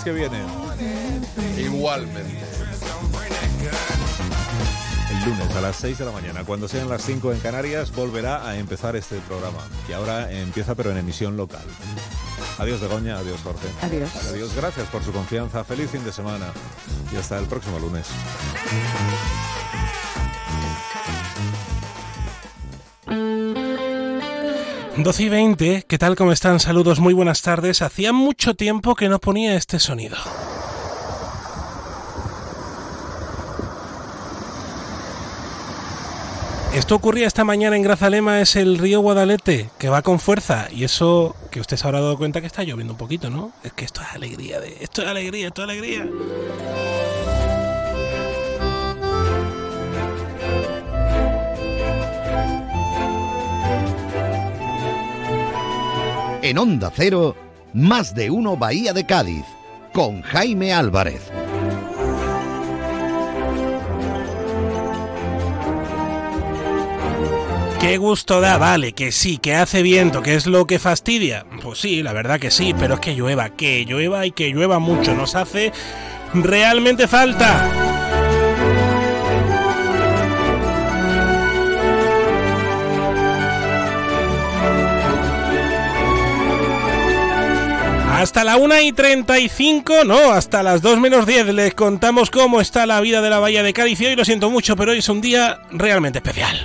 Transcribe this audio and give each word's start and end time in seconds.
que 0.00 0.12
viene. 0.12 0.38
Igualmente. 1.58 2.40
El 5.10 5.24
lunes 5.28 5.54
a 5.54 5.60
las 5.60 5.76
6 5.76 5.98
de 5.98 6.04
la 6.06 6.12
mañana, 6.12 6.44
cuando 6.44 6.66
sean 6.66 6.88
las 6.88 7.02
5 7.02 7.32
en 7.32 7.40
Canarias, 7.40 7.92
volverá 7.94 8.48
a 8.48 8.56
empezar 8.56 8.96
este 8.96 9.18
programa, 9.20 9.58
que 9.86 9.94
ahora 9.94 10.32
empieza 10.32 10.74
pero 10.74 10.90
en 10.90 10.96
emisión 10.96 11.36
local. 11.36 11.64
Adiós 12.58 12.80
Begoña, 12.80 13.18
adiós 13.18 13.40
Jorge. 13.42 13.68
Adiós. 13.82 14.10
Adiós, 14.30 14.54
gracias 14.54 14.88
por 14.88 15.02
su 15.04 15.12
confianza, 15.12 15.62
feliz 15.64 15.90
fin 15.90 16.04
de 16.04 16.12
semana 16.12 16.46
y 17.12 17.16
hasta 17.16 17.38
el 17.38 17.46
próximo 17.46 17.78
lunes. 17.78 18.06
12 25.02 25.22
y 25.24 25.28
20, 25.28 25.84
¿qué 25.88 25.98
tal? 25.98 26.16
¿Cómo 26.16 26.32
están? 26.32 26.60
Saludos, 26.60 27.00
muy 27.00 27.14
buenas 27.14 27.42
tardes. 27.42 27.82
Hacía 27.82 28.12
mucho 28.12 28.54
tiempo 28.54 28.94
que 28.94 29.08
no 29.08 29.18
ponía 29.18 29.56
este 29.56 29.78
sonido. 29.78 30.16
Esto 36.74 36.94
ocurría 36.94 37.26
esta 37.26 37.44
mañana 37.44 37.76
en 37.76 37.82
Grazalema, 37.82 38.40
es 38.40 38.56
el 38.56 38.78
río 38.78 39.00
Guadalete, 39.00 39.70
que 39.78 39.88
va 39.88 40.02
con 40.02 40.20
fuerza. 40.20 40.68
Y 40.70 40.84
eso, 40.84 41.34
que 41.50 41.60
usted 41.60 41.76
se 41.76 41.86
habrá 41.86 42.00
dado 42.00 42.16
cuenta 42.16 42.40
que 42.40 42.46
está 42.46 42.62
lloviendo 42.62 42.94
un 42.94 42.98
poquito, 42.98 43.28
¿no? 43.28 43.52
Es 43.62 43.72
que 43.72 43.84
esto 43.84 44.00
es 44.02 44.08
alegría, 44.14 44.60
de, 44.60 44.78
esto 44.80 45.02
es 45.02 45.08
alegría, 45.08 45.48
esto 45.48 45.62
es 45.62 45.68
alegría. 45.68 46.08
En 56.42 56.58
Onda 56.58 56.90
Cero, 56.92 57.36
más 57.72 58.16
de 58.16 58.28
uno 58.28 58.56
Bahía 58.56 58.92
de 58.92 59.06
Cádiz, 59.06 59.44
con 59.92 60.22
Jaime 60.22 60.72
Álvarez. 60.72 61.22
¿Qué 67.80 67.96
gusto 67.96 68.40
da? 68.40 68.58
Vale, 68.58 68.92
que 68.92 69.12
sí, 69.12 69.38
que 69.38 69.54
hace 69.54 69.82
viento, 69.82 70.20
que 70.20 70.34
es 70.34 70.48
lo 70.48 70.66
que 70.66 70.80
fastidia. 70.80 71.46
Pues 71.62 71.78
sí, 71.78 72.02
la 72.02 72.12
verdad 72.12 72.40
que 72.40 72.50
sí, 72.50 72.74
pero 72.76 72.94
es 72.94 73.00
que 73.00 73.14
llueva, 73.14 73.50
que 73.50 73.84
llueva 73.84 74.26
y 74.26 74.32
que 74.32 74.50
llueva 74.50 74.80
mucho. 74.80 75.14
Nos 75.14 75.36
hace 75.36 75.70
realmente 76.34 77.06
falta. 77.06 77.91
Hasta 88.22 88.44
la 88.44 88.56
1 88.56 88.82
y 88.82 88.92
35, 88.92 90.04
no, 90.04 90.30
hasta 90.30 90.62
las 90.62 90.80
2 90.80 91.00
menos 91.00 91.26
10 91.26 91.46
les 91.54 91.74
contamos 91.74 92.30
cómo 92.30 92.60
está 92.60 92.86
la 92.86 93.00
vida 93.00 93.20
de 93.20 93.28
la 93.28 93.40
Bahía 93.40 93.64
de 93.64 93.72
Cádiz 93.72 94.00
y 94.00 94.06
hoy 94.06 94.14
lo 94.14 94.24
siento 94.24 94.48
mucho, 94.48 94.76
pero 94.76 94.92
hoy 94.92 94.98
es 94.98 95.08
un 95.08 95.20
día 95.20 95.62
realmente 95.72 96.20
especial. 96.20 96.62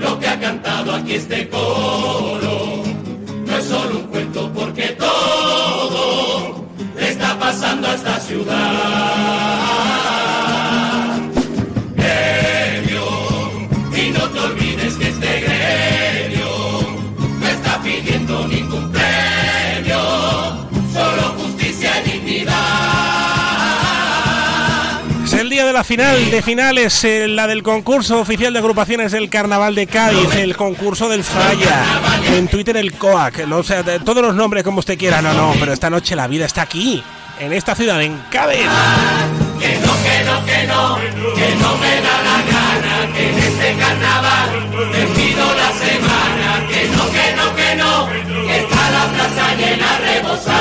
lo 0.00 0.18
que 0.18 0.26
ha 0.26 0.40
cantado 0.40 0.94
aquí 0.94 1.14
este 1.14 1.48
coro 1.48 2.49
pasando 7.50 7.88
a 7.88 7.94
esta 7.94 8.20
ciudad. 8.20 8.54
Gremio, 11.96 13.06
y 13.96 14.10
no 14.10 14.28
te 14.28 14.38
olvides 14.38 14.94
que 14.94 15.08
este 15.08 15.40
gremio 15.40 16.46
no 17.40 17.48
está 17.48 17.82
pidiendo 17.82 18.46
ningún 18.46 18.92
premio, 18.92 19.98
solo 20.92 21.22
justicia 21.38 21.90
y 22.00 22.10
dignidad. 22.10 22.54
Es 25.24 25.32
el 25.32 25.50
día 25.50 25.66
de 25.66 25.72
la 25.72 25.82
final, 25.82 26.30
de 26.30 26.42
finales, 26.42 27.02
eh, 27.02 27.26
la 27.26 27.48
del 27.48 27.64
concurso 27.64 28.20
oficial 28.20 28.52
de 28.52 28.60
agrupaciones 28.60 29.10
del 29.10 29.28
Carnaval 29.28 29.74
de 29.74 29.88
Cádiz, 29.88 30.36
el 30.36 30.56
concurso 30.56 31.08
del 31.08 31.24
Falla, 31.24 31.84
en 32.32 32.46
Twitter 32.46 32.76
el 32.76 32.92
COAC, 32.92 33.50
o 33.50 33.64
sea, 33.64 33.82
todos 34.04 34.22
los 34.22 34.36
nombres 34.36 34.62
como 34.62 34.78
usted 34.78 34.96
quiera, 34.96 35.20
no, 35.20 35.32
no, 35.32 35.54
pero 35.58 35.72
esta 35.72 35.90
noche 35.90 36.14
la 36.14 36.28
vida 36.28 36.46
está 36.46 36.62
aquí, 36.62 37.02
en 37.40 37.52
esta 37.52 37.74
ciudad, 37.74 38.00
en 38.02 38.16
Cádiz. 38.30 38.68
Que 39.58 39.78
no, 39.78 39.92
que 40.02 40.24
no, 40.24 40.44
que 40.44 40.66
no, 40.66 40.96
que 41.34 41.54
no 41.56 41.76
me 41.78 42.00
da 42.00 42.22
la 42.22 42.42
gana, 42.50 43.14
que 43.14 43.30
en 43.30 43.38
este 43.38 43.74
carnaval 43.76 44.70
te 44.92 45.06
pido 45.06 45.54
la 45.54 45.72
semana, 45.72 46.66
que 46.68 46.88
no, 46.88 47.10
que 47.10 47.34
no, 47.36 47.56
que 47.56 47.76
no, 47.76 48.08
que 48.46 48.58
está 48.58 48.90
la 48.90 49.06
plaza 49.08 49.54
llena 49.56 49.98
rebosar. 49.98 50.54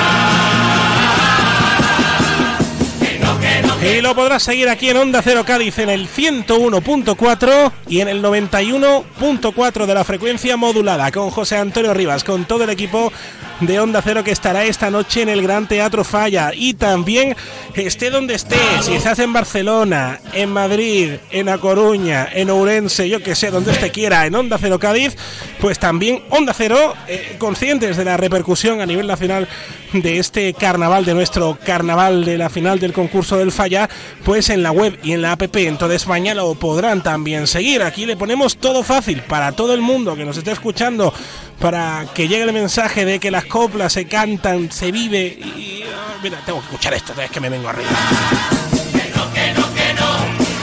Que 2.99 3.19
no, 3.19 3.39
que 3.39 3.61
no, 3.61 3.97
Y 3.97 4.01
lo 4.01 4.15
podrás 4.15 4.43
seguir 4.43 4.69
aquí 4.69 4.89
en 4.89 4.97
Onda 4.97 5.21
Cero 5.21 5.43
Cádiz 5.45 5.79
en 5.79 5.89
el 5.89 6.09
101.4 6.09 7.71
y 7.87 8.01
en 8.01 8.07
el 8.07 8.21
91.4 8.23 9.85
de 9.85 9.93
la 9.93 10.03
frecuencia 10.03 10.57
modulada 10.57 11.11
con 11.11 11.29
José 11.29 11.57
Antonio 11.57 11.93
Rivas, 11.93 12.23
con 12.23 12.45
todo 12.45 12.63
el 12.63 12.69
equipo 12.69 13.11
de 13.61 13.79
Onda 13.79 14.01
Cero 14.01 14.23
que 14.23 14.31
estará 14.31 14.63
esta 14.63 14.89
noche 14.89 15.21
en 15.21 15.29
el 15.29 15.41
Gran 15.41 15.67
Teatro 15.67 16.03
Falla. 16.03 16.51
Y 16.53 16.73
también 16.73 17.35
esté 17.75 18.09
donde 18.09 18.35
esté, 18.35 18.57
si 18.81 18.93
estás 18.93 19.19
en 19.19 19.33
Barcelona, 19.33 20.19
en 20.33 20.51
Madrid, 20.51 21.15
en 21.31 21.49
A 21.49 21.57
Coruña, 21.57 22.27
en 22.31 22.49
Ourense, 22.49 23.09
yo 23.09 23.21
que 23.21 23.35
sé, 23.35 23.51
donde 23.51 23.71
usted 23.71 23.91
quiera, 23.91 24.25
en 24.25 24.35
Onda 24.35 24.57
Cero 24.59 24.79
Cádiz, 24.79 25.15
pues 25.59 25.79
también 25.79 26.23
Onda 26.29 26.53
Cero, 26.53 26.93
eh, 27.07 27.35
conscientes 27.37 27.97
de 27.97 28.05
la 28.05 28.17
repercusión 28.17 28.81
a 28.81 28.85
nivel 28.85 29.07
nacional 29.07 29.47
de 29.93 30.19
este 30.19 30.53
carnaval, 30.53 31.05
de 31.05 31.13
nuestro 31.13 31.57
carnaval 31.63 32.23
de 32.23 32.37
la 32.37 32.49
final 32.49 32.79
del 32.79 32.93
concurso 32.93 33.37
del 33.37 33.51
Falla, 33.51 33.89
pues 34.23 34.49
en 34.49 34.61
la 34.61 34.71
web 34.71 34.97
y 35.03 35.13
en 35.13 35.21
la 35.21 35.33
app. 35.33 35.39
En 35.55 35.77
toda 35.77 35.95
España 35.95 36.35
lo 36.35 36.53
podrán 36.55 37.01
también 37.01 37.47
seguir. 37.47 37.81
Aquí 37.81 38.05
le 38.05 38.17
ponemos 38.17 38.57
todo 38.57 38.83
fácil 38.83 39.21
para 39.21 39.53
todo 39.53 39.73
el 39.73 39.81
mundo 39.81 40.15
que 40.15 40.25
nos 40.25 40.37
esté 40.37 40.51
escuchando, 40.51 41.13
para 41.59 42.05
que 42.13 42.27
llegue 42.27 42.43
el 42.43 42.53
mensaje 42.53 43.05
de 43.05 43.19
que 43.19 43.31
las 43.31 43.45
coplas 43.45 43.93
se 43.93 44.05
cantan, 44.05 44.71
se 44.71 44.91
vive 44.91 45.25
y... 45.27 45.83
ah, 45.93 46.17
mira, 46.23 46.39
tengo 46.45 46.59
que 46.59 46.65
escuchar 46.65 46.93
esto, 46.93 47.13
es 47.21 47.29
que 47.29 47.39
me 47.39 47.49
vengo 47.49 47.67
arriba. 47.67 47.89
que 47.91 49.09
no, 49.13 49.31
que 49.33 49.53
no, 49.53 50.09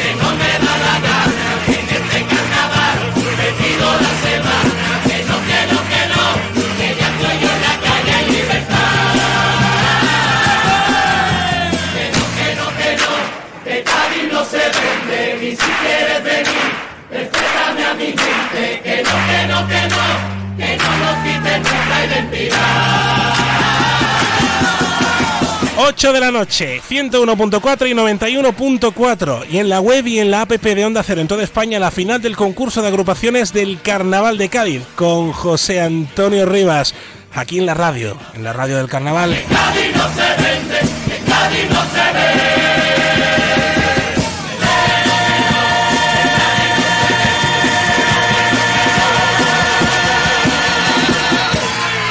que 0.00 0.10
no 0.14 0.30
me 0.36 0.52
da 0.64 0.74
la 0.86 1.00
gana, 1.00 1.48
que 1.66 1.72
en 1.72 1.88
este 1.88 2.24
carnaval 2.24 2.98
te 3.14 3.48
pido 3.62 3.86
la 3.92 4.12
semana, 4.24 5.02
que 5.06 5.18
no, 5.24 5.36
que 5.46 5.60
no, 5.70 5.78
que 5.92 6.02
no, 6.12 6.24
que 6.78 6.88
ya 6.98 7.08
estoy 7.12 7.38
en 7.44 7.60
la 7.66 7.74
calle 7.84 8.14
en 8.20 8.32
libertad. 8.32 8.86
Que 11.92 12.04
no, 12.16 12.24
que 12.36 12.48
no, 12.56 12.66
que 12.78 12.90
no, 12.96 13.12
que 13.64 13.76
Cádiz 13.82 14.26
no 14.32 14.44
se 14.44 14.56
vende, 14.56 15.20
ni 15.40 15.50
si 15.50 15.70
quieres 15.82 16.20
venir, 16.24 16.68
respétame 17.10 17.84
a 17.84 17.94
mi 17.94 18.06
gente, 18.06 18.80
identidad. 21.62 23.46
8 25.78 26.12
de 26.14 26.20
la 26.20 26.30
noche, 26.30 26.80
101.4 26.88 27.90
y 27.90 27.92
91.4. 27.92 29.44
Y 29.50 29.58
en 29.58 29.68
la 29.68 29.80
web 29.80 30.06
y 30.06 30.20
en 30.20 30.30
la 30.30 30.40
app 30.42 30.50
de 30.50 30.84
Onda 30.84 31.02
Cero 31.02 31.20
en 31.20 31.28
toda 31.28 31.42
España, 31.42 31.78
la 31.78 31.90
final 31.90 32.22
del 32.22 32.34
concurso 32.34 32.80
de 32.80 32.88
agrupaciones 32.88 33.52
del 33.52 33.80
Carnaval 33.82 34.38
de 34.38 34.48
Cádiz 34.48 34.82
con 34.94 35.32
José 35.32 35.82
Antonio 35.82 36.46
Rivas. 36.46 36.94
Aquí 37.34 37.58
en 37.58 37.66
la 37.66 37.74
radio, 37.74 38.16
en 38.34 38.42
la 38.42 38.54
radio 38.54 38.78
del 38.78 38.88
Carnaval. 38.88 39.36
Cádiz 39.50 39.94
no 39.94 40.08
se 40.08 40.42
vende, 40.42 40.80
que 41.06 41.30
Cádiz 41.30 41.70
no 41.70 41.82
se 41.82 42.12
ve. 42.12 43.45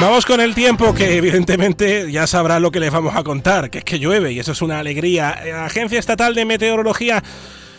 Vamos 0.06 0.28
con 0.28 0.40
el 0.40 0.54
tiempo 0.54 0.94
que 0.94 1.18
evidentemente 1.18 2.12
ya 2.12 2.28
sabrá 2.28 2.60
lo 2.60 2.70
que 2.70 2.80
les 2.80 2.92
vamos 2.92 3.16
a 3.16 3.24
contar, 3.24 3.72
que 3.72 3.80
es 3.80 3.84
que 3.84 3.98
llueve 3.98 4.34
y 4.34 4.40
eso 4.40 4.52
es 4.52 4.62
una 4.62 4.78
alegría. 4.78 5.42
La 5.44 5.66
Agencia 5.66 5.98
Estatal 5.98 6.36
de 6.36 6.46
Meteorología 6.46 7.24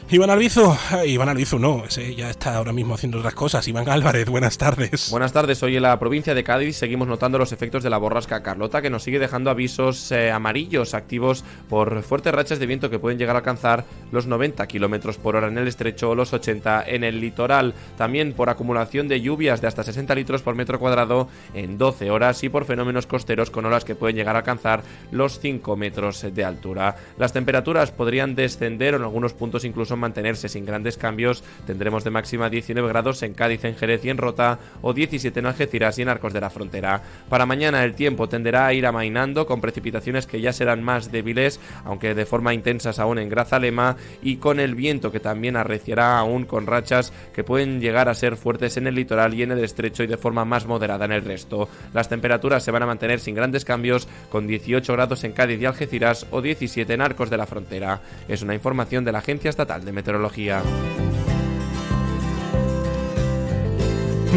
Iván 0.09 0.31
Albizu, 0.31 0.73
Iván 1.05 1.29
Albizu 1.29 1.59
no, 1.59 1.85
ese 1.85 2.15
ya 2.15 2.31
está 2.31 2.55
ahora 2.55 2.73
mismo 2.73 2.95
haciendo 2.95 3.19
otras 3.19 3.35
cosas. 3.35 3.67
Iván 3.67 3.89
Álvarez, 3.89 4.29
buenas 4.29 4.57
tardes. 4.57 5.11
Buenas 5.11 5.33
tardes, 5.33 5.61
hoy 5.65 5.75
en 5.75 5.83
la 5.83 5.99
provincia 5.99 6.33
de 6.33 6.45
Cádiz 6.45 6.77
seguimos 6.77 7.09
notando 7.09 7.39
los 7.39 7.51
efectos 7.51 7.83
de 7.83 7.91
la 7.91 7.99
borrasca 7.99 8.41
Carlota 8.41 8.81
que 8.81 8.89
nos 8.89 9.03
sigue 9.03 9.19
dejando 9.19 9.51
avisos 9.51 10.13
eh, 10.13 10.31
amarillos 10.31 10.95
activos 10.95 11.43
por 11.69 12.05
fuertes 12.05 12.33
rachas 12.33 12.61
de 12.61 12.67
viento 12.67 12.89
que 12.89 13.01
pueden 13.01 13.19
llegar 13.19 13.35
a 13.35 13.41
alcanzar 13.41 13.85
los 14.13 14.29
90 14.29 14.65
kilómetros 14.69 15.19
por 15.19 15.35
hora 15.35 15.49
en 15.49 15.59
el 15.59 15.67
estrecho 15.67 16.11
o 16.11 16.15
los 16.15 16.33
80 16.33 16.85
en 16.87 17.03
el 17.03 17.21
litoral. 17.21 17.75
También 17.99 18.33
por 18.33 18.49
acumulación 18.49 19.09
de 19.09 19.21
lluvias 19.21 19.61
de 19.61 19.67
hasta 19.67 19.83
60 19.83 20.15
litros 20.15 20.41
por 20.41 20.55
metro 20.55 20.79
cuadrado 20.79 21.29
en 21.53 21.79
12 21.79 22.13
horas 22.13 22.45
y 22.45 22.49
por 22.49 22.65
fenómenos 22.65 23.09
costeros 23.09 23.51
con 23.51 23.67
olas 23.67 23.85
que 23.85 23.97
pueden 23.97 24.15
llegar 24.15 24.37
a 24.37 24.39
alcanzar 24.39 24.85
los 25.11 25.41
5 25.41 25.75
metros 25.75 26.25
de 26.33 26.45
altura. 26.45 26.95
Las 27.19 27.33
temperaturas 27.33 27.91
podrían 27.91 28.37
descender 28.37 28.95
en 28.95 29.03
algunos 29.03 29.33
puntos 29.33 29.65
incluso 29.65 29.96
mantenerse 29.99 30.49
sin 30.49 30.65
grandes 30.65 30.97
cambios. 30.97 31.43
Tendremos 31.67 32.05
de 32.05 32.11
máxima 32.11 32.51
19 32.51 32.89
grados 32.89 33.23
en 33.23 33.35
Cádiz, 33.35 33.65
en 33.65 33.77
Jerez 33.77 34.05
y 34.05 34.11
en 34.11 34.19
Rota 34.19 34.59
o 34.83 34.93
17 34.93 35.39
en 35.39 35.47
Algeciras 35.47 35.99
y 35.99 36.03
en 36.03 36.09
Arcos 36.09 36.33
de 36.33 36.41
la 36.41 36.51
Frontera. 36.51 37.03
Para 37.29 37.47
mañana 37.47 37.85
el 37.85 37.95
tiempo 37.95 38.29
tenderá 38.29 38.67
a 38.67 38.73
ir 38.73 38.87
amainando 38.87 39.47
con 39.47 39.61
precipitaciones 39.61 40.27
que 40.27 40.41
ya 40.41 40.53
serán 40.53 40.83
más 40.83 41.11
débiles, 41.11 41.61
aunque 41.85 42.15
de 42.15 42.27
forma 42.27 42.55
intensas 42.55 42.99
aún 42.99 43.19
en 43.19 43.29
Grazalema 43.29 43.97
y 44.23 44.37
con 44.37 44.61
el 44.61 44.75
viento 44.75 45.11
que 45.11 45.21
también 45.21 45.57
arreciará 45.57 46.19
aún 46.19 46.45
con 46.45 46.67
rachas 46.67 47.13
que 47.35 47.45
pueden 47.45 47.81
llegar 47.81 48.09
a 48.09 48.15
ser 48.15 48.37
fuertes 48.37 48.77
en 48.77 48.87
el 48.87 48.95
litoral 48.95 49.35
y 49.35 49.43
en 49.43 49.53
el 49.53 49.65
estrecho 49.65 50.03
y 50.03 50.07
de 50.07 50.17
forma 50.17 50.45
más 50.45 50.67
moderada 50.67 51.05
en 51.05 51.13
el 51.13 51.25
resto. 51.25 51.69
Las 51.93 52.09
temperaturas 52.09 52.63
se 52.63 52.71
van 52.71 52.83
a 52.83 52.87
mantener 52.87 53.21
sin 53.21 53.35
grandes 53.35 53.65
cambios 53.65 54.09
con 54.31 54.47
18 54.47 54.93
grados 54.93 55.25
en 55.25 55.33
Cádiz 55.33 55.61
y 55.61 55.67
Algeciras 55.67 56.27
o 56.31 56.43
17 56.43 56.93
en 56.93 57.01
Arcos 57.01 57.31
de 57.31 57.37
la 57.37 57.47
Frontera. 57.47 58.01
Es 58.29 58.43
una 58.43 58.55
información 58.55 59.05
de 59.05 59.13
la 59.13 59.19
Agencia 59.19 59.51
Estatal 59.51 59.85
de 59.87 59.93
Meteorología. 59.93 60.63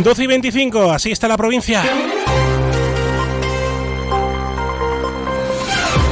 12 0.01 0.23
y 0.23 0.27
25, 0.27 0.91
así 0.91 1.11
está 1.11 1.27
la 1.27 1.35
provincia. 1.35 1.83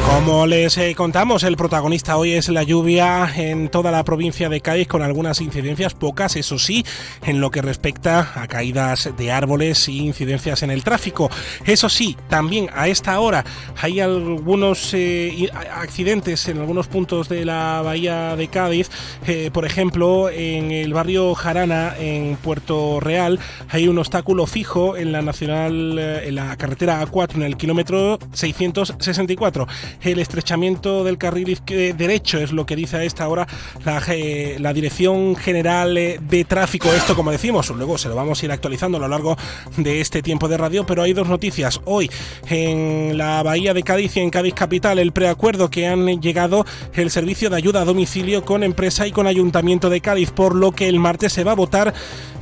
Como 0.07 0.47
les 0.47 0.77
eh, 0.77 0.95
contamos, 0.95 1.43
el 1.43 1.57
protagonista 1.57 2.17
hoy 2.17 2.31
es 2.31 2.47
la 2.47 2.63
lluvia 2.63 3.29
en 3.35 3.67
toda 3.67 3.91
la 3.91 4.05
provincia 4.05 4.47
de 4.47 4.61
Cádiz 4.61 4.87
con 4.87 5.01
algunas 5.01 5.41
incidencias, 5.41 5.93
pocas, 5.93 6.37
eso 6.37 6.57
sí, 6.57 6.85
en 7.23 7.41
lo 7.41 7.51
que 7.51 7.61
respecta 7.61 8.31
a 8.35 8.47
caídas 8.47 9.09
de 9.17 9.31
árboles 9.31 9.89
y 9.89 9.99
incidencias 9.99 10.63
en 10.63 10.71
el 10.71 10.83
tráfico. 10.83 11.29
Eso 11.65 11.89
sí, 11.89 12.15
también 12.29 12.69
a 12.73 12.87
esta 12.87 13.19
hora 13.19 13.43
hay 13.79 13.99
algunos 13.99 14.93
eh, 14.93 15.49
accidentes 15.53 16.47
en 16.47 16.59
algunos 16.59 16.87
puntos 16.87 17.27
de 17.27 17.43
la 17.43 17.81
bahía 17.83 18.35
de 18.37 18.47
Cádiz. 18.47 18.89
Eh, 19.27 19.51
por 19.53 19.65
ejemplo, 19.65 20.29
en 20.29 20.71
el 20.71 20.93
barrio 20.93 21.35
Jarana, 21.35 21.95
en 21.99 22.37
Puerto 22.37 23.01
Real, 23.01 23.39
hay 23.69 23.89
un 23.89 23.99
obstáculo 23.99 24.47
fijo 24.47 24.95
en 24.95 25.11
la 25.11 25.21
nacional, 25.21 25.99
en 25.99 26.35
la 26.35 26.55
carretera 26.55 27.05
A4, 27.05 27.35
en 27.35 27.43
el 27.43 27.57
kilómetro 27.57 28.19
664 28.31 29.67
el 30.01 30.19
estrechamiento 30.19 31.03
del 31.03 31.17
carril 31.17 31.59
derecho, 31.65 32.37
es 32.39 32.51
lo 32.51 32.65
que 32.65 32.75
dice 32.75 32.97
a 32.97 33.03
esta 33.03 33.27
hora 33.27 33.47
la, 33.85 34.73
Dirección 34.73 35.35
General 35.35 35.97
eh, 35.97 36.19
de 36.21 36.45
Tráfico. 36.45 36.93
Esto, 36.93 37.15
como 37.15 37.31
decimos, 37.31 37.69
luego 37.69 37.97
se 37.97 38.09
lo 38.09 38.15
vamos 38.15 38.41
a 38.41 38.45
ir 38.45 38.51
actualizando 38.51 38.97
a 38.97 39.01
lo 39.01 39.07
largo 39.07 39.37
de 39.77 40.01
este 40.01 40.21
tiempo 40.21 40.47
de 40.47 40.57
radio, 40.57 40.85
pero 40.85 41.03
hay 41.03 41.13
dos 41.13 41.27
noticias. 41.27 41.81
Hoy, 41.85 42.11
en 42.47 43.17
la 43.17 43.41
Bahía 43.43 43.73
de 43.73 43.83
Cádiz 43.83 44.15
y 44.17 44.19
en 44.19 44.29
Cádiz 44.29 44.53
Capital, 44.53 44.99
el 44.99 45.11
preacuerdo 45.11 45.69
que 45.69 45.87
han 45.87 46.21
llegado 46.21 46.65
el 46.93 47.09
servicio 47.09 47.49
de 47.49 47.57
ayuda 47.57 47.81
a 47.81 47.85
domicilio 47.85 48.43
con 48.43 48.63
empresa 48.63 49.07
y 49.07 49.11
con 49.11 49.27
Ayuntamiento 49.27 49.89
de 49.89 50.01
Cádiz, 50.01 50.31
por 50.31 50.55
lo 50.55 50.71
que 50.71 50.87
el 50.87 50.99
martes 50.99 51.33
se 51.33 51.43
va 51.43 51.53
a 51.53 51.55
votar 51.55 51.93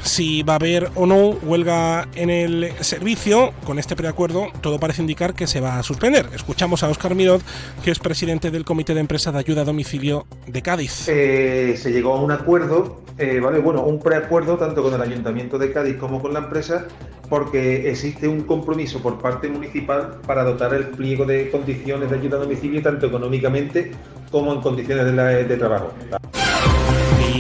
si 0.06 0.44
va 0.44 0.54
a 0.54 0.56
haber 0.58 0.92
o 0.96 1.06
no 1.06 1.30
huelga 1.30 2.08
en 2.16 2.30
el 2.30 2.72
servicio. 2.82 3.54
Con 3.66 3.80
este 3.80 3.96
preacuerdo, 3.96 4.48
todo 4.62 4.80
parece 4.80 5.02
indicar 5.02 5.34
que 5.34 5.48
se 5.48 5.60
va 5.60 5.80
a 5.80 5.84
suspender. 5.84 6.30
Escuchamos 6.34 6.84
a 6.84 6.90
Óscar 6.90 7.16
Mirod, 7.16 7.42
que 7.84 7.92
es 7.92 8.00
presidente 8.00 8.52
del 8.52 8.66
Comité 8.66 8.94
de 8.94 9.00
Empresa 9.00 9.32
de 9.32 9.40
Ayuda 9.40 9.62
a 9.62 9.66
Domicilio 9.66 10.26
de 10.48 10.62
Cádiz. 10.62 11.08
Eh, 11.08 11.76
se 11.78 11.92
llegó 11.92 12.14
a 12.14 12.22
un 12.22 12.32
acuerdo, 12.32 13.02
eh, 13.18 13.40
¿vale? 13.40 13.60
Bueno, 13.60 13.84
un 13.84 14.00
preacuerdo 14.00 14.58
tanto 14.58 14.84
con 14.84 14.94
el 14.94 15.02
Ayuntamiento 15.02 15.58
de 15.58 15.72
Cádiz 15.72 15.98
como 15.98 16.22
con 16.22 16.34
la 16.34 16.40
empresa, 16.40 16.88
porque 17.30 17.90
existe 17.90 18.28
un 18.28 18.42
compromiso 18.42 19.02
por 19.02 19.20
parte 19.20 19.48
municipal 19.48 20.20
para 20.26 20.44
dotar 20.44 20.74
el 20.74 20.88
pliego 20.88 21.26
de 21.26 21.50
condiciones 21.50 22.10
de 22.10 22.18
ayuda 22.18 22.38
a 22.38 22.42
domicilio, 22.42 22.82
tanto 22.82 23.08
económicamente 23.08 23.92
como 24.32 24.54
en 24.54 24.62
condiciones 24.62 25.06
de, 25.06 25.44
de 25.46 25.58
trabajo. 25.58 25.92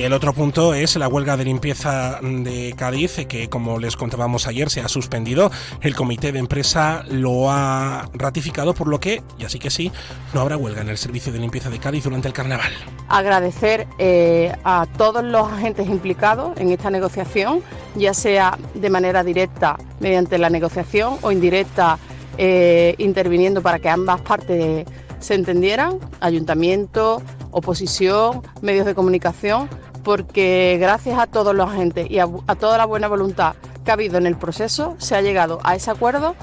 El 0.05 0.13
otro 0.13 0.33
punto 0.33 0.75
es 0.75 0.95
la 0.97 1.07
huelga 1.07 1.35
de 1.35 1.45
limpieza 1.45 2.19
de 2.21 2.75
Cádiz, 2.77 3.25
que 3.27 3.49
como 3.49 3.79
les 3.79 3.95
contábamos 3.95 4.45
ayer 4.45 4.69
se 4.69 4.81
ha 4.81 4.87
suspendido. 4.87 5.49
El 5.81 5.95
comité 5.95 6.31
de 6.31 6.37
empresa 6.37 7.03
lo 7.09 7.49
ha 7.49 8.07
ratificado, 8.13 8.75
por 8.75 8.87
lo 8.87 8.99
que, 8.99 9.23
y 9.39 9.45
así 9.45 9.57
que 9.57 9.71
sí, 9.71 9.91
no 10.31 10.41
habrá 10.41 10.57
huelga 10.57 10.81
en 10.81 10.89
el 10.89 10.99
servicio 10.99 11.33
de 11.33 11.39
limpieza 11.39 11.71
de 11.71 11.79
Cádiz 11.79 12.03
durante 12.03 12.27
el 12.27 12.35
carnaval. 12.35 12.71
Agradecer 13.09 13.87
eh, 13.97 14.55
a 14.63 14.85
todos 14.95 15.23
los 15.23 15.51
agentes 15.51 15.87
implicados 15.87 16.55
en 16.59 16.69
esta 16.69 16.91
negociación, 16.91 17.63
ya 17.95 18.13
sea 18.13 18.59
de 18.75 18.91
manera 18.91 19.23
directa 19.23 19.75
mediante 19.99 20.37
la 20.37 20.51
negociación 20.51 21.17
o 21.23 21.31
indirecta 21.31 21.97
eh, 22.37 22.93
interviniendo 22.99 23.63
para 23.63 23.79
que 23.79 23.89
ambas 23.89 24.21
partes 24.21 24.85
se 25.19 25.33
entendieran, 25.33 25.97
ayuntamiento, 26.19 27.23
oposición, 27.49 28.43
medios 28.61 28.85
de 28.85 28.93
comunicación, 28.93 29.67
porque 30.05 30.77
gracias 30.79 31.17
a 31.17 31.25
todos 31.25 31.53
los 31.55 31.67
agentes 31.67 32.09
y 32.09 32.19
a, 32.19 32.27
toda 32.59 32.77
la 32.77 32.85
buena 32.85 33.07
voluntad 33.07 33.55
que 33.83 33.89
ha 33.89 33.95
habido 33.95 34.17
en 34.17 34.27
el 34.27 34.37
proceso, 34.37 34.95
se 34.99 35.15
ha 35.15 35.21
llegado 35.21 35.59
a 35.63 35.75
ese 35.75 35.89
acuerdo 35.89 36.35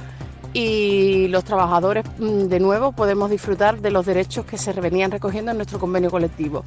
y 0.52 1.28
los 1.28 1.44
trabajadores 1.44 2.04
mm, 2.18 2.48
de 2.48 2.60
nuevo 2.60 2.92
podemos 2.92 3.30
disfrutar 3.30 3.80
de 3.80 3.92
los 3.92 4.04
derechos 4.04 4.44
que 4.44 4.58
se 4.58 4.72
venían 4.72 5.12
recogiendo 5.12 5.52
en 5.52 5.58
nuestro 5.58 5.78
convenio 5.78 6.10
colectivo. 6.10 6.64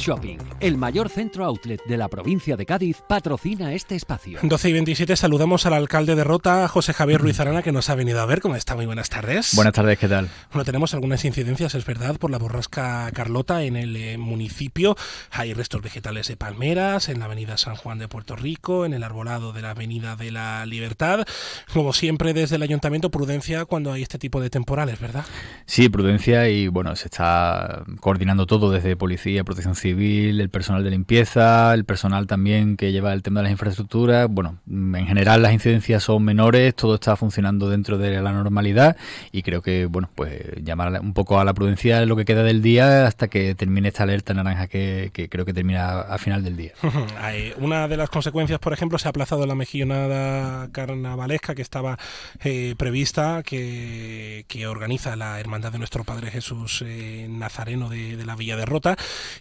Shopping, 0.00 0.38
el 0.60 0.76
mayor 0.76 1.08
centro 1.08 1.44
outlet 1.44 1.82
de 1.84 1.96
la 1.96 2.08
provincia 2.08 2.56
de 2.56 2.66
Cádiz, 2.66 3.02
patrocina 3.08 3.74
este 3.74 3.96
espacio. 3.96 4.38
12 4.42 4.68
y 4.68 4.72
27 4.72 5.16
saludamos 5.16 5.66
al 5.66 5.74
alcalde 5.74 6.14
de 6.14 6.24
Rota, 6.24 6.68
José 6.68 6.92
Javier 6.92 7.20
Ruiz 7.20 7.40
Arana, 7.40 7.62
que 7.62 7.72
nos 7.72 7.90
ha 7.90 7.94
venido 7.94 8.20
a 8.20 8.26
ver. 8.26 8.40
¿Cómo 8.40 8.56
está? 8.56 8.74
Muy 8.76 8.86
buenas 8.86 9.10
tardes. 9.10 9.52
Buenas 9.54 9.74
tardes, 9.74 9.98
¿qué 9.98 10.08
tal? 10.08 10.28
Bueno, 10.52 10.64
tenemos 10.64 10.94
algunas 10.94 11.24
incidencias, 11.24 11.74
es 11.74 11.84
verdad, 11.84 12.16
por 12.16 12.30
la 12.30 12.38
borrasca 12.38 13.10
Carlota 13.12 13.62
en 13.64 13.76
el 13.76 13.96
eh, 13.96 14.18
municipio. 14.18 14.96
Hay 15.32 15.52
restos 15.52 15.82
vegetales 15.82 16.28
de 16.28 16.36
palmeras 16.36 17.08
en 17.08 17.18
la 17.18 17.24
avenida 17.24 17.56
San 17.56 17.76
Juan 17.76 17.98
de 17.98 18.08
Puerto 18.08 18.36
Rico, 18.36 18.86
en 18.86 18.94
el 18.94 19.02
arbolado 19.02 19.52
de 19.52 19.62
la 19.62 19.70
avenida 19.70 20.16
de 20.16 20.30
la 20.30 20.64
Libertad. 20.66 21.26
Como 21.72 21.92
siempre, 21.92 22.34
desde 22.34 22.56
el 22.56 22.62
ayuntamiento, 22.62 23.10
prudencia 23.10 23.64
cuando 23.64 23.92
hay 23.92 24.02
este 24.02 24.18
tipo 24.18 24.40
de 24.40 24.50
temporales, 24.50 25.00
¿verdad? 25.00 25.24
Sí, 25.66 25.88
prudencia 25.88 26.48
y 26.48 26.68
bueno, 26.68 26.94
se 26.96 27.06
está 27.06 27.84
coordinando 28.00 28.46
todo 28.46 28.70
desde 28.70 28.96
policía, 28.96 29.44
protección 29.44 29.74
civil 29.74 29.87
civil, 29.88 30.40
el 30.40 30.50
personal 30.50 30.84
de 30.84 30.90
limpieza, 30.90 31.72
el 31.72 31.84
personal 31.84 32.26
también 32.26 32.76
que 32.76 32.92
lleva 32.92 33.12
el 33.12 33.22
tema 33.22 33.40
de 33.40 33.44
las 33.44 33.52
infraestructuras. 33.52 34.28
Bueno, 34.28 34.58
en 34.68 35.06
general 35.06 35.42
las 35.42 35.52
incidencias 35.52 36.02
son 36.02 36.24
menores, 36.24 36.74
todo 36.74 36.96
está 36.96 37.16
funcionando 37.16 37.70
dentro 37.70 37.96
de 37.96 38.20
la 38.20 38.32
normalidad 38.32 38.96
y 39.32 39.42
creo 39.42 39.62
que, 39.62 39.86
bueno, 39.86 40.10
pues 40.14 40.32
llamar 40.62 41.00
un 41.00 41.14
poco 41.14 41.40
a 41.40 41.44
la 41.44 41.54
prudencia 41.54 42.04
lo 42.04 42.16
que 42.16 42.24
queda 42.24 42.42
del 42.42 42.62
día 42.62 43.06
hasta 43.06 43.28
que 43.28 43.54
termine 43.54 43.88
esta 43.88 44.02
alerta 44.02 44.34
naranja 44.34 44.66
que, 44.66 45.10
creo 45.30 45.44
que 45.44 45.52
termina 45.52 46.00
a 46.00 46.18
final 46.18 46.44
del 46.44 46.56
día. 46.56 46.72
Una 47.58 47.88
de 47.88 47.96
las 47.96 48.10
consecuencias, 48.10 48.58
por 48.58 48.72
ejemplo, 48.72 48.98
se 48.98 49.08
ha 49.08 49.10
aplazado 49.10 49.46
la 49.46 49.54
mejillonada 49.54 50.68
carnavalesca 50.72 51.54
que 51.54 51.62
estaba 51.62 51.98
eh, 52.44 52.74
prevista, 52.76 53.42
que, 53.42 54.44
organiza 54.68 55.16
la 55.16 55.40
Hermandad 55.40 55.72
de 55.72 55.78
Nuestro 55.78 56.04
Padre 56.04 56.30
Jesús 56.30 56.84
eh, 56.84 57.26
Nazareno 57.30 57.88
de, 57.88 58.16
de 58.16 58.26
la 58.26 58.36
Villa 58.36 58.56
de 58.56 58.66
Rota. 58.66 58.96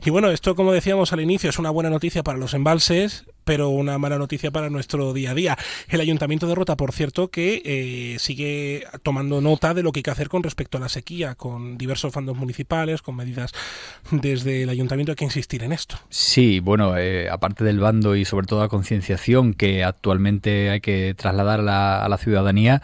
Y 0.06 0.10
bueno, 0.10 0.30
esto, 0.38 0.54
como 0.54 0.72
decíamos 0.72 1.14
al 1.14 1.22
inicio, 1.22 1.50
es 1.50 1.58
una 1.58 1.72
buena 1.72 1.90
noticia 1.90 2.22
para 2.22 2.38
los 2.38 2.54
embalses, 2.54 3.26
pero 3.44 3.70
una 3.70 3.98
mala 3.98 4.20
noticia 4.20 4.52
para 4.52 4.70
nuestro 4.70 5.12
día 5.12 5.32
a 5.32 5.34
día. 5.34 5.58
El 5.90 6.00
Ayuntamiento 6.00 6.46
de 6.46 6.54
Rota, 6.54 6.78
por 6.78 6.92
cierto, 6.92 7.30
que 7.30 7.64
eh, 7.66 8.20
sigue 8.20 8.84
tomando 9.02 9.42
nota 9.42 9.74
de 9.74 9.82
lo 9.82 9.92
que 9.92 10.00
hay 10.00 10.04
que 10.04 10.12
hacer 10.12 10.30
con 10.30 10.44
respecto 10.44 10.78
a 10.78 10.82
la 10.82 10.90
sequía, 10.90 11.34
con 11.34 11.76
diversos 11.80 12.14
fondos 12.14 12.38
municipales, 12.38 13.02
con 13.02 13.16
medidas 13.16 13.52
desde 14.12 14.62
el 14.62 14.70
Ayuntamiento. 14.70 15.12
Hay 15.12 15.16
que 15.16 15.26
insistir 15.26 15.64
en 15.64 15.72
esto. 15.72 15.98
Sí, 16.10 16.60
bueno, 16.60 16.96
eh, 17.00 17.32
aparte 17.32 17.64
del 17.64 17.80
bando 17.80 18.16
y 18.16 18.24
sobre 18.24 18.46
todo 18.46 18.60
la 18.60 18.68
concienciación 18.68 19.56
que 19.56 19.84
actualmente 19.84 20.70
hay 20.70 20.82
que 20.82 21.16
trasladar 21.18 21.62
a 21.62 22.08
la 22.08 22.18
ciudadanía, 22.20 22.84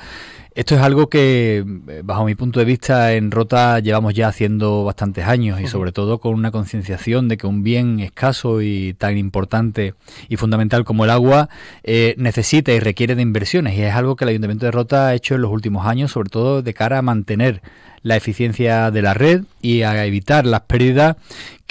esto 0.56 0.76
es 0.76 0.82
algo 0.82 1.10
que, 1.10 1.66
eh, 1.88 2.02
bajo 2.04 2.26
mi 2.26 2.36
punto 2.36 2.60
de 2.60 2.66
vista, 2.66 3.14
en 3.14 3.32
Rota 3.32 3.80
llevamos 3.80 4.14
ya 4.14 4.28
haciendo 4.28 4.84
bastantes 4.84 5.26
años 5.26 5.60
y 5.60 5.68
sobre 5.68 5.92
todo 5.92 6.20
con 6.20 6.34
una 6.36 6.52
concienciación 6.52 7.28
de 7.28 7.38
que 7.38 7.48
un 7.48 7.64
bien 7.64 8.00
escaso 8.00 8.62
y 8.62 8.94
tan 8.94 9.18
importante 9.18 9.96
y 10.30 10.38
fundamental 10.38 10.86
como 10.86 11.06
el 11.06 11.10
agua 11.10 11.50
eh, 11.84 12.16
necesita 12.18 12.72
y 12.72 12.80
requiere 12.80 13.16
de 13.16 13.22
inversiones. 13.22 13.78
Y 13.78 13.82
es 13.82 13.94
algo 13.94 14.16
que 14.16 14.26
el 14.26 14.30
Ayuntamiento 14.30 14.66
de 14.66 14.72
Rota 14.72 15.08
ha 15.08 15.16
hecho 15.16 15.36
en 15.36 15.42
los 15.42 15.52
últimos 15.52 15.88
años, 15.88 16.12
sobre 16.12 16.30
todo 16.30 16.62
de 16.62 16.74
cara 16.74 17.00
a 17.00 17.02
mantener 17.02 17.62
la 18.04 18.16
eficiencia 18.16 18.92
de 18.92 19.02
la 19.02 19.14
red 19.14 19.44
y 19.62 19.82
a 19.82 20.06
evitar 20.06 20.46
las 20.46 20.62
pérdidas 20.62 21.16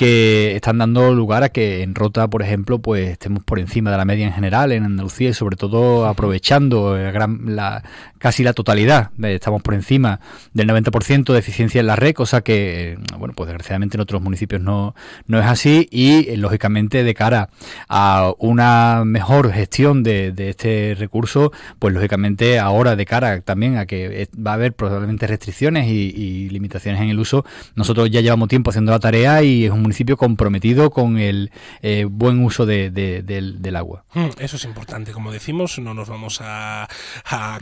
que 0.03 0.57
están 0.57 0.79
dando 0.79 1.15
lugar 1.15 1.43
a 1.43 1.51
que 1.51 1.83
en 1.83 1.95
Rota, 1.95 2.27
por 2.29 2.43
ejemplo, 2.43 2.81
pues 2.81 3.11
estemos 3.11 3.45
por 3.45 3.59
encima 3.59 3.91
de 3.91 3.99
la 3.99 4.05
media 4.05 4.27
en 4.27 4.33
general 4.33 4.73
en 4.73 4.85
Andalucía 4.85 5.31
y 5.31 5.35
sobre 5.35 5.57
todo 5.57 6.07
aprovechando 6.07 6.97
la, 6.97 7.85
casi 8.19 8.43
la 8.43 8.55
totalidad, 8.55 9.11
estamos 9.23 9.63
por 9.63 9.75
encima 9.75 10.19
del 10.55 10.69
90% 10.69 11.33
de 11.33 11.39
eficiencia 11.39 11.81
en 11.81 11.87
la 11.87 11.97
red, 11.97 12.15
cosa 12.15 12.41
que, 12.41 12.99
bueno, 13.19 13.35
pues 13.37 13.49
desgraciadamente 13.49 13.97
en 13.97 14.01
otros 14.01 14.23
municipios 14.23 14.63
no, 14.63 14.95
no 15.27 15.39
es 15.39 15.47
así 15.47 15.89
y 15.91 16.37
lógicamente 16.37 17.05
de 17.05 17.15
cara 17.15 17.51
a 17.89 18.33
una 18.39 19.05
mejor 19.05 19.53
gestión 19.53 20.03
de, 20.03 20.33
este 20.37 20.97
recurso, 20.99 21.53
pues 21.79 21.95
lógicamente 21.95 22.59
ahora 22.59 22.97
de 22.97 23.07
cara 23.07 23.41
también 23.43 23.77
a 23.77 23.87
que 23.87 24.29
va 24.35 24.53
a 24.53 24.55
haber 24.55 24.73
probablemente 24.73 25.27
restricciones 25.27 25.87
y, 25.87 26.22
limitaciones 26.51 27.01
en 27.01 27.09
el 27.09 27.19
uso, 27.19 27.45
nosotros 27.75 28.11
ya 28.11 28.21
llevamos 28.21 28.49
tiempo 28.49 28.71
haciendo 28.71 28.93
la 28.93 28.99
tarea 28.99 29.43
y 29.43 29.65
es 29.65 29.71
un 29.71 29.83
municipio 29.83 30.17
comprometido 30.17 30.91
con 30.91 31.19
el 31.19 31.51
eh, 31.83 32.07
buen 32.09 32.45
uso 32.45 32.67
del, 32.67 33.77
agua. 33.77 34.05
Hmm, 34.13 34.29
eso 34.39 34.57
es 34.57 34.65
importante, 34.65 35.13
como 35.13 35.33
decimos, 35.33 35.79
no 35.79 35.95
nos 35.95 36.09
vamos 36.09 36.41
a, 36.43 36.89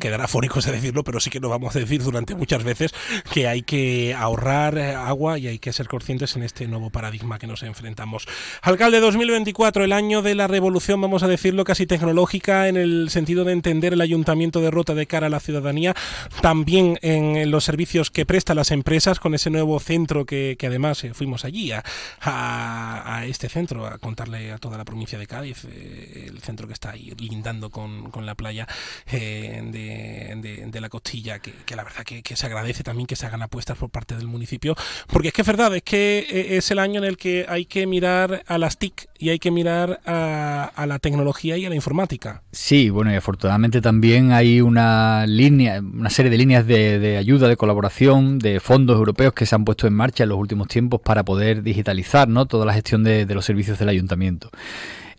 quedar 0.01 0.21
afónicos 0.21 0.65
de 0.65 0.73
decirlo, 0.73 1.05
pero 1.05 1.21
sí 1.21 1.31
que 1.31 1.41
nos 1.41 1.51
vamos 1.51 1.75
a 1.77 1.79
decir 1.79 2.03
durante 2.03 2.35
muchas 2.35 2.65
veces 2.65 2.93
que 3.33 3.47
hay 3.47 3.63
que 3.63 4.15
ahorrar 4.15 4.79
eh, 4.79 4.95
agua 4.95 5.39
y 5.39 5.47
hay 5.47 5.59
que 5.59 5.73
ser 5.73 5.89
conscientes 5.89 6.37
en 6.37 6.43
este 6.43 6.67
nuevo 6.67 6.91
paradigma 6.91 7.39
que 7.39 7.47
nos 7.47 7.63
enfrentamos. 7.63 8.27
Alcalde 8.63 9.01
2024, 9.01 9.85
el 9.85 9.93
año 9.93 10.23
de 10.23 10.35
la 10.35 10.47
revolución, 10.47 11.01
vamos 11.01 11.23
a 11.23 11.29
decirlo, 11.29 11.65
casi 11.65 11.87
tecnológica 11.87 12.69
en 12.69 12.77
el 12.77 13.11
sentido 13.11 13.45
de 13.45 13.53
entender 13.53 13.93
el 13.93 14.01
ayuntamiento 14.01 14.61
de 14.61 14.71
Rota 14.71 14.95
de 14.95 15.07
cara 15.07 15.29
a 15.29 15.31
la 15.31 15.41
ciudadanía, 15.41 15.95
también 16.41 16.99
en 17.03 17.51
los 17.51 17.65
servicios 17.65 18.11
que 18.11 18.27
prestan 18.51 18.57
las 18.57 18.71
empresas 18.73 19.21
con 19.21 19.35
ese 19.35 19.49
nuevo 19.49 19.79
centro 19.79 20.27
que, 20.27 20.57
además 20.61 21.05
eh, 21.05 21.15
fuimos 21.15 21.45
allí 21.45 21.71
a, 21.71 23.25
este 23.25 23.49
centro, 23.49 23.87
a 23.87 23.99
contarle 23.99 24.51
a 24.51 24.59
toda 24.59 24.77
la 24.77 24.85
provincia 24.85 25.19
de 25.19 25.27
Cádiz, 25.27 25.65
eh, 25.67 26.27
el 26.29 26.41
centro 26.41 26.67
que 26.67 26.73
está 26.73 26.91
ahí 26.91 27.13
lindando 27.19 27.71
con, 27.71 28.11
con 28.11 28.27
la 28.27 28.35
playa 28.35 28.67
eh, 29.07 29.61
de, 29.63 30.67
de, 30.67 30.81
la 30.81 30.89
costilla, 30.89 31.39
que, 31.39 31.53
la 31.77 31.85
verdad 31.85 32.03
que, 32.03 32.23
que, 32.23 32.35
se 32.35 32.47
agradece 32.47 32.83
también 32.83 33.07
que 33.07 33.15
se 33.15 33.27
hagan 33.27 33.43
apuestas 33.43 33.79
por 33.79 33.91
parte 33.91 34.17
del 34.17 34.27
municipio, 34.27 34.75
porque 35.07 35.29
es 35.29 35.35
que 35.35 35.43
es 35.43 35.47
verdad, 35.47 35.77
es 35.77 35.83
que 35.83 36.57
es 36.57 36.71
el 36.73 36.81
año 36.81 36.99
en 36.99 37.05
el 37.05 37.17
que 37.19 37.47
hay 37.49 37.67
que 37.67 37.87
mirar 37.87 38.43
a 38.49 38.59
las 38.59 38.79
TIC 38.79 39.10
y 39.21 39.29
hay 39.29 39.39
que 39.39 39.51
mirar 39.51 40.01
a, 40.07 40.65
a 40.75 40.87
la 40.87 40.99
tecnología 40.99 41.57
y 41.59 41.67
a 41.67 41.69
la 41.69 41.75
informática. 41.75 42.43
Sí, 42.53 42.89
bueno, 42.89 43.13
y 43.13 43.17
afortunadamente 43.17 43.81
también 43.83 44.33
hay 44.33 44.63
una 44.63 45.27
línea, 45.27 45.81
una 45.81 46.09
serie 46.09 46.31
de 46.31 46.39
líneas 46.39 46.67
de, 46.67 47.17
ayuda, 47.19 47.47
de 47.47 47.57
colaboración, 47.57 48.39
de 48.39 48.61
fondos 48.61 48.97
europeos 48.97 49.35
que 49.35 49.45
se 49.45 49.55
han 49.55 49.65
puesto 49.65 49.87
en 49.87 49.93
marcha 49.93 50.25
en 50.25 50.31
los 50.31 50.39
últimos 50.39 50.69
tiempos 50.69 51.03
para 51.03 51.23
poder 51.23 51.63
digitalizar 51.63 52.29
¿no? 52.29 52.47
toda 52.47 52.65
la 52.65 52.73
gestión 52.73 53.05
de 53.05 53.27
los 53.27 53.45
servicios 53.45 53.79
del 53.79 53.91
ayuntamiento. 53.91 54.51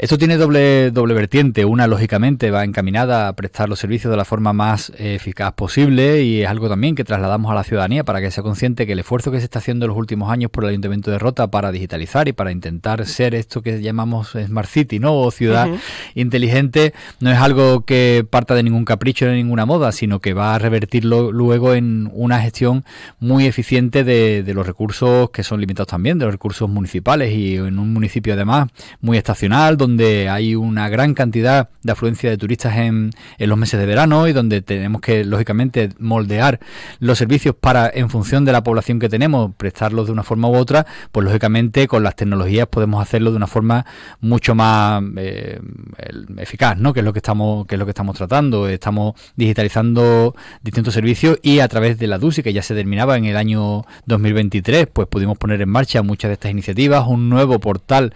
Esto 0.02 0.18
tiene 0.18 0.38
doble, 0.38 0.90
doble 0.90 1.14
vertiente. 1.14 1.64
Una, 1.64 1.86
lógicamente, 1.86 2.50
va 2.50 2.64
encaminada 2.64 3.28
a 3.28 3.36
prestar 3.36 3.70
los 3.70 3.78
servicios 3.78 4.10
de 4.10 4.18
la 4.18 4.26
forma 4.26 4.52
más 4.52 4.92
eficaz 4.98 5.54
posible 5.54 6.24
y 6.24 6.42
es 6.42 6.50
algo 6.50 6.68
también 6.68 6.96
que 6.96 7.04
trasladamos 7.04 7.52
a 7.52 7.54
la 7.54 7.64
ciudadanía 7.64 8.04
para 8.04 8.20
que 8.20 8.32
sea 8.32 8.42
consciente 8.42 8.88
que 8.88 8.94
el 8.94 9.00
esfuerzo 9.00 9.30
que 9.30 9.38
se 9.38 9.44
está 9.44 9.60
haciendo 9.60 9.86
en 9.86 9.90
los 9.90 9.98
últimos 10.00 10.32
años 10.32 10.50
por 10.50 10.64
el 10.64 10.72
Ayuntamiento 10.72 11.12
de 11.12 11.20
Rota 11.20 11.52
para 11.52 11.72
digitalizar 11.72 12.28
y 12.28 12.34
para 12.34 12.52
intentar 12.52 13.06
ser 13.06 13.36
esto 13.36 13.62
que 13.62 13.80
llamamos 13.80 14.32
Smart 14.32 14.68
City, 14.68 14.98
¿no? 14.98 15.14
O 15.14 15.30
ciudad 15.30 15.70
inteligente, 16.16 16.96
no 17.20 17.30
es 17.30 17.38
algo 17.38 17.82
que 17.82 18.26
parta 18.28 18.56
de 18.56 18.64
ningún 18.64 18.86
capricho 18.86 19.26
ni 19.26 19.34
de 19.34 19.38
ninguna 19.38 19.68
moda, 19.68 19.92
sino 19.92 20.20
que 20.20 20.34
va 20.34 20.56
a 20.56 20.58
revertirlo 20.58 21.32
luego 21.32 21.76
en 21.76 22.10
una 22.12 22.40
gestión 22.40 22.86
muy 23.20 23.46
eficiente 23.46 24.04
de, 24.04 24.42
de 24.42 24.54
los 24.56 24.66
recursos 24.66 25.30
que 25.30 25.44
son 25.44 25.62
limitados 25.62 25.90
también, 25.90 26.18
de 26.18 26.26
los 26.26 26.34
recursos 26.34 26.68
municipales 26.68 27.32
y 27.34 27.58
en 27.58 27.78
un 27.78 27.94
municipio 27.94 28.34
además 28.34 28.68
muy 29.00 29.20
estacional, 29.20 29.78
donde 29.78 29.91
donde 29.92 30.30
hay 30.30 30.56
una 30.56 30.88
gran 30.88 31.14
cantidad 31.14 31.70
de 31.84 31.92
afluencia 31.92 32.30
de 32.30 32.38
turistas 32.38 32.78
en, 32.78 33.12
los 33.38 33.58
meses 33.58 33.80
de 33.80 33.86
verano 33.86 34.28
y 34.28 34.34
donde 34.34 34.62
tenemos 34.62 35.02
que, 35.02 35.26
lógicamente, 35.26 35.90
moldear 36.00 36.60
los 37.00 37.18
servicios 37.18 37.56
para, 37.60 37.92
en 37.94 38.10
función 38.10 38.46
de 38.46 38.54
la 38.54 38.64
población 38.64 39.00
que 39.00 39.10
tenemos, 39.10 39.54
prestarlos 39.56 40.06
de 40.06 40.14
una 40.14 40.24
forma 40.24 40.48
u 40.50 40.56
otra, 40.56 40.86
pues 41.12 41.26
lógicamente 41.26 41.88
con 41.88 42.04
las 42.04 42.16
tecnologías 42.16 42.68
podemos 42.68 43.02
hacerlo 43.02 43.32
de 43.32 43.38
una 43.38 43.48
forma 43.48 43.86
mucho 44.22 44.56
más 44.56 45.04
eh, 45.18 45.60
eficaz, 46.38 46.78
¿no? 46.78 46.94
Que 46.94 47.02
es 47.02 47.06
lo 47.06 47.12
que 47.12 47.20
estamos, 47.20 47.68
que 47.68 47.76
es 47.76 47.80
lo 47.80 47.86
que 47.86 47.92
estamos 47.92 48.16
tratando. 48.16 48.70
Estamos 48.70 49.16
digitalizando 49.36 50.36
distintos 50.62 50.94
servicios 50.94 51.38
y 51.42 51.60
a 51.60 51.68
través 51.68 52.00
de 52.00 52.08
la 52.08 52.18
DUSI, 52.18 52.44
que 52.44 52.54
ya 52.54 52.62
se 52.62 52.76
terminaba 52.76 53.18
en 53.18 53.26
el 53.26 53.36
año 53.36 53.86
2023, 54.06 54.88
pues 54.94 55.08
pudimos 55.08 55.38
poner 55.38 55.62
en 55.62 55.70
marcha 55.70 56.02
muchas 56.02 56.30
de 56.30 56.34
estas 56.34 56.52
iniciativas, 56.52 57.06
un 57.08 57.30
nuevo 57.30 57.60
portal 57.60 58.14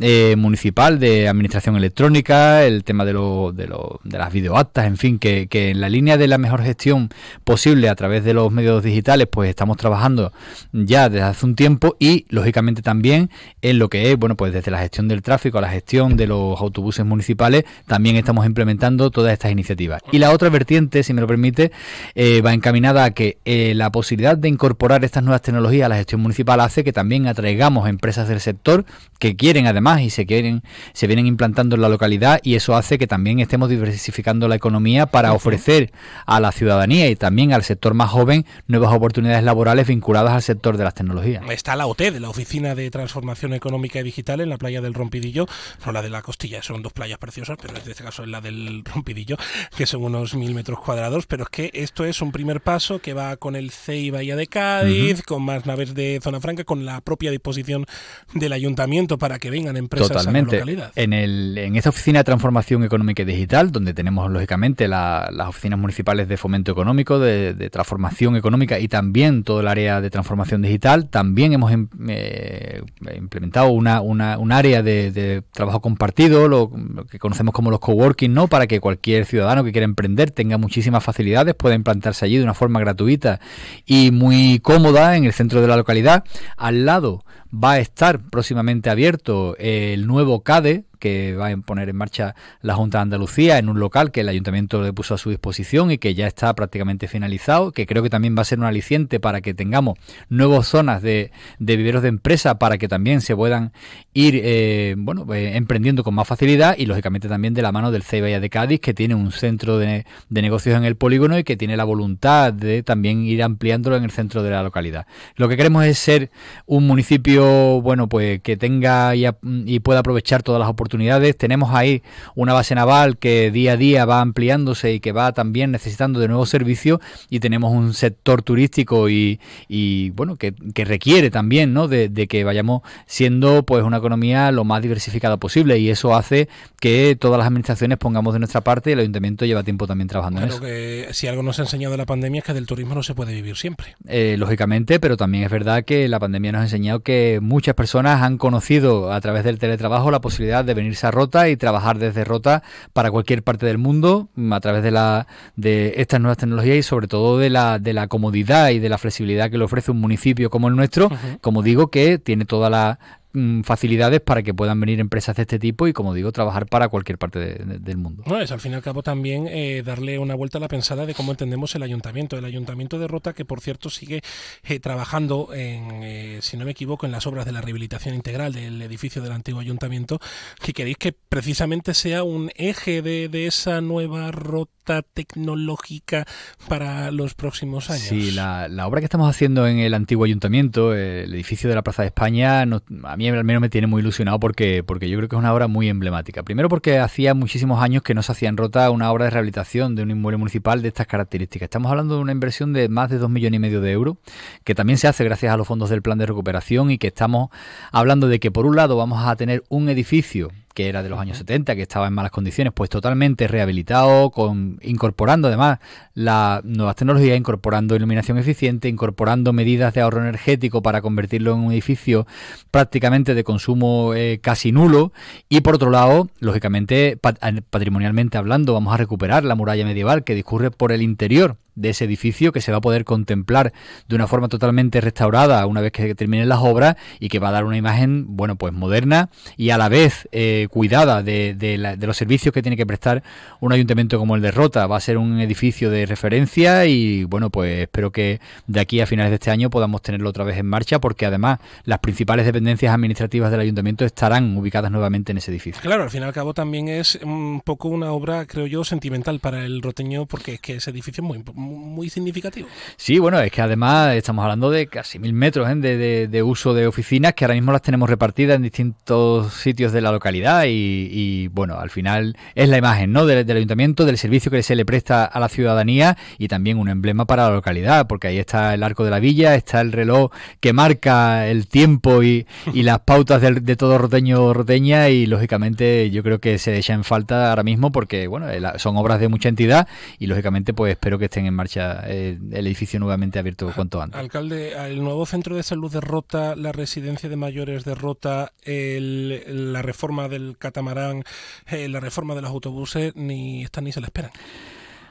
eh, 0.00 0.36
municipal 0.38 0.98
de 0.98 1.17
administración 1.26 1.76
electrónica, 1.76 2.64
el 2.64 2.84
tema 2.84 3.06
de, 3.06 3.14
lo, 3.14 3.52
de, 3.52 3.66
lo, 3.66 4.00
de 4.04 4.18
las 4.18 4.30
videoactas, 4.30 4.86
en 4.86 4.98
fin, 4.98 5.18
que, 5.18 5.48
en 5.50 5.80
la 5.80 5.88
línea 5.88 6.18
de 6.18 6.28
la 6.28 6.36
mejor 6.36 6.62
gestión 6.62 7.08
posible 7.44 7.88
a 7.88 7.94
través 7.94 8.24
de 8.24 8.34
los 8.34 8.52
medios 8.52 8.82
digitales, 8.82 9.26
pues 9.30 9.48
estamos 9.48 9.78
trabajando 9.78 10.32
ya 10.72 11.08
desde 11.08 11.24
hace 11.24 11.46
un 11.46 11.56
tiempo 11.56 11.96
y 11.98 12.26
lógicamente 12.28 12.82
también 12.82 13.30
en 13.62 13.78
lo 13.78 13.88
que 13.88 14.12
es, 14.12 14.18
bueno, 14.18 14.36
pues 14.36 14.52
desde 14.52 14.70
la 14.70 14.80
gestión 14.80 15.08
del 15.08 15.22
tráfico 15.22 15.58
a 15.58 15.62
la 15.62 15.70
gestión 15.70 16.16
de 16.16 16.26
los 16.26 16.60
autobuses 16.60 17.04
municipales, 17.06 17.64
también 17.86 18.16
estamos 18.16 18.44
implementando 18.44 19.10
todas 19.10 19.32
estas 19.32 19.50
iniciativas. 19.50 20.02
Y 20.12 20.18
la 20.18 20.30
otra 20.32 20.50
vertiente, 20.50 21.02
si 21.02 21.14
me 21.14 21.20
lo 21.20 21.26
permite, 21.26 21.72
eh, 22.14 22.42
va 22.42 22.52
encaminada 22.52 23.04
a 23.04 23.10
que 23.12 23.38
eh, 23.44 23.72
la 23.74 23.90
posibilidad 23.90 24.36
de 24.36 24.48
incorporar 24.48 25.04
estas 25.04 25.22
nuevas 25.22 25.42
tecnologías 25.42 25.86
a 25.86 25.88
la 25.88 25.96
gestión 25.96 26.20
municipal 26.20 26.60
hace 26.60 26.84
que 26.84 26.92
también 26.92 27.26
atraigamos 27.26 27.88
empresas 27.88 28.28
del 28.28 28.40
sector 28.40 28.84
que 29.18 29.36
quieren 29.36 29.66
además 29.66 30.02
y 30.02 30.10
se 30.10 30.26
quieren, 30.26 30.62
se 30.98 31.06
vienen 31.06 31.28
implantando 31.28 31.76
en 31.76 31.82
la 31.82 31.88
localidad 31.88 32.40
y 32.42 32.56
eso 32.56 32.74
hace 32.74 32.98
que 32.98 33.06
también 33.06 33.38
estemos 33.38 33.68
diversificando 33.68 34.48
la 34.48 34.56
economía 34.56 35.06
para 35.06 35.32
ofrecer 35.32 35.92
a 36.26 36.40
la 36.40 36.50
ciudadanía 36.50 37.08
y 37.08 37.14
también 37.14 37.52
al 37.52 37.62
sector 37.62 37.94
más 37.94 38.10
joven 38.10 38.44
nuevas 38.66 38.92
oportunidades 38.92 39.44
laborales 39.44 39.86
vinculadas 39.86 40.32
al 40.32 40.42
sector 40.42 40.76
de 40.76 40.82
las 40.82 40.94
tecnologías. 40.94 41.48
Está 41.50 41.76
la 41.76 41.86
OTED, 41.86 42.16
la 42.16 42.28
Oficina 42.28 42.74
de 42.74 42.90
Transformación 42.90 43.54
Económica 43.54 44.00
y 44.00 44.02
Digital, 44.02 44.40
en 44.40 44.48
la 44.48 44.56
playa 44.56 44.80
del 44.80 44.92
Rompidillo, 44.92 45.46
no 45.86 45.92
la 45.92 46.02
de 46.02 46.10
la 46.10 46.20
Costilla, 46.20 46.64
son 46.64 46.82
dos 46.82 46.92
playas 46.92 47.18
preciosas, 47.18 47.58
pero 47.62 47.76
en 47.76 47.88
este 47.88 48.02
caso 48.02 48.24
es 48.24 48.28
la 48.28 48.40
del 48.40 48.82
Rompidillo, 48.84 49.36
que 49.76 49.86
son 49.86 50.02
unos 50.02 50.34
mil 50.34 50.52
metros 50.52 50.80
cuadrados, 50.80 51.26
pero 51.26 51.44
es 51.44 51.48
que 51.48 51.70
esto 51.74 52.06
es 52.06 52.20
un 52.20 52.32
primer 52.32 52.60
paso 52.60 52.98
que 52.98 53.14
va 53.14 53.36
con 53.36 53.54
el 53.54 53.70
CEI 53.70 54.10
Bahía 54.10 54.34
de 54.34 54.48
Cádiz, 54.48 55.22
con 55.22 55.44
más 55.44 55.64
naves 55.64 55.94
de 55.94 56.18
Zona 56.20 56.40
Franca, 56.40 56.64
con 56.64 56.84
la 56.84 57.00
propia 57.02 57.30
disposición 57.30 57.86
del 58.34 58.52
ayuntamiento 58.52 59.16
para 59.16 59.38
que 59.38 59.50
vengan 59.50 59.76
empresas 59.76 60.26
a 60.26 60.32
la 60.32 60.40
localidad 60.40 60.87
en, 60.94 61.12
el, 61.12 61.56
en 61.58 61.76
esta 61.76 61.90
oficina 61.90 62.20
de 62.20 62.24
transformación 62.24 62.84
económica 62.84 63.22
y 63.22 63.26
digital, 63.26 63.70
donde 63.72 63.94
tenemos 63.94 64.30
lógicamente 64.30 64.88
las 64.88 65.48
oficinas 65.48 65.78
municipales 65.78 66.28
de 66.28 66.36
fomento 66.36 66.72
económico, 66.72 67.18
de, 67.18 67.68
transformación 67.70 68.36
económica 68.36 68.78
y 68.78 68.88
también 68.88 69.44
todo 69.44 69.60
el 69.60 69.68
área 69.68 70.00
de 70.00 70.10
transformación 70.10 70.62
digital, 70.62 71.08
también 71.08 71.52
hemos 71.52 71.70
em, 71.72 71.88
eh, 72.08 72.82
implementado 73.16 73.68
una, 73.70 74.00
una, 74.00 74.38
un 74.38 74.52
área 74.52 74.82
de, 74.82 75.42
trabajo 75.52 75.80
compartido, 75.80 76.48
lo, 76.48 76.70
que 77.10 77.18
conocemos 77.18 77.52
como 77.52 77.70
los 77.70 77.80
coworking, 77.80 78.32
¿no? 78.32 78.48
para 78.48 78.66
que 78.66 78.80
cualquier 78.80 79.26
ciudadano 79.26 79.64
que 79.64 79.72
quiera 79.72 79.84
emprender 79.84 80.30
tenga 80.30 80.58
muchísimas 80.58 81.04
facilidades, 81.04 81.54
pueda 81.54 81.74
implantarse 81.74 82.24
allí 82.24 82.38
de 82.38 82.44
una 82.44 82.54
forma 82.54 82.80
gratuita 82.80 83.40
y 83.86 84.10
muy 84.10 84.60
cómoda 84.60 85.16
en 85.16 85.24
el 85.24 85.32
centro 85.32 85.60
de 85.60 85.68
la 85.68 85.76
localidad. 85.76 86.24
Al 86.56 86.86
lado 86.86 87.24
va 87.52 87.72
a 87.72 87.78
estar 87.78 88.20
próximamente 88.30 88.90
abierto 88.90 89.56
el 89.58 90.06
nuevo 90.06 90.42
CADE, 90.42 90.84
que 90.98 91.34
va 91.34 91.48
a 91.48 91.56
poner 91.56 91.88
en 91.88 91.96
marcha 91.96 92.34
la 92.60 92.74
Junta 92.74 92.98
de 92.98 93.02
Andalucía 93.02 93.58
en 93.58 93.68
un 93.68 93.78
local 93.80 94.10
que 94.10 94.20
el 94.20 94.28
ayuntamiento 94.28 94.82
le 94.82 94.92
puso 94.92 95.14
a 95.14 95.18
su 95.18 95.30
disposición 95.30 95.90
y 95.90 95.98
que 95.98 96.14
ya 96.14 96.26
está 96.26 96.54
prácticamente 96.54 97.08
finalizado, 97.08 97.72
que 97.72 97.86
creo 97.86 98.02
que 98.02 98.10
también 98.10 98.36
va 98.36 98.42
a 98.42 98.44
ser 98.44 98.58
un 98.58 98.64
aliciente 98.64 99.20
para 99.20 99.40
que 99.40 99.54
tengamos 99.54 99.98
nuevas 100.28 100.66
zonas 100.66 101.02
de, 101.02 101.30
de 101.58 101.76
viveros 101.76 102.02
de 102.02 102.08
empresa 102.08 102.58
para 102.58 102.78
que 102.78 102.88
también 102.88 103.20
se 103.20 103.34
puedan 103.36 103.72
ir 104.14 104.40
eh, 104.42 104.94
bueno 104.98 105.26
eh, 105.34 105.56
emprendiendo 105.56 106.02
con 106.02 106.14
más 106.14 106.26
facilidad 106.26 106.76
y 106.76 106.86
lógicamente 106.86 107.28
también 107.28 107.54
de 107.54 107.62
la 107.62 107.72
mano 107.72 107.90
del 107.90 108.02
CEBA 108.02 108.40
de 108.40 108.50
Cádiz 108.50 108.80
que 108.80 108.94
tiene 108.94 109.14
un 109.14 109.32
centro 109.32 109.78
de, 109.78 110.04
de 110.28 110.42
negocios 110.42 110.76
en 110.76 110.84
el 110.84 110.96
polígono 110.96 111.38
y 111.38 111.44
que 111.44 111.56
tiene 111.56 111.76
la 111.76 111.84
voluntad 111.84 112.52
de 112.52 112.82
también 112.82 113.22
ir 113.22 113.42
ampliándolo 113.42 113.96
en 113.96 114.04
el 114.04 114.10
centro 114.10 114.42
de 114.42 114.50
la 114.50 114.62
localidad. 114.62 115.06
Lo 115.36 115.48
que 115.48 115.56
queremos 115.56 115.84
es 115.84 115.98
ser 115.98 116.30
un 116.66 116.86
municipio 116.86 117.80
bueno 117.80 118.08
pues 118.08 118.40
que 118.40 118.56
tenga 118.56 119.14
y, 119.14 119.26
y 119.66 119.80
pueda 119.80 120.00
aprovechar 120.00 120.42
todas 120.42 120.58
las 120.58 120.68
oportunidades 120.68 120.87
oportunidades. 120.88 121.36
Tenemos 121.36 121.74
ahí 121.74 122.02
una 122.34 122.54
base 122.54 122.74
naval 122.74 123.18
que 123.18 123.50
día 123.50 123.72
a 123.72 123.76
día 123.76 124.04
va 124.06 124.20
ampliándose 124.20 124.94
y 124.94 125.00
que 125.00 125.12
va 125.12 125.32
también 125.32 125.70
necesitando 125.70 126.18
de 126.18 126.28
nuevos 126.28 126.48
servicios 126.48 127.00
y 127.28 127.40
tenemos 127.40 127.72
un 127.72 127.92
sector 127.92 128.42
turístico 128.42 129.08
y, 129.08 129.38
y 129.68 130.10
bueno, 130.10 130.36
que, 130.36 130.54
que, 130.74 130.84
requiere 130.84 131.30
también, 131.30 131.74
¿no? 131.74 131.88
De, 131.88 132.08
de, 132.08 132.26
que 132.26 132.44
vayamos 132.44 132.82
siendo 133.06 133.62
pues 133.64 133.84
una 133.84 133.98
economía 133.98 134.50
lo 134.50 134.64
más 134.64 134.80
diversificada 134.80 135.36
posible 135.36 135.78
y 135.78 135.90
eso 135.90 136.14
hace 136.14 136.48
que 136.80 137.16
todas 137.18 137.38
las 137.38 137.46
administraciones 137.46 137.98
pongamos 137.98 138.32
de 138.32 138.38
nuestra 138.38 138.62
parte 138.62 138.90
y 138.90 138.92
el 138.94 139.00
ayuntamiento 139.00 139.44
lleva 139.44 139.62
tiempo 139.62 139.86
también 139.86 140.08
trabajando 140.08 140.40
en 140.40 140.48
eso. 140.48 140.60
Que 140.60 141.08
si 141.12 141.26
algo 141.26 141.42
nos 141.42 141.58
ha 141.58 141.62
enseñado 141.62 141.96
la 141.96 142.06
pandemia 142.06 142.38
es 142.38 142.44
que 142.44 142.54
del 142.54 142.66
turismo 142.66 142.94
no 142.94 143.02
se 143.02 143.14
puede 143.14 143.34
vivir 143.34 143.56
siempre. 143.56 143.96
Eh, 144.06 144.36
lógicamente, 144.38 145.00
pero 145.00 145.16
también 145.16 145.44
es 145.44 145.50
verdad 145.50 145.84
que 145.84 146.08
la 146.08 146.18
pandemia 146.18 146.52
nos 146.52 146.60
ha 146.60 146.64
enseñado 146.64 147.00
que 147.00 147.40
muchas 147.42 147.74
personas 147.74 148.22
han 148.22 148.38
conocido 148.38 149.12
a 149.12 149.20
través 149.20 149.44
del 149.44 149.58
teletrabajo 149.58 150.10
la 150.10 150.20
posibilidad 150.20 150.64
de 150.64 150.74
venirse 150.78 151.06
a 151.06 151.10
Rota 151.10 151.48
y 151.48 151.56
trabajar 151.56 151.98
desde 151.98 152.24
Rota 152.24 152.62
para 152.92 153.10
cualquier 153.10 153.42
parte 153.42 153.66
del 153.66 153.78
mundo 153.78 154.28
a 154.50 154.60
través 154.60 154.82
de 154.82 154.90
la 154.90 155.26
de 155.56 155.94
estas 155.96 156.20
nuevas 156.20 156.38
tecnologías 156.38 156.76
y 156.76 156.82
sobre 156.82 157.06
todo 157.08 157.38
de 157.38 157.50
la 157.50 157.78
de 157.78 157.92
la 157.92 158.06
comodidad 158.08 158.70
y 158.70 158.78
de 158.78 158.88
la 158.88 158.98
flexibilidad 158.98 159.50
que 159.50 159.58
le 159.58 159.64
ofrece 159.64 159.90
un 159.90 160.00
municipio 160.00 160.50
como 160.50 160.68
el 160.68 160.76
nuestro, 160.76 161.06
uh 161.06 161.10
-huh. 161.10 161.40
como 161.40 161.62
digo 161.62 161.90
que 161.90 162.18
tiene 162.18 162.44
toda 162.44 162.70
la 162.70 162.98
mm, 163.27 163.27
facilidades 163.62 164.20
para 164.20 164.42
que 164.42 164.54
puedan 164.54 164.80
venir 164.80 165.00
empresas 165.00 165.36
de 165.36 165.42
este 165.42 165.58
tipo 165.58 165.86
y, 165.86 165.92
como 165.92 166.14
digo, 166.14 166.32
trabajar 166.32 166.66
para 166.66 166.88
cualquier 166.88 167.18
parte 167.18 167.38
de, 167.38 167.54
de, 167.64 167.78
del 167.78 167.96
mundo. 167.96 168.22
No, 168.26 168.40
es 168.40 168.50
al 168.52 168.60
fin 168.60 168.72
y 168.72 168.74
al 168.74 168.82
cabo 168.82 169.02
también 169.02 169.46
eh, 169.48 169.82
darle 169.84 170.18
una 170.18 170.34
vuelta 170.34 170.58
a 170.58 170.60
la 170.60 170.68
pensada 170.68 171.06
de 171.06 171.14
cómo 171.14 171.32
entendemos 171.32 171.74
el 171.74 171.82
ayuntamiento. 171.82 172.36
El 172.38 172.44
ayuntamiento 172.44 172.98
de 172.98 173.06
Rota, 173.06 173.32
que 173.32 173.44
por 173.44 173.60
cierto 173.60 173.90
sigue 173.90 174.22
eh, 174.64 174.80
trabajando, 174.80 175.50
en, 175.52 176.02
eh, 176.02 176.38
si 176.42 176.56
no 176.56 176.64
me 176.64 176.72
equivoco, 176.72 177.06
en 177.06 177.12
las 177.12 177.26
obras 177.26 177.44
de 177.46 177.52
la 177.52 177.60
rehabilitación 177.60 178.14
integral 178.14 178.52
del 178.52 178.80
edificio 178.82 179.22
del 179.22 179.32
antiguo 179.32 179.60
ayuntamiento, 179.60 180.20
que 180.62 180.72
queréis 180.72 180.96
que 180.96 181.12
precisamente 181.12 181.94
sea 181.94 182.22
un 182.22 182.50
eje 182.56 183.02
de, 183.02 183.28
de 183.28 183.46
esa 183.46 183.80
nueva 183.80 184.30
Rota 184.30 185.02
tecnológica 185.02 186.26
para 186.68 187.10
los 187.10 187.34
próximos 187.34 187.90
años. 187.90 188.02
Sí, 188.02 188.30
la, 188.30 188.68
la, 188.68 188.86
obra 188.86 189.00
que 189.00 189.04
estamos 189.04 189.28
haciendo 189.28 189.66
en 189.66 189.78
el 189.80 189.94
antiguo 189.94 190.24
ayuntamiento, 190.24 190.94
el 190.94 191.32
edificio 191.34 191.68
de 191.68 191.74
la 191.74 191.82
Plaza 191.82 192.02
de 192.02 192.08
España, 192.08 192.64
no, 192.64 192.82
a 193.04 193.16
mí 193.16 193.27
al 193.34 193.44
menos 193.44 193.60
me 193.60 193.68
tiene 193.68 193.86
muy 193.86 194.00
ilusionado 194.00 194.40
porque, 194.40 194.82
porque 194.84 195.08
yo 195.08 195.18
creo 195.18 195.28
que 195.28 195.36
es 195.36 195.40
una 195.40 195.52
obra 195.52 195.68
muy 195.68 195.88
emblemática. 195.88 196.42
Primero 196.42 196.68
porque 196.68 196.98
hacía 196.98 197.34
muchísimos 197.34 197.82
años 197.82 198.02
que 198.02 198.14
no 198.14 198.22
se 198.22 198.32
hacía 198.32 198.48
en 198.48 198.56
Rota 198.56 198.90
una 198.90 199.10
obra 199.10 199.26
de 199.26 199.30
rehabilitación 199.30 199.94
de 199.94 200.02
un 200.02 200.10
inmueble 200.10 200.38
municipal 200.38 200.82
de 200.82 200.88
estas 200.88 201.06
características. 201.06 201.66
Estamos 201.66 201.90
hablando 201.90 202.16
de 202.16 202.22
una 202.22 202.32
inversión 202.32 202.72
de 202.72 202.88
más 202.88 203.10
de 203.10 203.18
dos 203.18 203.30
millones 203.30 203.58
y 203.58 203.60
medio 203.60 203.80
de 203.80 203.92
euros, 203.92 204.16
que 204.64 204.74
también 204.74 204.98
se 204.98 205.08
hace 205.08 205.24
gracias 205.24 205.52
a 205.52 205.56
los 205.56 205.66
fondos 205.66 205.90
del 205.90 206.02
plan 206.02 206.18
de 206.18 206.26
recuperación 206.26 206.90
y 206.90 206.98
que 206.98 207.08
estamos 207.08 207.50
hablando 207.92 208.28
de 208.28 208.40
que 208.40 208.50
por 208.50 208.66
un 208.66 208.76
lado 208.76 208.96
vamos 208.96 209.26
a 209.26 209.36
tener 209.36 209.64
un 209.68 209.88
edificio 209.88 210.50
que 210.78 210.88
era 210.88 211.02
de 211.02 211.08
los 211.08 211.18
años 211.18 211.36
70, 211.38 211.74
que 211.74 211.82
estaba 211.82 212.06
en 212.06 212.12
malas 212.12 212.30
condiciones, 212.30 212.72
pues 212.72 212.88
totalmente 212.88 213.48
rehabilitado, 213.48 214.30
con, 214.30 214.78
incorporando 214.80 215.48
además 215.48 215.80
las 216.14 216.62
nuevas 216.62 216.94
tecnologías, 216.94 217.36
incorporando 217.36 217.96
iluminación 217.96 218.38
eficiente, 218.38 218.88
incorporando 218.88 219.52
medidas 219.52 219.92
de 219.94 220.02
ahorro 220.02 220.20
energético 220.20 220.80
para 220.80 221.02
convertirlo 221.02 221.54
en 221.54 221.58
un 221.58 221.72
edificio 221.72 222.28
prácticamente 222.70 223.34
de 223.34 223.42
consumo 223.42 224.14
eh, 224.14 224.38
casi 224.40 224.70
nulo. 224.70 225.12
Y 225.48 225.62
por 225.62 225.74
otro 225.74 225.90
lado, 225.90 226.28
lógicamente, 226.38 227.16
pat 227.16 227.40
patrimonialmente 227.70 228.38
hablando, 228.38 228.72
vamos 228.72 228.94
a 228.94 228.98
recuperar 228.98 229.42
la 229.42 229.56
muralla 229.56 229.84
medieval 229.84 230.22
que 230.22 230.36
discurre 230.36 230.70
por 230.70 230.92
el 230.92 231.02
interior 231.02 231.56
de 231.80 231.90
ese 231.90 232.04
edificio 232.04 232.52
que 232.52 232.60
se 232.60 232.72
va 232.72 232.78
a 232.78 232.80
poder 232.80 233.04
contemplar 233.04 233.72
de 234.08 234.16
una 234.16 234.26
forma 234.26 234.48
totalmente 234.48 235.00
restaurada 235.00 235.64
una 235.66 235.80
vez 235.80 235.92
que 235.92 236.14
terminen 236.14 236.48
las 236.48 236.58
obras 236.58 236.96
y 237.20 237.28
que 237.28 237.38
va 237.38 237.48
a 237.48 237.52
dar 237.52 237.64
una 237.64 237.76
imagen, 237.76 238.36
bueno, 238.36 238.56
pues 238.56 238.72
moderna 238.72 239.30
y 239.56 239.70
a 239.70 239.78
la 239.78 239.88
vez 239.88 240.28
eh, 240.32 240.68
cuidada 240.70 241.22
de, 241.22 241.54
de, 241.54 241.78
la, 241.78 241.96
de, 241.96 242.06
los 242.06 242.16
servicios 242.16 242.52
que 242.52 242.62
tiene 242.62 242.76
que 242.76 242.86
prestar 242.86 243.22
un 243.60 243.72
ayuntamiento 243.72 244.18
como 244.18 244.36
el 244.36 244.42
de 244.42 244.50
Rota. 244.50 244.86
Va 244.86 244.96
a 244.96 245.00
ser 245.00 245.18
un 245.18 245.40
edificio 245.40 245.90
de 245.90 246.06
referencia 246.06 246.86
y, 246.86 247.24
bueno, 247.24 247.50
pues 247.50 247.82
espero 247.82 248.10
que 248.10 248.40
de 248.66 248.80
aquí 248.80 249.00
a 249.00 249.06
finales 249.06 249.30
de 249.30 249.36
este 249.36 249.50
año 249.50 249.70
podamos 249.70 250.02
tenerlo 250.02 250.28
otra 250.30 250.44
vez 250.44 250.58
en 250.58 250.66
marcha 250.66 251.00
porque 251.00 251.26
además 251.26 251.60
las 251.84 252.00
principales 252.00 252.46
dependencias 252.46 252.92
administrativas 252.92 253.50
del 253.50 253.60
ayuntamiento 253.60 254.04
estarán 254.04 254.56
ubicadas 254.56 254.90
nuevamente 254.90 255.32
en 255.32 255.38
ese 255.38 255.50
edificio. 255.50 255.80
Claro, 255.82 256.02
al 256.02 256.10
fin 256.10 256.22
y 256.22 256.24
al 256.24 256.32
cabo 256.32 256.54
también 256.54 256.88
es 256.88 257.18
un 257.22 257.60
poco 257.64 257.88
una 257.88 258.12
obra, 258.12 258.46
creo 258.46 258.66
yo, 258.66 258.84
sentimental 258.84 259.40
para 259.40 259.64
el 259.64 259.82
roteño 259.82 260.26
porque 260.26 260.54
es 260.54 260.60
que 260.60 260.76
ese 260.76 260.90
edificio 260.90 261.22
es 261.22 261.26
muy 261.26 261.44
muy 261.54 261.67
significativo. 262.08 262.68
Sí, 262.96 263.18
bueno, 263.18 263.40
es 263.40 263.50
que 263.50 263.62
además 263.62 264.14
estamos 264.14 264.42
hablando 264.42 264.70
de 264.70 264.86
casi 264.86 265.18
mil 265.18 265.32
metros 265.32 265.68
¿eh? 265.70 265.74
de, 265.74 266.28
de, 266.28 266.42
uso 266.42 266.74
de 266.74 266.86
oficinas 266.86 267.34
que 267.34 267.44
ahora 267.44 267.54
mismo 267.54 267.72
las 267.72 267.82
tenemos 267.82 268.08
repartidas 268.08 268.56
en 268.56 268.62
distintos 268.62 269.52
sitios 269.54 269.92
de 269.92 270.00
la 270.00 270.12
localidad 270.12 270.64
y, 270.64 271.08
y 271.10 271.48
bueno, 271.48 271.78
al 271.78 271.90
final 271.90 272.36
es 272.54 272.68
la 272.68 272.78
imagen 272.78 273.12
¿no? 273.12 273.26
del, 273.26 273.50
ayuntamiento, 273.50 274.04
del 274.04 274.18
servicio 274.18 274.50
que 274.50 274.62
se 274.62 274.74
le 274.74 274.84
presta 274.84 275.24
a 275.24 275.40
la 275.40 275.48
ciudadanía 275.48 276.16
y 276.38 276.48
también 276.48 276.78
un 276.78 276.88
emblema 276.88 277.26
para 277.26 277.48
la 277.48 277.54
localidad, 277.54 278.06
porque 278.06 278.28
ahí 278.28 278.38
está 278.38 278.74
el 278.74 278.82
arco 278.82 279.04
de 279.04 279.10
la 279.10 279.20
villa, 279.20 279.54
está 279.54 279.80
el 279.80 279.92
reloj 279.92 280.30
que 280.60 280.72
marca 280.72 281.46
el 281.46 281.66
tiempo 281.66 282.22
y, 282.22 282.46
las 282.74 283.00
pautas 283.00 283.42
de, 283.42 283.52
de 283.52 283.76
todo 283.76 283.98
roteño 283.98 284.54
roteña 284.54 285.10
y 285.10 285.26
lógicamente 285.26 286.10
yo 286.10 286.22
creo 286.22 286.38
que 286.38 286.58
se 286.58 286.78
echa 286.78 286.94
en 286.94 287.04
falta 287.04 287.50
ahora 287.50 287.62
mismo 287.62 287.92
porque 287.92 288.26
bueno, 288.26 288.46
son 288.76 288.96
obras 288.96 289.20
de 289.20 289.28
mucha 289.28 289.48
entidad 289.48 289.88
y 290.18 290.26
lógicamente 290.26 290.72
pues 290.72 290.92
espero 290.92 291.18
que 291.18 291.26
estén 291.26 291.46
en 291.46 291.54
marcha 291.58 292.02
eh, 292.06 292.38
el 292.52 292.66
edificio 292.66 293.00
nuevamente 293.00 293.38
abierto 293.38 293.70
cuanto 293.74 294.00
antes. 294.00 294.18
Alcalde, 294.18 294.72
el 294.90 295.02
nuevo 295.02 295.26
centro 295.26 295.56
de 295.56 295.64
salud 295.64 295.92
de 295.92 296.00
Rota, 296.00 296.54
la 296.54 296.70
residencia 296.70 297.28
de 297.28 297.36
mayores 297.36 297.84
de 297.84 297.94
Rota, 297.96 298.52
el, 298.62 299.72
la 299.72 299.82
reforma 299.82 300.28
del 300.28 300.56
catamarán, 300.56 301.24
eh, 301.66 301.88
la 301.88 301.98
reforma 301.98 302.36
de 302.36 302.42
los 302.42 302.50
autobuses, 302.50 303.14
ni 303.16 303.64
están 303.64 303.84
ni 303.84 303.92
se 303.92 304.00
la 304.00 304.06
esperan. 304.06 304.30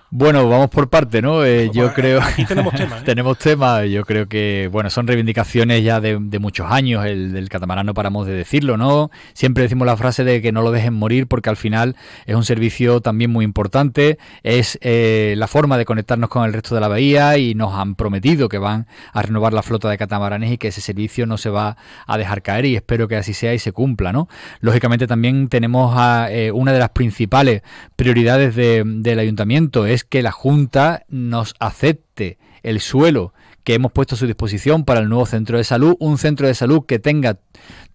Bueno, 0.10 0.48
vamos 0.48 0.70
por 0.70 0.89
parte, 0.89 1.22
¿no? 1.22 1.43
Eh, 1.43 1.70
yo 1.74 1.93
creo. 1.93 2.22
aquí 2.22 2.46
tenemos 2.46 2.74
tema, 2.78 3.00
¿eh? 3.00 3.02
tenemos 3.04 3.38
tema. 3.38 3.86
Yo 3.86 4.06
creo 4.06 4.30
que, 4.30 4.70
bueno, 4.72 4.89
son 4.89 5.06
reivindicaciones 5.06 5.84
ya 5.84 6.00
de, 6.00 6.17
de 6.17 6.39
muchos 6.39 6.72
años. 6.72 7.06
El 7.06 7.34
del 7.34 7.50
catamarán 7.50 7.86
no 7.86 7.93
paramos 7.93 8.26
de 8.26 8.32
decirlo, 8.32 8.78
¿no? 8.78 9.12
Siempre 9.34 9.63
decimos 9.63 9.86
la 9.86 9.98
frase 9.98 10.24
de 10.24 10.41
que 10.41 10.54
no 10.54 10.62
lo 10.62 10.72
dejen 10.72 10.93
morir 10.93 11.28
porque 11.28 11.50
al 11.50 11.58
final 11.58 11.98
es 12.26 12.36
un 12.36 12.46
servicio 12.46 13.02
también 13.02 13.32
muy 13.32 13.43
importante. 13.43 14.17
Es 14.43 14.80
eh, 14.82 15.36
la 15.38 15.48
forma 15.48 15.78
de 15.78 15.84
conectarnos 15.84 16.30
con 16.30 16.46
el 16.46 16.54
resto 16.54 16.74
de 16.74 16.80
la 16.80 16.88
bahía 16.88 17.38
y 17.38 17.54
nos 17.54 17.74
han 17.74 17.96
prometido 17.96 18.48
que 18.48 18.60
van 18.60 18.88
a 19.12 19.22
renovar 19.22 19.52
la 19.52 19.62
flota 19.62 19.89
de 19.89 19.98
catamaranes 19.98 20.54
y 20.54 20.58
que 20.58 20.70
ese 20.70 20.80
servicio 20.80 21.26
no 21.26 21.38
se 21.38 21.50
va 21.50 21.76
a 22.06 22.17
dejar 22.17 22.43
caer 22.43 22.63
y 22.63 22.78
espero 22.78 23.10
que 23.10 23.17
así 23.17 23.34
sea 23.34 23.54
y 23.54 23.60
se 23.60 23.74
cumpla, 23.74 24.13
¿no? 24.13 24.30
Lógicamente 24.62 25.06
también 25.06 25.50
tenemos 25.50 25.93
a, 25.98 26.32
eh, 26.32 26.54
una 26.54 26.72
de 26.72 26.80
las 26.80 26.91
principales 26.91 27.62
prioridades 27.98 28.56
de, 28.56 28.84
del 28.86 29.20
ayuntamiento 29.20 29.86
es 29.86 29.96
que 30.03 30.21
la 30.21 30.31
Junta 30.31 31.05
nos 31.07 31.55
acepte 31.60 32.38
el 32.63 32.79
suelo 32.81 33.33
que 33.67 33.73
hemos 33.73 33.91
puesto 33.91 34.15
a 34.15 34.17
su 34.17 34.25
disposición 34.25 34.86
para 34.86 35.01
el 35.01 35.10
nuevo 35.10 35.25
centro 35.25 35.58
de 35.58 35.65
salud, 35.65 35.97
un 35.99 36.17
centro 36.17 36.47
de 36.47 36.53
salud 36.53 36.86
que 36.86 36.99
tenga 36.99 37.38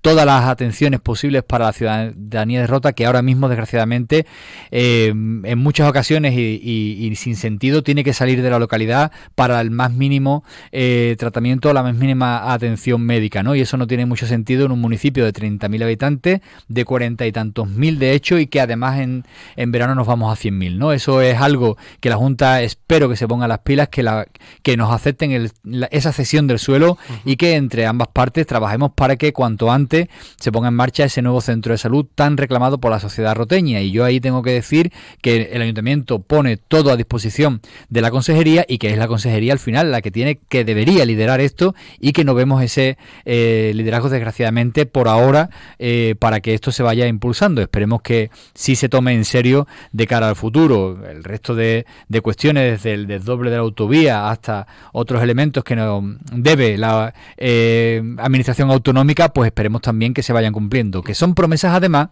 todas 0.02 0.26
las 0.26 0.44
atenciones 0.44 1.00
posibles 1.00 1.44
para 1.44 1.66
la 1.66 1.72
ciudadanía 1.72 2.61
de 2.61 2.66
Rota, 2.66 2.92
que 2.92 3.06
ahora 3.06 3.22
mismo, 3.22 3.48
desgraciadamente, 3.48 4.26
eh, 4.70 5.06
en 5.06 5.58
muchas 5.58 5.88
ocasiones 5.88 6.35
y, 6.37 7.14
sin 7.16 7.37
sentido, 7.37 7.82
tiene 7.82 8.04
que 8.04 8.12
salir 8.12 8.42
de 8.42 8.50
la 8.50 8.58
localidad 8.58 9.12
para 9.35 9.61
el 9.62 9.70
más 9.70 9.92
mínimo 9.92 10.44
eh, 10.72 11.16
tratamiento, 11.18 11.72
la 11.72 11.82
más 11.82 11.94
mínima 11.94 12.52
atención 12.52 13.00
médica, 13.00 13.42
¿no? 13.42 13.54
Y 13.54 13.62
eso 13.62 13.78
no 13.78 13.87
tiene 13.87 14.04
mucho 14.04 14.26
sentido 14.26 14.66
en 14.66 14.72
un 14.72 14.80
municipio 14.80 15.24
de 15.24 15.32
30.000 15.32 15.85
habitantes, 15.85 16.40
de 16.68 16.85
cuarenta 16.85 17.26
y 17.26 17.32
tantos 17.32 17.68
mil 17.68 17.98
de 17.98 18.12
hecho, 18.12 18.38
y 18.38 18.46
que 18.46 18.61
además 18.61 19.00
en, 19.00 19.24
en 19.56 19.72
verano 19.72 19.94
nos 19.94 20.06
vamos 20.06 20.37
a 20.37 20.42
100.000, 20.42 20.76
¿no? 20.76 20.92
Eso 20.92 21.22
es 21.22 21.40
algo 21.40 21.78
que 22.00 22.11
la 22.11 22.16
Junta 22.16 22.61
espero 22.61 23.08
que 23.08 23.16
se 23.16 23.26
ponga 23.26 23.48
las 23.48 23.61
pilas, 23.61 23.88
que, 23.88 24.02
la, 24.02 24.26
que 24.62 24.76
nos 24.76 24.92
acepten 24.92 25.30
el, 25.30 25.52
la, 25.64 25.87
esa 25.87 26.12
cesión 26.12 26.46
del 26.46 26.59
suelo 26.59 26.92
uh 26.92 26.94
-huh. 26.94 27.20
y 27.25 27.37
que 27.37 27.55
entre 27.55 27.87
ambas 27.87 28.09
partes 28.09 28.46
trabajemos 28.46 28.92
para 28.94 29.16
que 29.16 29.33
cuanto 29.33 29.70
antes 29.70 30.09
se 30.38 30.53
ponga 30.53 30.68
en 30.68 30.75
marcha 30.75 31.05
ese 31.05 31.22
nuevo 31.22 31.40
centro 31.40 31.72
de 31.72 31.79
salud 31.79 32.07
tan 32.14 32.37
reclamado 32.37 32.79
por 32.79 32.90
la 32.90 33.01
sociedad 33.01 33.35
roteña. 33.35 33.81
Y 33.81 33.90
yo 33.90 34.05
ahí 34.05 34.20
tengo 34.20 34.42
que 34.42 34.51
decir 34.51 34.92
que 35.20 35.51
el 35.53 35.62
ayuntamiento 35.62 36.20
pone 36.20 36.57
todo 36.57 36.90
a 36.90 36.96
disposición 36.96 37.61
de 37.88 38.01
la 38.01 38.11
consejería 38.11 38.64
y 38.68 38.79
que 38.79 38.90
es 38.90 38.98
la 38.98 39.09
consejería 39.09 39.53
al 39.53 39.59
final 39.59 39.90
la 39.90 40.01
que 40.01 40.11
tiene 40.11 40.40
que 40.48 40.64
debería 40.64 41.05
liderar 41.05 41.40
esto 41.40 41.75
y 42.01 42.12
que 42.12 42.25
no 42.25 42.35
vemos 42.35 42.62
ese 42.62 42.98
eh, 43.25 43.72
liderazgo 43.75 44.09
desgraciadamente 44.09 44.87
por 44.87 45.09
ahora 45.09 45.51
eh, 45.79 46.14
para 46.18 46.40
que 46.40 46.55
esto 46.55 46.72
se 46.72 46.83
vaya 46.83 47.07
impulsando. 47.07 47.61
Esperemos 47.61 48.03
que 48.03 48.31
sí 48.55 48.77
se 48.77 48.88
tome 48.88 49.12
en 49.14 49.25
serio 49.25 49.66
de 49.92 50.07
cara 50.07 50.29
al 50.29 50.37
futuro. 50.37 50.98
El 51.07 51.25
resto 51.25 51.55
de, 51.55 51.87
de 52.09 52.20
cuestiones 52.20 52.83
desde 52.83 52.94
el 52.94 53.07
desdoble 53.07 53.51
de 53.51 53.57
la 53.57 53.62
autovía 53.62 54.31
hasta 54.31 54.66
otros 54.92 55.22
elementos 55.22 55.51
que 55.60 55.76
nos 55.76 56.02
debe 56.32 56.78
la 56.78 57.12
eh, 57.36 58.02
administración 58.18 58.70
autonómica, 58.70 59.32
pues 59.32 59.48
esperemos 59.48 59.82
también 59.82 60.14
que 60.14 60.22
se 60.22 60.32
vayan 60.32 60.52
cumpliendo, 60.52 61.02
que 61.02 61.14
son 61.14 61.34
promesas 61.34 61.74
además 61.74 62.08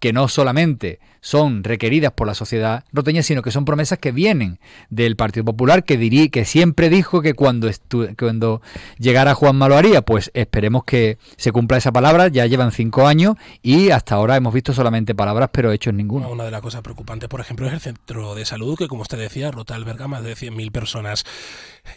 que 0.00 0.12
no 0.12 0.26
solamente 0.26 0.98
son 1.22 1.64
requeridas 1.64 2.12
por 2.12 2.26
la 2.26 2.34
sociedad 2.34 2.84
roteña, 2.92 3.22
sino 3.22 3.40
que 3.40 3.50
son 3.50 3.64
promesas 3.64 3.98
que 3.98 4.12
vienen 4.12 4.58
del 4.90 5.16
Partido 5.16 5.44
Popular, 5.44 5.84
que 5.84 5.96
dirí, 5.96 6.28
que 6.28 6.44
siempre 6.44 6.90
dijo 6.90 7.22
que 7.22 7.32
cuando, 7.32 7.70
cuando 8.18 8.60
llegara 8.98 9.34
Juan 9.34 9.58
lo 9.68 9.76
haría. 9.76 10.02
Pues 10.02 10.30
esperemos 10.34 10.84
que 10.84 11.18
se 11.36 11.52
cumpla 11.52 11.78
esa 11.78 11.92
palabra. 11.92 12.28
Ya 12.28 12.46
llevan 12.46 12.72
cinco 12.72 13.06
años 13.06 13.36
y 13.62 13.90
hasta 13.90 14.16
ahora 14.16 14.36
hemos 14.36 14.52
visto 14.52 14.72
solamente 14.72 15.14
palabras, 15.14 15.50
pero 15.52 15.72
hechos 15.72 15.94
ninguno. 15.94 16.28
Una 16.28 16.44
de 16.44 16.50
las 16.50 16.60
cosas 16.60 16.82
preocupantes, 16.82 17.28
por 17.28 17.40
ejemplo, 17.40 17.66
es 17.66 17.72
el 17.72 17.80
centro 17.80 18.34
de 18.34 18.44
salud, 18.44 18.76
que 18.76 18.88
como 18.88 19.02
usted 19.02 19.18
decía, 19.18 19.50
rota 19.50 19.76
alberga 19.76 20.08
más 20.08 20.24
de 20.24 20.34
100.000 20.34 20.72
personas 20.72 21.24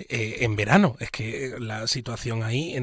eh, 0.10 0.38
en 0.42 0.56
verano. 0.56 0.96
Es 1.00 1.10
que 1.10 1.56
la 1.60 1.88
situación 1.88 2.44
ahí, 2.44 2.76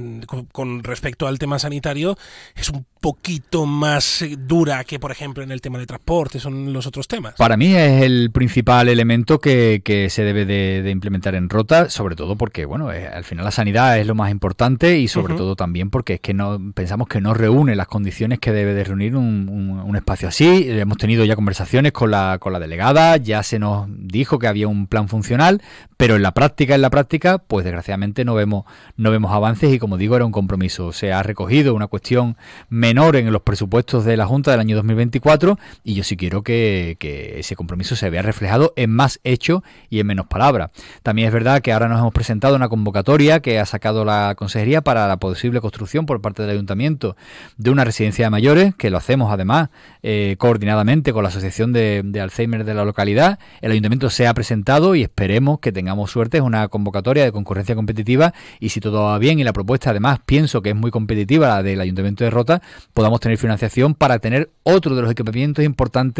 con, 0.53 0.83
respecto 0.83 1.27
al 1.27 1.39
tema 1.39 1.59
sanitario, 1.59 2.17
es 2.55 2.71
un 2.71 2.87
poquito 3.01 3.67
más 3.67 4.23
eh, 4.23 4.37
dura 4.39 4.85
que, 4.85 4.99
por 4.99 5.13
ejemplo, 5.13 5.43
en 5.43 5.51
el 5.51 5.61
tema 5.61 5.79
de 5.79 5.87
transporte, 5.87 6.32
son 6.41 6.73
los 6.73 6.87
otros 6.87 7.09
temas. 7.09 7.35
Para 7.35 7.57
mí 7.57 7.75
es 7.75 8.03
el 8.03 8.31
principal 8.33 8.89
elemento 8.89 9.39
que, 9.39 9.81
se 10.11 10.25
debe 10.25 10.45
de, 10.45 10.91
implementar 10.91 11.35
en 11.35 11.49
Rota, 11.49 11.91
sobre 11.91 12.17
todo 12.17 12.37
porque, 12.37 12.65
bueno, 12.65 12.93
eh, 12.93 13.07
al 13.07 13.25
final 13.25 13.45
la 13.45 13.51
sanidad 13.51 13.99
es 13.99 14.07
lo 14.07 14.15
más 14.15 14.31
importante 14.31 14.99
y 14.99 15.09
sobre 15.09 15.35
todo 15.35 15.57
también 15.57 15.91
porque 15.91 16.15
es 16.15 16.21
que 16.21 16.35
no 16.35 16.73
pensamos 16.75 17.09
que 17.09 17.21
no 17.21 17.35
reúne 17.35 17.77
las 17.77 17.87
condiciones 17.87 18.39
que 18.39 18.53
debe 18.53 18.75
de 18.75 18.85
reunir 18.85 19.17
un, 19.17 19.49
un, 19.85 19.97
espacio 19.97 20.29
así. 20.29 20.67
Hemos 20.69 20.99
tenido 20.99 21.25
ya 21.25 21.37
conversaciones 21.37 21.93
con 21.93 22.11
la, 22.11 22.39
con 22.41 22.53
la 22.53 22.59
delegada, 22.59 23.17
ya 23.17 23.43
se 23.43 23.59
nos 23.59 23.87
dijo 23.89 24.39
que 24.39 24.47
había 24.47 24.69
un 24.69 24.87
plan 24.87 25.09
funcional, 25.09 25.63
pero 25.97 26.17
en 26.17 26.23
la 26.23 26.33
práctica, 26.33 26.75
en 26.75 26.83
la 26.83 26.91
práctica, 26.91 27.39
pues 27.39 27.65
desgraciadamente 27.65 28.25
no 28.25 28.35
vemos, 28.35 28.65
no 28.97 29.11
vemos 29.11 29.33
avances 29.33 29.73
y 29.73 29.79
como 29.79 29.99
digo, 29.99 30.17
era 30.17 30.25
un 30.25 30.33
compromiso. 30.33 30.93
Se 30.93 31.13
ha 31.13 31.23
recogido 31.23 31.75
una 31.75 31.87
cuestión 31.87 32.37
menor 32.69 33.17
en 33.17 33.33
los 33.33 33.43
presupuestos 33.43 34.05
de 34.05 34.17
la 34.17 34.27
Junta 34.27 34.51
del 34.51 34.61
año 34.61 34.77
2024 34.77 35.59
y 35.85 35.95
yo 35.95 36.05
sí 36.05 36.17
quiero 36.23 36.45
que, 36.45 36.97
ese 37.41 37.57
compromiso 37.57 37.97
se 37.97 38.09
vea 38.09 38.23
reflejado 38.23 38.73
en 38.77 38.91
más 38.91 39.19
hechos 39.25 39.63
y 39.91 39.99
en 39.99 40.07
menos 40.07 40.29
palabras. 40.29 40.71
También 41.03 41.27
es 41.27 41.35
verdad 41.35 41.63
que 41.63 41.73
ahora 41.73 41.89
nos 41.89 41.99
hemos 41.99 42.13
presentado 42.13 42.55
una 42.55 42.69
convocatoria 42.69 43.41
que 43.41 43.59
ha 43.59 43.67
sacado 43.67 44.05
la 44.05 44.37
Consejería 44.37 44.83
para 44.83 45.09
la 45.09 45.17
posible 45.17 45.61
construcción 45.61 46.07
por 46.07 46.21
parte 46.21 46.43
del 46.43 46.53
Ayuntamiento 46.53 47.17
de 47.57 47.71
una 47.71 47.85
residencia 47.85 48.27
de 48.27 48.31
mayores, 48.31 48.73
que 48.77 48.89
lo 48.89 48.99
hacemos 48.99 49.33
además 49.33 49.71
eh, 50.05 50.37
coordinadamente 50.39 51.13
con 51.13 51.25
la 51.25 51.31
Asociación 51.31 51.73
de, 51.73 52.03
de 52.05 52.21
Alzheimer 52.21 52.65
de 52.65 52.75
la 52.75 52.85
localidad. 52.85 53.41
El 53.61 53.73
Ayuntamiento 53.73 54.09
se 54.09 54.29
ha 54.29 54.35
presentado 54.35 54.95
y 54.95 55.03
esperemos 55.03 55.59
que 55.59 55.73
tengamos 55.73 56.13
suerte. 56.13 56.37
Es 56.37 56.45
una 56.45 56.69
convocatoria 56.69 57.25
de 57.25 57.33
concurrencia 57.33 57.75
competitiva 57.75 58.33
y 58.61 58.69
si 58.69 58.79
todo 58.79 59.07
va 59.07 59.19
bien 59.19 59.41
y 59.41 59.45
la 59.45 59.53
propuesta 59.53 59.91
además 59.91 60.21
pienso 60.25 60.63
que 60.63 60.69
es 60.69 60.77
muy 60.77 60.93
competitiva 60.93 61.49
la 61.49 61.63
del 61.65 61.81
Ayuntamiento 61.81 62.23
de 62.23 62.31
Rota, 62.31 62.63
podamos 62.95 63.19
tener 63.19 63.39
financiación 63.39 63.95
para 63.95 64.21
tener 64.21 64.53
otro 64.63 64.95
de 64.95 65.03
los 65.03 65.11
equipamientos 65.11 65.65
importantes 65.65 66.12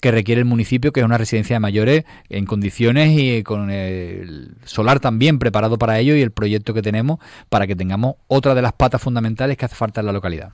que 0.00 0.10
requiere 0.10 0.40
el 0.40 0.44
municipio, 0.44 0.92
que 0.92 1.00
es 1.00 1.06
una 1.06 1.18
residencia 1.18 1.56
de 1.56 1.60
mayores 1.60 2.04
en 2.28 2.46
condiciones 2.46 3.18
y 3.18 3.42
con 3.42 3.70
el 3.70 4.54
solar 4.64 5.00
también 5.00 5.38
preparado 5.38 5.78
para 5.78 5.98
ello 5.98 6.14
y 6.16 6.22
el 6.22 6.30
proyecto 6.30 6.74
que 6.74 6.82
tenemos 6.82 7.18
para 7.48 7.66
que 7.66 7.76
tengamos 7.76 8.16
otra 8.28 8.54
de 8.54 8.62
las 8.62 8.72
patas 8.72 9.02
fundamentales 9.02 9.56
que 9.56 9.64
hace 9.64 9.74
falta 9.74 10.00
en 10.00 10.06
la 10.06 10.12
localidad. 10.12 10.52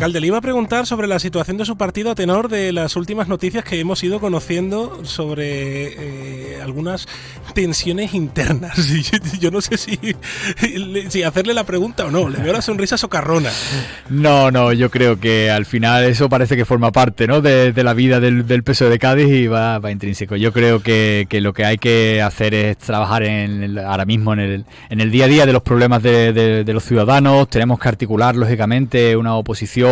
Alcalde, 0.00 0.20
le 0.20 0.28
iba 0.28 0.38
a 0.38 0.40
preguntar 0.40 0.86
sobre 0.86 1.06
la 1.06 1.18
situación 1.18 1.58
de 1.58 1.66
su 1.66 1.76
partido 1.76 2.10
a 2.10 2.14
tenor 2.14 2.48
de 2.48 2.72
las 2.72 2.96
últimas 2.96 3.28
noticias 3.28 3.64
que 3.64 3.78
hemos 3.78 4.02
ido 4.02 4.18
conociendo 4.18 5.04
sobre 5.04 6.54
eh, 6.54 6.62
algunas 6.62 7.06
tensiones 7.52 8.14
internas. 8.14 8.78
Yo 9.40 9.50
no 9.50 9.60
sé 9.60 9.76
si, 9.76 9.98
si 11.10 11.22
hacerle 11.22 11.52
la 11.52 11.64
pregunta 11.64 12.06
o 12.06 12.10
no. 12.10 12.30
Le 12.30 12.38
veo 12.38 12.54
la 12.54 12.62
sonrisa 12.62 12.96
socarrona. 12.96 13.50
No, 14.08 14.50
no, 14.50 14.72
yo 14.72 14.90
creo 14.90 15.20
que 15.20 15.50
al 15.50 15.66
final 15.66 16.04
eso 16.04 16.30
parece 16.30 16.56
que 16.56 16.64
forma 16.64 16.92
parte 16.92 17.26
¿no? 17.26 17.42
de, 17.42 17.72
la 17.76 17.92
vida 17.92 18.20
del, 18.20 18.46
del 18.46 18.62
peso 18.62 18.88
de 18.88 18.98
Cádiz 18.98 19.28
y 19.28 19.48
va, 19.48 19.80
intrínseco. 19.90 20.36
Yo 20.36 20.52
creo 20.52 20.82
que, 20.82 21.26
lo 21.30 21.52
que 21.52 21.66
hay 21.66 21.76
que 21.76 22.22
hacer 22.22 22.54
es 22.54 22.78
trabajar 22.78 23.24
en 23.24 23.78
ahora 23.78 24.06
mismo 24.06 24.32
en 24.32 24.40
el, 24.40 24.64
en 24.88 25.00
el 25.00 25.10
día 25.10 25.26
a 25.26 25.28
día 25.28 25.46
de 25.46 25.52
los 25.52 25.62
problemas 25.62 26.02
de, 26.02 26.32
de 26.32 26.72
los 26.72 26.84
ciudadanos. 26.84 27.48
Tenemos 27.48 27.78
que 27.78 27.88
articular, 27.88 28.34
lógicamente, 28.34 29.16
una 29.16 29.34
oposición 29.34 29.89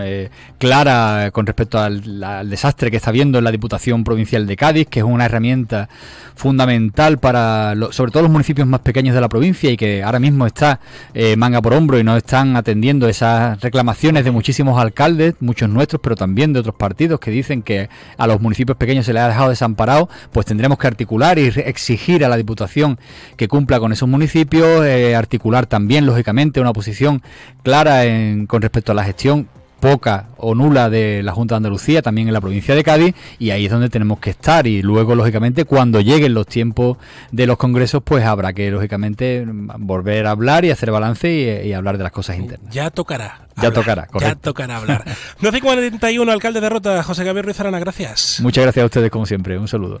eh, 0.00 0.30
clara 0.58 1.30
con 1.32 1.46
respecto 1.46 1.78
al, 1.78 2.48
desastre 2.48 2.90
que 2.90 2.96
está 2.96 3.10
habiendo 3.10 3.38
en 3.38 3.44
la 3.44 3.50
Diputación 3.50 4.04
Provincial 4.04 4.46
de 4.46 4.56
Cádiz, 4.56 4.86
que 4.88 5.00
es 5.00 5.04
una 5.04 5.26
herramienta 5.26 5.88
fundamental 6.34 7.18
para, 7.18 7.74
sobre 7.90 8.12
todo 8.12 8.22
los 8.22 8.32
municipios 8.32 8.66
más 8.66 8.80
pequeños 8.80 9.14
de 9.14 9.20
la 9.20 9.28
provincia 9.28 9.70
y 9.70 9.76
que 9.76 10.02
ahora 10.02 10.20
mismo 10.20 10.46
está 10.46 10.78
eh, 11.12 11.36
manga 11.36 11.60
por 11.60 11.74
hombro 11.74 11.98
y 11.98 12.04
no 12.04 12.16
están 12.16 12.56
atendiendo 12.56 13.08
esas 13.08 13.60
reclamaciones 13.60 14.24
de 14.24 14.30
muchísimos 14.30 14.80
alcaldes, 14.80 15.34
muchos 15.40 15.68
nuestros, 15.68 16.00
pero 16.00 16.14
también 16.14 16.52
de 16.52 16.60
otros 16.60 16.76
partidos 16.76 17.18
que 17.18 17.30
dicen 17.30 17.62
que 17.62 17.88
a 18.16 18.26
los 18.26 18.40
municipios 18.40 18.78
pequeños 18.78 19.06
se 19.06 19.12
les 19.12 19.22
ha 19.22 19.28
dejado 19.28 19.50
desamparado, 19.50 20.08
pues 20.32 20.46
tendremos 20.46 20.78
que 20.78 20.86
articular 20.86 21.38
y 21.38 21.46
exigir 21.46 22.24
a 22.24 22.28
la 22.28 22.36
Diputación 22.36 22.98
que 23.36 23.48
cumpla 23.48 23.80
con 23.80 23.92
esos 23.92 24.08
municipios, 24.08 24.84
eh, 24.86 25.16
articular 25.16 25.66
también, 25.66 26.06
lógicamente, 26.06 26.60
una 26.60 26.72
posición 26.72 27.22
clara 27.62 28.04
en, 28.04 28.46
con 28.46 28.62
respecto 28.62 28.92
a 28.92 28.94
la 28.94 29.04
gestión 29.04 29.37
poca 29.80 30.26
o 30.36 30.54
nula 30.54 30.90
de 30.90 31.22
la 31.22 31.32
Junta 31.32 31.54
de 31.54 31.58
Andalucía, 31.58 32.02
también 32.02 32.28
en 32.28 32.34
la 32.34 32.40
provincia 32.40 32.74
de 32.74 32.84
Cádiz, 32.84 33.14
y 33.38 33.50
ahí 33.50 33.66
es 33.66 33.70
donde 33.70 33.88
tenemos 33.88 34.20
que 34.20 34.30
estar. 34.30 34.66
Y 34.66 34.82
luego, 34.82 35.14
lógicamente, 35.14 35.64
cuando 35.64 36.00
lleguen 36.00 36.34
los 36.34 36.46
tiempos 36.46 36.96
de 37.32 37.46
los 37.46 37.56
congresos, 37.56 38.02
pues 38.04 38.24
habrá 38.24 38.52
que, 38.52 38.70
lógicamente, 38.70 39.44
volver 39.46 40.26
a 40.26 40.30
hablar 40.30 40.64
y 40.64 40.70
hacer 40.70 40.90
balance 40.90 41.62
y, 41.64 41.72
hablar 41.72 41.98
de 41.98 42.04
las 42.04 42.12
cosas 42.12 42.38
internas. 42.38 42.72
Ya 42.72 42.90
tocará. 42.90 43.46
Ya 43.60 43.70
tocará, 43.72 44.06
correcto. 44.06 44.36
Ya 44.36 44.40
tocará 44.40 44.76
hablar. 44.76 45.04
12.41, 45.40 46.30
alcalde 46.30 46.60
de 46.60 46.68
Rota, 46.68 47.02
José 47.02 47.24
Gabriel 47.24 47.44
Ruiz 47.44 47.60
Arana, 47.60 47.78
gracias. 47.78 48.40
Muchas 48.40 48.62
gracias 48.62 48.82
a 48.82 48.86
ustedes, 48.86 49.10
como 49.10 49.26
siempre. 49.26 49.58
Un 49.58 49.68
saludo. 49.68 50.00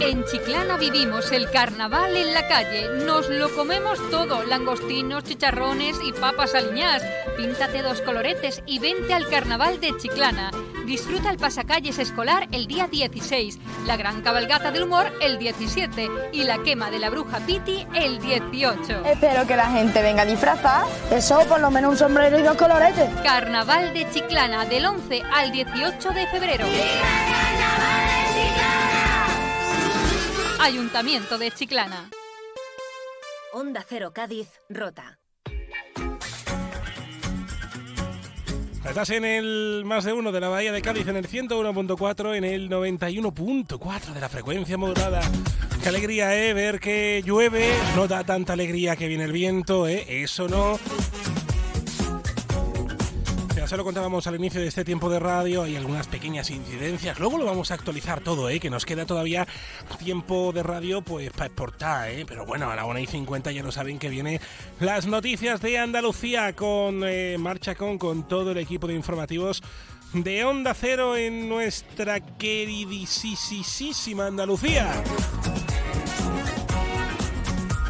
En 0.00 0.24
Chiclana 0.24 0.76
vivimos 0.76 1.30
el 1.32 1.50
carnaval 1.50 2.16
en 2.16 2.34
la 2.34 2.46
calle. 2.48 2.88
Nos 3.06 3.28
lo 3.28 3.54
comemos 3.54 3.98
todo: 4.10 4.42
langostinos, 4.44 5.24
chicharrones 5.24 5.96
y 6.04 6.12
papas 6.12 6.54
aliñás. 6.54 7.02
Píntate 7.36 7.82
dos 7.82 8.00
coloretes 8.00 8.62
y 8.66 8.78
vente 8.78 9.14
al 9.14 9.28
carnaval 9.28 9.80
de 9.80 9.96
Chiclana. 9.96 10.50
Disfruta 10.84 11.30
el 11.30 11.38
pasacalles 11.38 11.98
escolar 11.98 12.46
el 12.52 12.66
día 12.66 12.88
16, 12.88 13.58
la 13.86 13.96
gran 13.96 14.20
cabalgata 14.20 14.70
del 14.70 14.82
humor 14.82 15.10
el 15.22 15.38
17 15.38 16.10
y 16.32 16.44
la 16.44 16.62
quema 16.62 16.90
de 16.90 16.98
la 16.98 17.08
bruja 17.08 17.38
Piti 17.38 17.86
el 17.94 18.20
18. 18.20 19.04
Espero 19.06 19.46
que 19.46 19.56
la 19.56 19.70
gente 19.70 20.02
venga 20.02 20.24
disfrazada. 20.24 20.86
Eso, 21.10 21.40
por 21.48 21.60
lo 21.60 21.70
menos 21.70 21.92
un 21.92 21.98
sombrero 21.98 22.38
y 22.38 22.42
dos 22.42 22.56
coloretes. 22.56 23.08
Carnaval 23.22 23.94
de 23.94 24.10
Chiclana 24.10 24.66
del 24.66 24.84
11 24.84 25.22
al 25.32 25.52
18 25.52 26.10
de 26.10 26.26
febrero. 26.26 26.66
Ayuntamiento 30.64 31.36
de 31.36 31.50
Chiclana. 31.50 32.08
Onda 33.52 33.84
Cero 33.86 34.12
Cádiz, 34.14 34.48
Rota. 34.70 35.18
Estás 38.82 39.10
en 39.10 39.26
el 39.26 39.82
más 39.84 40.04
de 40.04 40.14
uno 40.14 40.32
de 40.32 40.40
la 40.40 40.48
Bahía 40.48 40.72
de 40.72 40.80
Cádiz, 40.80 41.06
en 41.06 41.16
el 41.16 41.28
101.4, 41.28 42.34
en 42.34 42.44
el 42.44 42.70
91.4 42.70 44.14
de 44.14 44.20
la 44.22 44.30
frecuencia 44.30 44.78
modulada. 44.78 45.20
Qué 45.82 45.90
alegría, 45.90 46.34
¿eh? 46.34 46.54
Ver 46.54 46.80
que 46.80 47.22
llueve, 47.26 47.70
no 47.94 48.08
da 48.08 48.24
tanta 48.24 48.54
alegría 48.54 48.96
que 48.96 49.06
viene 49.06 49.24
el 49.24 49.32
viento, 49.32 49.86
¿eh? 49.86 50.22
Eso 50.22 50.48
no 50.48 50.78
ya 53.64 53.68
se 53.68 53.76
lo 53.78 53.84
contábamos 53.84 54.26
al 54.26 54.34
inicio 54.34 54.60
de 54.60 54.66
este 54.66 54.84
tiempo 54.84 55.08
de 55.08 55.18
radio, 55.18 55.62
hay 55.62 55.74
algunas 55.74 56.06
pequeñas 56.06 56.50
incidencias. 56.50 57.18
Luego 57.18 57.38
lo 57.38 57.46
vamos 57.46 57.70
a 57.70 57.74
actualizar 57.74 58.20
todo, 58.20 58.50
¿eh? 58.50 58.60
que 58.60 58.68
nos 58.68 58.84
queda 58.84 59.06
todavía 59.06 59.48
tiempo 59.98 60.52
de 60.52 60.62
radio 60.62 61.00
pues 61.00 61.30
para 61.30 61.46
exportar. 61.46 62.10
¿eh? 62.10 62.26
Pero 62.28 62.44
bueno, 62.44 62.70
a 62.70 62.76
la 62.76 62.84
1 62.84 62.98
y 62.98 63.06
50 63.06 63.52
ya 63.52 63.62
lo 63.62 63.72
saben 63.72 63.98
que 63.98 64.10
viene 64.10 64.38
las 64.80 65.06
noticias 65.06 65.62
de 65.62 65.78
Andalucía 65.78 66.54
con 66.54 67.04
eh, 67.06 67.38
Marcha 67.38 67.74
con, 67.74 67.96
con 67.96 68.28
todo 68.28 68.50
el 68.50 68.58
equipo 68.58 68.86
de 68.86 68.96
informativos 68.96 69.62
de 70.12 70.44
Onda 70.44 70.74
Cero 70.74 71.16
en 71.16 71.48
nuestra 71.48 72.20
queridísima 72.20 74.26
Andalucía. 74.26 74.92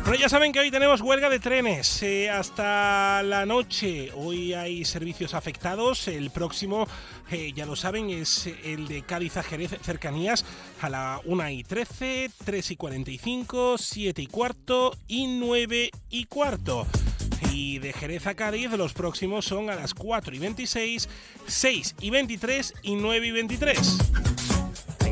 Bueno, 0.05 0.21
ya 0.21 0.29
saben 0.29 0.53
que 0.53 0.61
hoy 0.61 0.71
tenemos 0.71 1.01
huelga 1.01 1.31
de 1.31 1.38
trenes 1.38 2.03
eh, 2.03 2.29
hasta 2.29 3.23
la 3.23 3.47
noche. 3.47 4.11
Hoy 4.14 4.53
hay 4.53 4.85
servicios 4.85 5.33
afectados. 5.33 6.09
El 6.09 6.31
próximo, 6.31 6.87
eh, 7.31 7.55
ya 7.57 7.64
lo 7.64 7.75
saben, 7.75 8.11
es 8.11 8.47
el 8.64 8.87
de 8.87 9.01
Cádiz 9.01 9.38
a 9.38 9.43
Jerez 9.43 9.75
cercanías 9.81 10.45
a 10.83 10.90
la 10.90 11.23
1 11.25 11.49
y 11.49 11.64
13, 11.64 12.31
3 12.45 12.71
y 12.73 12.77
45, 12.77 13.79
7 13.79 14.21
y 14.21 14.27
cuarto 14.27 14.95
y 15.09 15.27
9 15.27 15.90
y 16.11 16.27
cuarto. 16.27 16.87
Y 17.51 17.79
de 17.79 17.95
Jerez 17.95 18.27
a 18.27 18.35
Cádiz 18.35 18.73
los 18.73 18.93
próximos 18.93 19.47
son 19.47 19.71
a 19.71 19.75
las 19.75 19.95
4 19.95 20.35
y 20.35 20.38
26, 20.38 21.09
6 21.47 21.95
y 22.03 22.11
23 22.11 22.75
y 22.83 22.97
9 22.97 23.27
y 23.27 23.31
23 23.31 23.99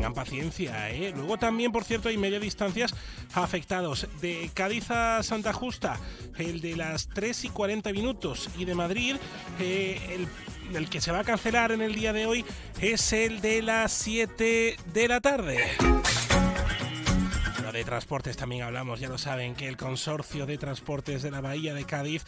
tengan 0.03 0.13
paciencia, 0.15 0.89
¿eh? 0.89 1.13
Luego 1.15 1.37
también, 1.37 1.71
por 1.71 1.85
cierto, 1.85 2.09
hay 2.09 2.17
media 2.17 2.37
distancias 2.37 2.93
afectados. 3.33 4.05
De 4.19 4.51
Cádiz 4.53 4.91
a 4.91 5.23
Santa 5.23 5.53
Justa, 5.53 5.97
el 6.37 6.59
de 6.59 6.75
las 6.75 7.07
3 7.07 7.45
y 7.45 7.49
40 7.49 7.93
minutos. 7.93 8.49
Y 8.57 8.65
de 8.65 8.75
Madrid, 8.75 9.15
eh, 9.61 9.97
el, 10.11 10.75
el 10.75 10.89
que 10.89 10.99
se 10.99 11.13
va 11.13 11.19
a 11.19 11.23
cancelar 11.23 11.71
en 11.71 11.81
el 11.81 11.95
día 11.95 12.11
de 12.11 12.25
hoy 12.25 12.43
es 12.81 13.13
el 13.13 13.39
de 13.39 13.61
las 13.61 13.93
7 13.93 14.75
de 14.93 15.07
la 15.07 15.21
tarde 15.21 15.63
de 17.73 17.83
transportes 17.83 18.37
también 18.37 18.61
hablamos, 18.61 18.99
ya 18.99 19.09
lo 19.09 19.17
saben, 19.17 19.55
que 19.55 19.67
el 19.67 19.77
consorcio 19.77 20.45
de 20.45 20.57
transportes 20.57 21.23
de 21.23 21.31
la 21.31 21.41
Bahía 21.41 21.73
de 21.73 21.85
Cádiz 21.85 22.23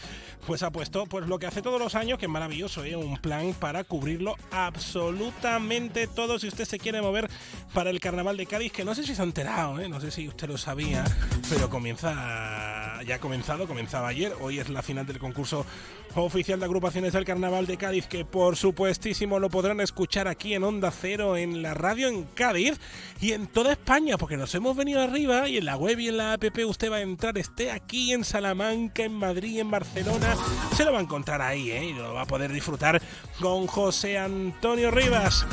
pues 0.46 0.64
ha 0.64 0.72
puesto 0.72 1.06
pues 1.06 1.28
lo 1.28 1.38
que 1.38 1.46
hace 1.46 1.62
todos 1.62 1.80
los 1.80 1.94
años, 1.94 2.18
que 2.18 2.26
es 2.26 2.32
maravilloso, 2.32 2.84
¿eh? 2.84 2.96
un 2.96 3.18
plan 3.18 3.54
para 3.54 3.84
cubrirlo 3.84 4.36
absolutamente 4.52 6.08
todo 6.08 6.40
si 6.40 6.48
usted 6.48 6.66
se 6.66 6.80
quiere 6.80 7.02
mover 7.02 7.30
para 7.74 7.92
el 7.92 8.00
carnaval 8.00 8.38
de 8.38 8.48
Cádiz, 8.48 8.72
que 8.72 8.84
no 8.84 8.96
sé 8.96 9.04
si 9.04 9.14
se 9.14 9.22
ha 9.22 9.26
enterado, 9.26 9.80
¿eh? 9.80 9.88
no 9.88 10.02
sé 10.02 10.10
si 10.10 10.28
usted 10.28 10.48
lo 10.48 10.58
sabía, 10.58 11.06
pero 11.50 11.70
comienza, 11.70 13.02
ya 13.04 13.16
ha 13.16 13.20
comenzado, 13.20 13.68
comenzaba 13.68 14.08
ayer, 14.08 14.34
hoy 14.42 14.60
es 14.60 14.70
la 14.70 14.82
final 14.82 15.06
del 15.06 15.20
concurso 15.20 15.66
oficial 16.24 16.60
de 16.60 16.66
agrupaciones 16.66 17.14
del 17.14 17.26
carnaval 17.26 17.66
de 17.66 17.78
Cádiz, 17.78 18.08
que 18.08 18.26
por 18.26 18.56
supuestísimo 18.56 19.40
lo 19.40 19.50
podrán 19.50 19.82
escuchar 19.82 20.28
aquí 20.28 20.54
en 20.54 20.64
Onda 20.64 20.92
Cero, 20.92 21.38
en 21.38 21.62
la 21.62 21.74
radio 21.74 22.08
en 22.08 22.24
Cádiz 22.24 22.80
y 23.20 23.34
en 23.34 23.48
toda 23.48 23.74
España, 23.74 24.18
porque 24.18 24.38
nos 24.38 24.54
hemos 24.56 24.76
venido 24.76 25.02
arriba 25.02 25.48
y 25.48 25.58
en 25.58 25.66
la 25.66 25.78
web 25.78 26.00
y 26.00 26.08
en 26.08 26.18
la 26.18 26.34
app 26.34 26.44
usted 26.66 26.92
va 26.92 26.98
a 26.98 27.02
entrar, 27.02 27.38
esté 27.38 27.72
aquí 27.72 28.14
en 28.14 28.24
Salamanca, 28.24 29.04
en 29.04 29.14
Madrid, 29.14 29.60
en 29.60 29.72
Barcelona, 29.72 30.36
se 30.76 30.86
lo 30.86 30.94
va 30.94 31.00
a 31.00 31.04
encontrar 31.04 31.42
ahí, 31.42 31.72
¿eh? 31.72 31.86
Y 31.86 31.94
lo 31.94 32.14
va 32.14 32.22
a 32.22 32.26
poder 32.26 32.52
disfrutar 32.52 33.02
con 33.40 33.68
José 33.68 34.18
Antonio 34.18 34.92
Rivas. 34.92 35.46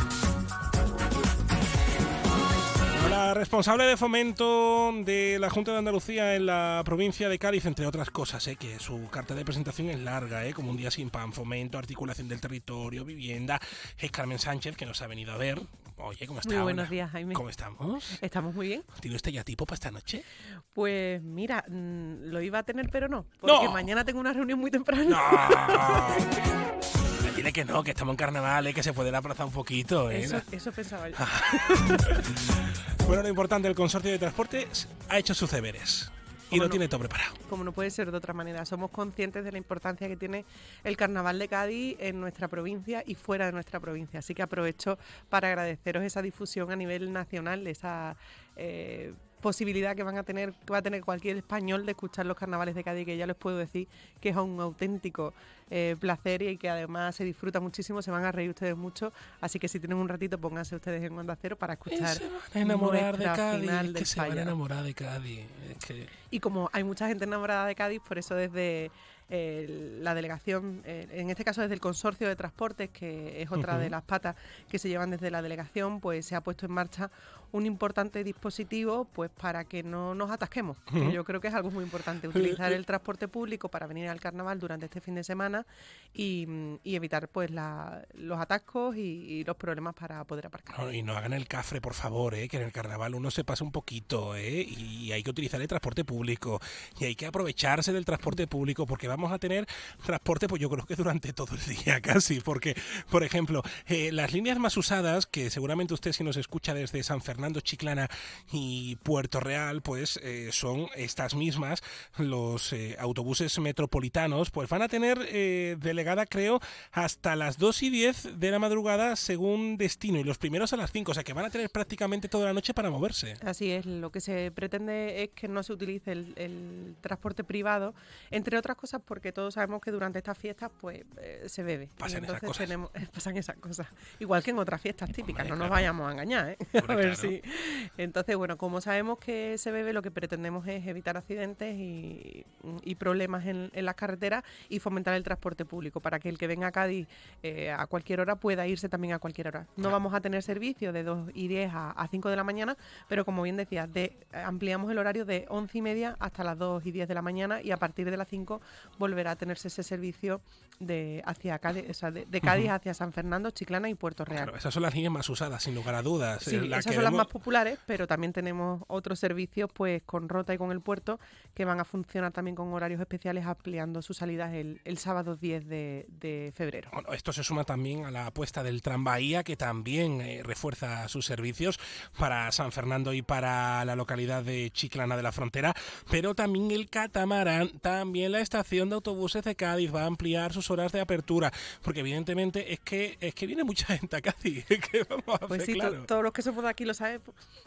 La 3.23 3.35
responsable 3.35 3.85
de 3.85 3.97
fomento 3.97 4.91
de 5.05 5.39
la 5.39 5.49
Junta 5.49 5.71
de 5.71 5.79
Andalucía 5.79 6.35
en 6.35 6.45
la 6.45 6.83
provincia 6.85 7.29
de 7.29 7.39
Cádiz, 7.39 7.67
entre 7.67 7.87
otras 7.87 8.11
cosas, 8.11 8.45
¿eh? 8.49 8.57
que 8.57 8.81
su 8.81 9.09
carta 9.11 9.37
de 9.37 9.45
presentación 9.45 9.91
es 9.91 10.01
larga, 10.01 10.45
¿eh? 10.45 10.53
como 10.53 10.73
un 10.73 10.77
día 10.77 10.91
sin 10.91 11.09
pan, 11.09 11.33
fomento, 11.33 11.79
articulación 11.79 12.29
del 12.29 12.41
territorio, 12.41 13.05
vivienda, 13.05 13.61
es 13.97 14.11
Carmen 14.11 14.41
Sánchez, 14.41 14.77
que 14.77 14.87
nos 14.87 15.01
ha 15.03 15.07
venido 15.07 15.33
a 15.33 15.37
ver. 15.37 15.63
Oye, 15.99 16.27
¿cómo 16.27 16.41
está? 16.41 16.53
Muy 16.53 16.65
buenos 16.65 16.91
días, 16.91 17.13
Jaime. 17.13 17.35
¿Cómo 17.35 17.49
estamos? 17.49 18.19
Estamos 18.21 18.57
muy 18.57 18.67
bien. 18.67 18.83
¿Tiene 19.01 19.15
usted 19.15 19.31
ya 19.31 19.45
tipo 19.45 19.67
para 19.67 19.75
esta 19.75 19.93
noche? 19.93 20.25
Pues 20.73 21.23
mira, 21.23 21.65
mm, 21.69 22.25
lo 22.25 22.43
iba 22.43 22.59
a 22.59 22.65
tener, 22.65 22.91
pero 22.91 23.07
no. 23.07 23.27
Porque 23.39 23.69
mañana 23.69 24.05
tengo 24.05 24.19
una 24.19 24.33
reunión 24.33 24.59
muy 24.59 24.73
temprano. 24.73 25.09
¡No! 25.09 25.21
Dile 27.37 27.53
que 27.53 27.65
no, 27.65 27.85
que 27.85 27.93
estamos 27.93 28.13
en 28.13 28.17
carnaval, 28.17 28.67
¿eh? 28.67 28.75
que 28.75 28.83
se 28.83 28.93
puede 28.93 29.17
aplazar 29.17 29.47
un 29.47 29.53
poquito. 29.53 30.11
¿eh? 30.11 30.25
Eso, 30.25 30.43
eso 30.51 30.73
pensaba 30.73 31.09
yo. 31.09 31.15
bueno, 33.07 33.23
lo 33.23 33.29
importante, 33.29 33.69
el 33.69 33.75
consorcio 33.75 34.11
de 34.11 34.19
transporte 34.19 34.67
ha 35.09 35.19
hecho 35.19 35.35
sus 35.35 35.51
deberes 35.51 36.11
y 36.51 36.59
lo 36.59 36.65
no? 36.65 36.71
tiene 36.71 36.89
todo 36.89 37.01
preparado. 37.01 37.35
Como 37.49 37.65
no 37.65 37.73
puede 37.73 37.91
ser 37.91 38.11
de 38.11 38.17
otra 38.17 38.35
manera. 38.35 38.65
Somos 38.65 38.91
conscientes 38.91 39.45
de 39.45 39.53
la 39.53 39.59
importancia 39.59 40.09
que 40.09 40.17
tiene 40.17 40.45
el 40.85 40.97
Carnaval 40.97 41.39
de 41.39 41.49
Cádiz 41.49 41.97
en 41.99 42.21
nuestra 42.21 42.49
provincia 42.49 43.03
y 43.07 43.15
fuera 43.15 43.47
de 43.47 43.53
nuestra 43.53 43.81
provincia. 43.81 44.19
Así 44.19 44.35
que 44.35 44.43
aprovecho 44.43 44.99
para 45.29 45.49
agradeceros 45.49 46.03
esa 46.05 46.23
difusión 46.23 46.71
a 46.71 46.77
nivel 46.77 47.13
nacional, 47.13 47.67
esa 47.67 48.17
eh, 48.57 49.15
posibilidad 49.43 49.95
que 49.95 50.03
van 50.03 50.17
a 50.17 50.23
tener, 50.23 50.53
que 50.55 50.73
va 50.73 50.79
a 50.79 50.83
tener 50.83 51.03
cualquier 51.05 51.37
español 51.37 51.85
de 51.85 51.93
escuchar 51.93 52.25
los 52.25 52.37
carnavales 52.39 52.75
de 52.75 52.83
Cádiz, 52.83 53.05
que 53.05 53.17
ya 53.19 53.27
les 53.27 53.37
puedo 53.37 53.59
decir 53.59 53.87
que 54.21 54.31
es 54.31 54.37
un 54.37 54.59
auténtico 54.61 55.35
eh, 55.71 55.97
placer 55.99 56.43
y 56.43 56.57
que 56.57 56.71
además 56.71 57.17
se 57.17 57.25
disfruta 57.25 57.59
muchísimo, 57.61 58.01
se 58.03 58.11
van 58.11 58.25
a 58.25 58.33
reír 58.33 58.51
ustedes 58.51 58.77
mucho. 58.77 59.13
Así 59.41 59.59
que 59.59 59.69
si 59.69 59.81
tienen 59.81 59.99
un 59.99 60.09
ratito, 60.09 60.39
pónganse 60.39 60.77
ustedes 60.77 61.03
en 61.03 61.19
Onda 61.19 61.37
Cero 61.41 61.57
para 61.57 61.75
escuchar. 61.75 62.17
Se 62.17 62.25
van 62.29 62.41
a 62.55 62.59
enamorar 62.61 63.17
de 63.19 63.25
Cádiz, 63.25 63.71
es 63.71 63.93
que 63.93 64.05
se 64.07 64.21
van 64.21 64.39
a 64.39 64.43
enamorar 64.43 64.85
de 64.85 64.95
Cádiz. 64.95 65.41
es 65.71 65.85
que- 65.85 66.07
Y 66.31 66.41
como 66.41 66.71
hay 66.73 66.85
mucha 66.85 67.09
gente 67.09 67.25
enamorada 67.25 67.67
de 67.67 67.75
Cádiz, 67.75 68.01
por 68.07 68.17
eso 68.19 68.35
desde 68.35 68.91
eh, 69.35 69.97
la 70.03 70.15
delegación, 70.15 70.83
eh, 70.85 71.09
en 71.13 71.31
este 71.31 71.43
caso 71.43 71.63
desde 71.63 71.73
el 71.73 71.81
consorcio 71.81 72.29
de 72.29 72.37
transportes, 72.37 72.91
que 72.91 73.41
es 73.41 73.51
otra 73.51 73.79
de 73.79 73.89
las 73.89 74.03
patas 74.03 74.37
que 74.69 74.79
se 74.79 74.91
llevan 74.91 75.09
desde 75.11 75.31
la 75.31 75.41
delegación, 75.41 76.01
pues 76.01 76.27
se 76.27 76.35
ha 76.35 76.43
puesto 76.43 76.67
en 76.67 76.73
marcha 76.73 77.11
un 77.53 77.67
importante 77.67 78.25
dispositivo 78.25 79.05
pues 79.13 79.31
para 79.31 79.65
que 79.65 79.83
no 79.83 80.15
nos 80.15 80.31
atasquemos. 80.31 80.77
que 80.91 81.13
yo 81.13 81.23
creo 81.25 81.41
que 81.41 81.49
es 81.49 81.55
algo 81.55 81.71
muy 81.71 81.85
importante, 81.85 82.27
utilizar 82.59 82.73
el 82.73 82.87
transporte 82.87 83.29
público 83.29 83.69
para 83.69 83.87
venir 83.87 84.09
al 84.09 84.21
carnaval 84.21 84.59
durante 84.59 84.87
este 84.87 85.01
fin 85.01 85.15
de 85.15 85.23
semana 85.25 85.67
y, 86.15 86.47
y 86.83 86.97
evitar 86.97 87.29
pues 87.29 87.51
la- 87.51 88.07
los 88.15 88.41
atascos 88.41 88.97
y, 88.97 89.01
y 89.01 89.45
los 89.45 89.57
problemas 89.57 89.95
para 89.95 90.25
poder 90.25 90.47
aparcar. 90.47 90.79
No, 90.81 90.93
y 90.93 91.03
no 91.03 91.17
hagan 91.17 91.33
el 91.33 91.47
cafre, 91.47 91.81
por 91.81 91.95
favor, 91.95 92.35
¿eh? 92.35 92.49
que 92.49 92.57
en 92.57 92.63
el 92.65 92.73
carnaval 92.73 93.15
uno 93.15 93.31
se 93.31 93.45
pasa 93.45 93.65
un 93.65 93.73
poquito 93.73 94.35
¿eh? 94.37 94.63
y 94.63 95.13
hay 95.13 95.23
que 95.23 95.31
utilizar 95.31 95.61
el 95.61 95.69
transporte 95.69 96.05
público 96.05 96.61
y 96.99 97.05
hay 97.05 97.15
que 97.15 97.27
aprovecharse 97.27 97.93
del 97.93 98.05
transporte 98.05 98.47
público 98.47 98.87
porque 98.87 99.09
vamos 99.09 99.31
a 99.33 99.39
tener 99.39 99.67
transporte, 100.05 100.49
pues 100.49 100.61
yo 100.61 100.71
creo 100.71 100.87
que 100.87 100.97
durante 100.97 101.33
todo 101.33 101.55
el 101.55 101.77
día 101.77 102.01
casi, 102.03 102.41
porque, 102.41 102.75
por 103.11 103.23
ejemplo, 103.25 103.63
eh, 103.87 104.11
las 104.13 104.33
líneas 104.33 104.59
más 104.59 104.77
usadas, 104.77 105.27
que 105.27 105.51
seguramente 105.51 105.93
usted 105.95 106.13
si 106.13 106.25
nos 106.25 106.37
escucha 106.37 106.75
desde 106.75 107.03
San 107.03 107.21
Fernando, 107.21 107.42
Chiclana 107.61 108.09
y 108.53 108.97
Puerto 109.03 109.41
Real, 109.41 109.83
pues 109.83 110.19
eh, 110.23 110.51
son 110.53 110.87
estas 110.97 111.35
mismas, 111.35 111.83
los 112.19 112.73
eh, 112.73 112.97
autobuses 112.99 113.59
metropolitanos, 113.59 114.51
pues 114.51 114.69
van 114.69 114.83
a 114.83 114.89
tener 114.89 115.19
eh, 115.31 115.77
delegada, 115.81 116.27
creo, 116.27 116.61
hasta 116.93 117.37
las 117.37 117.59
2 117.59 117.83
y 117.83 117.91
10 117.91 118.39
de 118.39 118.51
la 118.51 118.59
madrugada 118.59 119.17
según 119.17 119.77
destino 119.77 120.19
y 120.19 120.25
los 120.25 120.39
primeros 120.39 120.73
a 120.73 120.77
las 120.77 120.93
5, 120.93 121.11
o 121.11 121.15
sea 121.15 121.25
que 121.25 121.33
van 121.33 121.45
a 121.47 121.51
tener 121.51 121.71
prácticamente 121.71 122.29
toda 122.29 122.47
la 122.47 122.53
noche 122.53 122.75
para 122.75 122.91
moverse. 122.91 123.35
Así 123.45 123.71
es, 123.73 123.87
lo 123.87 124.11
que 124.11 124.21
se 124.21 124.51
pretende 124.53 125.23
es 125.25 125.31
que 125.31 125.49
no 125.49 125.63
se 125.63 125.73
utilice 125.73 126.13
el, 126.13 126.33
el 126.37 126.97
transporte 127.01 127.45
privado, 127.45 127.95
entre 128.31 128.57
otras 128.59 128.77
cosas 128.77 129.01
porque 129.05 129.33
todos 129.33 129.55
sabemos 129.55 129.81
que 129.81 129.91
durante 129.91 130.19
estas 130.19 130.39
fiestas 130.39 130.71
pues 130.81 131.01
eh, 131.19 131.45
se 131.47 131.63
bebe. 131.63 131.89
Pasan 131.99 132.25
esas 132.25 132.41
cosas. 132.41 132.59
tenemos- 132.69 132.91
pasan 133.15 133.37
esas 133.37 133.57
cosas. 133.57 133.87
Igual 134.21 134.43
que 134.43 134.51
en 134.51 134.59
otras 134.59 134.81
fiestas 134.81 135.11
típicas, 135.13 135.45
no 135.45 135.51
nos 135.57 135.59
claro. 135.69 135.73
vayamos 135.75 136.09
a 136.09 136.13
engañar, 136.13 136.49
¿eh? 136.51 136.57
Hombre, 136.75 136.83
a 136.93 136.97
ver 136.97 137.15
claro. 137.17 137.29
si. 137.31 137.32
Entonces, 137.97 138.37
bueno, 138.37 138.57
como 138.57 138.81
sabemos 138.81 139.19
que 139.19 139.57
se 139.59 139.71
bebe, 139.71 139.93
lo 139.93 140.03
que 140.03 140.11
pretendemos 140.11 140.67
es 140.67 140.87
evitar 140.87 141.17
accidentes 141.17 141.75
y, 141.79 142.45
y 142.85 142.95
problemas 142.97 143.47
en, 143.47 143.71
en 143.73 143.85
las 143.85 143.95
carreteras 143.95 144.45
y 144.69 144.79
fomentar 144.79 145.15
el 145.15 145.23
transporte 145.23 145.65
público 145.65 146.01
para 146.01 146.19
que 146.19 146.29
el 146.29 146.39
que 146.39 146.47
venga 146.47 146.67
a 146.69 146.73
Cádiz 146.73 147.09
eh, 147.43 147.71
a 147.71 147.87
cualquier 147.87 148.21
hora 148.21 148.37
pueda 148.37 148.67
irse 148.67 148.89
también 148.89 149.15
a 149.15 149.19
cualquier 149.19 149.49
hora. 149.49 149.67
No 149.77 149.91
vamos 149.91 150.15
a 150.15 150.21
tener 150.21 150.43
servicio 150.43 150.93
de 150.93 151.03
2 151.03 151.31
y 151.35 151.49
10 151.49 151.73
a, 151.73 151.91
a 151.91 152.09
5 152.09 152.29
de 152.29 152.37
la 152.37 152.45
mañana, 152.45 152.77
pero 153.09 153.25
como 153.25 153.43
bien 153.43 153.57
decías, 153.57 153.93
de, 153.93 154.17
ampliamos 154.33 154.91
el 154.91 154.99
horario 154.99 155.25
de 155.25 155.47
11 155.49 155.79
y 155.79 155.83
media 155.83 156.17
hasta 156.19 156.45
las 156.45 156.59
2 156.59 156.85
y 156.87 156.93
10 156.93 157.09
de 157.09 157.15
la 157.15 157.23
mañana 157.23 157.63
y 157.63 157.71
a 157.71 157.77
partir 157.77 158.11
de 158.11 158.17
las 158.17 158.29
5 158.29 158.61
volverá 158.99 159.33
a 159.33 159.37
tenerse 159.37 159.69
ese 159.69 159.83
servicio 159.83 160.41
de 160.81 161.23
hacia 161.27 161.59
Cádiz, 161.59 161.85
o 161.89 161.95
sea, 161.95 162.11
de, 162.11 162.27
de 162.27 162.41
Cádiz 162.41 162.71
hacia 162.71 162.93
San 162.95 163.13
Fernando, 163.13 163.51
Chiclana 163.51 163.89
y 163.89 163.95
Puerto 163.95 164.25
Real. 164.25 164.45
Claro, 164.45 164.59
esas 164.59 164.75
son 164.75 164.83
las 164.83 164.95
líneas 164.95 165.13
más 165.13 165.29
usadas, 165.29 165.63
sin 165.63 165.75
lugar 165.75 165.95
a 165.95 166.03
dudas. 166.03 166.43
Sí, 166.43 166.57
Eh, 166.57 166.63
la 166.63 166.79
esas 166.79 166.91
que 166.91 166.95
son 166.97 167.05
las 167.05 167.12
más 167.17 167.27
populares, 167.27 167.79
pero 167.87 168.07
también 168.07 168.33
tenemos 168.33 168.83
otros 168.89 169.19
servicios 169.19 169.71
pues 169.73 170.03
con 170.05 170.29
Rota 170.29 170.55
y 170.55 170.59
con 170.59 170.71
el 170.73 170.81
puerto 170.81 171.19
que 171.55 171.65
van 171.65 171.81
a 171.81 171.85
funcionar 171.85 172.33
también 172.33 172.55
con 172.55 172.73
horarios 172.73 173.01
especiales 173.01 173.45
ampliando 173.47 174.03
sus 174.03 174.17
salidas 174.19 174.53
el, 174.55 174.81
el 174.85 174.99
sábado 174.99 175.37
10 175.37 175.67
de, 175.69 176.07
de 176.09 176.53
febrero. 176.55 176.91
Bueno, 176.93 177.13
esto 177.13 177.33
se 177.33 177.43
suma 177.45 177.65
también 177.65 178.05
a 178.05 178.11
la 178.11 178.27
apuesta 178.27 178.63
del 178.63 178.83
Tram 178.83 179.05
Bahía, 179.05 179.43
que 179.45 179.57
también 179.57 180.21
eh, 180.21 180.43
refuerza 180.45 181.09
sus 181.09 181.27
servicios 181.27 181.79
para 182.19 182.51
San 182.53 182.73
Fernando 182.73 183.13
y 183.13 183.23
para 183.23 183.85
la 183.85 183.97
localidad 183.97 184.43
de 184.43 184.71
Chiclana 184.71 185.17
de 185.17 185.23
la 185.23 185.33
Frontera, 185.33 185.75
pero 186.11 186.35
también 186.35 186.71
el 186.71 186.89
catamarán, 186.89 187.79
también 187.81 188.33
la 188.33 188.41
estación 188.41 188.89
de 188.89 188.95
Autobuses 188.97 189.43
de 189.45 189.55
Cádiz 189.55 189.95
va 189.95 190.03
a 190.03 190.07
ampliar 190.07 190.53
sus 190.53 190.71
horas 190.71 190.93
de 190.93 191.01
apertura, 191.01 191.53
porque 191.83 192.01
evidentemente 192.01 192.73
es 192.73 192.81
que 192.81 193.17
es 193.21 193.35
que 193.35 193.47
viene 193.47 193.65
mucha 193.65 193.87
gente 193.87 194.17
a 194.17 194.21
Cádiz. 194.21 194.65
¿Qué 194.67 195.05
vamos 195.09 195.41
a 195.41 195.47
Pues 195.47 195.63
hacer? 195.63 195.67
sí, 195.67 195.81
claro. 195.81 196.05
todos 196.07 196.23
los 196.23 196.33
que 196.33 196.43
somos 196.43 196.63
de 196.65 196.71
aquí 196.71 196.85
lo 196.85 196.95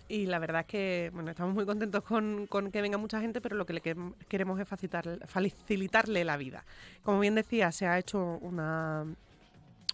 Y 0.08 0.28
la 0.28 0.40
verdad 0.40 0.62
es 0.62 0.68
que 0.68 1.10
bueno, 1.14 1.32
estamos 1.32 1.54
muy 1.54 1.66
contentos 1.66 2.04
con, 2.04 2.48
con 2.48 2.72
que 2.72 2.82
venga 2.82 2.98
mucha 2.98 3.20
gente, 3.20 3.42
pero 3.42 3.56
lo 3.56 3.66
que 3.66 3.74
le 3.74 3.82
querem- 3.82 4.14
queremos 4.28 4.60
es 4.60 4.68
facilitar- 4.68 5.26
facilitarle 5.28 6.24
la 6.24 6.38
vida. 6.38 6.64
Como 7.04 7.20
bien 7.20 7.36
decía, 7.36 7.72
se 7.72 7.88
ha 7.88 7.98
hecho 7.98 8.38
una, 8.42 9.06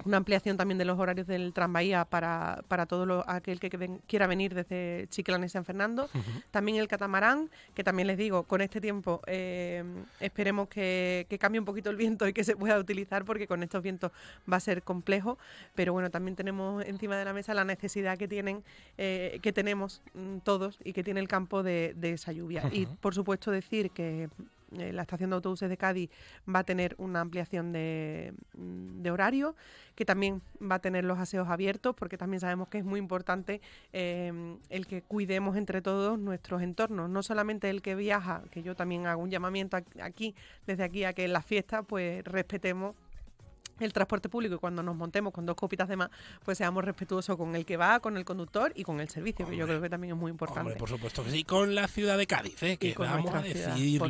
una 0.05 0.17
ampliación 0.17 0.57
también 0.57 0.77
de 0.77 0.85
los 0.85 0.99
horarios 0.99 1.27
del 1.27 1.53
tranvía 1.53 2.05
para, 2.05 2.61
para 2.67 2.85
todo 2.85 3.05
lo, 3.05 3.23
aquel 3.29 3.59
que 3.59 3.69
ven- 3.77 4.01
quiera 4.07 4.27
venir 4.27 4.53
desde 4.53 5.07
Chiclana 5.09 5.45
y 5.45 5.49
San 5.49 5.65
Fernando. 5.65 6.09
También 6.51 6.77
el 6.77 6.87
catamarán, 6.87 7.49
que 7.73 7.83
también 7.83 8.07
les 8.07 8.17
digo, 8.17 8.43
con 8.43 8.61
este 8.61 8.81
tiempo 8.81 9.21
eh, 9.27 9.83
esperemos 10.19 10.67
que, 10.67 11.25
que 11.29 11.37
cambie 11.37 11.59
un 11.59 11.65
poquito 11.65 11.89
el 11.89 11.95
viento 11.95 12.27
y 12.27 12.33
que 12.33 12.43
se 12.43 12.55
pueda 12.55 12.77
utilizar, 12.79 13.25
porque 13.25 13.47
con 13.47 13.63
estos 13.63 13.81
vientos 13.83 14.11
va 14.51 14.57
a 14.57 14.59
ser 14.59 14.83
complejo. 14.83 15.37
Pero 15.75 15.93
bueno, 15.93 16.09
también 16.09 16.35
tenemos 16.35 16.83
encima 16.85 17.17
de 17.17 17.25
la 17.25 17.33
mesa 17.33 17.53
la 17.53 17.65
necesidad 17.65 18.17
que 18.17 18.27
tienen, 18.27 18.63
eh, 18.97 19.39
que 19.41 19.53
tenemos 19.53 20.01
mm, 20.13 20.37
todos 20.39 20.77
y 20.83 20.93
que 20.93 21.03
tiene 21.03 21.19
el 21.19 21.27
campo 21.27 21.63
de, 21.63 21.93
de 21.97 22.11
esa 22.11 22.31
lluvia. 22.31 22.63
Y 22.71 22.85
por 22.85 23.13
supuesto 23.15 23.51
decir 23.51 23.91
que 23.91 24.29
eh, 24.77 24.93
la 24.93 25.01
estación 25.03 25.29
de 25.29 25.35
autobuses 25.35 25.69
de 25.69 25.77
Cádiz 25.77 26.09
va 26.47 26.59
a 26.59 26.63
tener 26.63 26.95
una 26.97 27.21
ampliación 27.21 27.71
de, 27.71 28.33
mm, 28.57 29.01
de 29.01 29.11
horario, 29.11 29.55
que 29.95 30.05
también 30.05 30.41
va 30.61 30.75
a 30.75 30.79
tener 30.79 31.03
los 31.03 31.19
aseos 31.19 31.49
abiertos, 31.49 31.95
porque 31.95 32.17
también 32.17 32.39
sabemos 32.39 32.67
que 32.69 32.77
es 32.77 32.85
muy 32.85 32.99
importante 32.99 33.61
eh, 33.93 34.31
el 34.69 34.87
que 34.87 35.01
cuidemos 35.01 35.57
entre 35.57 35.81
todos 35.81 36.17
nuestros 36.17 36.61
entornos, 36.61 37.09
no 37.09 37.23
solamente 37.23 37.69
el 37.69 37.81
que 37.81 37.95
viaja, 37.95 38.43
que 38.51 38.63
yo 38.63 38.75
también 38.75 39.07
hago 39.07 39.21
un 39.21 39.29
llamamiento 39.29 39.77
aquí, 40.01 40.35
desde 40.65 40.83
aquí, 40.83 41.03
a 41.03 41.13
que 41.13 41.25
en 41.25 41.33
las 41.33 41.45
fiestas 41.45 41.83
pues 41.87 42.23
respetemos 42.23 42.95
el 43.85 43.93
transporte 43.93 44.29
público 44.29 44.55
y 44.55 44.57
cuando 44.57 44.83
nos 44.83 44.95
montemos 44.95 45.33
con 45.33 45.45
dos 45.45 45.55
copitas 45.55 45.87
de 45.87 45.95
más, 45.97 46.09
pues 46.43 46.57
seamos 46.57 46.83
respetuosos 46.83 47.37
con 47.37 47.55
el 47.55 47.65
que 47.65 47.77
va, 47.77 47.99
con 47.99 48.17
el 48.17 48.25
conductor 48.25 48.71
y 48.75 48.83
con 48.83 48.99
el 48.99 49.09
servicio, 49.09 49.47
que 49.47 49.55
yo 49.57 49.65
creo 49.65 49.81
que 49.81 49.89
también 49.89 50.13
es 50.13 50.19
muy 50.19 50.31
importante. 50.31 50.61
Hombre, 50.61 50.75
por 50.75 50.89
supuesto 50.89 51.23
que 51.23 51.31
sí. 51.31 51.43
Con 51.43 51.75
la 51.75 51.87
ciudad 51.87 52.17
de 52.17 52.27
Cádiz, 52.27 52.61
¿eh? 52.63 52.77
que 52.77 52.93
vamos 52.97 53.33
a 53.33 53.41
nuestra 53.41 53.75
ciudad. 53.75 54.09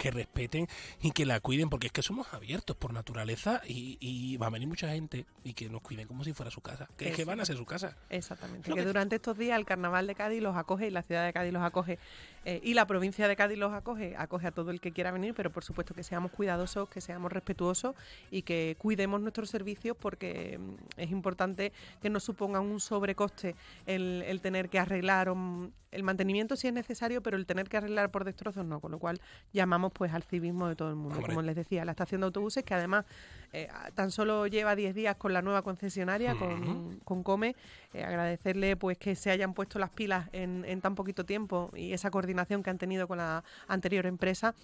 Que 0.00 0.10
respeten 0.10 0.68
y 1.00 1.10
que 1.12 1.26
la 1.26 1.40
cuiden, 1.40 1.68
porque 1.70 1.86
es 1.88 1.92
que 1.92 2.02
somos 2.02 2.32
abiertos 2.32 2.76
por 2.76 2.92
naturaleza 2.92 3.62
y, 3.66 3.96
y 4.00 4.36
va 4.36 4.46
a 4.46 4.50
venir 4.50 4.68
mucha 4.68 4.88
gente 4.88 5.26
y 5.44 5.54
que 5.54 5.68
nos 5.68 5.80
cuiden 5.82 6.06
como 6.06 6.24
si 6.24 6.32
fuera 6.32 6.50
su 6.50 6.60
casa. 6.60 6.88
Que, 6.96 7.10
es 7.10 7.16
que 7.16 7.24
van 7.24 7.40
a 7.40 7.44
ser 7.44 7.56
su 7.56 7.64
casa. 7.64 7.96
Exactamente. 8.10 8.68
Que 8.70 8.74
que- 8.74 8.84
durante 8.84 9.16
estos 9.16 9.36
días 9.38 9.58
el 9.58 9.64
carnaval 9.64 10.06
de 10.06 10.14
Cádiz 10.14 10.42
los 10.42 10.56
acoge 10.56 10.86
y 10.86 10.90
la 10.90 11.02
ciudad 11.02 11.24
de 11.26 11.32
Cádiz 11.32 11.52
los 11.52 11.62
acoge 11.62 11.98
eh, 12.44 12.60
y 12.62 12.74
la 12.74 12.86
provincia 12.86 13.26
de 13.28 13.36
Cádiz 13.36 13.58
los 13.58 13.72
acoge, 13.72 14.14
acoge 14.16 14.46
a 14.46 14.50
todo 14.52 14.70
el 14.70 14.80
que 14.80 14.92
quiera 14.92 15.10
venir, 15.10 15.34
pero 15.34 15.50
por 15.50 15.64
supuesto 15.64 15.94
que 15.94 16.02
seamos 16.02 16.30
cuidadosos, 16.30 16.88
que 16.88 17.00
seamos 17.00 17.32
respetuosos 17.32 17.94
y 18.30 18.42
que 18.42 18.76
cuidemos 19.06 19.20
nuestros 19.20 19.50
servicios 19.50 19.96
porque 19.96 20.58
mm, 20.58 20.74
es 20.96 21.10
importante 21.12 21.72
que 22.02 22.10
no 22.10 22.18
supongan 22.18 22.62
un 22.64 22.80
sobrecoste 22.80 23.54
el, 23.86 24.24
el 24.26 24.40
tener 24.40 24.68
que 24.68 24.80
arreglar 24.80 25.28
o, 25.28 25.36
mm, 25.36 25.70
el 25.92 26.02
mantenimiento 26.02 26.56
si 26.56 26.66
es 26.66 26.74
necesario, 26.74 27.22
pero 27.22 27.36
el 27.36 27.46
tener 27.46 27.68
que 27.68 27.76
arreglar 27.76 28.10
por 28.10 28.24
destrozos 28.24 28.66
no, 28.66 28.80
con 28.80 28.90
lo 28.90 28.98
cual 28.98 29.20
llamamos 29.52 29.92
pues 29.92 30.12
al 30.12 30.24
civismo 30.24 30.68
de 30.68 30.74
todo 30.74 30.90
el 30.90 30.96
mundo. 30.96 31.18
Hombre. 31.18 31.34
Como 31.34 31.42
les 31.42 31.54
decía, 31.54 31.84
la 31.84 31.92
estación 31.92 32.20
de 32.20 32.26
autobuses 32.26 32.64
que 32.64 32.74
además 32.74 33.04
eh, 33.52 33.68
tan 33.94 34.10
solo 34.10 34.48
lleva 34.48 34.74
10 34.74 34.94
días 34.94 35.16
con 35.16 35.32
la 35.32 35.40
nueva 35.40 35.62
concesionaria, 35.62 36.34
con, 36.34 36.98
con 37.04 37.22
Come, 37.22 37.54
eh, 37.94 38.02
agradecerle 38.02 38.76
pues 38.76 38.98
que 38.98 39.14
se 39.14 39.30
hayan 39.30 39.54
puesto 39.54 39.78
las 39.78 39.90
pilas 39.90 40.28
en, 40.32 40.64
en 40.66 40.80
tan 40.80 40.96
poquito 40.96 41.24
tiempo 41.24 41.70
y 41.74 41.92
esa 41.92 42.10
coordinación 42.10 42.64
que 42.64 42.70
han 42.70 42.78
tenido 42.78 43.06
con 43.06 43.18
la 43.18 43.44
anterior 43.68 44.04
empresa. 44.06 44.54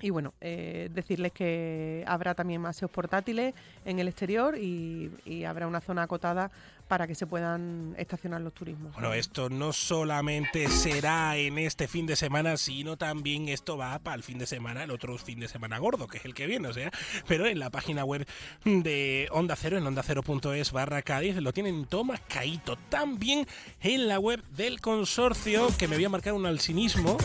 Y 0.00 0.10
bueno, 0.10 0.32
eh, 0.40 0.88
decirles 0.92 1.32
que 1.32 2.04
habrá 2.06 2.34
también 2.34 2.64
aseos 2.64 2.90
portátiles 2.90 3.54
en 3.84 3.98
el 3.98 4.08
exterior 4.08 4.56
y, 4.56 5.10
habrá 5.46 5.66
una 5.66 5.80
zona 5.80 6.02
acotada 6.02 6.50
para 6.86 7.06
que 7.06 7.14
se 7.14 7.26
puedan 7.26 7.94
estacionar 7.98 8.40
los 8.40 8.52
turismos. 8.52 8.92
Bueno, 8.94 9.14
esto 9.14 9.48
no 9.48 9.72
solamente 9.72 10.68
será 10.68 11.36
en 11.36 11.58
este 11.58 11.88
fin 11.88 12.06
de 12.06 12.16
semana, 12.16 12.56
sino 12.56 12.96
también 12.96 13.48
esto 13.48 13.76
va 13.76 13.98
para 14.00 14.16
el 14.16 14.22
fin 14.22 14.38
de 14.38 14.46
semana, 14.46 14.84
el 14.84 14.90
otro 14.90 15.16
fin 15.18 15.40
de 15.40 15.48
semana 15.48 15.78
gordo, 15.78 16.08
que 16.08 16.18
es 16.18 16.24
el 16.24 16.34
que 16.34 16.46
viene, 16.46 16.68
o 16.68 16.72
sea, 16.72 16.90
pero 17.26 17.46
en 17.46 17.58
la 17.58 17.70
página 17.70 18.04
web 18.04 18.26
de 18.64 19.28
Onda 19.32 19.56
Cero, 19.56 19.78
en 19.78 19.86
ondacero.es 19.86 20.72
barra 20.72 21.02
Cádiz, 21.02 21.36
lo 21.36 21.52
tienen 21.52 21.86
todo 21.86 22.04
mascaíto. 22.04 22.76
También 22.88 23.46
en 23.80 24.08
la 24.08 24.18
web 24.18 24.42
del 24.50 24.80
consorcio, 24.80 25.68
que 25.78 25.88
me 25.88 25.96
voy 25.96 26.04
a 26.04 26.10
marcar 26.10 26.34
un 26.34 26.46
alcinismo, 26.46 27.16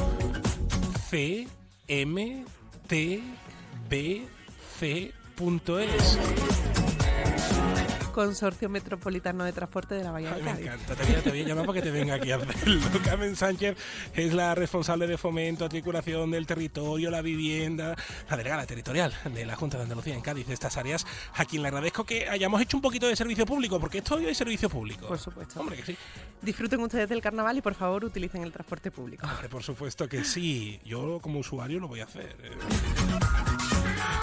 C, 1.10 1.47
M, 1.88 2.45
T, 2.88 3.21
B, 3.89 4.28
C.es. 4.80 6.54
Consorcio 8.15 8.69
Metropolitano 8.69 9.43
de 9.43 9.51
Transporte 9.51 9.93
de 9.93 10.01
la 10.06 10.12
Bahía 10.12 10.30
de 10.30 10.36
Ay, 10.36 10.41
me 10.41 10.51
Cádiz. 10.51 10.65
encanta, 10.67 10.95
te 10.95 11.04
voy, 11.04 11.15
a, 11.15 11.21
te 11.21 11.30
voy 11.32 11.41
a 11.41 11.47
llamar 11.47 11.65
para 11.65 11.82
que 11.82 11.82
te 11.86 11.91
venga 11.91 12.13
aquí 12.15 12.32
a 12.32 12.38
hacerlo. 12.38 12.80
Carmen 13.04 13.36
Sánchez 13.36 13.78
es 14.13 14.34
la 14.34 14.56
responsable 14.56 15.06
de 15.06 15.17
fomento, 15.17 15.65
articulación 15.65 16.32
del 16.32 16.47
territorio, 16.47 17.12
la 17.12 17.21
vivienda, 17.21 17.93
la 18.30 18.38
delegada 18.38 18.65
territorial 18.65 19.13
de 19.34 19.45
la 19.45 19.58
Junta 19.58 19.75
de 19.75 19.84
Andalucía 19.84 20.15
en 20.15 20.21
Cádiz, 20.21 20.47
de 20.47 20.54
estas 20.54 20.78
áreas, 20.78 21.06
a 21.34 21.43
quien 21.43 21.62
le 21.62 21.67
agradezco 21.67 22.06
que 22.06 22.30
hayamos 22.30 22.62
hecho 22.62 22.78
un 22.78 22.82
poquito 22.82 23.06
de 23.10 23.17
servicio 23.17 23.45
público, 23.45 23.82
porque 23.82 23.97
esto 23.97 24.15
hoy 24.15 24.28
es 24.28 24.38
servicio 24.38 24.69
público. 24.69 25.08
Por 25.08 25.19
supuesto. 25.19 25.60
Hombre, 25.60 25.75
que 25.75 25.84
sí. 25.84 25.97
Disfruten 26.41 26.80
ustedes 26.80 27.10
del 27.10 27.19
carnaval 27.19 27.58
y 27.58 27.62
por 27.62 27.73
favor 27.73 28.06
utilicen 28.06 28.43
el 28.43 28.54
transporte 28.54 28.91
público. 28.91 29.28
Hombre, 29.28 29.49
por 29.49 29.62
supuesto 29.62 30.08
que 30.08 30.23
sí. 30.23 30.80
Yo 30.86 31.19
como 31.21 31.39
usuario 31.39 31.82
lo 31.82 31.89
voy 31.89 31.99
a 31.99 32.06
hacer. 32.06 32.34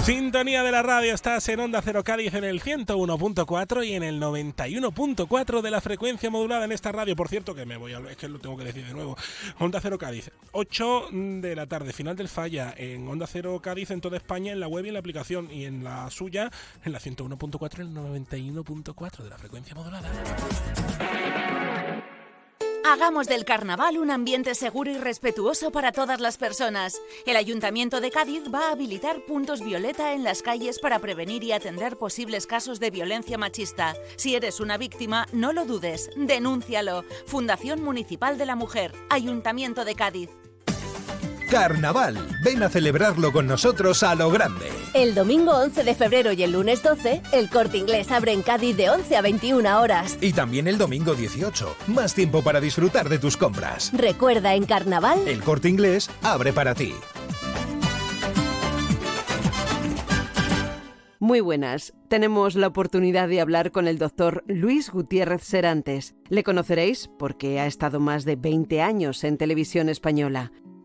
Sintonía 0.04 0.64
de 0.64 0.72
la 0.72 0.82
radio, 0.82 1.14
estás 1.14 1.48
en 1.48 1.60
Onda 1.60 1.80
Cero 1.80 2.02
Cádiz 2.02 2.34
en 2.34 2.42
el 2.42 2.60
101.4 2.60 3.86
y 3.86 3.92
en 3.92 4.02
el 4.02 4.20
91.4 4.20 5.60
de 5.60 5.70
la 5.70 5.80
frecuencia 5.80 6.28
modulada 6.28 6.64
en 6.64 6.72
esta 6.72 6.90
radio. 6.90 7.14
Por 7.14 7.28
cierto, 7.28 7.54
que 7.54 7.66
me 7.66 7.76
voy 7.76 7.92
a... 7.92 8.00
Es 8.10 8.16
que 8.16 8.28
lo 8.28 8.40
tengo 8.40 8.56
que 8.56 8.64
decir 8.64 8.84
de 8.84 8.94
nuevo. 8.94 9.16
Onda 9.60 9.80
Cero 9.80 9.98
Cádiz, 9.98 10.32
8 10.50 11.08
de 11.12 11.54
la 11.54 11.68
tarde, 11.68 11.92
final 11.92 12.16
del 12.16 12.28
falla, 12.28 12.74
en 12.76 13.06
Onda 13.06 13.28
Cero 13.28 13.60
Cádiz 13.62 13.92
en 13.92 14.00
toda 14.00 14.16
España, 14.16 14.52
en 14.52 14.58
la 14.58 14.66
web 14.66 14.84
y 14.84 14.88
en 14.88 14.94
la 14.94 15.00
aplicación, 15.00 15.48
y 15.52 15.66
en 15.66 15.84
la 15.84 16.10
suya, 16.10 16.50
en 16.84 16.92
la 16.92 16.98
101.4 16.98 17.78
y 17.78 17.80
el 17.82 17.94
91.4 17.94 19.22
de 19.22 19.30
la 19.30 19.38
frecuencia 19.38 19.74
modulada. 19.76 20.10
Hagamos 22.84 23.28
del 23.28 23.44
carnaval 23.44 23.96
un 23.96 24.10
ambiente 24.10 24.56
seguro 24.56 24.90
y 24.90 24.98
respetuoso 24.98 25.70
para 25.70 25.92
todas 25.92 26.20
las 26.20 26.36
personas. 26.36 27.00
El 27.26 27.36
Ayuntamiento 27.36 28.00
de 28.00 28.10
Cádiz 28.10 28.42
va 28.52 28.68
a 28.68 28.72
habilitar 28.72 29.24
puntos 29.24 29.62
violeta 29.62 30.12
en 30.14 30.24
las 30.24 30.42
calles 30.42 30.80
para 30.80 30.98
prevenir 30.98 31.44
y 31.44 31.52
atender 31.52 31.96
posibles 31.96 32.46
casos 32.48 32.80
de 32.80 32.90
violencia 32.90 33.38
machista. 33.38 33.94
Si 34.16 34.34
eres 34.34 34.58
una 34.58 34.78
víctima, 34.78 35.26
no 35.32 35.52
lo 35.52 35.64
dudes, 35.64 36.10
denúncialo. 36.16 37.04
Fundación 37.24 37.82
Municipal 37.84 38.36
de 38.36 38.46
la 38.46 38.56
Mujer, 38.56 38.92
Ayuntamiento 39.10 39.84
de 39.84 39.94
Cádiz. 39.94 40.41
Carnaval, 41.52 42.16
ven 42.42 42.62
a 42.62 42.70
celebrarlo 42.70 43.30
con 43.30 43.46
nosotros 43.46 44.02
a 44.02 44.14
lo 44.14 44.30
grande. 44.30 44.70
El 44.94 45.14
domingo 45.14 45.52
11 45.52 45.84
de 45.84 45.94
febrero 45.94 46.32
y 46.32 46.42
el 46.42 46.52
lunes 46.52 46.82
12, 46.82 47.20
el 47.34 47.50
Corte 47.50 47.76
Inglés 47.76 48.10
abre 48.10 48.32
en 48.32 48.40
Cádiz 48.40 48.74
de 48.74 48.88
11 48.88 49.16
a 49.18 49.20
21 49.20 49.78
horas. 49.78 50.16
Y 50.22 50.32
también 50.32 50.66
el 50.66 50.78
domingo 50.78 51.14
18, 51.14 51.76
más 51.88 52.14
tiempo 52.14 52.40
para 52.40 52.58
disfrutar 52.58 53.10
de 53.10 53.18
tus 53.18 53.36
compras. 53.36 53.90
Recuerda, 53.92 54.54
en 54.54 54.64
Carnaval, 54.64 55.28
El 55.28 55.42
corte 55.42 55.68
inglés 55.68 56.08
abre 56.22 56.54
para 56.54 56.74
ti. 56.74 56.94
Muy 61.22 61.40
buenas. 61.40 61.92
Tenemos 62.08 62.56
la 62.56 62.66
oportunidad 62.66 63.28
de 63.28 63.40
hablar 63.40 63.70
con 63.70 63.86
el 63.86 63.96
doctor 63.96 64.42
Luis 64.48 64.90
Gutiérrez 64.90 65.44
Serantes. 65.44 66.16
Le 66.28 66.42
conoceréis 66.42 67.10
porque 67.16 67.60
ha 67.60 67.66
estado 67.66 68.00
más 68.00 68.24
de 68.24 68.34
20 68.34 68.82
años 68.82 69.22
en 69.22 69.36
televisión 69.36 69.88
española. 69.88 70.50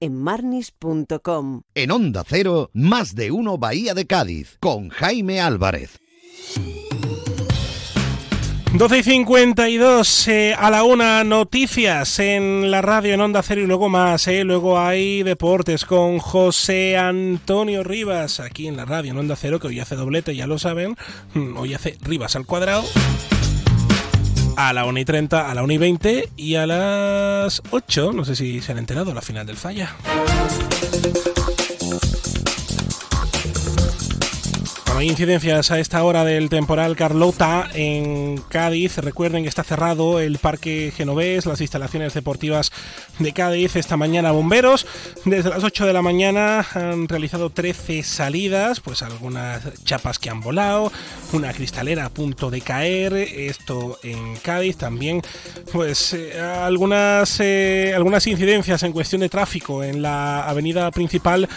en 0.00 0.14
marnis.com. 0.14 1.62
En 1.74 1.90
Onda 1.90 2.24
Cero, 2.26 2.70
más 2.72 3.14
de 3.14 3.30
uno 3.30 3.58
Bahía 3.58 3.94
de 3.94 4.06
Cádiz, 4.06 4.56
con 4.60 4.88
Jaime 4.90 5.40
Álvarez. 5.40 5.98
12 8.74 8.98
y 8.98 9.02
52 9.02 10.28
eh, 10.28 10.54
a 10.56 10.70
la 10.70 10.84
una 10.84 11.24
noticias 11.24 12.18
en 12.18 12.70
la 12.70 12.82
radio 12.82 13.14
en 13.14 13.20
Onda 13.22 13.42
Cero 13.42 13.62
y 13.62 13.66
luego 13.66 13.88
más, 13.88 14.28
eh, 14.28 14.44
luego 14.44 14.78
hay 14.78 15.22
deportes 15.22 15.86
con 15.86 16.18
José 16.18 16.98
Antonio 16.98 17.82
Rivas 17.82 18.40
aquí 18.40 18.68
en 18.68 18.76
la 18.76 18.84
radio 18.84 19.12
en 19.12 19.18
Onda 19.18 19.36
Cero 19.36 19.58
que 19.58 19.68
hoy 19.68 19.80
hace 19.80 19.96
doblete, 19.96 20.36
ya 20.36 20.46
lo 20.46 20.58
saben, 20.58 20.96
hoy 21.56 21.72
hace 21.72 21.96
Rivas 22.02 22.36
al 22.36 22.44
cuadrado 22.44 22.84
a 24.58 24.72
la 24.72 24.86
1 24.86 24.98
y 24.98 25.04
30, 25.04 25.48
a 25.48 25.54
la 25.54 25.62
1 25.62 25.72
y 25.72 25.78
20 25.78 26.28
y 26.36 26.56
a 26.56 26.66
las 26.66 27.62
8, 27.70 28.12
no 28.12 28.24
sé 28.24 28.34
si 28.34 28.60
se 28.60 28.72
han 28.72 28.78
enterado, 28.78 29.14
la 29.14 29.22
final 29.22 29.46
del 29.46 29.56
falla. 29.56 29.94
Hay 34.98 35.08
incidencias 35.08 35.70
a 35.70 35.78
esta 35.78 36.02
hora 36.02 36.24
del 36.24 36.48
temporal 36.48 36.96
Carlota 36.96 37.68
en 37.72 38.38
Cádiz. 38.48 38.98
Recuerden 38.98 39.44
que 39.44 39.48
está 39.48 39.62
cerrado 39.62 40.18
el 40.18 40.38
Parque 40.38 40.92
Genovés, 40.96 41.46
las 41.46 41.60
instalaciones 41.60 42.14
deportivas 42.14 42.72
de 43.20 43.32
Cádiz. 43.32 43.76
Esta 43.76 43.96
mañana 43.96 44.32
bomberos, 44.32 44.88
desde 45.24 45.50
las 45.50 45.62
8 45.62 45.86
de 45.86 45.92
la 45.92 46.02
mañana 46.02 46.66
han 46.74 47.06
realizado 47.06 47.50
13 47.50 48.02
salidas, 48.02 48.80
pues 48.80 49.02
algunas 49.02 49.62
chapas 49.84 50.18
que 50.18 50.30
han 50.30 50.40
volado, 50.40 50.90
una 51.32 51.52
cristalera 51.52 52.06
a 52.06 52.10
punto 52.10 52.50
de 52.50 52.60
caer, 52.60 53.14
esto 53.14 54.00
en 54.02 54.34
Cádiz 54.36 54.78
también, 54.78 55.22
pues 55.72 56.12
eh, 56.12 56.40
algunas, 56.40 57.38
eh, 57.38 57.92
algunas 57.94 58.26
incidencias 58.26 58.82
en 58.82 58.92
cuestión 58.92 59.20
de 59.20 59.28
tráfico 59.28 59.84
en 59.84 60.02
la 60.02 60.48
avenida 60.48 60.90
principal 60.90 61.48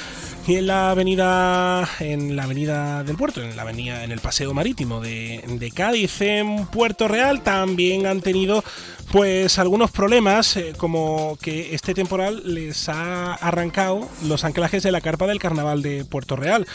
y 0.48 0.56
en 0.56 0.68
la 0.68 0.92
avenida 0.92 1.88
en 2.00 2.36
la 2.36 2.44
avenida 2.44 3.04
del 3.04 3.16
puerto, 3.16 3.42
en 3.42 3.56
la 3.56 3.62
avenida 3.62 4.04
en 4.04 4.12
el 4.12 4.20
paseo 4.20 4.54
marítimo 4.54 5.00
de, 5.00 5.72
Cádiz, 5.76 6.22
en 6.22 6.66
Puerto 6.68 7.08
Real 7.08 7.42
también 7.44 8.08
han 8.08 8.22
tenido 8.22 8.64
pues 9.12 9.60
algunos 9.60 9.92
problemas, 9.92 10.56
eh, 10.58 10.74
como 10.78 11.38
que 11.42 11.76
este 11.76 11.94
temporal 11.94 12.42
les 12.46 12.90
ha 12.90 13.34
arrancado 13.34 14.10
los 14.24 14.44
anclajes 14.44 14.84
de 14.84 14.92
la 14.92 15.02
carpa 15.02 15.28
del 15.28 15.40
carnaval 15.40 15.82
de 15.82 16.06
Puerto 16.06 16.36
Real. 16.36 16.66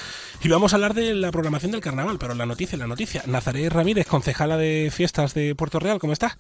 Y 0.43 0.49
vamos 0.49 0.73
a 0.73 0.77
hablar 0.77 0.95
de 0.95 1.15
la 1.15 1.33
programación 1.33 1.73
del 1.73 1.81
carnaval, 1.81 2.19
pero 2.19 2.35
la 2.35 2.47
noticia, 2.47 2.77
la 2.77 2.87
noticia. 2.87 3.23
Nazaret 3.27 3.73
Ramírez, 3.73 4.07
concejala 4.07 4.59
de 4.59 4.93
fiestas 4.93 5.33
de 5.33 5.55
Puerto 5.55 5.79
Real, 5.79 5.99
¿cómo 5.99 6.13
está? 6.13 6.39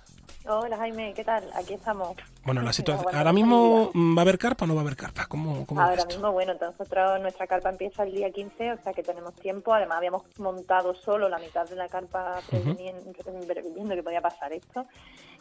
Hola 0.49 0.76
Jaime, 0.76 1.12
¿qué 1.12 1.24
tal? 1.24 1.42
Aquí 1.55 1.74
estamos. 1.74 2.14
Bueno, 2.44 2.62
la 2.62 2.72
situación. 2.72 3.14
ahora 3.14 3.32
mismo 3.32 3.90
va 3.94 4.20
a 4.20 4.22
haber 4.22 4.38
carpa 4.38 4.64
o 4.64 4.68
no 4.68 4.74
va 4.74 4.82
a 4.82 4.84
haber 4.84 4.97
carpa. 4.97 5.26
¿Cómo, 5.26 5.66
cómo 5.66 5.80
ahora 5.80 6.05
mismo, 6.05 6.30
bueno, 6.30 6.55
nosotros 6.61 7.20
nuestra 7.20 7.47
carpa 7.49 7.70
empieza 7.70 8.05
el 8.05 8.12
día 8.12 8.30
15, 8.30 8.72
o 8.72 8.82
sea 8.82 8.92
que 8.92 9.03
tenemos 9.03 9.34
tiempo. 9.34 9.74
Además, 9.74 9.99
habíamos 9.99 10.22
montado 10.38 10.94
solo 10.94 11.28
la 11.28 11.38
mitad 11.38 11.68
de 11.68 11.74
la 11.74 11.88
carpa 11.88 12.40
previniendo, 12.49 13.12
que 13.94 14.03
podía 14.03 14.20
pasar 14.20 14.53
esto. 14.53 14.86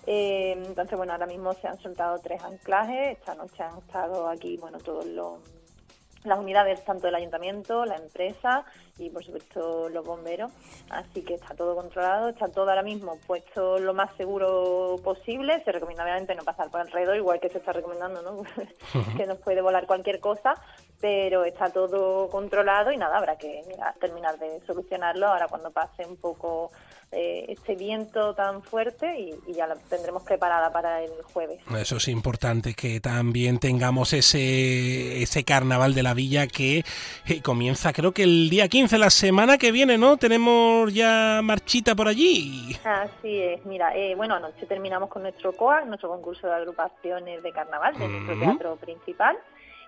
Eh, 0.07 0.53
entonces, 0.65 0.97
bueno, 0.97 1.13
ahora 1.13 1.27
mismo 1.27 1.53
se 1.53 1.67
han 1.67 1.79
soltado 1.79 2.17
tres 2.19 2.41
anclajes. 2.43 3.19
Esta 3.19 3.35
noche 3.35 3.61
han 3.61 3.77
estado 3.77 4.27
aquí, 4.27 4.57
bueno, 4.57 4.79
todos 4.79 5.05
los 5.05 5.39
las 6.25 6.39
unidades 6.39 6.83
tanto 6.83 7.07
del 7.07 7.15
ayuntamiento, 7.15 7.85
la 7.85 7.95
empresa 7.95 8.65
y 8.97 9.09
por 9.09 9.23
supuesto 9.23 9.89
los 9.89 10.05
bomberos. 10.05 10.51
Así 10.89 11.23
que 11.23 11.35
está 11.35 11.55
todo 11.55 11.75
controlado, 11.75 12.29
está 12.29 12.47
todo 12.47 12.69
ahora 12.69 12.83
mismo 12.83 13.17
puesto 13.27 13.79
lo 13.79 13.93
más 13.93 14.15
seguro 14.15 14.95
posible. 15.03 15.63
Se 15.63 15.71
recomienda 15.71 16.03
obviamente 16.03 16.35
no 16.35 16.43
pasar 16.43 16.69
por 16.69 16.81
alrededor, 16.81 17.15
igual 17.17 17.39
que 17.39 17.49
se 17.49 17.57
está 17.57 17.71
recomendando, 17.71 18.21
¿no? 18.21 18.43
que 19.17 19.25
nos 19.25 19.39
puede 19.39 19.61
volar 19.61 19.85
cualquier 19.85 20.19
cosa, 20.19 20.55
pero 21.01 21.43
está 21.43 21.69
todo 21.69 22.29
controlado 22.29 22.91
y 22.91 22.97
nada, 22.97 23.17
habrá 23.17 23.37
que 23.37 23.61
terminar 23.99 24.37
de 24.39 24.61
solucionarlo 24.65 25.27
ahora 25.27 25.47
cuando 25.47 25.71
pase 25.71 26.05
un 26.05 26.17
poco 26.17 26.71
eh, 27.11 27.45
este 27.49 27.75
viento 27.75 28.33
tan 28.33 28.61
fuerte 28.61 29.19
y, 29.19 29.53
ya 29.53 29.67
la 29.67 29.75
tendremos 29.75 30.23
preparada 30.23 30.71
para 30.71 31.01
el 31.01 31.11
jueves. 31.33 31.59
Eso 31.77 31.97
es 31.97 32.07
importante, 32.07 32.73
que 32.73 32.99
también 32.99 33.59
tengamos 33.59 34.11
ese, 34.13 35.21
ese 35.21 35.43
carnaval 35.43 35.93
de 35.93 36.03
la 36.03 36.13
villa 36.13 36.47
que 36.47 36.83
eh, 37.25 37.41
comienza 37.41 37.93
creo 37.93 38.11
que 38.11 38.23
el 38.23 38.49
día 38.49 38.67
15, 38.67 38.97
la 38.97 39.09
semana 39.09 39.57
que 39.57 39.71
viene, 39.71 39.97
¿no? 39.97 40.17
Tenemos 40.17 40.93
ya 40.93 41.39
marchita 41.43 41.95
por 41.95 42.07
allí. 42.07 42.75
Así 42.83 43.39
es, 43.39 43.65
mira, 43.65 43.95
eh, 43.95 44.15
bueno, 44.15 44.35
anoche 44.35 44.65
terminamos 44.65 45.09
con 45.09 45.21
nuestro 45.21 45.53
COA, 45.53 45.85
nuestro 45.85 46.09
concurso 46.09 46.47
de 46.47 46.53
agrupaciones 46.53 47.41
de 47.41 47.51
carnaval, 47.51 47.97
de 47.97 48.07
nuestro 48.07 48.39
teatro 48.39 48.75
principal. 48.75 49.37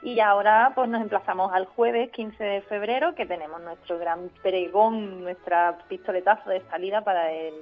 Y 0.02 0.20
ahora 0.20 0.74
pues 0.76 0.90
nos 0.90 1.02
emplazamos 1.02 1.52
al 1.54 1.66
jueves 1.66 2.12
15 2.12 2.44
de 2.44 2.62
febrero 2.62 3.16
que 3.16 3.26
tenemos 3.26 3.62
nuestro 3.62 3.98
gran 3.98 4.30
pregón, 4.44 5.24
nuestra 5.24 5.80
pistoletazo 5.88 6.50
de 6.50 6.62
salida 6.70 7.02
para 7.02 7.32
el, 7.32 7.54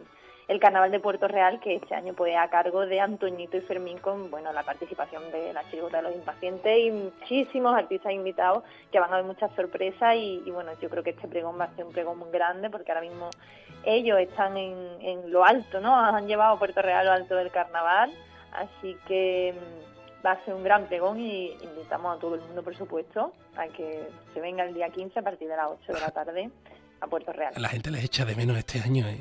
Carnaval 0.60 0.92
de 0.92 1.00
Puerto 1.00 1.28
Real 1.28 1.60
que 1.60 1.76
este 1.76 1.96
año 1.96 2.14
pues 2.14 2.36
a 2.38 2.50
cargo 2.50 2.86
de 2.86 3.00
Antoñito 3.00 3.58
y 3.58 3.62
Fermín 3.62 3.98
con 3.98 4.30
bueno 4.30 4.54
la 4.54 4.62
participación 4.64 5.32
de 5.32 5.52
la 5.54 5.68
chirigota 5.70 5.98
de 5.98 6.04
los 6.04 6.16
impacientes 6.16 6.78
y 6.78 6.92
muchísimos 6.92 7.76
artistas 7.76 8.14
invitados 8.14 8.64
que 8.92 9.00
van 9.00 9.10
a 9.10 9.14
haber 9.16 9.26
muchas 9.26 9.52
sorpresas 9.56 10.16
y, 10.16 10.44
bueno 10.52 10.72
yo 10.80 10.90
creo 10.90 11.04
que 11.04 11.12
este 11.12 11.28
pregón 11.28 11.60
va 11.60 11.66
a 11.66 11.76
ser 11.76 11.86
un 11.86 11.94
pregón 11.94 12.20
muy 12.20 12.30
grande 12.30 12.70
porque 12.70 12.92
ahora 12.92 13.02
mismo 13.02 13.32
ellos 13.86 14.20
están 14.20 14.56
en, 14.56 14.76
en 15.02 15.32
lo 15.32 15.44
alto, 15.44 15.80
¿no? 15.80 15.96
Han 15.96 16.28
llevado 16.28 16.60
Puerto 16.60 16.82
Real 16.82 17.06
lo 17.08 17.12
alto 17.12 17.36
del 17.36 17.50
carnaval 17.50 18.12
así 18.54 18.98
que 19.08 19.56
va 20.26 20.32
a 20.32 20.45
ser 20.45 20.53
un 20.53 20.63
gran 20.63 20.88
pregón 20.88 21.19
y 21.19 21.51
invitamos 21.61 22.17
a 22.17 22.19
todo 22.19 22.36
el 22.36 22.41
mundo, 22.41 22.63
por 22.63 22.76
supuesto, 22.76 23.34
a 23.55 23.67
que 23.67 24.07
se 24.34 24.41
venga 24.41 24.63
el 24.63 24.73
día 24.73 24.89
15 24.89 25.19
a 25.19 25.21
partir 25.21 25.47
de 25.47 25.55
las 25.55 25.67
8 25.67 25.93
de 25.93 25.99
la 25.99 26.11
tarde 26.11 26.49
a 27.01 27.07
Puerto 27.07 27.32
Real. 27.32 27.53
La 27.57 27.69
gente 27.69 27.91
les 27.91 28.03
echa 28.03 28.26
de 28.26 28.36
menos 28.36 28.57
este 28.57 28.80
año, 28.80 29.07
¿eh? 29.07 29.19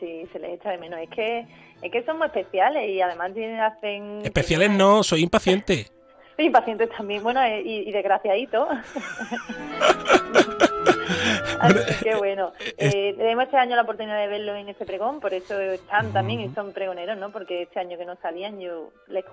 Sí, 0.00 0.28
se 0.32 0.38
les 0.38 0.54
echa 0.54 0.70
de 0.70 0.78
menos. 0.78 1.00
Es 1.00 1.10
que 1.10 1.46
es 1.82 1.92
que 1.92 2.04
son 2.04 2.18
muy 2.18 2.26
especiales 2.26 2.88
y 2.88 3.00
además 3.00 3.32
hacen... 3.60 4.22
Especiales 4.24 4.70
no, 4.70 5.02
soy 5.02 5.22
impaciente. 5.22 5.86
soy 6.36 6.46
impaciente 6.46 6.86
también, 6.88 7.22
bueno, 7.22 7.42
eh, 7.42 7.62
y, 7.62 7.88
y 7.88 7.92
desgraciadito. 7.92 8.68
Así 11.60 12.04
que 12.04 12.14
bueno, 12.16 12.52
eh, 12.78 13.14
tenemos 13.16 13.44
este 13.44 13.56
año 13.56 13.76
la 13.76 13.82
oportunidad 13.82 14.18
de 14.18 14.28
verlo 14.28 14.54
en 14.54 14.68
este 14.68 14.84
pregón, 14.84 15.20
por 15.20 15.34
eso 15.34 15.58
están 15.60 16.12
también 16.12 16.40
y 16.40 16.48
son 16.54 16.72
pregoneros, 16.72 17.18
¿no? 17.18 17.30
Porque 17.30 17.62
este 17.62 17.80
año 17.80 17.98
que 17.98 18.04
no 18.04 18.16
salían, 18.16 18.60
yo 18.60 18.90
les 19.08 19.24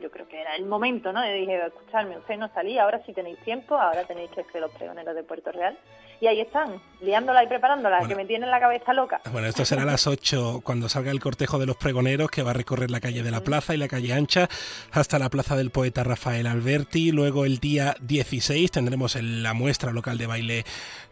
yo 0.00 0.10
creo 0.10 0.28
que 0.28 0.40
era 0.40 0.56
el 0.56 0.66
momento, 0.66 1.12
¿no? 1.12 1.22
De 1.22 1.32
dije, 1.32 1.66
escucharme, 1.66 2.18
usted 2.18 2.36
no 2.36 2.48
salía, 2.52 2.84
ahora 2.84 3.02
sí 3.04 3.12
tenéis 3.12 3.38
tiempo, 3.40 3.76
ahora 3.76 4.04
tenéis 4.04 4.30
que 4.30 4.44
ser 4.44 4.60
los 4.60 4.72
pregoneros 4.72 5.14
de 5.14 5.22
Puerto 5.22 5.52
Real. 5.52 5.76
Y 6.20 6.26
ahí 6.26 6.40
están, 6.40 6.80
liándola 7.00 7.44
y 7.44 7.46
preparándola, 7.46 8.06
que 8.08 8.16
me 8.16 8.24
tienen 8.24 8.50
la 8.50 8.58
cabeza 8.58 8.92
loca. 8.92 9.20
Bueno, 9.30 9.46
esto 9.46 9.64
será 9.64 9.82
a 9.82 9.86
las 9.86 10.06
8 10.08 10.62
cuando 10.64 10.88
salga 10.88 11.12
el 11.12 11.20
cortejo 11.20 11.58
de 11.58 11.66
los 11.66 11.76
pregoneros 11.76 12.28
que 12.30 12.42
va 12.42 12.50
a 12.50 12.54
recorrer 12.54 12.90
la 12.90 12.98
calle 12.98 13.22
de 13.22 13.30
la 13.30 13.42
Plaza 13.42 13.74
y 13.74 13.78
la 13.78 13.86
calle 13.86 14.12
Ancha 14.12 14.48
hasta 14.90 15.18
la 15.20 15.30
Plaza 15.30 15.56
del 15.56 15.70
Poeta 15.70 16.02
Rafael 16.02 16.48
Alberti. 16.48 17.12
Luego 17.12 17.44
el 17.44 17.58
día 17.58 17.94
16 18.00 18.70
tendremos 18.72 19.14
la 19.22 19.54
muestra 19.54 19.92
local 19.92 20.18
de 20.18 20.26
baile 20.26 20.64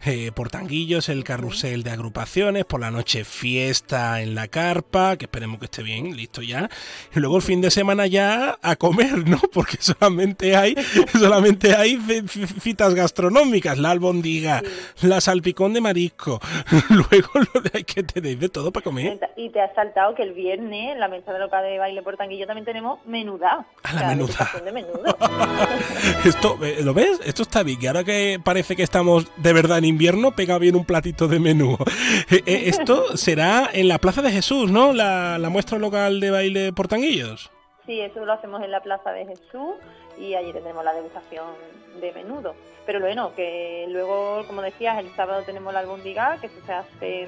eh, 0.05 0.31
por 0.33 0.49
tanguillos, 0.49 1.07
el 1.07 1.23
carrusel 1.23 1.83
de 1.83 1.91
agrupaciones, 1.91 2.65
por 2.65 2.81
la 2.81 2.91
noche 2.91 3.23
fiesta 3.23 4.21
en 4.21 4.35
la 4.35 4.49
carpa, 4.49 5.15
que 5.15 5.25
esperemos 5.25 5.59
que 5.59 5.65
esté 5.65 5.83
bien, 5.83 6.17
listo 6.17 6.41
ya. 6.41 6.69
Y 7.15 7.19
luego 7.19 7.37
el 7.37 7.43
fin 7.43 7.61
de 7.61 7.71
semana 7.71 8.07
ya 8.07 8.59
a 8.61 8.75
comer, 8.75 9.27
¿no? 9.27 9.39
Porque 9.53 9.77
solamente 9.79 10.55
hay, 10.57 10.75
solamente 11.13 11.75
hay 11.75 11.97
citas 12.61 12.93
gastronómicas, 12.93 13.77
la 13.77 13.91
albondiga, 13.91 14.61
la 15.01 15.21
salpicón 15.21 15.73
de 15.73 15.81
marisco, 15.81 16.39
luego 16.89 17.29
lo 17.53 17.61
de, 17.61 17.83
que 17.83 18.03
tener 18.03 18.37
de 18.37 18.49
todo 18.49 18.71
para 18.71 18.83
comer. 18.83 19.19
Y 19.35 19.49
te 19.49 19.61
has 19.61 19.73
saltado 19.73 20.15
que 20.15 20.23
el 20.23 20.33
viernes 20.33 20.93
en 20.93 20.99
la 20.99 21.07
mesa 21.07 21.33
de 21.33 21.39
local 21.39 21.63
de 21.63 21.77
baile 21.77 22.01
por 22.01 22.17
tanguillo 22.17 22.45
también 22.47 22.65
tenemos 22.65 23.05
menuda. 23.05 23.65
A 23.83 23.93
la 23.93 24.07
menuda. 24.07 24.49
Esto, 26.25 26.57
eh, 26.63 26.77
¿lo 26.83 26.93
ves? 26.93 27.19
Esto 27.25 27.43
está 27.43 27.63
bien, 27.63 27.79
que 27.79 27.87
ahora 27.87 28.03
que 28.03 28.39
parece 28.43 28.75
que 28.75 28.83
estamos 28.83 29.27
de 29.37 29.53
verdad 29.53 29.77
en 29.79 29.85
invierno, 29.85 30.35
pega 30.35 30.57
bien 30.57 30.75
un 30.75 30.85
platito 30.85 31.27
de 31.27 31.39
menú. 31.39 31.77
Eh, 32.29 32.43
eh, 32.45 32.63
esto 32.65 33.15
será 33.15 33.69
en 33.71 33.87
la 33.87 33.99
Plaza 33.99 34.21
de 34.21 34.31
Jesús, 34.31 34.69
¿no? 34.69 34.91
La, 34.91 35.39
muestra 35.49 35.77
local 35.77 36.19
de 36.19 36.31
baile 36.31 36.73
portanguillos. 36.73 37.49
Sí, 37.85 38.01
eso 38.01 38.25
lo 38.25 38.33
hacemos 38.33 38.61
en 38.63 38.71
la 38.71 38.81
Plaza 38.81 39.11
de 39.11 39.25
Jesús 39.25 39.75
y 40.19 40.35
allí 40.35 40.51
tenemos 40.51 40.83
la 40.83 40.93
degustación 40.93 41.47
de 42.01 42.11
menudo. 42.11 42.53
Pero 42.87 43.01
bueno, 43.01 43.35
que 43.35 43.85
luego, 43.89 44.47
como 44.47 44.61
decías, 44.61 44.97
el 44.97 45.13
sábado 45.13 45.43
tenemos 45.43 45.73
la 45.73 45.81
albondiga, 45.81 46.37
que 46.39 46.47
se 46.47 46.71
hace 46.71 47.23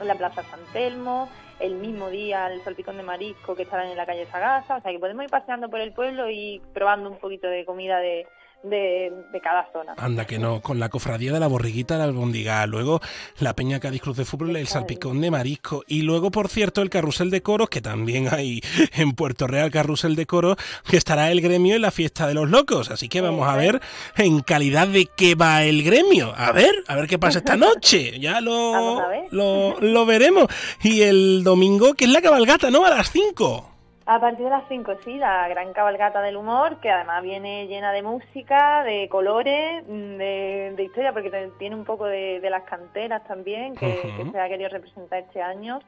en 0.00 0.08
la 0.08 0.16
Plaza 0.16 0.42
San 0.42 0.58
Telmo, 0.72 1.28
el 1.60 1.76
mismo 1.76 2.10
día 2.10 2.48
el 2.48 2.60
salpicón 2.62 2.96
de 2.96 3.04
marisco 3.04 3.54
que 3.54 3.62
estará 3.62 3.88
en 3.88 3.96
la 3.96 4.06
calle 4.06 4.26
Sagasa, 4.26 4.76
o 4.76 4.80
sea 4.80 4.90
que 4.90 4.98
podemos 4.98 5.22
ir 5.22 5.30
paseando 5.30 5.70
por 5.70 5.80
el 5.80 5.92
pueblo 5.92 6.28
y 6.28 6.60
probando 6.74 7.10
un 7.10 7.18
poquito 7.18 7.46
de 7.46 7.64
comida 7.64 7.98
de, 8.00 8.26
de, 8.62 9.12
de 9.32 9.40
cada 9.40 9.70
zona. 9.72 9.94
Anda 9.96 10.26
que 10.26 10.38
no, 10.38 10.60
con 10.60 10.78
la 10.78 10.88
cofradía 10.88 11.32
de 11.32 11.40
la 11.40 11.46
borriguita 11.46 11.94
de 11.94 11.98
la 11.98 12.04
albondiga, 12.04 12.66
luego 12.66 13.00
la 13.38 13.54
Peña 13.54 13.80
Cádiz 13.80 14.02
Cruz 14.02 14.16
de 14.16 14.24
Fútbol, 14.24 14.56
el 14.56 14.66
salpicón 14.66 15.20
de 15.20 15.30
marisco 15.30 15.84
y 15.86 16.02
luego, 16.02 16.30
por 16.30 16.48
cierto, 16.48 16.82
el 16.82 16.90
carrusel 16.90 17.30
de 17.30 17.42
coros, 17.42 17.68
que 17.68 17.80
también 17.80 18.28
hay 18.30 18.60
en 18.94 19.12
Puerto 19.12 19.46
Real 19.46 19.70
carrusel 19.70 20.16
de 20.16 20.26
coros, 20.26 20.56
que 20.88 20.96
estará 20.96 21.30
el 21.30 21.40
gremio 21.40 21.76
en 21.76 21.82
la 21.82 21.90
fiesta 21.90 22.26
de 22.26 22.34
los 22.34 22.50
locos. 22.50 22.90
Así 22.90 23.08
que 23.08 23.20
vamos 23.20 23.48
a 23.48 23.56
ver 23.56 23.80
en 24.16 24.40
calidad 24.40 24.88
de 24.88 25.06
qué 25.06 25.34
va 25.34 25.64
el 25.64 25.82
gremio. 25.82 26.32
A 26.36 26.52
ver, 26.52 26.84
a 26.86 26.96
ver 26.96 27.06
qué 27.06 27.18
pasa 27.18 27.38
esta 27.38 27.56
noche. 27.56 28.18
Ya 28.18 28.40
lo, 28.40 29.00
lo, 29.30 29.80
lo 29.80 30.06
veremos. 30.06 30.46
Y 30.82 31.02
el 31.02 31.44
domingo, 31.44 31.94
que 31.94 32.04
es 32.04 32.10
la 32.10 32.20
cabalgata, 32.20 32.70
¿no? 32.70 32.84
A 32.84 32.90
las 32.90 33.10
5. 33.10 33.77
A 34.10 34.18
partir 34.20 34.44
de 34.44 34.50
las 34.50 34.66
5, 34.68 34.90
sí, 35.04 35.18
la 35.18 35.46
gran 35.48 35.74
cabalgata 35.74 36.22
del 36.22 36.38
humor, 36.38 36.80
que 36.80 36.90
además 36.90 37.22
viene 37.22 37.66
llena 37.66 37.92
de 37.92 38.00
música, 38.00 38.82
de 38.82 39.06
colores, 39.10 39.84
mm, 39.86 40.16
de, 40.16 40.72
de 40.74 40.82
historia, 40.82 41.12
porque 41.12 41.50
tiene 41.58 41.76
un 41.76 41.84
poco 41.84 42.06
de, 42.06 42.40
las 42.48 42.62
canteras 42.62 43.22
también, 43.24 43.74
que, 43.76 44.00
se 44.32 44.40
ha 44.40 44.48
querido 44.48 44.70
representar 44.70 45.18
este 45.18 45.42
año, 45.42 45.80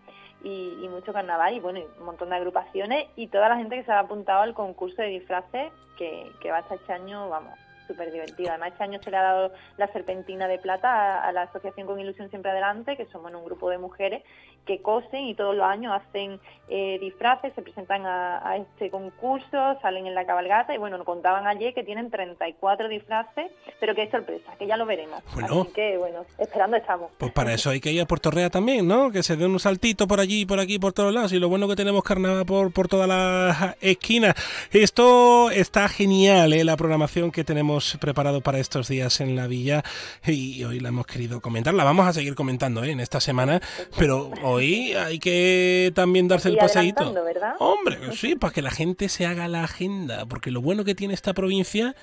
y, 0.44 0.86
mucho 0.90 1.14
carnaval, 1.14 1.54
y 1.54 1.60
bueno, 1.60 1.80
un 1.98 2.04
montón 2.04 2.28
de 2.28 2.36
agrupaciones, 2.36 3.08
y 3.16 3.28
toda 3.28 3.48
la 3.48 3.56
gente 3.56 3.76
que 3.76 3.84
se 3.84 3.92
ha 3.92 4.00
apuntado 4.00 4.42
al 4.42 4.52
concurso 4.52 5.00
de 5.00 5.08
disfraces, 5.08 5.72
que, 5.96 6.30
que 6.42 6.50
va 6.50 6.58
a 6.58 6.60
estar 6.60 6.76
este 6.76 6.92
año, 6.92 7.30
vamos, 7.30 7.58
súper 7.90 8.12
divertido. 8.12 8.50
Además, 8.50 8.72
este 8.72 8.84
año 8.84 9.00
se 9.02 9.10
le 9.10 9.16
ha 9.16 9.22
dado 9.22 9.52
la 9.76 9.88
serpentina 9.88 10.46
de 10.46 10.58
plata 10.58 11.24
a, 11.24 11.32
la 11.32 11.42
Asociación 11.42 11.86
con 11.86 11.98
Ilusión 11.98 12.30
Siempre 12.30 12.50
Adelante, 12.50 12.96
que 12.96 13.06
somos 13.06 13.34
un 13.34 13.44
grupo 13.44 13.68
de 13.68 13.78
mujeres 13.78 14.22
que 14.66 14.82
cosen 14.82 15.24
y 15.24 15.34
todos 15.34 15.56
los 15.56 15.64
años 15.64 15.92
hacen 15.92 16.40
eh, 16.68 16.98
disfraces, 17.00 17.52
se 17.54 17.62
presentan 17.62 18.06
a, 18.06 18.56
este 18.56 18.90
concurso, 18.90 19.76
salen 19.82 20.06
en 20.06 20.14
la 20.14 20.24
cabalgata 20.24 20.72
y 20.72 20.78
bueno, 20.78 20.96
nos 20.96 21.06
contaban 21.06 21.46
ayer 21.48 21.74
que 21.74 21.82
tienen 21.82 22.11
34 22.11 22.88
disfraces, 22.88 23.50
pero 23.80 23.94
que 23.94 24.04
es 24.04 24.11
sorpresa, 24.11 24.52
que 24.56 24.68
ya 24.68 24.76
lo 24.76 24.86
veremos. 24.86 25.20
Así 25.26 25.72
que 25.74 25.96
bueno, 25.98 26.24
esperando 26.38 26.76
estamos. 26.76 27.11
Pues 27.18 27.32
para 27.32 27.52
eso 27.52 27.70
hay 27.70 27.80
que 27.80 27.90
ir 27.90 28.00
a 28.00 28.06
Puerto 28.06 28.30
Real 28.30 28.50
también, 28.50 28.86
¿no? 28.86 29.11
Que 29.11 29.24
se 29.24 29.36
den 29.36 29.50
un 29.50 29.58
saltito 29.58 30.06
por 30.06 30.20
allí, 30.20 30.46
por 30.46 30.61
aquí, 30.61 30.78
por 30.78 30.92
todos 30.92 31.12
lados 31.12 31.32
y 31.32 31.40
lo 31.40 31.48
bueno 31.48 31.66
que 31.66 31.74
tenemos 31.74 32.04
carnaval 32.04 32.46
por, 32.46 32.72
por 32.72 32.86
todas 32.86 33.08
las 33.08 33.76
esquinas. 33.80 34.34
Esto 34.70 35.50
está 35.50 35.88
genial, 35.88 36.52
¿eh? 36.52 36.62
la 36.62 36.76
programación 36.76 37.32
que 37.32 37.42
tenemos 37.42 37.98
preparado 38.00 38.42
para 38.42 38.58
estos 38.58 38.86
días 38.86 39.20
en 39.20 39.34
la 39.34 39.48
villa 39.48 39.82
y 40.24 40.62
hoy 40.62 40.78
la 40.78 40.90
hemos 40.90 41.06
querido 41.06 41.40
comentar, 41.40 41.74
la 41.74 41.82
vamos 41.82 42.06
a 42.06 42.12
seguir 42.12 42.36
comentando 42.36 42.84
¿eh? 42.84 42.92
en 42.92 43.00
esta 43.00 43.20
semana, 43.20 43.61
pero 43.98 44.30
hoy 44.51 44.92
hay 44.92 45.18
que 45.18 45.92
también 45.94 46.28
darse 46.28 46.48
el 46.48 46.57
paseíto. 46.57 47.14
Hombre, 47.59 47.98
sí, 48.16 48.34
para 48.36 48.53
que 48.53 48.62
la 48.62 48.70
gente 48.70 49.09
se 49.09 49.26
haga 49.26 49.48
la 49.48 49.64
agenda, 49.64 50.26
porque 50.26 50.51
lo 50.51 50.61
bueno 50.61 50.84
que 50.84 50.94
tiene 50.94 51.14
esta 51.14 51.32
provincia 51.32 51.94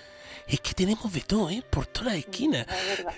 es 0.48 0.62
que 0.62 0.74
tenemos 0.74 1.12
de 1.12 1.22
todo, 1.22 1.50
¿eh? 1.50 1.62
Por 1.70 1.86
toda 1.88 2.12
la 2.12 2.16
esquina. 2.16 2.66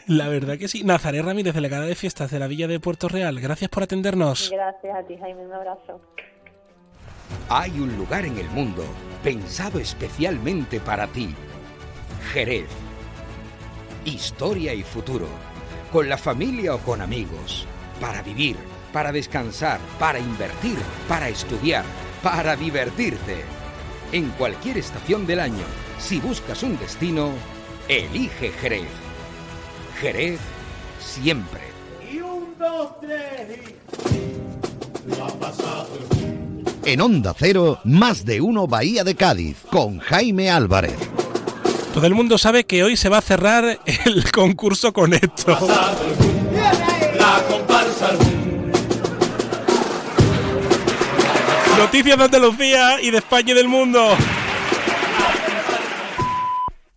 La 0.07 0.27
verdad 0.30 0.57
que 0.57 0.67
sí. 0.67 0.84
Nazaret 0.84 1.23
Ramírez, 1.23 1.53
delegada 1.53 1.86
de 1.86 1.95
fiestas 1.95 2.32
de 2.32 2.39
la 2.39 2.47
Villa 2.47 2.67
de 2.67 2.80
Puerto 2.80 3.07
Real, 3.07 3.39
gracias 3.39 3.69
por 3.69 3.84
atendernos. 3.84 4.49
Gracias 4.51 4.95
a 4.95 5.03
ti, 5.03 5.15
Jaime, 5.17 5.45
un 5.45 5.53
abrazo. 5.53 6.01
Hay 7.49 7.80
un 7.80 7.95
lugar 7.97 8.25
en 8.25 8.38
el 8.38 8.49
mundo 8.49 8.84
pensado 9.23 9.80
especialmente 9.80 10.80
para 10.80 11.07
ti. 11.07 11.36
Jerez. 12.34 12.69
Historia 14.05 14.73
y 14.73 14.82
futuro. 14.82 15.27
Con 15.91 16.09
la 16.09 16.17
familia 16.17 16.73
o 16.73 16.80
con 16.80 17.01
amigos. 17.01 17.67
Para 18.01 18.23
vivir 18.23 18.55
para 18.91 19.11
descansar, 19.11 19.79
para 19.99 20.19
invertir, 20.19 20.77
para 21.07 21.29
estudiar, 21.29 21.83
para 22.23 22.55
divertirte. 22.55 23.43
En 24.11 24.29
cualquier 24.31 24.77
estación 24.77 25.27
del 25.27 25.39
año, 25.39 25.65
si 25.99 26.19
buscas 26.19 26.63
un 26.63 26.77
destino, 26.79 27.31
elige 27.87 28.51
Jerez. 28.61 28.89
Jerez 29.99 30.39
siempre. 30.99 31.61
Y 32.11 32.21
un, 32.21 32.55
dos, 32.57 32.99
tres 33.01 33.59
En 36.85 37.01
Onda 37.01 37.35
Cero, 37.37 37.79
más 37.83 38.25
de 38.25 38.41
uno 38.41 38.67
Bahía 38.67 39.03
de 39.03 39.15
Cádiz, 39.15 39.57
con 39.69 39.99
Jaime 39.99 40.49
Álvarez. 40.49 40.97
Todo 41.93 42.05
el 42.07 42.15
mundo 42.15 42.37
sabe 42.37 42.65
que 42.65 42.83
hoy 42.83 42.95
se 42.95 43.09
va 43.09 43.17
a 43.17 43.21
cerrar 43.21 43.79
el 44.05 44.31
concurso 44.31 44.93
con 44.93 45.13
esto. 45.13 45.57
La 47.17 47.43
comparsa 47.49 48.11
Noticias 51.80 52.17
de 52.17 52.25
Andalucía 52.25 53.01
y 53.01 53.09
de 53.09 53.19
España 53.19 53.51
y 53.53 53.55
del 53.55 53.69
mundo. 53.69 54.09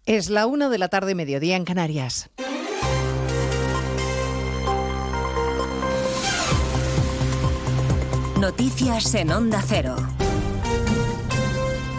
Es 0.07 0.28
la 0.28 0.47
una 0.47 0.68
de 0.68 0.76
la 0.76 0.89
tarde, 0.89 1.14
mediodía 1.14 1.55
en 1.55 1.64
Canarias. 1.64 2.28
Noticias 8.41 9.14
en 9.14 9.30
Onda 9.30 9.62
Cero. 9.64 9.95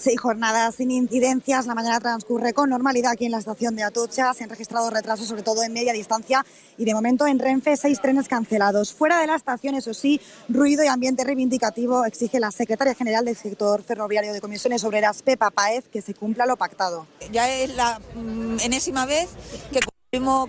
Seis 0.00 0.20
jornadas 0.20 0.76
sin 0.76 0.92
incidencias. 0.92 1.66
La 1.66 1.74
mañana 1.74 1.98
transcurre 1.98 2.52
con 2.52 2.70
normalidad 2.70 3.10
aquí 3.10 3.24
en 3.24 3.32
la 3.32 3.38
estación 3.38 3.74
de 3.74 3.82
Atocha. 3.82 4.32
Se 4.32 4.44
han 4.44 4.50
registrado 4.50 4.88
retrasos, 4.90 5.26
sobre 5.26 5.42
todo 5.42 5.64
en 5.64 5.72
media 5.72 5.92
distancia. 5.92 6.46
Y 6.76 6.84
de 6.84 6.94
momento 6.94 7.26
en 7.26 7.40
Renfe, 7.40 7.76
seis 7.76 8.00
trenes 8.00 8.28
cancelados. 8.28 8.94
Fuera 8.94 9.20
de 9.20 9.26
la 9.26 9.34
estación, 9.34 9.74
eso 9.74 9.92
sí, 9.94 10.20
ruido 10.48 10.84
y 10.84 10.86
ambiente 10.86 11.24
reivindicativo 11.24 12.04
exige 12.04 12.38
la 12.38 12.52
secretaria 12.52 12.94
general 12.94 13.24
del 13.24 13.36
sector 13.36 13.82
ferroviario 13.82 14.32
de 14.32 14.40
Comisiones 14.40 14.84
Obreras, 14.84 15.22
Pepa 15.22 15.50
Paez, 15.50 15.88
que 15.88 16.00
se 16.00 16.14
cumpla 16.14 16.46
lo 16.46 16.56
pactado. 16.56 17.08
Ya 17.32 17.52
es 17.52 17.74
la 17.74 18.00
mm, 18.14 18.60
enésima 18.60 19.04
vez 19.04 19.30
que 19.72 19.80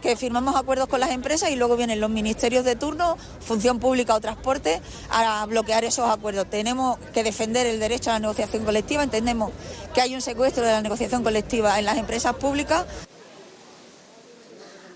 que 0.01 0.15
firmamos 0.15 0.55
acuerdos 0.55 0.87
con 0.87 1.01
las 1.01 1.11
empresas 1.11 1.49
y 1.49 1.57
luego 1.57 1.75
vienen 1.75 1.99
los 1.99 2.09
ministerios 2.09 2.63
de 2.63 2.77
turno, 2.77 3.17
función 3.41 3.77
pública 3.77 4.15
o 4.15 4.21
transporte, 4.21 4.81
a 5.09 5.45
bloquear 5.47 5.83
esos 5.83 6.09
acuerdos. 6.09 6.49
Tenemos 6.49 6.97
que 7.13 7.25
defender 7.25 7.67
el 7.67 7.77
derecho 7.77 8.09
a 8.09 8.13
la 8.13 8.19
negociación 8.19 8.63
colectiva, 8.63 9.03
entendemos 9.03 9.51
que 9.93 9.99
hay 9.99 10.15
un 10.15 10.21
secuestro 10.21 10.63
de 10.63 10.71
la 10.71 10.81
negociación 10.81 11.23
colectiva 11.23 11.77
en 11.77 11.83
las 11.83 11.97
empresas 11.97 12.35
públicas. 12.35 12.85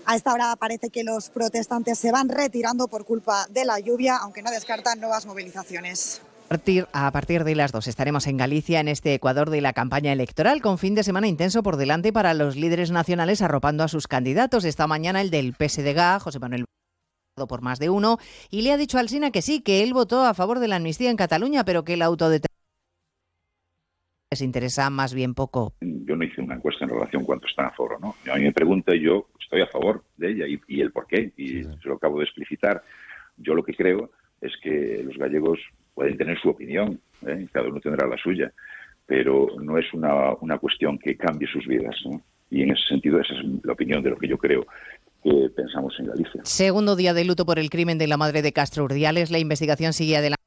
A 0.06 0.16
esta 0.16 0.32
hora 0.32 0.56
parece 0.56 0.88
que 0.88 1.04
los 1.04 1.28
protestantes 1.28 1.98
se 1.98 2.10
van 2.10 2.30
retirando 2.30 2.88
por 2.88 3.04
culpa 3.04 3.46
de 3.50 3.66
la 3.66 3.78
lluvia, 3.80 4.16
aunque 4.16 4.40
no 4.40 4.50
descartan 4.50 4.98
nuevas 4.98 5.26
movilizaciones. 5.26 6.22
A 6.92 7.10
partir 7.10 7.42
de 7.42 7.56
las 7.56 7.72
dos 7.72 7.88
estaremos 7.88 8.28
en 8.28 8.36
Galicia, 8.36 8.78
en 8.78 8.86
este 8.86 9.12
Ecuador 9.12 9.50
de 9.50 9.60
la 9.60 9.72
campaña 9.72 10.12
electoral, 10.12 10.62
con 10.62 10.78
fin 10.78 10.94
de 10.94 11.02
semana 11.02 11.26
intenso 11.26 11.64
por 11.64 11.76
delante 11.76 12.12
para 12.12 12.32
los 12.32 12.54
líderes 12.54 12.92
nacionales 12.92 13.42
arropando 13.42 13.82
a 13.82 13.88
sus 13.88 14.06
candidatos. 14.06 14.64
Esta 14.64 14.86
mañana 14.86 15.20
el 15.20 15.30
del 15.30 15.54
PSDG, 15.54 16.20
José 16.20 16.38
Manuel 16.38 16.64
por 17.48 17.60
más 17.60 17.80
de 17.80 17.90
uno, 17.90 18.18
y 18.50 18.62
le 18.62 18.70
ha 18.70 18.76
dicho 18.76 18.98
al 18.98 19.08
SINA 19.08 19.32
que 19.32 19.42
sí, 19.42 19.62
que 19.62 19.82
él 19.82 19.94
votó 19.94 20.24
a 20.24 20.34
favor 20.34 20.60
de 20.60 20.68
la 20.68 20.76
amnistía 20.76 21.10
en 21.10 21.16
Cataluña, 21.16 21.64
pero 21.64 21.82
que 21.82 21.94
el 21.94 22.02
autodeterminación 22.02 22.46
les 24.30 24.40
interesa 24.40 24.88
más 24.90 25.12
bien 25.12 25.34
poco. 25.34 25.74
Yo 25.80 26.14
no 26.14 26.24
hice 26.24 26.40
una 26.40 26.54
encuesta 26.54 26.84
en 26.84 26.90
relación 26.90 27.22
a 27.22 27.26
cuánto 27.26 27.48
están 27.48 27.66
a 27.66 27.72
favor 27.72 27.94
o 27.94 27.98
no. 27.98 28.14
A 28.32 28.36
mí 28.36 28.44
me 28.44 28.52
pregunta 28.52 28.94
y 28.94 29.00
yo 29.00 29.28
estoy 29.40 29.60
a 29.62 29.66
favor 29.66 30.04
de 30.16 30.30
ella 30.30 30.46
y, 30.46 30.60
y 30.68 30.80
el 30.82 30.92
por 30.92 31.08
qué, 31.08 31.32
y 31.36 31.64
se 31.64 31.88
lo 31.88 31.94
acabo 31.94 32.20
de 32.20 32.26
explicitar. 32.26 32.84
Yo 33.38 33.56
lo 33.56 33.64
que 33.64 33.74
creo 33.74 34.12
es 34.40 34.52
que 34.62 35.02
los 35.02 35.16
gallegos 35.16 35.58
pueden 35.94 36.16
tener 36.16 36.38
su 36.40 36.50
opinión, 36.50 37.00
¿eh? 37.26 37.46
cada 37.52 37.68
uno 37.68 37.80
tendrá 37.80 38.06
la 38.06 38.16
suya, 38.16 38.52
pero 39.06 39.48
no 39.60 39.78
es 39.78 39.92
una, 39.92 40.34
una 40.40 40.58
cuestión 40.58 40.98
que 40.98 41.16
cambie 41.16 41.48
sus 41.48 41.66
vidas. 41.66 41.96
Y 42.50 42.62
en 42.62 42.72
ese 42.72 42.82
sentido, 42.88 43.20
esa 43.20 43.34
es 43.34 43.40
la 43.64 43.72
opinión 43.72 44.02
de 44.02 44.10
lo 44.10 44.16
que 44.16 44.28
yo 44.28 44.38
creo 44.38 44.66
que 45.22 45.50
pensamos 45.56 45.94
en 45.98 46.06
Galicia. 46.06 46.40
Segundo 46.44 46.96
día 46.96 47.14
de 47.14 47.24
luto 47.24 47.46
por 47.46 47.58
el 47.58 47.70
crimen 47.70 47.98
de 47.98 48.06
la 48.06 48.16
madre 48.16 48.42
de 48.42 48.52
Castro 48.52 48.84
Urdiales. 48.84 49.30
La 49.30 49.38
investigación 49.38 49.92
sigue 49.92 50.16
adelante 50.16 50.43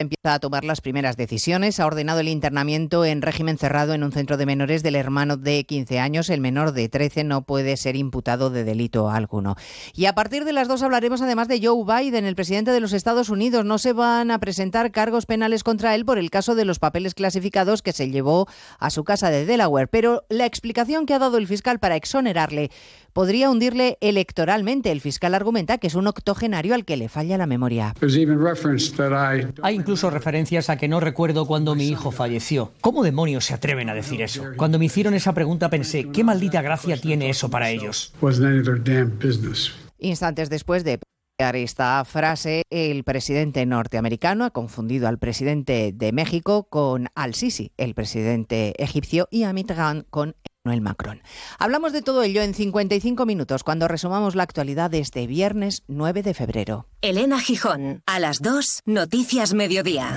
empieza 0.00 0.32
a 0.32 0.38
tomar 0.38 0.64
las 0.64 0.80
primeras 0.80 1.18
decisiones. 1.18 1.78
Ha 1.78 1.86
ordenado 1.86 2.20
el 2.20 2.28
internamiento 2.28 3.04
en 3.04 3.20
régimen 3.20 3.58
cerrado 3.58 3.92
en 3.92 4.02
un 4.02 4.12
centro 4.12 4.38
de 4.38 4.46
menores 4.46 4.82
del 4.82 4.96
hermano 4.96 5.36
de 5.36 5.64
15 5.64 6.00
años. 6.00 6.30
El 6.30 6.40
menor 6.40 6.72
de 6.72 6.88
13 6.88 7.22
no 7.24 7.42
puede 7.42 7.76
ser 7.76 7.96
imputado 7.96 8.48
de 8.48 8.64
delito 8.64 9.10
alguno. 9.10 9.56
Y 9.94 10.06
a 10.06 10.14
partir 10.14 10.46
de 10.46 10.54
las 10.54 10.68
dos 10.68 10.82
hablaremos 10.82 11.20
además 11.20 11.48
de 11.48 11.60
Joe 11.62 11.84
Biden, 11.84 12.24
el 12.24 12.34
presidente 12.34 12.70
de 12.70 12.80
los 12.80 12.94
Estados 12.94 13.28
Unidos. 13.28 13.66
No 13.66 13.76
se 13.76 13.92
van 13.92 14.30
a 14.30 14.38
presentar 14.38 14.90
cargos 14.90 15.26
penales 15.26 15.62
contra 15.62 15.94
él 15.94 16.06
por 16.06 16.16
el 16.16 16.30
caso 16.30 16.54
de 16.54 16.64
los 16.64 16.78
papeles 16.78 17.14
clasificados 17.14 17.82
que 17.82 17.92
se 17.92 18.08
llevó 18.08 18.48
a 18.78 18.88
su 18.88 19.04
casa 19.04 19.30
de 19.30 19.44
Delaware. 19.44 19.88
Pero 19.88 20.24
la 20.30 20.46
explicación 20.46 21.04
que 21.04 21.12
ha 21.12 21.18
dado 21.18 21.36
el 21.36 21.46
fiscal 21.46 21.78
para 21.78 21.96
exonerarle 21.96 22.70
podría 23.12 23.50
hundirle 23.50 23.98
electoralmente. 24.00 24.90
El 24.92 25.02
fiscal 25.02 25.34
argumenta 25.34 25.76
que 25.76 25.88
es 25.88 25.94
un 25.94 26.06
octogenario 26.06 26.74
al 26.74 26.86
que 26.86 26.96
le 26.96 27.10
falla 27.10 27.36
la 27.36 27.46
memoria. 27.46 27.94
Hay 29.62 29.78
incluso 29.90 30.08
referencias 30.08 30.70
a 30.70 30.76
que 30.76 30.86
no 30.86 31.00
recuerdo 31.00 31.46
cuando 31.46 31.74
mi 31.74 31.88
hijo 31.88 32.12
falleció. 32.12 32.70
¿Cómo 32.80 33.02
demonios 33.02 33.46
se 33.46 33.54
atreven 33.54 33.90
a 33.90 33.94
decir 33.94 34.22
eso? 34.22 34.44
Cuando 34.56 34.78
me 34.78 34.84
hicieron 34.84 35.14
esa 35.14 35.34
pregunta 35.34 35.68
pensé, 35.68 36.12
¿qué 36.12 36.22
maldita 36.22 36.62
gracia 36.62 36.96
tiene 36.96 37.28
eso 37.28 37.50
para 37.50 37.70
ellos? 37.70 38.14
Instantes 39.98 40.48
después 40.48 40.84
de 40.84 41.00
esta 41.40 42.04
frase, 42.04 42.64
el 42.68 43.02
presidente 43.02 43.64
norteamericano 43.64 44.44
ha 44.44 44.50
confundido 44.50 45.08
al 45.08 45.18
presidente 45.18 45.90
de 45.94 46.12
México 46.12 46.64
con 46.68 47.08
al-Sisi, 47.14 47.72
el 47.78 47.94
presidente 47.94 48.74
egipcio, 48.76 49.26
y 49.30 49.44
a 49.44 49.52
Mitterrand 49.54 50.04
con 50.10 50.36
Emmanuel 50.64 50.82
Macron. 50.82 51.22
Hablamos 51.58 51.94
de 51.94 52.02
todo 52.02 52.22
ello 52.22 52.42
en 52.42 52.52
55 52.52 53.24
minutos 53.24 53.64
cuando 53.64 53.88
resumamos 53.88 54.34
la 54.34 54.42
actualidad 54.42 54.90
de 54.90 54.98
este 54.98 55.26
viernes 55.26 55.82
9 55.88 56.22
de 56.22 56.34
febrero. 56.34 56.88
Elena 57.00 57.40
Gijón, 57.40 58.02
a 58.04 58.20
las 58.20 58.42
2, 58.42 58.82
Noticias 58.84 59.54
Mediodía. 59.54 60.14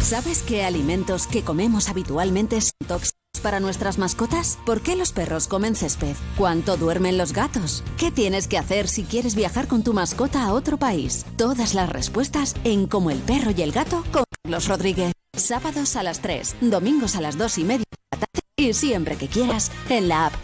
¿Sabes 0.00 0.42
qué 0.42 0.64
alimentos 0.64 1.26
que 1.26 1.42
comemos 1.42 1.88
habitualmente 1.88 2.60
son 2.60 2.72
tóxicos 2.86 3.21
para 3.42 3.60
nuestras 3.60 3.98
mascotas? 3.98 4.58
¿Por 4.64 4.80
qué 4.80 4.96
los 4.96 5.12
perros 5.12 5.48
comen 5.48 5.74
césped? 5.74 6.16
¿Cuánto 6.38 6.76
duermen 6.76 7.18
los 7.18 7.32
gatos? 7.32 7.82
¿Qué 7.98 8.10
tienes 8.10 8.48
que 8.48 8.56
hacer 8.56 8.88
si 8.88 9.04
quieres 9.04 9.34
viajar 9.34 9.68
con 9.68 9.82
tu 9.82 9.92
mascota 9.92 10.44
a 10.44 10.54
otro 10.54 10.78
país? 10.78 11.26
Todas 11.36 11.74
las 11.74 11.90
respuestas 11.90 12.54
en 12.64 12.86
Como 12.86 13.10
el 13.10 13.18
perro 13.18 13.50
y 13.54 13.60
el 13.62 13.72
gato 13.72 14.04
con 14.12 14.24
Carlos 14.42 14.68
Rodríguez. 14.68 15.12
Sábados 15.36 15.96
a 15.96 16.02
las 16.02 16.20
3, 16.20 16.56
domingos 16.60 17.16
a 17.16 17.20
las 17.20 17.36
2 17.36 17.58
y 17.58 17.64
media 17.64 17.84
de 17.90 17.98
la 18.12 18.18
tarde 18.18 18.40
y 18.56 18.72
siempre 18.74 19.16
que 19.16 19.28
quieras 19.28 19.70
en 19.88 20.08
la 20.08 20.26
app 20.26 20.34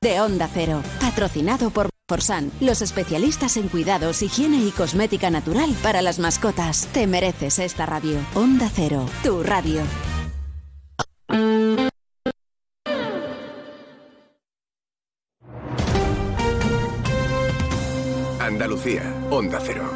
de 0.00 0.20
Onda 0.20 0.48
Cero. 0.52 0.82
Patrocinado 1.00 1.70
por 1.70 1.90
Forsan, 2.08 2.52
los 2.60 2.82
especialistas 2.82 3.56
en 3.56 3.68
cuidados, 3.68 4.22
higiene 4.22 4.58
y 4.58 4.70
cosmética 4.70 5.30
natural 5.30 5.74
para 5.82 6.02
las 6.02 6.20
mascotas. 6.20 6.86
Te 6.92 7.08
mereces 7.08 7.58
esta 7.58 7.84
radio. 7.86 8.20
Onda 8.34 8.70
Cero, 8.72 9.06
tu 9.24 9.42
radio. 9.42 9.82
Andalucía, 18.86 19.26
Onda 19.30 19.58
Cero. 19.60 19.90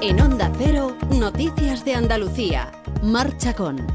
En 0.00 0.20
Onda 0.22 0.50
Cero, 0.56 0.96
Noticias 1.10 1.84
de 1.84 1.94
Andalucía. 1.94 2.72
Marcha 3.02 3.54
con. 3.54 3.86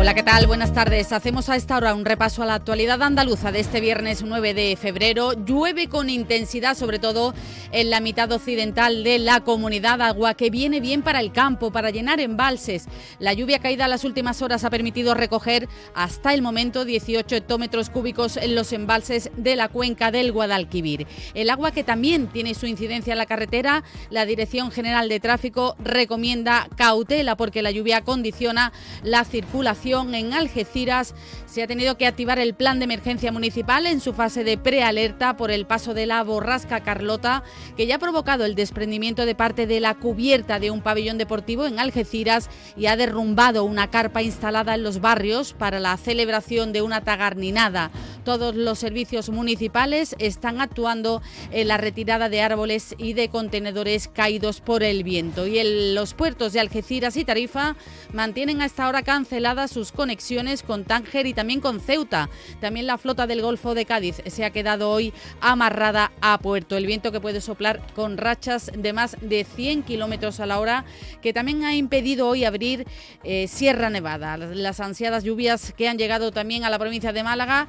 Hola, 0.00 0.14
¿qué 0.14 0.22
tal? 0.22 0.46
Buenas 0.46 0.72
tardes. 0.72 1.10
Hacemos 1.10 1.48
a 1.48 1.56
esta 1.56 1.76
hora 1.76 1.92
un 1.92 2.04
repaso 2.04 2.44
a 2.44 2.46
la 2.46 2.54
actualidad 2.54 3.02
andaluza 3.02 3.50
de 3.50 3.58
este 3.58 3.80
viernes 3.80 4.22
9 4.22 4.54
de 4.54 4.76
febrero. 4.76 5.32
Llueve 5.32 5.88
con 5.88 6.08
intensidad, 6.08 6.76
sobre 6.76 7.00
todo 7.00 7.34
en 7.72 7.90
la 7.90 7.98
mitad 7.98 8.30
occidental 8.30 9.02
de 9.02 9.18
la 9.18 9.40
comunidad, 9.40 10.00
agua 10.00 10.34
que 10.34 10.50
viene 10.50 10.78
bien 10.78 11.02
para 11.02 11.18
el 11.18 11.32
campo, 11.32 11.72
para 11.72 11.90
llenar 11.90 12.20
embalses. 12.20 12.86
La 13.18 13.32
lluvia 13.32 13.58
caída 13.58 13.86
en 13.86 13.90
las 13.90 14.04
últimas 14.04 14.40
horas 14.40 14.62
ha 14.62 14.70
permitido 14.70 15.14
recoger 15.14 15.68
hasta 15.96 16.32
el 16.32 16.42
momento 16.42 16.84
18 16.84 17.34
hectómetros 17.34 17.90
cúbicos 17.90 18.36
en 18.36 18.54
los 18.54 18.72
embalses 18.72 19.32
de 19.36 19.56
la 19.56 19.68
cuenca 19.68 20.12
del 20.12 20.30
Guadalquivir. 20.30 21.08
El 21.34 21.50
agua 21.50 21.72
que 21.72 21.82
también 21.82 22.28
tiene 22.28 22.54
su 22.54 22.66
incidencia 22.66 23.14
en 23.14 23.18
la 23.18 23.26
carretera, 23.26 23.82
la 24.10 24.26
Dirección 24.26 24.70
General 24.70 25.08
de 25.08 25.18
Tráfico 25.18 25.74
recomienda 25.80 26.68
cautela 26.76 27.36
porque 27.36 27.62
la 27.62 27.72
lluvia 27.72 28.04
condiciona 28.04 28.72
la 29.02 29.24
circulación 29.24 29.87
en 29.88 30.34
Algeciras 30.34 31.14
se 31.46 31.62
ha 31.62 31.66
tenido 31.66 31.96
que 31.96 32.06
activar 32.06 32.38
el 32.38 32.52
plan 32.52 32.78
de 32.78 32.84
emergencia 32.84 33.32
municipal 33.32 33.86
en 33.86 34.00
su 34.00 34.12
fase 34.12 34.44
de 34.44 34.58
prealerta 34.58 35.38
por 35.38 35.50
el 35.50 35.64
paso 35.64 35.94
de 35.94 36.04
la 36.04 36.22
borrasca 36.22 36.82
Carlota, 36.82 37.42
que 37.74 37.86
ya 37.86 37.94
ha 37.94 37.98
provocado 37.98 38.44
el 38.44 38.54
desprendimiento 38.54 39.24
de 39.24 39.34
parte 39.34 39.66
de 39.66 39.80
la 39.80 39.94
cubierta 39.94 40.60
de 40.60 40.70
un 40.70 40.82
pabellón 40.82 41.16
deportivo 41.16 41.64
en 41.64 41.78
Algeciras 41.78 42.50
y 42.76 42.84
ha 42.84 42.96
derrumbado 42.96 43.64
una 43.64 43.88
carpa 43.90 44.20
instalada 44.20 44.74
en 44.74 44.82
los 44.82 45.00
barrios 45.00 45.54
para 45.54 45.80
la 45.80 45.96
celebración 45.96 46.74
de 46.74 46.82
una 46.82 47.00
tagarninada. 47.00 47.90
Todos 48.24 48.54
los 48.54 48.78
servicios 48.78 49.30
municipales 49.30 50.16
están 50.18 50.60
actuando 50.60 51.22
en 51.50 51.68
la 51.68 51.78
retirada 51.78 52.28
de 52.28 52.42
árboles 52.42 52.94
y 52.98 53.14
de 53.14 53.30
contenedores 53.30 54.08
caídos 54.08 54.60
por 54.60 54.82
el 54.82 55.02
viento. 55.02 55.46
Y 55.46 55.94
los 55.94 56.12
puertos 56.12 56.52
de 56.52 56.60
Algeciras 56.60 57.16
y 57.16 57.24
Tarifa 57.24 57.74
mantienen 58.12 58.60
hasta 58.60 58.84
ahora 58.84 59.02
canceladas 59.02 59.77
sus 59.78 59.92
conexiones 59.92 60.64
con 60.64 60.82
Tánger 60.82 61.26
y 61.26 61.34
también 61.34 61.60
con 61.60 61.78
Ceuta. 61.78 62.28
También 62.60 62.88
la 62.88 62.98
flota 62.98 63.28
del 63.28 63.42
Golfo 63.42 63.76
de 63.76 63.84
Cádiz 63.84 64.20
se 64.26 64.44
ha 64.44 64.50
quedado 64.50 64.90
hoy 64.90 65.12
amarrada 65.40 66.10
a 66.20 66.36
puerto. 66.38 66.76
El 66.76 66.84
viento 66.84 67.12
que 67.12 67.20
puede 67.20 67.40
soplar 67.40 67.80
con 67.94 68.16
rachas 68.16 68.72
de 68.76 68.92
más 68.92 69.16
de 69.20 69.44
100 69.44 69.84
kilómetros 69.84 70.40
a 70.40 70.46
la 70.46 70.58
hora, 70.58 70.84
que 71.22 71.32
también 71.32 71.62
ha 71.62 71.76
impedido 71.76 72.26
hoy 72.26 72.44
abrir 72.44 72.88
eh, 73.22 73.46
Sierra 73.46 73.88
Nevada. 73.88 74.36
Las 74.36 74.80
ansiadas 74.80 75.22
lluvias 75.22 75.72
que 75.76 75.88
han 75.88 75.96
llegado 75.96 76.32
también 76.32 76.64
a 76.64 76.70
la 76.70 76.78
provincia 76.80 77.12
de 77.12 77.22
Málaga 77.22 77.68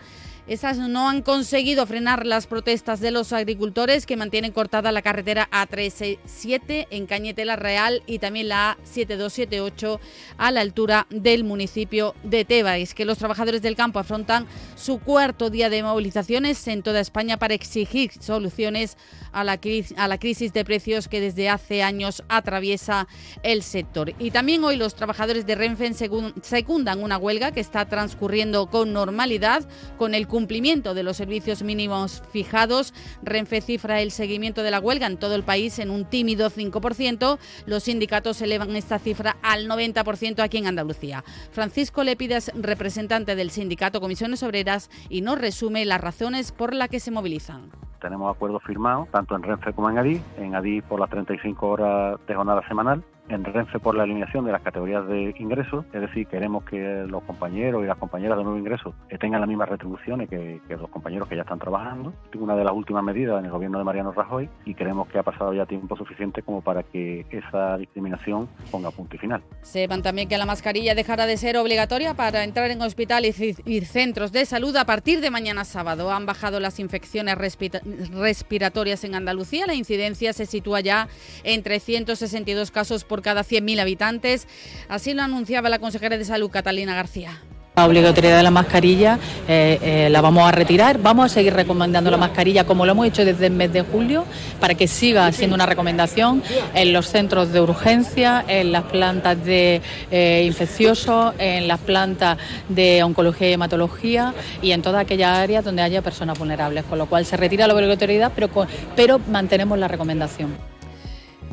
esas 0.49 0.79
no 0.79 1.07
han 1.07 1.21
conseguido 1.21 1.85
frenar 1.85 2.25
las 2.25 2.47
protestas 2.47 2.99
de 2.99 3.11
los 3.11 3.33
agricultores 3.33 4.07
que 4.07 4.17
mantienen 4.17 4.51
cortada 4.51 4.91
la 4.91 5.03
carretera 5.03 5.47
A367 5.51 6.87
en 6.89 7.05
Cañetela 7.05 7.55
Real 7.55 8.01
y 8.07 8.17
también 8.17 8.49
la 8.49 8.75
A7278 8.83 9.99
a 10.39 10.49
la 10.49 10.61
altura 10.61 11.05
del 11.11 11.43
municipio 11.43 12.15
de 12.23 12.45
Tebais, 12.45 12.95
que 12.95 13.05
los 13.05 13.19
trabajadores 13.19 13.61
del 13.61 13.75
campo 13.75 13.99
afrontan 13.99 14.47
su 14.75 14.97
cuarto 14.97 15.51
día 15.51 15.69
de 15.69 15.83
movilizaciones 15.83 16.67
en 16.67 16.81
toda 16.81 16.99
España 16.99 17.37
para 17.37 17.53
exigir 17.53 18.11
soluciones 18.19 18.97
a 19.31 19.43
la, 19.43 19.59
a 19.97 20.07
la 20.07 20.17
crisis 20.17 20.51
de 20.51 20.65
precios 20.65 21.07
que 21.07 21.21
desde 21.21 21.47
hace 21.47 21.83
años 21.83 22.23
atraviesa 22.27 23.07
el 23.43 23.61
sector. 23.61 24.15
Y 24.17 24.31
también 24.31 24.63
hoy 24.63 24.77
los 24.77 24.95
trabajadores 24.95 25.45
de 25.45 25.53
Renfe 25.53 25.93
secundan 26.41 27.03
una 27.03 27.19
huelga 27.19 27.51
que 27.51 27.59
está 27.59 27.87
transcurriendo 27.87 28.67
con 28.67 28.93
normalidad 28.93 29.67
con 29.99 30.15
el 30.15 30.25
cumplimiento 30.25 30.38
de 30.47 31.03
los 31.03 31.17
servicios 31.17 31.63
mínimos 31.63 32.23
fijados. 32.31 32.93
Renfe 33.21 33.61
cifra 33.61 34.01
el 34.01 34.11
seguimiento 34.11 34.63
de 34.63 34.71
la 34.71 34.79
huelga 34.79 35.07
en 35.07 35.17
todo 35.17 35.35
el 35.35 35.43
país 35.43 35.79
en 35.79 35.89
un 35.89 36.05
tímido 36.05 36.49
5%. 36.49 37.37
Los 37.65 37.83
sindicatos 37.83 38.41
elevan 38.41 38.75
esta 38.75 38.99
cifra 38.99 39.37
al 39.41 39.67
90% 39.67 40.39
aquí 40.41 40.57
en 40.57 40.67
Andalucía. 40.67 41.23
Francisco 41.51 42.03
Lepidas, 42.03 42.51
representante 42.55 43.35
del 43.35 43.51
sindicato 43.51 44.01
Comisiones 44.01 44.43
Obreras, 44.43 44.89
y 45.09 45.21
nos 45.21 45.39
resume 45.39 45.85
las 45.85 46.01
razones 46.01 46.51
por 46.51 46.73
las 46.73 46.89
que 46.89 46.99
se 46.99 47.11
movilizan 47.11 47.71
tenemos 47.99 48.33
acuerdos 48.33 48.63
firmados 48.63 49.09
tanto 49.09 49.35
en 49.35 49.43
Renfe 49.43 49.73
como 49.73 49.89
en 49.89 49.97
Adif, 49.97 50.21
en 50.37 50.55
Adif 50.55 50.85
por 50.85 51.01
las 51.01 51.09
35 51.09 51.67
horas 51.67 52.17
de 52.25 52.33
jornada 52.33 52.65
semanal 52.65 53.03
en 53.29 53.43
Renfe 53.43 53.79
por 53.79 53.95
la 53.95 54.03
eliminación 54.03 54.45
de 54.45 54.51
las 54.51 54.61
categorías 54.61 55.07
de 55.07 55.33
ingresos, 55.39 55.85
es 55.93 56.01
decir, 56.01 56.27
queremos 56.27 56.63
que 56.63 57.05
los 57.07 57.23
compañeros 57.23 57.83
y 57.83 57.87
las 57.87 57.97
compañeras 57.97 58.37
de 58.37 58.43
nuevo 58.43 58.59
ingreso 58.59 58.93
tengan 59.19 59.41
las 59.41 59.47
mismas 59.47 59.69
retribuciones 59.69 60.29
que, 60.29 60.59
los 60.69 60.89
compañeros 60.89 61.27
que 61.27 61.35
ya 61.35 61.41
están 61.43 61.59
trabajando. 61.59 62.13
Una 62.37 62.55
de 62.55 62.63
las 62.63 62.73
últimas 62.73 63.03
medidas 63.03 63.39
en 63.39 63.45
el 63.45 63.51
gobierno 63.51 63.77
de 63.77 63.83
Mariano 63.83 64.11
Rajoy 64.11 64.49
y 64.65 64.73
creemos 64.73 65.07
que 65.09 65.19
ha 65.19 65.23
pasado 65.23 65.53
ya 65.53 65.65
tiempo 65.65 65.95
suficiente 65.95 66.41
como 66.41 66.61
para 66.61 66.83
que 66.83 67.25
esa 67.29 67.77
discriminación 67.77 68.47
ponga 68.71 68.91
punto 68.91 69.15
y 69.15 69.19
final. 69.19 69.43
Sepan 69.61 70.01
también 70.01 70.27
que 70.27 70.37
la 70.37 70.45
mascarilla 70.45 70.95
dejará 70.95 71.25
de 71.25 71.37
ser 71.37 71.57
obligatoria 71.57 72.13
para 72.13 72.43
entrar 72.43 72.71
en 72.71 72.81
hospitales 72.81 73.39
y 73.39 73.81
centros 73.81 74.31
de 74.31 74.45
salud 74.45 74.75
a 74.75 74.85
partir 74.85 75.21
de 75.21 75.29
mañana 75.29 75.65
sábado. 75.65 76.11
Han 76.11 76.25
bajado 76.25 76.59
las 76.59 76.79
infecciones 76.79 77.37
respiratorias 77.37 79.03
en 79.03 79.15
Andalucía. 79.15 79.67
La 79.67 79.75
incidencia 79.75 80.33
se 80.33 80.45
sitúa 80.45 80.79
ya 80.79 81.07
en 81.43 81.61
362 81.61 82.71
casos 82.71 83.03
por 83.03 83.18
cada 83.21 83.43
100.000 83.43 83.79
habitantes. 83.79 84.47
Así 84.87 85.13
lo 85.13 85.23
anunciaba 85.23 85.69
la 85.69 85.79
consejera 85.79 86.17
de 86.17 86.25
Salud, 86.25 86.49
Catalina 86.49 86.95
García. 86.95 87.39
La 87.79 87.85
obligatoriedad 87.85 88.35
de 88.35 88.43
la 88.43 88.51
mascarilla 88.51 89.17
eh, 89.47 89.79
eh, 89.81 90.09
la 90.09 90.19
vamos 90.19 90.45
a 90.45 90.51
retirar. 90.51 90.99
Vamos 91.01 91.27
a 91.27 91.29
seguir 91.29 91.53
recomendando 91.53 92.11
la 92.11 92.17
mascarilla 92.17 92.65
como 92.65 92.85
lo 92.85 92.91
hemos 92.91 93.07
hecho 93.07 93.23
desde 93.23 93.45
el 93.45 93.53
mes 93.53 93.71
de 93.71 93.83
julio 93.83 94.25
para 94.59 94.73
que 94.73 94.85
siga 94.85 95.31
siendo 95.31 95.55
una 95.55 95.65
recomendación 95.65 96.43
en 96.73 96.91
los 96.91 97.07
centros 97.07 97.53
de 97.53 97.61
urgencia, 97.61 98.43
en 98.49 98.73
las 98.73 98.83
plantas 98.83 99.45
de 99.45 99.81
eh, 100.11 100.43
infecciosos, 100.45 101.33
en 101.37 101.69
las 101.69 101.79
plantas 101.79 102.37
de 102.67 103.01
oncología 103.01 103.49
y 103.49 103.53
hematología 103.53 104.33
y 104.61 104.71
en 104.71 104.81
todas 104.81 105.01
aquellas 105.01 105.37
áreas 105.37 105.63
donde 105.63 105.81
haya 105.81 106.01
personas 106.01 106.37
vulnerables. 106.37 106.83
Con 106.83 106.97
lo 106.97 107.05
cual 107.05 107.25
se 107.25 107.37
retira 107.37 107.65
la 107.65 107.75
obligatoriedad, 107.75 108.33
pero, 108.35 108.49
pero 108.97 109.21
mantenemos 109.29 109.79
la 109.79 109.87
recomendación. 109.87 110.68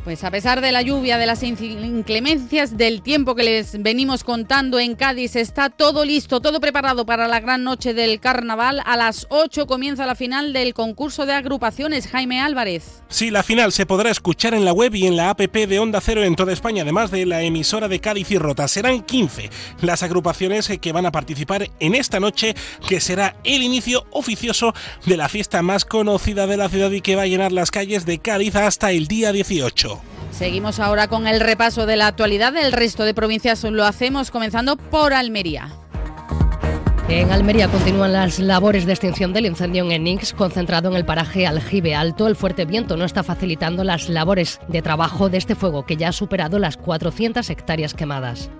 Pues 0.07 0.22
a 0.22 0.30
pesar 0.30 0.61
de 0.61 0.70
la 0.70 0.82
lluvia, 0.82 1.18
de 1.18 1.26
las 1.26 1.42
inclemencias, 1.42 2.76
del 2.76 3.02
tiempo 3.02 3.34
que 3.34 3.42
les 3.42 3.82
venimos 3.82 4.22
contando 4.22 4.78
en 4.78 4.94
Cádiz, 4.94 5.34
está 5.34 5.68
todo 5.68 6.04
listo, 6.04 6.40
todo 6.40 6.61
preparado 6.61 7.04
para 7.04 7.26
la 7.26 7.40
gran 7.40 7.64
noche 7.64 7.92
del 7.92 8.20
carnaval. 8.20 8.80
A 8.86 8.96
las 8.96 9.26
8 9.30 9.66
comienza 9.66 10.07
la 10.07 10.14
final 10.14 10.52
del 10.52 10.74
concurso 10.74 11.26
de 11.26 11.32
agrupaciones. 11.32 12.07
Jaime 12.07 12.40
Álvarez. 12.40 13.02
Sí, 13.09 13.32
la 13.32 13.42
final 13.42 13.72
se 13.72 13.84
podrá 13.84 14.11
escuchar 14.11 14.54
en 14.54 14.64
la 14.64 14.72
web 14.72 14.94
y 14.94 15.09
en 15.09 15.16
la 15.16 15.30
app 15.30 15.40
de 15.40 15.78
Onda 15.80 16.00
Cero 16.00 16.22
en 16.22 16.36
toda 16.36 16.52
España, 16.52 16.84
además 16.84 17.11
de 17.11 17.26
la 17.26 17.42
emisora 17.42 17.88
de 17.88 17.98
Cádiz 17.98 18.30
y 18.30 18.38
Rota. 18.38 18.68
Serán 18.68 19.02
15 19.02 19.50
las 19.82 20.04
agrupaciones 20.04 20.70
que 20.80 20.92
van 20.92 21.07
a 21.07 21.11
participar 21.11 21.68
en 21.80 21.96
esta 21.96 22.20
noche, 22.20 22.54
que 22.88 23.00
será 23.00 23.34
el 23.42 23.61
inicio 23.61 24.07
oficioso 24.12 24.72
de 25.04 25.16
la 25.16 25.28
fiesta 25.28 25.62
más 25.62 25.84
conocida 25.84 26.46
de 26.46 26.59
la 26.59 26.68
ciudad 26.68 26.92
y 26.92 27.00
que 27.00 27.16
va 27.16 27.22
a 27.22 27.26
llenar 27.26 27.50
las 27.50 27.72
calles 27.72 28.07
de 28.07 28.20
Cádiz 28.20 28.54
hasta 28.54 28.92
el 28.92 29.09
día 29.09 29.32
18. 29.32 29.95
Seguimos 30.30 30.80
ahora 30.80 31.09
con 31.09 31.26
el 31.26 31.40
repaso 31.40 31.86
de 31.86 31.97
la 31.97 32.09
actualidad 32.09 32.53
del 32.53 32.72
resto 32.72 33.05
de 33.05 33.14
provincias. 33.14 33.64
Lo 33.64 33.84
hacemos 33.84 34.30
comenzando 34.30 34.76
por 34.76 35.14
Almería. 35.14 35.70
En 37.09 37.30
Almería 37.30 37.68
continúan 37.68 38.12
las 38.12 38.40
labores 38.40 38.84
de 38.84 38.92
extinción 38.92 39.32
del 39.32 39.47
incendio 39.47 39.84
en 39.84 39.92
Enix, 39.92 40.32
concentrado 40.32 40.90
en 40.90 40.97
el 40.97 41.05
paraje 41.05 41.47
Aljibe 41.47 41.94
Alto. 41.94 42.26
El 42.26 42.34
fuerte 42.34 42.64
viento 42.64 42.97
no 42.97 43.05
está 43.05 43.22
facilitando 43.22 43.84
las 43.84 44.09
labores 44.09 44.61
de 44.66 44.82
trabajo 44.82 45.28
de 45.28 45.38
este 45.38 45.55
fuego, 45.55 45.86
que 45.86 45.97
ya 45.97 46.09
ha 46.09 46.12
superado 46.12 46.59
las 46.59 46.76
400 46.76 47.49
hectáreas 47.49 47.94
quemadas. 47.94 48.51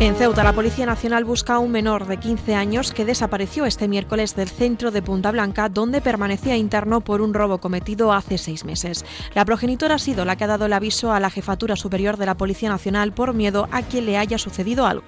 En 0.00 0.16
Ceuta, 0.16 0.42
la 0.42 0.52
Policía 0.52 0.86
Nacional 0.86 1.24
busca 1.24 1.54
a 1.54 1.58
un 1.60 1.70
menor 1.70 2.06
de 2.06 2.16
15 2.16 2.56
años 2.56 2.92
que 2.92 3.04
desapareció 3.04 3.64
este 3.64 3.86
miércoles 3.86 4.34
del 4.34 4.48
centro 4.48 4.90
de 4.90 5.02
Punta 5.02 5.30
Blanca, 5.30 5.68
donde 5.68 6.00
permanecía 6.00 6.56
interno 6.56 7.00
por 7.00 7.22
un 7.22 7.32
robo 7.32 7.58
cometido 7.58 8.12
hace 8.12 8.36
seis 8.36 8.64
meses. 8.64 9.04
La 9.34 9.44
progenitora 9.44 9.94
ha 9.94 9.98
sido 9.98 10.24
la 10.24 10.34
que 10.34 10.44
ha 10.44 10.48
dado 10.48 10.66
el 10.66 10.72
aviso 10.72 11.12
a 11.12 11.20
la 11.20 11.30
Jefatura 11.30 11.76
Superior 11.76 12.16
de 12.16 12.26
la 12.26 12.36
Policía 12.36 12.70
Nacional 12.70 13.12
por 13.12 13.34
miedo 13.34 13.68
a 13.70 13.82
que 13.82 14.02
le 14.02 14.18
haya 14.18 14.36
sucedido 14.36 14.84
algo. 14.86 15.04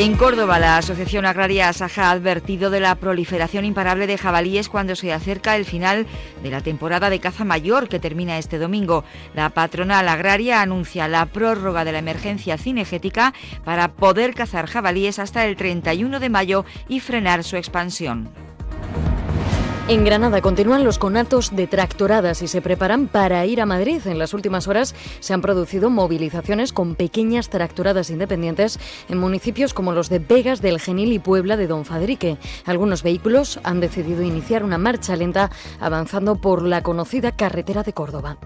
En 0.00 0.16
Córdoba, 0.16 0.58
la 0.58 0.78
Asociación 0.78 1.26
Agraria 1.26 1.68
Asaja 1.68 2.08
ha 2.08 2.12
advertido 2.12 2.70
de 2.70 2.80
la 2.80 2.94
proliferación 2.94 3.66
imparable 3.66 4.06
de 4.06 4.16
jabalíes 4.16 4.70
cuando 4.70 4.96
se 4.96 5.12
acerca 5.12 5.56
el 5.56 5.66
final 5.66 6.06
de 6.42 6.50
la 6.50 6.62
temporada 6.62 7.10
de 7.10 7.20
caza 7.20 7.44
mayor 7.44 7.86
que 7.86 8.00
termina 8.00 8.38
este 8.38 8.56
domingo. 8.56 9.04
La 9.34 9.50
patronal 9.50 10.08
agraria 10.08 10.62
anuncia 10.62 11.06
la 11.06 11.26
prórroga 11.26 11.84
de 11.84 11.92
la 11.92 11.98
emergencia 11.98 12.56
cinegética 12.56 13.34
para 13.62 13.88
poder 13.88 14.32
cazar 14.32 14.68
jabalíes 14.68 15.18
hasta 15.18 15.44
el 15.44 15.56
31 15.56 16.18
de 16.18 16.30
mayo 16.30 16.64
y 16.88 17.00
frenar 17.00 17.44
su 17.44 17.58
expansión. 17.58 18.49
En 19.90 20.04
Granada 20.04 20.40
continúan 20.40 20.84
los 20.84 21.00
conatos 21.00 21.56
de 21.56 21.66
tractoradas 21.66 22.42
y 22.42 22.46
se 22.46 22.62
preparan 22.62 23.08
para 23.08 23.44
ir 23.44 23.60
a 23.60 23.66
Madrid. 23.66 24.00
En 24.04 24.20
las 24.20 24.34
últimas 24.34 24.68
horas 24.68 24.94
se 25.18 25.34
han 25.34 25.42
producido 25.42 25.90
movilizaciones 25.90 26.72
con 26.72 26.94
pequeñas 26.94 27.50
tractoradas 27.50 28.08
independientes 28.10 28.78
en 29.08 29.18
municipios 29.18 29.74
como 29.74 29.92
los 29.92 30.08
de 30.08 30.20
Vegas 30.20 30.62
del 30.62 30.78
Genil 30.78 31.12
y 31.12 31.18
Puebla 31.18 31.56
de 31.56 31.66
Don 31.66 31.84
Fadrique. 31.84 32.38
Algunos 32.66 33.02
vehículos 33.02 33.58
han 33.64 33.80
decidido 33.80 34.22
iniciar 34.22 34.62
una 34.62 34.78
marcha 34.78 35.16
lenta 35.16 35.50
avanzando 35.80 36.36
por 36.36 36.62
la 36.62 36.84
conocida 36.84 37.32
carretera 37.32 37.82
de 37.82 37.92
Córdoba. 37.92 38.38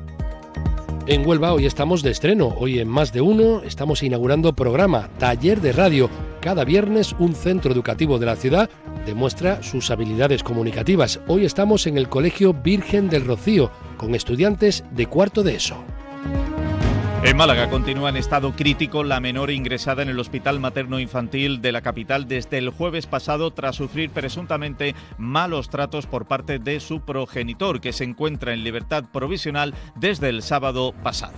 En 1.07 1.27
Huelva 1.27 1.53
hoy 1.53 1.67
estamos 1.67 2.03
de 2.03 2.11
estreno. 2.11 2.55
Hoy 2.59 2.79
en 2.79 2.89
Más 2.89 3.13
de 3.13 3.21
Uno 3.21 3.61
estamos 3.63 4.03
inaugurando 4.03 4.55
programa 4.55 5.11
Taller 5.19 5.61
de 5.61 5.73
Radio. 5.73 6.09
Cada 6.41 6.65
viernes 6.65 7.15
un 7.19 7.35
centro 7.35 7.73
educativo 7.73 8.19
de 8.19 8.25
la 8.25 8.37
ciudad 8.37 8.71
demuestra 9.05 9.63
sus 9.63 9.91
habilidades 9.91 10.43
comunicativas. 10.43 11.21
Hoy 11.29 11.45
estamos 11.45 11.87
en 11.87 11.99
el 11.99 12.09
Colegio 12.09 12.55
Virgen 12.55 13.11
del 13.11 13.27
Rocío 13.27 13.71
con 13.99 14.15
estudiantes 14.15 14.83
de 14.93 15.07
cuarto 15.07 15.43
de 15.43 15.57
ESO. 15.57 15.85
En 17.25 17.39
Málaga 17.39 17.71
continúa 17.71 18.11
en 18.11 18.19
estado 18.19 18.53
crítico 18.53 19.03
la 19.03 19.19
menor 19.19 19.51
ingresada 19.51 20.03
en 20.03 20.11
el 20.11 20.21
Hospital 20.21 20.61
Materno 20.61 21.01
Infantil 21.01 21.63
de 21.63 21.73
la 21.73 21.81
capital 21.81 22.29
desde 22.29 22.59
el 22.59 22.69
jueves 22.69 23.07
pasado 23.07 23.51
tras 23.51 23.77
sufrir 23.77 24.11
presuntamente 24.11 24.95
malos 25.17 25.71
tratos 25.71 26.07
por 26.07 26.27
parte 26.27 26.59
de 26.59 26.81
su 26.81 27.01
progenitor, 27.01 27.81
que 27.81 27.95
se 27.95 28.05
encuentra 28.05 28.53
en 28.53 28.63
libertad 28.63 29.05
provisional 29.11 29.75
desde 29.97 30.29
el 30.29 30.43
sábado 30.43 30.93
pasado. 31.03 31.33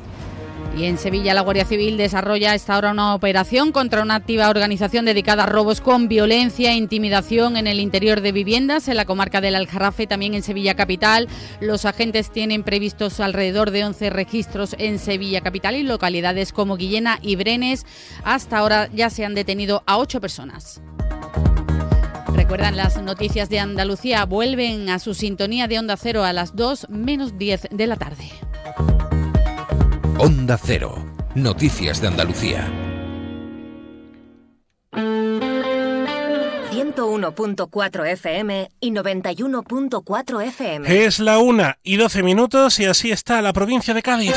Y 0.74 0.84
en 0.84 0.98
Sevilla 0.98 1.34
la 1.34 1.40
Guardia 1.40 1.64
Civil 1.64 1.96
desarrolla 1.96 2.54
esta 2.54 2.74
ahora 2.74 2.90
una 2.90 3.14
operación 3.14 3.72
contra 3.72 4.02
una 4.02 4.16
activa 4.16 4.50
organización 4.50 5.04
dedicada 5.04 5.44
a 5.44 5.46
robos 5.46 5.80
con 5.80 6.08
violencia 6.08 6.72
e 6.72 6.76
intimidación 6.76 7.56
en 7.56 7.66
el 7.66 7.80
interior 7.80 8.20
de 8.20 8.32
viviendas 8.32 8.88
en 8.88 8.96
la 8.96 9.04
comarca 9.04 9.40
del 9.40 9.54
Aljarafe, 9.54 10.06
también 10.06 10.34
en 10.34 10.42
Sevilla 10.42 10.74
Capital. 10.74 11.28
Los 11.60 11.84
agentes 11.84 12.30
tienen 12.30 12.62
previstos 12.62 13.20
alrededor 13.20 13.70
de 13.70 13.84
11 13.84 14.10
registros 14.10 14.76
en 14.78 14.98
Sevilla 14.98 15.40
Capital 15.40 15.76
y 15.76 15.82
localidades 15.82 16.52
como 16.52 16.76
Guillena 16.76 17.18
y 17.22 17.36
Brenes. 17.36 17.86
Hasta 18.24 18.58
ahora 18.58 18.88
ya 18.92 19.10
se 19.10 19.24
han 19.24 19.34
detenido 19.34 19.82
a 19.86 19.98
ocho 19.98 20.20
personas. 20.20 20.82
Recuerdan 22.34 22.76
las 22.76 23.02
noticias 23.02 23.48
de 23.48 23.60
Andalucía, 23.60 24.24
vuelven 24.26 24.90
a 24.90 24.98
su 24.98 25.14
sintonía 25.14 25.68
de 25.68 25.78
Onda 25.78 25.96
Cero 25.96 26.22
a 26.22 26.34
las 26.34 26.54
2 26.54 26.90
menos 26.90 27.38
10 27.38 27.68
de 27.70 27.86
la 27.86 27.96
tarde. 27.96 28.30
Onda 30.18 30.56
Cero, 30.56 30.94
noticias 31.34 32.00
de 32.00 32.08
Andalucía. 32.08 32.72
101.4 36.70 38.06
FM 38.12 38.70
y 38.80 38.92
91.4 38.92 40.42
FM. 40.46 41.04
Es 41.04 41.18
la 41.18 41.38
una 41.38 41.76
y 41.82 41.96
12 41.96 42.22
minutos 42.22 42.80
y 42.80 42.86
así 42.86 43.10
está 43.10 43.42
la 43.42 43.52
provincia 43.52 43.92
de 43.92 44.00
Cádiz. 44.02 44.34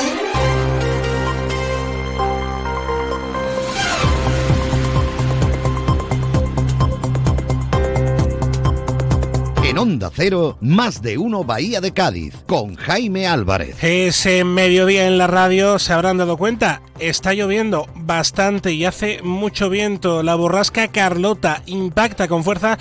Onda 9.80 10.12
Cero, 10.14 10.58
más 10.60 11.02
de 11.02 11.18
uno 11.18 11.46
Bahía 11.46 11.80
de 11.80 11.94
Cádiz, 11.94 12.36
con 12.48 12.76
Jaime 12.76 13.28
Álvarez. 13.28 13.82
Ese 13.82 14.44
mediodía 14.44 15.08
en 15.08 15.18
la 15.18 15.26
radio, 15.26 15.80
se 15.80 15.94
habrán 15.94 16.18
dado 16.18 16.36
cuenta, 16.36 16.82
está 17.00 17.34
lloviendo 17.34 17.88
bastante 17.96 18.74
y 18.74 18.84
hace 18.84 19.22
mucho 19.24 19.70
viento. 19.70 20.22
La 20.22 20.36
borrasca 20.36 20.90
Carlota 20.90 21.64
impacta 21.66 22.28
con 22.28 22.44
fuerza 22.44 22.78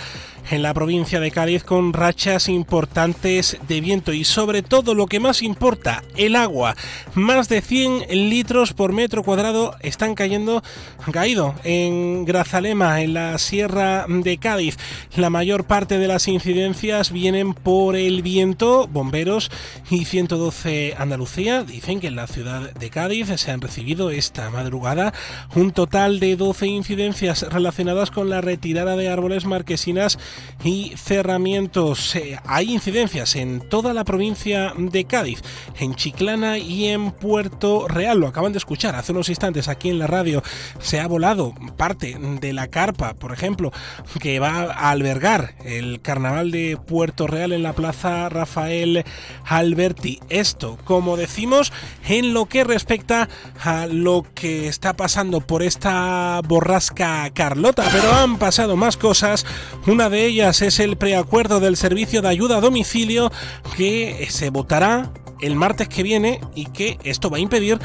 en 0.51 0.63
la 0.63 0.75
provincia 0.75 1.21
de 1.21 1.31
Cádiz 1.31 1.65
con 1.65 1.93
rachas 1.93 2.49
importantes 2.49 3.59
de 3.69 3.81
viento 3.81 4.13
y 4.13 4.25
sobre 4.25 4.63
todo 4.63 4.95
lo 4.95 5.07
que 5.07 5.21
más 5.21 5.43
importa, 5.43 6.03
el 6.17 6.37
agua. 6.37 6.77
Más 7.15 7.49
de 7.49 7.61
100 7.61 8.07
litros 8.31 8.73
por 8.73 8.93
metro 8.93 9.23
cuadrado 9.23 9.75
están 9.81 10.15
cayendo, 10.15 10.63
caído 11.13 11.55
en 11.65 12.25
Grazalema, 12.25 13.03
en 13.03 13.15
la 13.15 13.39
sierra 13.39 14.07
de 14.09 14.39
Cádiz. 14.39 14.77
La 15.17 15.31
mayor 15.31 15.65
parte 15.65 15.99
de 15.99 16.09
las 16.09 16.29
incidencias 16.29 17.13
vienen 17.13 17.55
por 17.55 17.97
el 17.97 18.23
viento. 18.23 18.89
Bomberos 18.89 19.51
y 19.91 20.05
112 20.05 20.95
Andalucía 20.99 21.65
dicen 21.65 22.01
que 22.01 22.09
en 22.09 22.17
la 22.17 22.27
ciudad 22.27 22.73
de 22.73 22.91
Cádiz 22.91 23.29
se 23.37 23.51
han 23.51 23.61
recibido 23.61 24.11
esta 24.11 24.51
madrugada 24.51 25.13
un 25.55 25.73
total 25.73 26.21
de 26.21 26.37
12 26.37 26.67
incidencias 26.67 27.43
relacionadas 27.43 28.11
con 28.11 28.31
la 28.31 28.41
retirada 28.41 28.97
de 28.97 29.09
árboles 29.09 29.45
marquesinas 29.45 30.19
y 30.65 30.93
cerramientos. 30.97 32.15
Eh, 32.17 32.39
hay 32.47 32.73
incidencias 32.73 33.37
en 33.37 33.61
toda 33.61 33.95
la 33.95 34.05
provincia 34.05 34.73
de 34.77 35.05
Cádiz, 35.05 35.43
en 35.79 35.95
Chiclana 35.95 36.59
y 36.59 36.87
en 36.87 37.13
Puerto 37.13 37.89
Real. 37.89 38.19
Lo 38.19 38.29
acaban 38.29 38.53
de 38.53 38.59
escuchar 38.59 38.95
hace 38.95 39.13
unos 39.13 39.29
instantes 39.29 39.69
aquí 39.69 39.89
en 39.89 39.99
la 39.99 40.07
radio. 40.07 40.43
Se 40.81 41.01
ha 41.01 41.07
volado 41.07 41.55
parte 41.77 42.17
de 42.19 42.53
la 42.53 42.69
carpa, 42.69 43.15
por 43.15 43.33
ejemplo, 43.33 43.73
que 44.21 44.41
va 44.41 44.73
a 44.73 44.91
albergar 44.91 45.55
el 45.65 46.01
carnaval 46.01 46.51
de 46.51 46.77
Puerto 46.77 47.27
Real 47.27 47.53
en 47.53 47.63
la 47.63 47.73
plaza 47.73 48.29
Rafael 48.29 49.05
Alberti. 49.45 50.21
Esto, 50.29 50.79
como 50.85 51.17
decimos, 51.17 51.73
en 52.07 52.35
lo 52.35 52.47
que 52.47 52.65
respecta 52.65 53.29
a 53.63 53.87
lo 53.87 54.25
que 54.35 54.69
está 54.69 54.95
pasando 54.95 55.41
por 55.41 55.63
esta 55.63 56.41
borrasca 56.47 57.31
Carlota, 57.35 57.85
pero 57.93 58.13
han 58.13 58.39
pasado 58.39 58.77
más 58.77 58.97
cosas. 58.97 59.47
Una 59.87 60.09
de 60.09 60.27
ellas 60.29 60.63
es 60.63 60.79
el 60.79 60.97
preacuerdo 60.97 61.61
del 61.61 61.77
servicio 61.77 62.23
de 62.23 62.29
ayuda 62.29 62.59
a 62.59 62.61
domicilio 62.61 63.33
que 63.77 64.27
se 64.31 64.51
votará 64.51 65.11
el 65.41 65.57
martes 65.57 65.89
que 65.89 66.03
viene 66.03 66.41
y 66.55 66.67
que 66.67 66.99
esto 67.05 67.31
va 67.31 67.39
a 67.39 67.41
impedir 67.41 67.79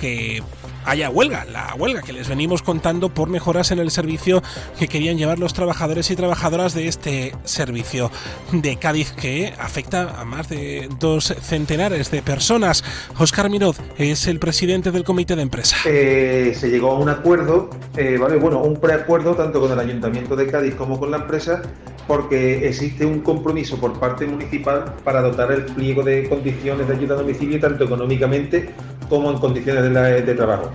que 0.00 0.42
haya 0.86 1.10
huelga, 1.10 1.44
la 1.44 1.74
huelga 1.76 2.00
que 2.00 2.12
les 2.12 2.28
venimos 2.28 2.62
contando 2.62 3.08
por 3.08 3.28
mejoras 3.28 3.70
en 3.72 3.80
el 3.80 3.90
servicio 3.90 4.42
que 4.78 4.88
querían 4.88 5.18
llevar 5.18 5.38
los 5.38 5.52
trabajadores 5.52 6.10
y 6.10 6.16
trabajadoras 6.16 6.74
de 6.74 6.88
este 6.88 7.34
servicio 7.44 8.10
de 8.52 8.76
Cádiz 8.76 9.12
que 9.12 9.52
afecta 9.58 10.20
a 10.20 10.24
más 10.24 10.48
de 10.48 10.88
dos 10.98 11.34
centenares 11.42 12.10
de 12.10 12.22
personas. 12.22 12.84
Oscar 13.18 13.50
Miroz 13.50 13.78
es 13.98 14.26
el 14.26 14.38
presidente 14.38 14.92
del 14.92 15.04
comité 15.04 15.36
de 15.36 15.42
empresa. 15.42 15.76
Eh, 15.84 16.54
se 16.58 16.70
llegó 16.70 16.92
a 16.92 16.98
un 16.98 17.08
acuerdo, 17.08 17.70
eh, 17.96 18.16
vale, 18.18 18.36
bueno, 18.36 18.62
un 18.62 18.80
preacuerdo 18.80 19.34
tanto 19.34 19.60
con 19.60 19.72
el 19.72 19.78
ayuntamiento 19.78 20.36
de 20.36 20.46
Cádiz 20.46 20.74
como 20.74 20.98
con 20.98 21.10
la 21.10 21.18
empresa 21.18 21.62
porque 22.06 22.68
existe 22.68 23.04
un 23.04 23.20
compromiso 23.20 23.78
por 23.78 23.98
parte 23.98 24.26
municipal 24.26 24.94
para 25.02 25.22
dotar 25.22 25.50
el 25.52 25.64
pliego 25.64 26.02
de 26.02 26.28
condiciones 26.28 26.86
de 26.86 26.94
ayuda 26.94 27.14
a 27.14 27.18
domicilio 27.18 27.58
tanto 27.58 27.84
económicamente 27.84 28.70
como 29.08 29.30
en 29.30 29.38
condiciones 29.38 29.82
de, 30.26 30.34
trabajo. 30.34 30.70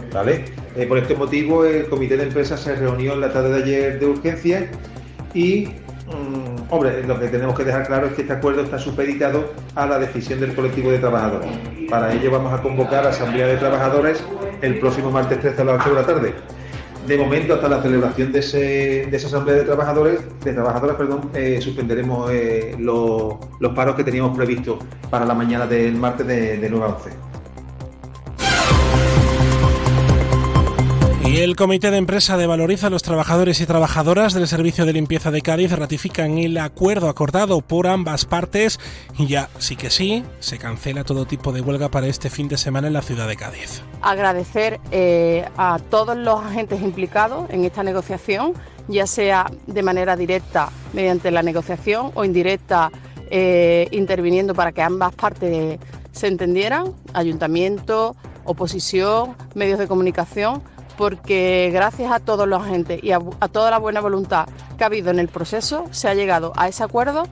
Eh, 0.75 0.85
por 0.87 0.97
este 0.97 1.15
motivo, 1.15 1.65
el 1.65 1.87
comité 1.87 2.17
de 2.17 2.23
empresa 2.23 2.57
se 2.57 2.75
reunió 2.75 3.13
en 3.13 3.21
la 3.21 3.31
tarde 3.31 3.49
de 3.49 3.63
ayer 3.63 3.99
de 3.99 4.05
urgencia 4.05 4.69
y, 5.33 5.67
mm, 6.07 6.71
hombre, 6.71 7.03
lo 7.05 7.19
que 7.19 7.27
tenemos 7.27 7.57
que 7.57 7.63
dejar 7.63 7.87
claro 7.87 8.07
es 8.07 8.13
que 8.13 8.21
este 8.21 8.33
acuerdo 8.33 8.61
está 8.61 8.77
supeditado 8.77 9.53
a 9.75 9.85
la 9.85 9.99
decisión 9.99 10.39
del 10.39 10.53
colectivo 10.53 10.91
de 10.91 10.99
trabajadores. 10.99 11.49
Para 11.89 12.13
ello 12.13 12.31
vamos 12.31 12.53
a 12.53 12.61
convocar 12.61 13.05
a 13.05 13.09
asamblea 13.09 13.47
de 13.47 13.57
trabajadores 13.57 14.23
el 14.61 14.79
próximo 14.79 15.11
martes 15.11 15.39
13 15.39 15.61
a 15.61 15.65
las 15.65 15.81
8 15.81 15.89
de 15.89 15.95
la 15.95 16.05
tarde. 16.05 16.33
De 17.07 17.17
momento, 17.17 17.55
hasta 17.55 17.67
la 17.67 17.81
celebración 17.81 18.31
de, 18.31 18.39
esa 19.11 19.27
asamblea 19.27 19.55
de 19.55 19.63
trabajadores, 19.63 20.19
de 20.43 20.53
trabajadoras, 20.53 20.97
perdón, 20.97 21.31
eh, 21.33 21.59
suspenderemos 21.59 22.29
eh, 22.31 22.75
los, 22.77 23.35
paros 23.75 23.95
que 23.95 24.03
teníamos 24.03 24.37
previstos 24.37 24.77
para 25.09 25.25
la 25.25 25.33
mañana 25.33 25.65
del 25.65 25.95
martes 25.95 26.27
de, 26.27 26.57
de 26.57 26.69
9 26.69 26.85
a 26.85 26.89
11. 26.89 27.30
Y 31.31 31.39
el 31.39 31.55
Comité 31.55 31.91
de 31.91 31.97
Empresa 31.97 32.35
de 32.35 32.45
Valoriza 32.45 32.89
los 32.89 33.03
trabajadores 33.03 33.61
y 33.61 33.65
trabajadoras 33.65 34.33
del 34.33 34.49
Servicio 34.49 34.85
de 34.85 34.91
Limpieza 34.91 35.31
de 35.31 35.41
Cádiz 35.41 35.71
ratifican 35.71 36.37
el 36.37 36.57
acuerdo 36.57 37.07
acordado 37.07 37.61
por 37.61 37.87
ambas 37.87 38.25
partes 38.25 38.81
y 39.17 39.27
ya 39.27 39.47
sí 39.57 39.77
que 39.77 39.89
sí, 39.89 40.25
se 40.41 40.57
cancela 40.57 41.05
todo 41.05 41.25
tipo 41.25 41.53
de 41.53 41.61
huelga 41.61 41.87
para 41.87 42.07
este 42.07 42.29
fin 42.29 42.49
de 42.49 42.57
semana 42.57 42.87
en 42.87 42.93
la 42.93 43.01
ciudad 43.01 43.29
de 43.29 43.37
Cádiz. 43.37 43.81
Agradecer 44.01 44.81
eh, 44.91 45.47
a 45.55 45.79
todos 45.89 46.17
los 46.17 46.43
agentes 46.43 46.81
implicados 46.81 47.49
en 47.49 47.63
esta 47.63 47.81
negociación, 47.81 48.51
ya 48.89 49.07
sea 49.07 49.49
de 49.67 49.83
manera 49.83 50.17
directa 50.17 50.67
mediante 50.91 51.31
la 51.31 51.43
negociación 51.43 52.11
o 52.13 52.25
indirecta 52.25 52.91
eh, 53.29 53.87
interviniendo 53.91 54.53
para 54.53 54.73
que 54.73 54.81
ambas 54.81 55.15
partes 55.15 55.79
se 56.11 56.27
entendieran, 56.27 56.93
ayuntamiento, 57.13 58.17
oposición, 58.43 59.37
medios 59.55 59.79
de 59.79 59.87
comunicación 59.87 60.61
porque 60.97 61.69
gracias 61.73 62.11
a 62.11 62.19
todos 62.19 62.47
los 62.47 62.61
agentes 62.61 63.03
y 63.03 63.11
a, 63.11 63.19
toda 63.51 63.71
la 63.71 63.77
buena 63.77 64.01
voluntad 64.01 64.47
que 64.77 64.83
ha 64.83 64.87
habido 64.87 65.11
en 65.11 65.19
el 65.19 65.27
proceso, 65.27 65.85
se 65.91 66.07
ha 66.07 66.13
llegado 66.13 66.53
a 66.55 66.67
ese 66.67 66.83
acuerdo 66.83 67.23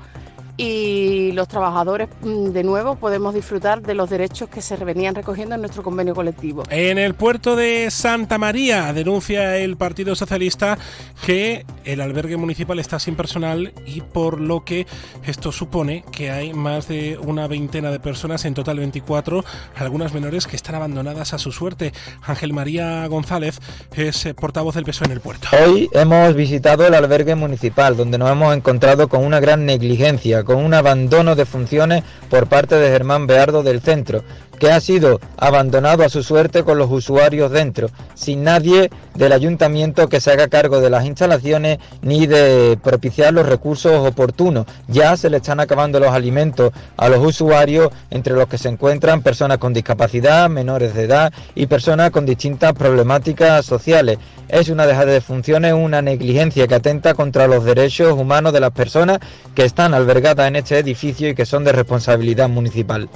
y 0.60 1.32
los 1.32 1.48
trabajadores 1.48 2.10
mm, 2.22 2.50
de 2.50 2.64
nuevo 2.66 2.96
podemos 2.96 3.34
disfrutar 3.34 3.82
de 3.82 3.94
los 3.94 4.10
derechos 4.10 4.50
que 4.50 4.62
se 4.62 4.76
venían 4.76 5.16
recogiendo 5.16 5.56
en 5.56 5.62
nuestro 5.62 5.84
convenio 5.84 6.14
colectivo. 6.14 6.64
En 6.70 6.98
el 6.98 7.14
puerto 7.14 7.56
de 7.56 7.90
Santa 7.90 8.38
María 8.38 8.92
denuncia 8.92 9.56
el 9.56 9.78
Partido 9.78 10.16
Socialista 10.16 10.78
que 11.26 11.66
el 11.86 12.02
albergue 12.02 12.36
municipal 12.36 12.78
está 12.78 13.00
sin 13.00 13.16
personal 13.16 13.72
y 13.86 14.02
por 14.02 14.42
lo 14.42 14.66
que 14.66 14.86
esto 15.26 15.54
supone 15.54 16.04
que 16.12 16.30
hay 16.30 16.54
más 16.54 16.90
de 16.90 17.18
una 17.18 17.48
veintena 17.48 17.90
de 17.90 18.02
personas, 18.02 18.44
en 18.44 18.54
total 18.54 18.80
24, 18.80 19.46
algunas 19.78 20.14
menores 20.14 20.46
que 20.46 20.58
están 20.58 20.76
abandonadas 20.76 21.34
a 21.34 21.38
su 21.38 21.54
suerte. 21.54 21.94
Ángel 22.24 22.52
María 22.52 23.08
González 23.08 23.60
es 23.96 24.26
eh, 24.26 24.34
portavoz 24.34 24.76
del 24.76 24.84
PSOE 24.84 25.06
en 25.06 25.14
el 25.14 25.22
puerto. 25.22 25.48
Hoy 25.64 25.90
hemos 25.94 26.36
visitado 26.36 26.86
el 26.86 26.96
albergue 26.96 27.36
municipal 27.36 27.96
donde 27.96 28.18
nos 28.18 28.30
hemos 28.30 28.54
encontrado 28.54 29.08
con 29.08 29.24
una 29.24 29.40
gran 29.40 29.66
negligencia 29.66 30.44
con 30.50 30.66
un 30.66 30.74
abandono 30.74 31.36
de 31.36 31.46
funciones 31.46 32.04
por 32.28 32.48
parte 32.48 32.74
de 32.74 32.90
Germán 32.90 33.28
Beardo 33.28 33.62
del 33.62 33.82
centro, 33.82 34.24
que 34.60 34.72
ha 34.72 34.80
sido 34.82 35.20
abandonado 35.38 36.04
a 36.04 36.10
su 36.10 36.22
suerte 36.22 36.64
con 36.64 36.78
los 36.78 36.92
usuarios 36.92 37.52
dentro, 37.52 37.90
sin 38.14 38.44
nadie 38.44 38.90
del 39.16 39.32
ayuntamiento 39.32 40.10
que 40.10 40.22
se 40.22 40.32
haga 40.32 40.48
cargo 40.48 40.82
de 40.82 40.90
las 40.90 41.06
instalaciones 41.06 41.80
ni 42.02 42.28
de 42.28 42.78
propiciar 42.84 43.34
los 43.34 43.48
recursos 43.48 44.06
oportunos. 44.06 44.66
Ya 44.88 45.16
se 45.18 45.30
le 45.30 45.38
están 45.38 45.60
acabando 45.60 46.00
los 46.00 46.12
alimentos 46.12 46.72
a 46.98 47.10
los 47.10 47.26
usuarios, 47.26 47.90
entre 48.12 48.34
los 48.34 48.48
que 48.48 48.58
se 48.58 48.70
encuentran 48.70 49.22
personas 49.22 49.58
con 49.58 49.74
discapacidad, 49.74 50.50
menores 50.50 50.94
de 50.94 51.04
edad 51.04 51.34
y 51.56 51.66
personas 51.66 52.12
con 52.12 52.26
distintas 52.26 52.74
problemáticas 52.74 53.66
sociales 53.66 54.20
es 54.50 54.70
una 54.70 54.88
dejada 54.88 55.12
de 55.12 55.22
funciones, 55.22 55.74
una 55.74 56.02
negligencia 56.02 56.68
que 56.68 56.76
atenta 56.76 57.14
contra 57.14 57.48
los 57.48 57.64
derechos 57.64 58.14
humanos 58.14 58.52
de 58.52 58.60
las 58.60 58.72
personas 58.72 59.20
que 59.56 59.64
están 59.64 59.94
albergadas 59.94 60.48
en 60.48 60.56
este 60.56 60.80
edificio 60.80 61.30
y 61.30 61.36
que 61.36 61.46
son 61.46 61.64
de 61.64 61.72
responsabilidad 61.72 62.50
municipal. 62.50 63.10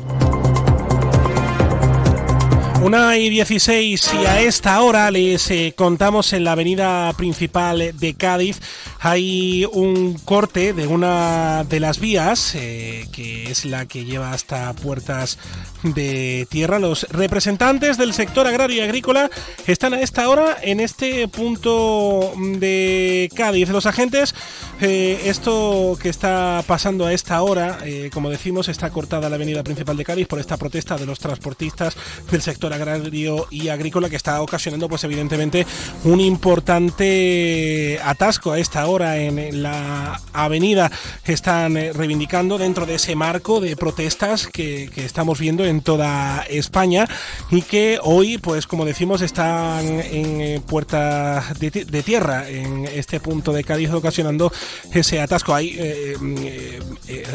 Una 2.83 3.17
y 3.17 3.29
16 3.29 4.11
y 4.13 4.25
a 4.25 4.41
esta 4.41 4.81
hora 4.81 5.09
les 5.09 5.49
eh, 5.51 5.73
contamos 5.73 6.33
en 6.33 6.43
la 6.43 6.51
avenida 6.51 7.13
principal 7.13 7.97
de 7.97 8.13
Cádiz 8.15 8.59
hay 8.99 9.65
un 9.71 10.15
corte 10.15 10.73
de 10.73 10.87
una 10.87 11.63
de 11.63 11.79
las 11.79 11.99
vías 11.99 12.55
eh, 12.55 13.07
que 13.13 13.49
es 13.49 13.63
la 13.63 13.85
que 13.85 14.03
lleva 14.03 14.31
hasta 14.31 14.73
puertas 14.73 15.37
de 15.83 16.45
tierra. 16.49 16.79
Los 16.79 17.07
representantes 17.09 17.97
del 17.97 18.13
sector 18.13 18.47
agrario 18.47 18.77
y 18.77 18.81
agrícola 18.81 19.29
están 19.65 19.93
a 19.93 20.01
esta 20.01 20.27
hora 20.27 20.57
en 20.61 20.81
este 20.81 21.27
punto 21.29 22.33
de 22.37 23.29
Cádiz. 23.33 23.69
Los 23.69 23.85
agentes, 23.85 24.35
eh, 24.81 25.21
esto 25.25 25.97
que 26.01 26.09
está 26.09 26.63
pasando 26.67 27.05
a 27.05 27.13
esta 27.13 27.41
hora, 27.41 27.79
como 28.13 28.29
decimos, 28.29 28.67
está 28.67 28.89
cortada 28.89 29.29
la 29.29 29.35
avenida 29.35 29.63
principal 29.63 29.95
de 29.95 30.05
Cádiz 30.05 30.27
por 30.27 30.39
esta 30.39 30.57
protesta 30.57 30.97
de 30.97 31.05
los 31.05 31.19
transportistas 31.19 31.95
del 32.29 32.41
sector 32.41 32.72
agrario 32.73 33.47
y 33.49 33.69
agrícola 33.69 34.09
que 34.09 34.15
está 34.15 34.41
ocasionando 34.41 34.89
pues 34.89 35.03
evidentemente 35.03 35.65
un 36.03 36.19
importante 36.19 37.99
atasco 38.03 38.51
a 38.51 38.59
esta 38.59 38.85
hora 38.87 39.17
en 39.17 39.63
la 39.63 40.19
avenida. 40.33 40.91
Están 41.25 41.77
eh, 41.77 41.93
reivindicando 41.93 42.57
dentro 42.57 42.85
de 42.85 42.95
ese 42.95 43.15
marco 43.15 43.59
de 43.59 43.75
protestas 43.75 44.47
que, 44.47 44.89
estamos 44.95 45.39
viendo 45.39 45.65
en 45.65 45.81
toda 45.81 46.43
España 46.49 47.07
y 47.51 47.61
que 47.61 47.99
hoy 48.01 48.37
pues 48.37 48.67
como 48.67 48.85
decimos 48.85 49.21
están 49.21 49.85
en 49.85 50.41
eh, 50.41 50.61
puerta 50.65 51.43
de, 51.59 52.03
tierra 52.03 52.49
en 52.49 52.85
este 52.85 53.19
punto 53.19 53.51
de 53.51 53.63
Cádiz 53.63 53.91
ocasionando 53.91 54.51
ese 54.91 55.21
atasco. 55.21 55.53
Hay, 55.53 55.75
eh, 55.77 56.17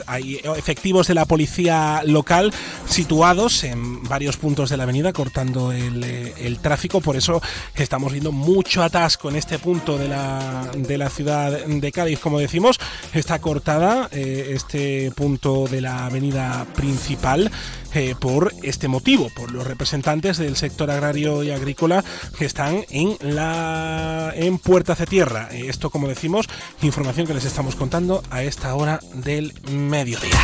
hay 0.07 0.41
efectivos 0.57 1.07
de 1.09 1.15
la 1.15 1.25
policía 1.25 2.03
local 2.05 2.53
situados 2.87 3.65
en 3.65 4.03
varios 4.05 4.37
puntos 4.37 4.71
de 4.71 4.77
la 4.77 4.85
avenida 4.85 5.13
cortando 5.29 5.73
eh, 5.73 6.33
el, 6.39 6.59
tráfico. 6.59 7.03
Por 7.03 7.15
eso 7.15 7.43
estamos 7.75 8.13
viendo 8.13 8.33
mucho 8.33 8.83
atasco 8.83 9.29
en 9.29 9.37
este 9.37 9.59
punto 9.59 9.99
de 9.99 10.09
la, 10.09 10.71
de 10.75 10.97
la 10.97 11.11
ciudad 11.11 11.67
de 11.67 11.93
Cádiz. 11.93 12.19
Como 12.19 12.39
decimos, 12.39 12.81
está 13.13 13.39
cortada 13.39 14.09
eh, 14.11 14.53
este 14.55 15.13
punto 15.15 15.67
de 15.69 15.83
la 15.83 16.07
avenida 16.07 16.67
principal. 16.75 17.51
Eh, 17.95 18.15
por 18.19 18.53
este 18.63 18.87
motivo, 18.87 19.31
por 19.35 19.51
los 19.51 19.67
representantes 19.67 20.37
del 20.39 20.57
sector 20.57 20.91
agrario 20.91 21.43
y 21.43 21.51
agrícola 21.51 22.05
que 22.39 22.45
están 22.45 22.85
en 22.91 23.17
la 23.23 24.33
en 24.37 24.59
Puertas 24.59 24.99
de 24.99 25.07
Tierra. 25.07 25.49
esto, 25.53 25.91
como 25.91 26.09
decimos, 26.09 26.49
información 26.83 27.27
que 27.27 27.35
les 27.35 27.45
estamos 27.45 27.77
contando 27.77 28.23
a 28.31 28.43
esta 28.43 28.75
hora 28.75 29.01
del 29.15 29.55
mediodía. 29.71 30.39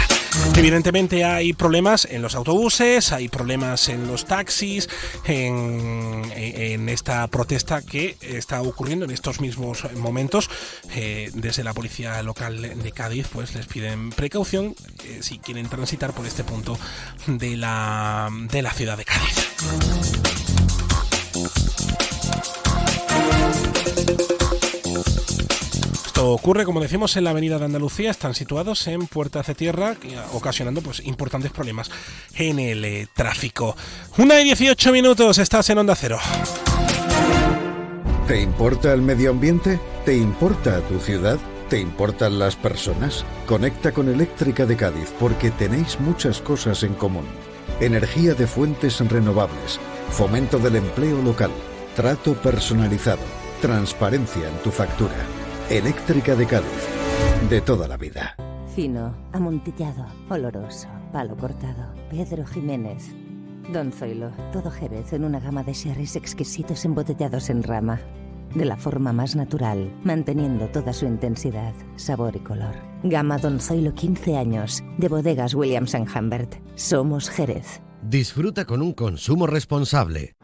Evidentemente 0.56 1.24
hay 1.24 1.52
problemas 1.52 2.06
en 2.10 2.20
los 2.20 2.34
autobuses, 2.34 3.12
hay 3.12 3.28
problemas 3.28 3.88
en 3.88 4.06
los 4.06 4.24
taxis, 4.24 4.88
en, 5.24 6.88
esta 6.88 7.26
protesta 7.28 7.82
que 7.82 8.16
está 8.20 8.62
ocurriendo 8.62 9.04
en 9.04 9.10
estos 9.10 9.40
mismos 9.40 9.86
momentos. 9.94 10.50
Eh, 10.94 11.30
desde 11.34 11.64
la 11.64 11.72
policía 11.72 12.22
local 12.22 12.60
de 12.82 12.92
Cádiz, 12.92 13.28
pues 13.32 13.54
les 13.54 13.66
piden 13.66 14.10
precaución 14.10 14.74
eh, 15.04 15.18
si 15.22 15.38
quieren 15.38 15.68
transitar 15.68 16.12
por 16.12 16.26
este 16.26 16.44
punto 16.44 16.78
de 17.38 17.56
la, 17.56 18.30
de 18.50 18.62
la 18.62 18.72
ciudad 18.72 18.96
de 18.96 19.04
Cádiz. 19.04 19.44
ocurre, 26.32 26.64
como 26.64 26.80
decimos, 26.80 27.16
en 27.16 27.24
la 27.24 27.30
avenida 27.30 27.58
de 27.58 27.66
Andalucía, 27.66 28.10
están 28.10 28.34
situados 28.34 28.86
en 28.86 29.06
puertas 29.06 29.46
de 29.46 29.54
tierra, 29.54 29.96
ocasionando 30.32 30.80
pues 30.80 31.00
importantes 31.04 31.52
problemas 31.52 31.90
en 32.34 32.58
el 32.58 32.84
eh, 32.84 33.08
tráfico. 33.14 33.76
Una 34.18 34.40
y 34.40 34.44
18 34.44 34.92
minutos, 34.92 35.38
estás 35.38 35.68
en 35.70 35.78
Onda 35.78 35.94
Cero. 35.94 36.18
¿Te 38.26 38.40
importa 38.40 38.92
el 38.92 39.02
medio 39.02 39.30
ambiente? 39.30 39.78
¿Te 40.04 40.16
importa 40.16 40.80
tu 40.82 40.98
ciudad? 40.98 41.38
¿Te 41.74 41.80
importan 41.80 42.38
las 42.38 42.54
personas? 42.54 43.24
Conecta 43.48 43.90
con 43.90 44.08
Eléctrica 44.08 44.64
de 44.64 44.76
Cádiz 44.76 45.12
porque 45.18 45.50
tenéis 45.50 45.98
muchas 45.98 46.40
cosas 46.40 46.84
en 46.84 46.94
común. 46.94 47.24
Energía 47.80 48.34
de 48.34 48.46
fuentes 48.46 49.00
renovables, 49.00 49.80
fomento 50.10 50.60
del 50.60 50.76
empleo 50.76 51.20
local, 51.20 51.50
trato 51.96 52.34
personalizado, 52.34 53.24
transparencia 53.60 54.48
en 54.48 54.56
tu 54.62 54.70
factura. 54.70 55.16
Eléctrica 55.68 56.36
de 56.36 56.46
Cádiz. 56.46 57.48
De 57.50 57.60
toda 57.60 57.88
la 57.88 57.96
vida. 57.96 58.36
Fino, 58.76 59.12
amontillado, 59.32 60.06
oloroso, 60.30 60.86
palo 61.12 61.36
cortado. 61.36 61.92
Pedro 62.08 62.46
Jiménez. 62.46 63.10
Don 63.72 63.90
Zoilo, 63.90 64.30
todo 64.52 64.70
Jerez 64.70 65.12
en 65.12 65.24
una 65.24 65.40
gama 65.40 65.64
de 65.64 65.72
sherries 65.72 66.14
exquisitos 66.14 66.84
embotellados 66.84 67.50
en 67.50 67.64
rama. 67.64 67.98
De 68.54 68.64
la 68.64 68.76
forma 68.76 69.12
más 69.12 69.36
natural, 69.36 69.92
manteniendo 70.04 70.68
toda 70.68 70.92
su 70.92 71.06
intensidad, 71.06 71.74
sabor 71.96 72.36
y 72.36 72.40
color. 72.40 72.74
Gama 73.02 73.38
Don 73.38 73.60
Zoilo 73.60 73.94
15 73.94 74.36
años, 74.36 74.82
de 74.98 75.08
bodegas 75.08 75.54
Williams⁇ 75.54 75.94
Humbert. 76.16 76.54
Somos 76.74 77.28
Jerez. 77.30 77.80
Disfruta 78.02 78.64
con 78.64 78.82
un 78.82 78.92
consumo 78.92 79.46
responsable. 79.46 80.36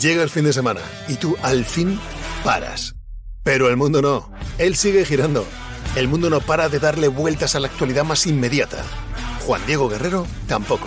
Llega 0.00 0.22
el 0.22 0.28
fin 0.28 0.44
de 0.44 0.52
semana 0.52 0.80
y 1.08 1.14
tú 1.14 1.36
al 1.42 1.64
fin 1.64 1.98
paras 2.44 2.94
pero 3.48 3.70
el 3.70 3.78
mundo 3.78 4.02
no. 4.02 4.30
Él 4.58 4.76
sigue 4.76 5.06
girando. 5.06 5.42
El 5.96 6.06
mundo 6.06 6.28
no 6.28 6.40
para 6.40 6.68
de 6.68 6.78
darle 6.78 7.08
vueltas 7.08 7.54
a 7.54 7.60
la 7.60 7.68
actualidad 7.68 8.04
más 8.04 8.26
inmediata. 8.26 8.84
Juan 9.46 9.62
Diego 9.66 9.88
Guerrero 9.88 10.26
tampoco. 10.46 10.86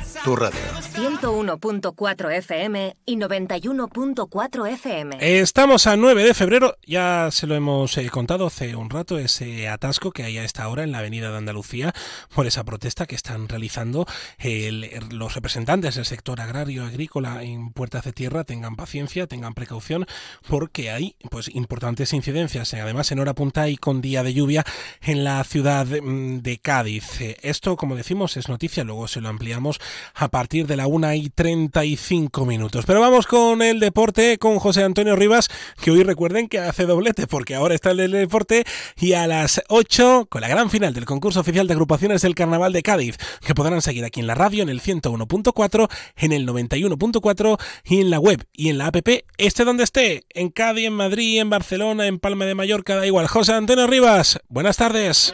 tu 0.23 0.35
radio. 0.35 0.59
101.4 0.93 2.31
FM 2.37 2.95
y 3.05 3.15
91.4 3.15 4.69
FM. 4.69 5.17
Estamos 5.19 5.87
a 5.87 5.95
9 5.95 6.23
de 6.23 6.33
febrero, 6.33 6.77
ya 6.85 7.29
se 7.31 7.47
lo 7.47 7.55
hemos 7.55 7.97
eh, 7.97 8.07
contado 8.09 8.45
hace 8.45 8.75
un 8.75 8.89
rato, 8.89 9.17
ese 9.17 9.67
atasco 9.67 10.11
que 10.11 10.23
hay 10.23 10.37
a 10.37 10.43
esta 10.43 10.67
hora 10.67 10.83
en 10.83 10.91
la 10.91 10.99
Avenida 10.99 11.31
de 11.31 11.37
Andalucía 11.37 11.93
por 12.33 12.45
esa 12.45 12.63
protesta 12.63 13.07
que 13.07 13.15
están 13.15 13.47
realizando 13.47 14.05
los 15.11 15.33
representantes 15.33 15.95
del 15.95 16.05
sector 16.05 16.39
agrario 16.41 16.85
agrícola 16.85 17.43
en 17.43 17.71
Puertas 17.71 18.03
de 18.03 18.13
Tierra. 18.13 18.43
Tengan 18.43 18.75
paciencia, 18.75 19.27
tengan 19.27 19.53
precaución, 19.53 20.05
porque 20.47 20.91
hay 20.91 21.15
pues 21.29 21.49
importantes 21.53 22.13
incidencias, 22.13 22.73
eh, 22.73 22.81
además 22.81 23.11
en 23.11 23.19
hora 23.19 23.33
punta 23.33 23.69
y 23.69 23.77
con 23.77 24.01
día 24.01 24.23
de 24.23 24.33
lluvia 24.33 24.63
en 25.01 25.23
la 25.23 25.43
ciudad 25.43 25.87
mm, 25.87 26.39
de 26.39 26.59
Cádiz. 26.59 27.21
Eh, 27.21 27.37
esto, 27.41 27.75
como 27.75 27.95
decimos, 27.95 28.37
es 28.37 28.49
noticia, 28.49 28.83
luego 28.83 29.07
se 29.07 29.21
lo 29.21 29.29
ampliamos 29.29 29.79
a 30.13 30.29
partir 30.29 30.67
de 30.67 30.77
la 30.77 30.87
1 30.87 31.13
y 31.15 31.29
35 31.29 32.45
minutos. 32.45 32.85
Pero 32.85 33.01
vamos 33.01 33.27
con 33.27 33.61
el 33.61 33.79
deporte 33.79 34.37
con 34.37 34.59
José 34.59 34.83
Antonio 34.83 35.15
Rivas, 35.15 35.49
que 35.81 35.91
hoy 35.91 36.03
recuerden 36.03 36.47
que 36.47 36.59
hace 36.59 36.85
doblete 36.85 37.27
porque 37.27 37.55
ahora 37.55 37.75
está 37.75 37.91
el 37.91 38.11
deporte 38.11 38.63
y 38.97 39.13
a 39.13 39.27
las 39.27 39.61
8 39.69 40.27
con 40.29 40.41
la 40.41 40.47
gran 40.47 40.69
final 40.69 40.93
del 40.93 41.05
concurso 41.05 41.39
oficial 41.39 41.67
de 41.67 41.73
agrupaciones 41.73 42.21
del 42.21 42.35
Carnaval 42.35 42.73
de 42.73 42.83
Cádiz, 42.83 43.17
que 43.45 43.55
podrán 43.55 43.81
seguir 43.81 44.05
aquí 44.05 44.19
en 44.19 44.27
la 44.27 44.35
radio 44.35 44.63
en 44.63 44.69
el 44.69 44.81
101.4, 44.81 45.89
en 46.17 46.31
el 46.31 46.47
91.4 46.47 47.59
y 47.85 48.01
en 48.01 48.09
la 48.09 48.19
web 48.19 48.45
y 48.53 48.69
en 48.69 48.77
la 48.77 48.87
app, 48.87 49.07
esté 49.37 49.65
donde 49.65 49.83
esté, 49.83 50.23
en 50.29 50.49
Cádiz, 50.49 50.87
en 50.87 50.93
Madrid, 50.93 51.39
en 51.39 51.49
Barcelona, 51.49 52.07
en 52.07 52.19
Palma 52.19 52.45
de 52.45 52.55
Mallorca, 52.55 52.95
da 52.95 53.05
igual. 53.05 53.27
José 53.27 53.53
Antonio 53.53 53.87
Rivas, 53.87 54.39
buenas 54.49 54.77
tardes. 54.77 55.33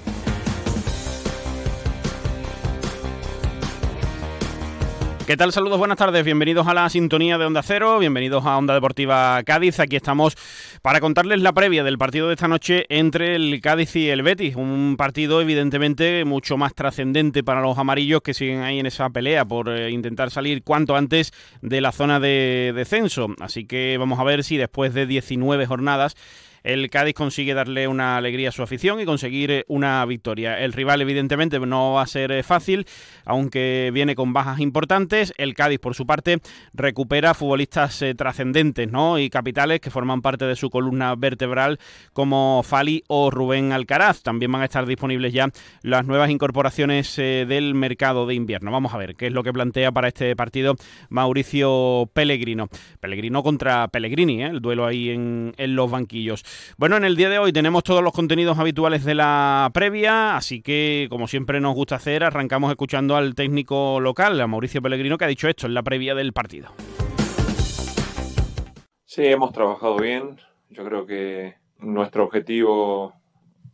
¿Qué 5.27 5.37
tal? 5.37 5.53
Saludos, 5.53 5.77
buenas 5.77 5.97
tardes. 5.97 6.25
Bienvenidos 6.25 6.67
a 6.67 6.73
la 6.73 6.89
sintonía 6.89 7.37
de 7.37 7.45
Onda 7.45 7.61
Cero, 7.61 7.99
bienvenidos 7.99 8.43
a 8.45 8.57
Onda 8.57 8.73
Deportiva 8.73 9.41
Cádiz. 9.43 9.79
Aquí 9.79 9.95
estamos 9.95 10.35
para 10.81 10.99
contarles 10.99 11.41
la 11.41 11.53
previa 11.53 11.83
del 11.83 11.99
partido 11.99 12.27
de 12.27 12.33
esta 12.33 12.47
noche 12.47 12.85
entre 12.89 13.35
el 13.35 13.61
Cádiz 13.61 13.95
y 13.95 14.09
el 14.09 14.23
Betis. 14.23 14.55
Un 14.55 14.95
partido 14.97 15.39
evidentemente 15.39 16.25
mucho 16.25 16.57
más 16.57 16.73
trascendente 16.73 17.43
para 17.43 17.61
los 17.61 17.77
amarillos 17.77 18.21
que 18.21 18.33
siguen 18.33 18.61
ahí 18.61 18.79
en 18.79 18.87
esa 18.87 19.11
pelea 19.11 19.45
por 19.45 19.69
eh, 19.69 19.91
intentar 19.91 20.31
salir 20.31 20.63
cuanto 20.63 20.95
antes 20.95 21.31
de 21.61 21.81
la 21.81 21.91
zona 21.91 22.19
de 22.19 22.73
descenso. 22.75 23.27
Así 23.39 23.65
que 23.65 23.97
vamos 23.99 24.19
a 24.19 24.23
ver 24.23 24.43
si 24.43 24.57
después 24.57 24.93
de 24.95 25.05
19 25.05 25.67
jornadas 25.67 26.15
el 26.63 26.89
Cádiz 26.89 27.13
consigue 27.13 27.53
darle 27.53 27.87
una 27.87 28.17
alegría 28.17 28.49
a 28.49 28.51
su 28.51 28.63
afición 28.63 28.99
y 28.99 29.05
conseguir 29.05 29.51
eh, 29.51 29.65
una 29.67 30.05
victoria. 30.05 30.59
El 30.59 30.73
rival 30.73 31.01
evidentemente 31.01 31.59
no 31.59 31.93
va 31.93 32.03
a 32.03 32.07
ser 32.07 32.31
eh, 32.31 32.43
fácil, 32.43 32.85
aunque 33.25 33.91
viene 33.93 34.15
con 34.15 34.33
bajas 34.33 34.59
importantes. 34.59 35.33
El 35.37 35.53
Cádiz 35.53 35.79
por 35.79 35.95
su 35.95 36.05
parte 36.05 36.39
recupera 36.73 37.33
futbolistas 37.33 38.03
trascendentes 38.17 38.91
¿no? 38.91 39.19
y 39.19 39.29
capitales 39.29 39.79
que 39.79 39.89
forman 39.89 40.21
parte 40.21 40.45
de 40.45 40.55
su 40.55 40.69
columna 40.69 41.15
vertebral 41.15 41.79
como 42.13 42.61
Fali 42.63 43.03
o 43.07 43.31
Rubén 43.31 43.71
Alcaraz. 43.71 44.21
También 44.21 44.51
van 44.51 44.61
a 44.61 44.65
estar 44.65 44.85
disponibles 44.85 45.33
ya 45.33 45.49
las 45.81 46.05
nuevas 46.05 46.29
incorporaciones 46.29 47.15
del 47.15 47.75
mercado 47.75 48.25
de 48.25 48.35
invierno. 48.35 48.71
Vamos 48.71 48.93
a 48.93 48.97
ver 48.97 49.15
qué 49.15 49.27
es 49.27 49.33
lo 49.33 49.43
que 49.43 49.53
plantea 49.53 49.91
para 49.91 50.07
este 50.07 50.35
partido 50.35 50.75
Mauricio 51.09 52.09
Pellegrino. 52.13 52.69
Pellegrino 52.99 53.43
contra 53.43 53.87
Pellegrini, 53.87 54.43
¿eh? 54.43 54.47
el 54.47 54.61
duelo 54.61 54.85
ahí 54.85 55.09
en, 55.09 55.53
los 55.57 55.89
banquillos. 55.89 56.43
Bueno, 56.77 56.97
en 56.97 57.03
el 57.03 57.15
día 57.15 57.29
de 57.29 57.39
hoy 57.39 57.53
tenemos 57.53 57.83
todos 57.83 58.03
los 58.03 58.13
contenidos 58.13 58.57
habituales 58.57 59.03
de 59.03 59.15
la 59.15 59.69
previa, 59.73 60.35
así 60.35 60.61
que 60.61 61.07
como 61.09 61.27
siempre 61.27 61.59
nos 61.59 61.75
gusta 61.75 61.95
hacer, 61.95 62.23
arrancamos 62.23 62.71
escuchando 62.71 63.15
al 63.15 63.35
técnico 63.35 63.99
local, 63.99 64.39
a 64.41 64.47
Mauricio 64.47 64.81
Pellegrino, 64.81 65.17
que 65.17 65.25
ha 65.25 65.29
dicho 65.29 65.47
esto 65.47 65.67
en 65.67 65.73
la 65.73 65.83
previa 65.83 66.15
del 66.15 66.33
partido. 66.33 66.71
Sí, 69.05 69.25
hemos 69.25 69.51
trabajado 69.51 69.97
bien. 69.97 70.37
Yo 70.69 70.85
creo 70.85 71.05
que 71.05 71.55
nuestro 71.79 72.23
objetivo 72.23 73.13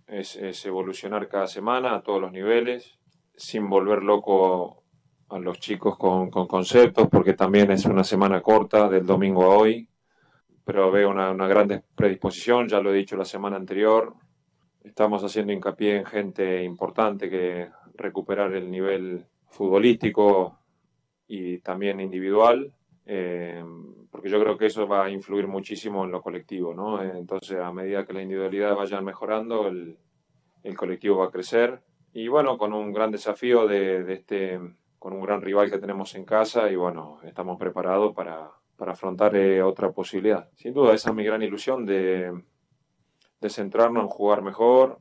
es, 0.08 0.66
evolucionar 0.66 1.28
cada 1.28 1.48
semana 1.48 1.96
a 1.96 2.02
todos 2.02 2.20
los 2.22 2.32
niveles, 2.32 2.98
sin 3.36 3.70
volver 3.70 4.04
loco 4.04 4.84
a 5.30 5.38
los 5.38 5.60
chicos 5.60 5.98
con, 5.98 6.30
conceptos, 6.30 7.08
porque 7.12 7.34
también 7.34 7.70
es 7.72 7.86
una 7.86 8.04
semana 8.04 8.42
corta 8.42 8.90
del 8.90 9.06
domingo 9.06 9.44
a 9.44 9.58
hoy, 9.58 9.88
pero 10.68 10.92
veo 10.92 11.10
una, 11.10 11.32
una 11.32 11.48
gran 11.48 11.82
predisposición, 11.96 12.68
ya 12.68 12.82
lo 12.82 12.94
he 12.94 12.98
dicho 12.98 13.16
la 13.16 13.24
semana 13.24 13.56
anterior, 13.56 14.14
estamos 14.84 15.24
haciendo 15.24 15.54
hincapié 15.54 15.96
en 15.96 16.06
gente 16.06 16.62
importante 16.62 17.30
que 17.30 17.70
recuperar 17.96 18.54
el 18.54 18.70
nivel 18.70 19.26
futbolístico 19.48 20.60
y 21.26 21.60
también 21.60 22.02
individual, 22.02 22.74
eh, 23.06 23.64
porque 24.12 24.28
yo 24.28 24.42
creo 24.42 24.58
que 24.58 24.66
eso 24.66 24.86
va 24.90 25.06
a 25.06 25.10
influir 25.10 25.48
muchísimo 25.48 26.04
en 26.04 26.12
lo 26.12 26.22
colectivo, 26.22 26.74
¿no? 26.74 27.02
Entonces, 27.02 27.58
a 27.62 27.72
medida 27.72 28.06
que 28.06 28.12
la 28.12 28.24
individualidad 28.24 28.76
vayan 28.76 29.06
mejorando, 29.06 29.70
el, 29.70 29.98
el 30.64 30.76
colectivo 30.76 31.20
va 31.20 31.28
a 31.28 31.32
crecer. 31.32 31.80
Y 32.12 32.28
bueno, 32.28 32.58
con 32.58 32.74
un 32.74 32.92
gran 32.92 33.12
desafío 33.12 33.68
de, 33.68 34.04
de 34.04 34.14
este 34.16 34.60
con 35.00 35.14
un 35.14 35.22
gran 35.22 35.42
rival 35.42 35.72
que 35.72 35.78
tenemos 35.78 36.14
en 36.16 36.26
casa 36.26 36.70
y 36.70 36.76
bueno, 36.76 37.20
estamos 37.24 37.58
preparados 37.58 38.14
para, 38.14 38.52
para 38.78 38.94
afrontar 38.94 39.36
eh, 39.36 39.62
otra 39.62 39.92
posibilidad. 39.92 40.50
Sin 40.56 40.74
duda, 40.74 40.94
esa 40.94 41.10
es 41.10 41.16
mi 41.16 41.24
gran 41.24 41.42
ilusión 41.42 41.86
de, 41.86 42.32
de 43.42 43.50
centrarnos 43.50 44.04
en 44.04 44.10
jugar 44.10 44.42
mejor, 44.42 45.00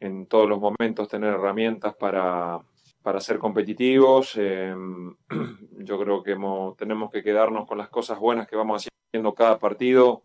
en 0.00 0.26
todos 0.26 0.48
los 0.48 0.58
momentos 0.60 1.08
tener 1.08 1.34
herramientas 1.34 1.94
para, 1.94 2.60
para 3.02 3.20
ser 3.20 3.38
competitivos. 3.38 4.36
Em, 4.36 5.14
yo 5.78 5.98
creo 6.00 6.22
que 6.22 6.36
tenemos 6.76 7.10
que 7.10 7.22
quedarnos 7.22 7.66
con 7.66 7.78
las 7.78 7.88
cosas 7.88 8.18
buenas 8.18 8.48
que 8.48 8.56
vamos 8.56 8.88
haciendo 9.12 9.34
cada 9.34 9.58
partido. 9.58 10.22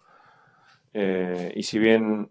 Eh, 0.93 1.51
y 1.55 1.63
si 1.63 1.79
bien 1.79 2.29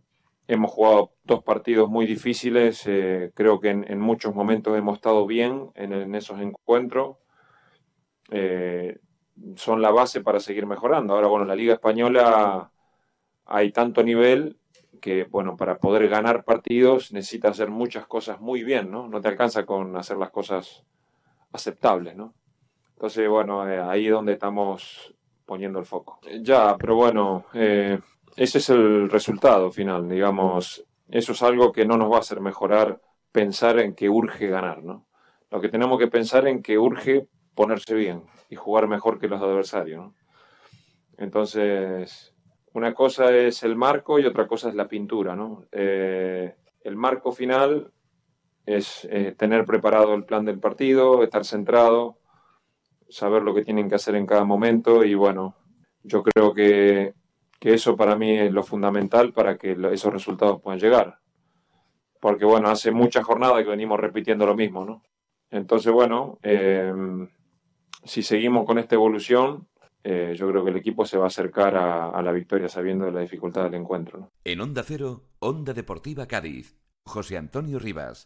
Hemos 0.48 0.72
jugado 0.72 1.12
dos 1.24 1.42
partidos 1.44 1.88
muy 1.88 2.04
difíciles, 2.04 2.82
eh, 2.86 3.30
creo 3.34 3.60
que 3.60 3.70
en, 3.70 4.00
muchos 4.00 4.34
momentos 4.34 4.76
hemos 4.76 4.96
estado 4.96 5.24
bien 5.26 5.70
en, 5.76 6.14
esos 6.14 6.40
encuentros. 6.40 7.16
Eh, 8.30 8.98
son 9.56 9.82
la 9.82 9.90
base 9.90 10.20
para 10.20 10.40
seguir 10.40 10.66
mejorando. 10.66 11.14
Ahora, 11.14 11.28
bueno, 11.28 11.44
en 11.44 11.48
la 11.48 11.56
Liga 11.56 11.74
Española 11.74 12.70
hay 13.46 13.72
tanto 13.72 14.02
nivel 14.02 14.58
que, 15.00 15.24
bueno, 15.24 15.56
para 15.56 15.78
poder 15.78 16.08
ganar 16.08 16.44
partidos 16.44 17.12
necesitas 17.12 17.52
hacer 17.52 17.70
muchas 17.70 18.06
cosas 18.06 18.40
muy 18.40 18.62
bien, 18.62 18.90
¿no? 18.90 19.08
No 19.08 19.20
te 19.20 19.28
alcanza 19.28 19.66
con 19.66 19.96
hacer 19.96 20.16
las 20.16 20.30
cosas 20.30 20.84
aceptables, 21.52 22.16
¿no? 22.16 22.34
Entonces, 22.94 23.28
bueno, 23.28 23.68
eh, 23.68 23.80
ahí 23.80 24.06
es 24.06 24.12
donde 24.12 24.34
estamos 24.34 25.12
poniendo 25.44 25.80
el 25.80 25.86
foco. 25.86 26.20
Ya, 26.40 26.76
pero 26.78 26.94
bueno, 26.94 27.46
ese 27.52 28.58
es 28.58 28.70
el 28.70 29.10
resultado 29.10 29.70
final, 29.70 30.08
digamos. 30.08 30.84
Eso 31.08 31.32
es 31.32 31.42
algo 31.42 31.72
que 31.72 31.84
no 31.84 31.96
nos 31.96 32.10
va 32.10 32.16
a 32.16 32.20
hacer 32.20 32.40
mejorar 32.40 33.00
pensar 33.32 33.78
en 33.80 33.94
que 33.94 34.08
urge 34.08 34.46
ganar, 34.46 34.82
¿no? 34.84 35.06
Lo 35.50 35.60
que 35.60 35.68
tenemos 35.68 35.98
que 35.98 36.06
pensar 36.06 36.46
en 36.46 36.62
que 36.62 36.78
urge 36.78 37.26
ponerse 37.54 37.94
bien 37.94 38.22
y 38.48 38.56
jugar 38.56 38.88
mejor 38.88 39.18
que 39.18 39.28
los 39.28 39.40
adversarios. 39.40 40.12
Entonces, 41.16 42.34
una 42.72 42.94
cosa 42.94 43.34
es 43.34 43.62
el 43.62 43.76
marco 43.76 44.18
y 44.18 44.26
otra 44.26 44.46
cosa 44.46 44.68
es 44.68 44.74
la 44.74 44.88
pintura, 44.88 45.36
¿no? 45.36 45.64
Eh, 45.72 46.54
el 46.82 46.96
marco 46.96 47.32
final 47.32 47.92
es 48.64 49.06
eh, 49.10 49.34
tener 49.36 49.64
preparado 49.64 50.14
el 50.14 50.24
plan 50.24 50.44
del 50.44 50.58
partido, 50.58 51.22
estar 51.22 51.44
centrado, 51.44 52.18
saber 53.08 53.42
lo 53.42 53.54
que 53.54 53.64
tienen 53.64 53.88
que 53.88 53.96
hacer 53.96 54.14
en 54.14 54.26
cada 54.26 54.44
momento 54.44 55.04
y 55.04 55.14
bueno, 55.14 55.56
yo 56.02 56.22
creo 56.22 56.54
que 56.54 57.14
que 57.62 57.74
eso 57.74 57.96
para 57.96 58.16
mí 58.16 58.36
es 58.36 58.50
lo 58.50 58.64
fundamental 58.64 59.32
para 59.32 59.56
que 59.56 59.76
esos 59.92 60.12
resultados 60.12 60.60
puedan 60.60 60.80
llegar. 60.80 61.20
Porque 62.18 62.44
bueno, 62.44 62.68
hace 62.68 62.90
muchas 62.90 63.24
jornadas 63.24 63.62
que 63.62 63.70
venimos 63.70 64.00
repitiendo 64.00 64.44
lo 64.44 64.56
mismo, 64.56 64.84
¿no? 64.84 65.04
Entonces, 65.48 65.92
bueno, 65.92 66.40
eh, 66.42 66.92
si 68.04 68.22
seguimos 68.22 68.66
con 68.66 68.78
esta 68.78 68.94
evolución, 68.94 69.66
eh, 70.04 70.34
yo 70.36 70.48
creo 70.48 70.64
que 70.64 70.70
el 70.70 70.76
equipo 70.76 71.04
se 71.04 71.16
va 71.16 71.24
a 71.24 71.28
acercar 71.28 71.76
a, 71.76 72.10
a 72.10 72.22
la 72.22 72.32
victoria 72.32 72.68
sabiendo 72.68 73.04
de 73.04 73.12
la 73.12 73.20
dificultad 73.20 73.64
del 73.64 73.74
encuentro. 73.74 74.18
¿no? 74.18 74.30
En 74.44 74.60
Onda 74.60 74.82
Cero, 74.84 75.22
Onda 75.38 75.72
Deportiva 75.72 76.26
Cádiz, 76.26 76.76
José 77.04 77.36
Antonio 77.36 77.78
Rivas. 77.78 78.24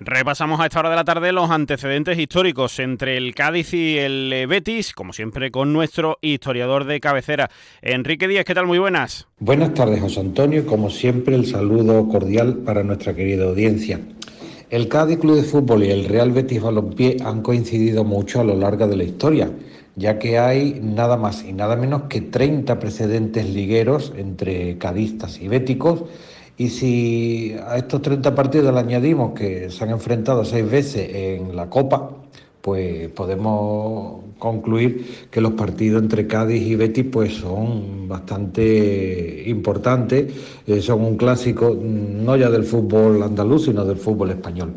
Repasamos 0.00 0.60
a 0.60 0.66
esta 0.66 0.78
hora 0.78 0.90
de 0.90 0.96
la 0.96 1.04
tarde 1.04 1.32
los 1.32 1.50
antecedentes 1.50 2.16
históricos 2.18 2.78
entre 2.78 3.16
el 3.16 3.34
Cádiz 3.34 3.74
y 3.74 3.98
el 3.98 4.46
Betis, 4.48 4.92
como 4.92 5.12
siempre 5.12 5.50
con 5.50 5.72
nuestro 5.72 6.18
historiador 6.20 6.84
de 6.84 7.00
cabecera. 7.00 7.50
Enrique 7.82 8.28
Díaz, 8.28 8.44
¿qué 8.44 8.54
tal? 8.54 8.66
Muy 8.66 8.78
buenas. 8.78 9.26
Buenas 9.40 9.74
tardes, 9.74 10.00
José 10.00 10.20
Antonio. 10.20 10.64
Como 10.66 10.88
siempre, 10.88 11.34
el 11.34 11.46
saludo 11.46 12.06
cordial 12.06 12.58
para 12.58 12.84
nuestra 12.84 13.12
querida 13.14 13.46
audiencia. 13.46 14.00
El 14.70 14.88
Cádiz 14.88 15.18
Club 15.18 15.36
de 15.36 15.44
Fútbol 15.44 15.84
y 15.84 15.90
el 15.90 16.04
Real 16.04 16.30
Betis 16.30 16.60
Balompié 16.60 17.16
han 17.24 17.40
coincidido 17.40 18.04
mucho 18.04 18.40
a 18.40 18.44
lo 18.44 18.54
largo 18.54 18.86
de 18.86 18.96
la 18.96 19.04
historia, 19.04 19.50
ya 19.96 20.18
que 20.18 20.38
hay 20.38 20.78
nada 20.82 21.16
más 21.16 21.42
y 21.42 21.54
nada 21.54 21.74
menos 21.74 22.02
que 22.10 22.20
30 22.20 22.78
precedentes 22.78 23.48
ligueros 23.48 24.12
entre 24.14 24.76
cadistas 24.76 25.40
y 25.40 25.48
béticos. 25.48 26.04
Y 26.58 26.68
si 26.68 27.56
a 27.66 27.78
estos 27.78 28.02
30 28.02 28.34
partidos 28.34 28.74
le 28.74 28.80
añadimos 28.80 29.32
que 29.32 29.70
se 29.70 29.84
han 29.84 29.90
enfrentado 29.90 30.44
seis 30.44 30.70
veces 30.70 31.14
en 31.14 31.56
la 31.56 31.70
Copa, 31.70 32.10
pues 32.60 33.08
podemos 33.10 34.24
concluir 34.38 35.28
que 35.30 35.40
los 35.40 35.52
partidos 35.52 36.02
entre 36.02 36.26
Cádiz 36.26 36.62
y 36.62 36.76
Betis 36.76 37.06
pues 37.10 37.34
son 37.34 38.08
bastante 38.08 39.44
importantes, 39.46 40.32
eh, 40.66 40.80
son 40.80 41.04
un 41.04 41.16
clásico 41.16 41.76
no 41.80 42.36
ya 42.36 42.50
del 42.50 42.64
fútbol 42.64 43.22
andaluz, 43.22 43.66
sino 43.66 43.84
del 43.84 43.96
fútbol 43.96 44.30
español. 44.30 44.72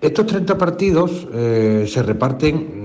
Estos 0.00 0.26
30 0.26 0.56
partidos 0.56 1.28
eh, 1.34 1.84
se 1.86 2.02
reparten 2.02 2.56
mm, 2.56 2.79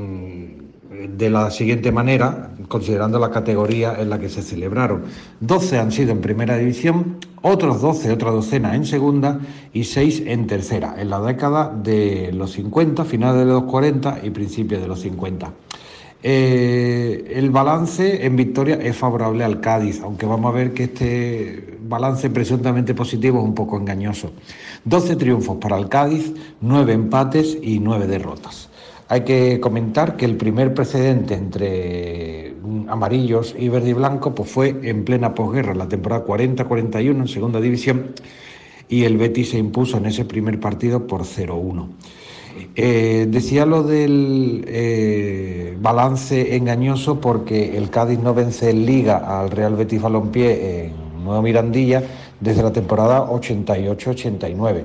de 1.18 1.30
la 1.30 1.52
siguiente 1.52 1.92
manera, 1.92 2.52
considerando 2.68 3.20
la 3.20 3.32
categoría 3.32 3.96
en 4.00 4.10
la 4.10 4.20
que 4.20 4.30
se 4.30 4.42
celebraron. 4.42 5.04
12 5.40 5.80
han 5.80 5.92
sido 5.92 6.12
en 6.12 6.22
primera 6.22 6.58
división, 6.58 7.18
otros 7.42 7.82
12, 7.82 8.12
otra 8.12 8.32
docena 8.32 8.76
en 8.76 8.86
segunda 8.86 9.40
y 9.74 9.84
6 9.84 10.24
en 10.26 10.48
tercera, 10.48 10.96
en 10.98 11.10
la 11.10 11.22
década 11.22 11.72
de 11.76 12.32
los 12.34 12.52
50, 12.54 13.06
finales 13.06 13.40
de 13.40 13.46
los 13.46 13.64
40 13.64 14.20
y 14.24 14.30
principios 14.32 14.82
de 14.82 14.88
los 14.88 15.00
50. 15.02 15.52
Eh, 16.28 17.34
el 17.36 17.52
balance 17.52 18.26
en 18.26 18.36
victoria 18.36 18.80
es 18.82 18.98
favorable 18.98 19.44
al 19.44 19.62
Cádiz, 19.62 20.02
aunque 20.02 20.26
vamos 20.26 20.52
a 20.52 20.58
ver 20.58 20.74
que 20.74 20.86
este 20.86 21.78
balance 21.84 22.32
presuntamente 22.32 22.96
positivo 22.96 23.38
es 23.38 23.46
un 23.46 23.54
poco 23.54 23.78
engañoso. 23.78 24.32
12 24.86 25.18
triunfos 25.18 25.58
para 25.58 25.78
el 25.78 25.88
Cádiz, 25.88 26.34
9 26.62 26.94
empates 26.94 27.56
y 27.62 27.80
9 27.80 28.08
derrotas. 28.08 28.70
Hay 29.08 29.22
que 29.22 29.60
comentar 29.60 30.18
que 30.18 30.26
el 30.26 30.36
primer 30.36 30.74
precedente 30.74 31.36
entre 31.36 32.56
amarillos 32.88 33.56
y 33.58 33.70
verde 33.70 33.90
y 33.90 33.94
blanco 33.94 34.34
pues 34.34 34.50
fue 34.50 34.76
en 34.84 35.06
plena 35.06 35.36
posguerra, 35.36 35.76
la 35.76 35.88
temporada 35.88 36.26
40-41 36.26 37.10
en 37.10 37.28
segunda 37.28 37.62
división, 37.62 38.14
y 38.90 39.04
el 39.04 39.18
Betis 39.18 39.52
se 39.52 39.58
impuso 39.60 39.98
en 39.98 40.08
ese 40.08 40.26
primer 40.26 40.60
partido 40.60 41.06
por 41.06 41.22
0-1. 41.22 41.88
Eh, 42.76 43.28
decía 43.30 43.66
lo 43.66 43.84
del 43.84 44.64
eh, 44.68 45.78
balance 45.80 46.56
engañoso 46.56 47.20
porque 47.20 47.78
el 47.78 47.90
Cádiz 47.90 48.20
no 48.20 48.34
vence 48.34 48.70
en 48.70 48.86
Liga 48.86 49.40
al 49.40 49.52
Real 49.52 49.76
Betis 49.76 50.02
Balompié 50.02 50.86
en 50.86 51.24
Nuevo 51.24 51.42
Mirandilla 51.42 52.04
desde 52.40 52.64
la 52.64 52.72
temporada 52.72 53.28
88-89. 53.28 54.84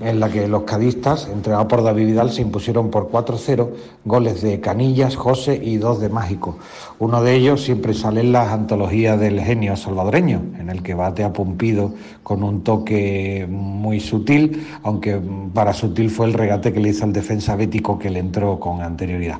En 0.00 0.20
la 0.20 0.28
que 0.28 0.48
los 0.48 0.64
cadistas, 0.64 1.28
entregados 1.32 1.66
por 1.66 1.82
David 1.82 2.06
Vidal, 2.06 2.30
se 2.30 2.42
impusieron 2.42 2.90
por 2.90 3.10
4-0, 3.10 3.70
goles 4.04 4.42
de 4.42 4.60
Canillas, 4.60 5.16
José 5.16 5.60
y 5.62 5.76
dos 5.76 6.00
de 6.00 6.08
Mágico. 6.08 6.58
Uno 6.98 7.22
de 7.22 7.34
ellos 7.34 7.62
siempre 7.62 7.94
sale 7.94 8.20
en 8.20 8.32
las 8.32 8.52
antologías 8.52 9.18
del 9.18 9.40
genio 9.40 9.76
salvadoreño, 9.76 10.42
en 10.58 10.70
el 10.70 10.82
que 10.82 10.94
bate 10.94 11.24
a 11.24 11.32
Pumpido 11.32 11.92
con 12.22 12.42
un 12.42 12.62
toque 12.62 13.46
muy 13.48 14.00
sutil, 14.00 14.66
aunque 14.82 15.20
para 15.52 15.72
sutil 15.72 16.10
fue 16.10 16.26
el 16.26 16.34
regate 16.34 16.72
que 16.72 16.80
le 16.80 16.90
hizo 16.90 17.04
al 17.04 17.12
defensa 17.12 17.56
bético 17.56 17.98
que 17.98 18.10
le 18.10 18.18
entró 18.18 18.58
con 18.58 18.82
anterioridad. 18.82 19.38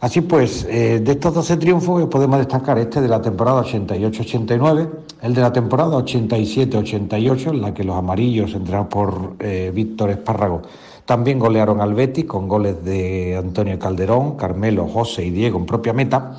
Así 0.00 0.20
pues, 0.20 0.64
eh, 0.70 1.00
de 1.00 1.12
estos 1.12 1.34
12 1.34 1.56
triunfos 1.56 2.06
podemos 2.06 2.38
destacar 2.38 2.78
este 2.78 3.00
de 3.00 3.08
la 3.08 3.20
temporada 3.20 3.64
88-89, 3.64 4.88
el 5.22 5.34
de 5.34 5.40
la 5.40 5.52
temporada 5.52 5.96
87-88, 5.96 7.50
en 7.50 7.62
la 7.62 7.74
que 7.74 7.82
los 7.82 7.96
amarillos, 7.96 8.54
entrenados 8.54 8.86
por 8.86 9.34
eh, 9.40 9.72
Víctor 9.74 10.10
Espárrago, 10.10 10.62
también 11.04 11.40
golearon 11.40 11.80
al 11.80 11.94
Betis 11.94 12.26
con 12.26 12.46
goles 12.46 12.84
de 12.84 13.36
Antonio 13.36 13.76
Calderón, 13.76 14.36
Carmelo, 14.36 14.86
José 14.86 15.24
y 15.24 15.30
Diego 15.30 15.58
en 15.58 15.66
propia 15.66 15.92
meta. 15.92 16.36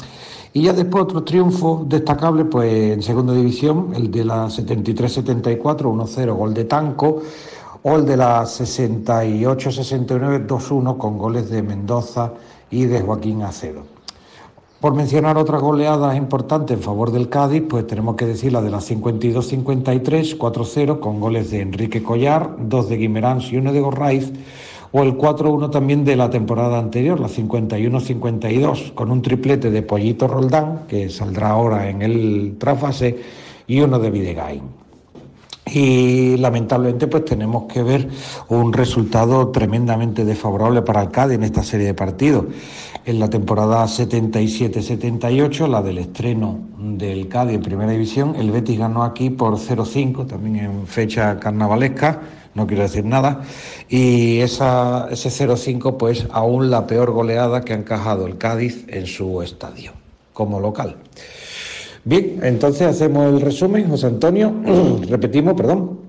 Y 0.53 0.63
ya 0.63 0.71
después 0.71 1.03
otro 1.03 1.23
triunfo 1.23 1.83
destacable 1.85 2.45
pues 2.45 2.93
en 2.93 3.03
segunda 3.03 3.33
división, 3.33 3.91
el 3.93 4.09
de 4.09 4.23
la 4.23 4.45
73-74, 4.45 5.61
1-0 5.61 6.33
gol 6.33 6.53
de 6.53 6.63
Tanco, 6.63 7.23
o 7.83 7.95
el 7.97 8.05
de 8.05 8.15
la 8.15 8.43
68-69, 8.43 10.47
2-1 10.47 10.97
con 10.97 11.17
goles 11.17 11.49
de 11.49 11.61
Mendoza 11.61 12.31
y 12.71 12.85
de 12.85 13.01
Joaquín 13.01 13.41
Acedo. 13.41 13.83
Por 14.79 14.93
mencionar 14.93 15.37
otras 15.37 15.61
goleadas 15.61 16.15
importantes 16.15 16.77
en 16.77 16.83
favor 16.83 17.11
del 17.11 17.27
Cádiz, 17.27 17.63
pues 17.67 17.85
tenemos 17.85 18.15
que 18.15 18.25
decir 18.25 18.53
la 18.53 18.61
de 18.61 18.69
la 18.69 18.79
52-53, 18.79 20.37
4-0, 20.37 20.99
con 21.01 21.19
goles 21.19 21.51
de 21.51 21.59
Enrique 21.59 22.01
Collar, 22.01 22.55
dos 22.57 22.87
de 22.87 22.95
Guimerans 22.95 23.51
y 23.51 23.57
uno 23.57 23.73
de 23.73 23.81
Gorraiz, 23.81 24.31
o 24.93 25.03
el 25.03 25.17
4-1 25.17 25.69
también 25.69 26.05
de 26.05 26.15
la 26.15 26.29
temporada 26.29 26.79
anterior, 26.79 27.19
la 27.19 27.27
51-52, 27.27 28.93
con 28.93 29.11
un 29.11 29.21
triplete 29.21 29.69
de 29.69 29.81
Pollito 29.81 30.29
Roldán, 30.29 30.85
que 30.87 31.09
saldrá 31.09 31.49
ahora 31.49 31.89
en 31.89 32.01
el 32.01 32.55
trasfase, 32.57 33.19
y 33.67 33.81
uno 33.81 33.99
de 33.99 34.09
Videgain 34.11 34.78
y 35.71 36.37
lamentablemente 36.37 37.07
pues 37.07 37.25
tenemos 37.25 37.65
que 37.71 37.83
ver 37.83 38.09
un 38.47 38.73
resultado 38.73 39.49
tremendamente 39.49 40.25
desfavorable 40.25 40.81
para 40.81 41.01
el 41.03 41.11
Cádiz 41.11 41.35
en 41.35 41.43
esta 41.43 41.63
serie 41.63 41.87
de 41.87 41.93
partidos. 41.93 42.45
En 43.05 43.19
la 43.19 43.29
temporada 43.29 43.85
77-78, 43.85 45.67
la 45.67 45.81
del 45.81 45.97
estreno 45.97 46.59
del 46.77 47.27
Cádiz 47.27 47.55
en 47.55 47.61
Primera 47.61 47.91
División, 47.91 48.35
el 48.35 48.51
Betis 48.51 48.77
ganó 48.77 49.03
aquí 49.03 49.29
por 49.29 49.55
0-5, 49.55 50.27
también 50.27 50.57
en 50.57 50.87
fecha 50.87 51.39
carnavalesca, 51.39 52.21
no 52.53 52.67
quiero 52.67 52.83
decir 52.83 53.05
nada, 53.05 53.41
y 53.87 54.39
ese 54.39 54.59
0-5 54.61 55.97
pues 55.97 56.27
aún 56.31 56.69
la 56.69 56.85
peor 56.85 57.11
goleada 57.11 57.61
que 57.61 57.73
ha 57.73 57.77
encajado 57.77 58.27
el 58.27 58.37
Cádiz 58.37 58.85
en 58.89 59.07
su 59.07 59.41
estadio 59.41 59.93
como 60.33 60.59
local. 60.59 60.97
Bien, 62.05 62.39
entonces 62.43 62.83
hacemos 62.83 63.27
el 63.27 63.41
resumen, 63.41 63.89
José 63.89 64.07
Antonio. 64.07 64.53
Repetimos, 65.09 65.53
perdón. 65.55 65.99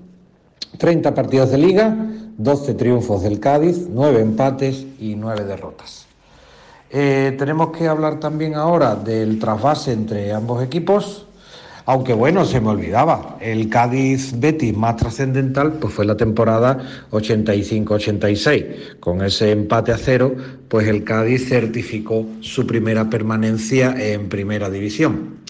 30 0.77 1.13
partidos 1.13 1.51
de 1.51 1.57
liga, 1.57 1.95
12 2.37 2.73
triunfos 2.75 3.23
del 3.23 3.39
Cádiz, 3.39 3.87
9 3.91 4.21
empates 4.21 4.85
y 4.99 5.15
9 5.15 5.43
derrotas. 5.43 6.07
Eh, 6.89 7.35
tenemos 7.37 7.69
que 7.71 7.87
hablar 7.87 8.19
también 8.19 8.55
ahora 8.55 8.95
del 8.95 9.39
trasvase 9.39 9.93
entre 9.93 10.33
ambos 10.33 10.63
equipos, 10.63 11.27
aunque 11.85 12.13
bueno, 12.13 12.45
se 12.45 12.61
me 12.61 12.69
olvidaba, 12.69 13.37
el 13.39 13.67
Cádiz 13.69 14.39
Betis 14.39 14.75
más 14.75 14.97
trascendental 14.97 15.73
pues 15.73 15.93
fue 15.93 16.05
la 16.05 16.15
temporada 16.15 16.79
85-86. 17.11 18.99
Con 18.99 19.21
ese 19.23 19.51
empate 19.51 19.91
a 19.91 19.97
cero, 19.97 20.35
pues 20.67 20.87
el 20.87 21.03
Cádiz 21.03 21.47
certificó 21.47 22.25
su 22.41 22.67
primera 22.67 23.09
permanencia 23.09 23.95
en 23.97 24.29
primera 24.29 24.69
división. 24.69 25.40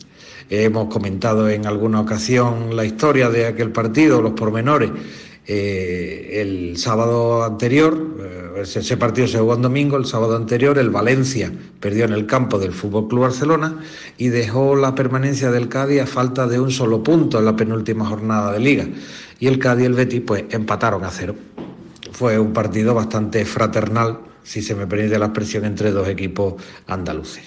Hemos 0.49 0.87
comentado 0.93 1.49
en 1.49 1.65
alguna 1.65 2.01
ocasión 2.01 2.75
la 2.75 2.85
historia 2.85 3.29
de 3.29 3.45
aquel 3.45 3.71
partido, 3.71 4.21
los 4.21 4.33
pormenores. 4.33 4.91
Eh, 5.47 6.39
el 6.41 6.77
sábado 6.77 7.43
anterior, 7.43 7.97
eh, 8.19 8.61
ese 8.61 8.95
partido 8.95 9.27
se 9.27 9.39
jugó 9.39 9.55
en 9.55 9.63
domingo, 9.63 9.97
el 9.97 10.05
sábado 10.05 10.35
anterior 10.35 10.77
el 10.77 10.91
Valencia 10.91 11.51
perdió 11.79 12.05
en 12.05 12.13
el 12.13 12.27
campo 12.27 12.59
del 12.59 12.71
Fútbol 12.71 13.07
Club 13.07 13.21
Barcelona 13.21 13.79
y 14.17 14.29
dejó 14.29 14.75
la 14.75 14.93
permanencia 14.93 15.51
del 15.51 15.67
Cádiz 15.67 16.01
a 16.01 16.05
falta 16.05 16.47
de 16.47 16.59
un 16.59 16.69
solo 16.69 17.03
punto 17.03 17.39
en 17.39 17.45
la 17.45 17.55
penúltima 17.55 18.05
jornada 18.05 18.53
de 18.53 18.59
liga. 18.59 18.87
Y 19.39 19.47
el 19.47 19.57
Cádiz 19.57 19.83
y 19.83 19.85
el 19.87 19.93
Betis 19.93 20.21
pues 20.25 20.45
empataron 20.51 21.03
a 21.03 21.09
cero. 21.09 21.35
Fue 22.11 22.37
un 22.37 22.53
partido 22.53 22.93
bastante 22.93 23.43
fraternal, 23.43 24.19
si 24.43 24.61
se 24.61 24.75
me 24.75 24.85
permite 24.85 25.17
la 25.17 25.25
expresión, 25.25 25.65
entre 25.65 25.91
dos 25.91 26.07
equipos 26.07 26.53
andaluces. 26.85 27.43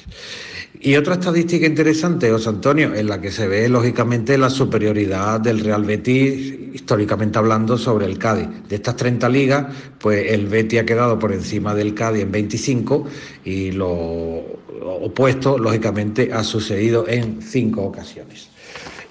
Y 0.85 0.97
otra 0.97 1.15
estadística 1.15 1.65
interesante, 1.65 2.31
José 2.31 2.51
Antonio, 2.51 2.95
en 2.95 3.09
la 3.09 3.19
que 3.19 3.31
se 3.31 3.49
ve 3.49 3.71
lógicamente 3.71 4.37
la 4.37 4.51
superioridad 4.51 5.41
del 5.41 5.61
Real 5.61 5.83
Betis, 5.83 6.75
históricamente 6.75 7.39
hablando, 7.39 7.79
sobre 7.79 8.05
el 8.05 8.19
Cádiz. 8.19 8.49
De 8.69 8.77
estas 8.77 8.95
30 8.95 9.27
ligas, 9.31 9.67
pues 9.99 10.31
el 10.31 10.47
Betis 10.47 10.81
ha 10.81 10.85
quedado 10.85 11.19
por 11.19 11.33
encima 11.33 11.75
del 11.75 11.95
Cádiz 11.95 12.25
en 12.25 12.33
25 12.33 13.07
y 13.47 13.73
lo 13.73 13.89
opuesto, 13.91 15.57
lógicamente, 15.57 16.31
ha 16.31 16.45
sucedido 16.45 17.09
en 17.09 17.41
cinco 17.41 17.85
ocasiones. 17.85 18.51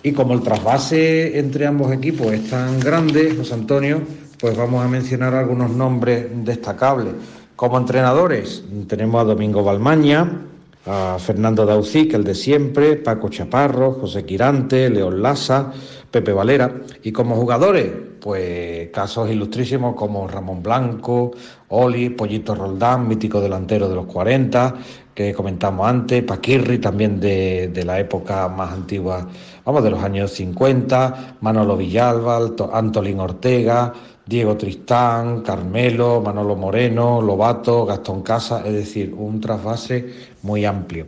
Y 0.04 0.12
como 0.12 0.36
el 0.36 0.42
trasvase 0.42 1.40
entre 1.40 1.66
ambos 1.66 1.92
equipos 1.92 2.34
es 2.34 2.52
tan 2.52 2.80
grande, 2.80 3.34
José 3.36 3.56
Antonio, 3.56 4.00
pues 4.40 4.56
vamos 4.56 4.86
a 4.86 4.88
mencionar 4.88 5.34
algunos 5.34 5.72
nombres 5.72 6.28
destacables. 6.46 7.16
Como 7.56 7.80
entrenadores 7.80 8.64
tenemos 8.88 9.22
a 9.22 9.24
Domingo 9.24 9.64
Balmaña, 9.64 10.50
a 10.86 11.18
Fernando 11.18 11.66
Daucic, 11.66 12.14
el 12.14 12.24
de 12.24 12.36
siempre, 12.36 12.98
Paco 12.98 13.30
Chaparro, 13.30 13.94
José 13.94 14.26
Quirante, 14.26 14.90
León 14.90 15.22
Laza, 15.22 15.72
Pepe 16.12 16.34
Valera. 16.34 16.74
Y 17.04 17.12
como 17.12 17.36
jugadores, 17.36 17.92
pues 18.20 18.90
casos 18.90 19.30
ilustrísimos 19.30 19.96
como 19.96 20.28
Ramón 20.28 20.62
Blanco, 20.62 21.32
Oli, 21.70 22.10
Pollito 22.10 22.54
Roldán, 22.54 23.08
mítico 23.08 23.40
delantero 23.42 23.88
de 23.88 23.96
los 23.96 24.06
40, 24.06 24.76
que 25.14 25.34
comentamos 25.34 25.88
antes, 25.88 26.24
Paquirri, 26.24 26.80
también 26.80 27.20
de, 27.20 27.70
de 27.70 27.86
la 27.86 28.00
época 28.00 28.48
más 28.50 28.74
antigua, 28.74 29.28
vamos, 29.64 29.84
de 29.84 29.90
los 29.92 30.04
años 30.04 30.32
50, 30.32 31.38
Manolo 31.42 31.78
Villalba, 31.78 32.40
Antolín 32.74 33.20
Ortega, 33.20 33.94
Diego 34.26 34.56
Tristán, 34.56 35.42
Carmelo, 35.42 36.22
Manolo 36.22 36.56
Moreno, 36.56 37.22
Lobato, 37.22 37.86
Gastón 37.86 38.22
Casa, 38.22 38.64
es 38.66 38.74
decir, 38.74 39.14
un 39.14 39.42
trasvase 39.42 40.06
muy 40.42 40.66
amplio. 40.66 41.08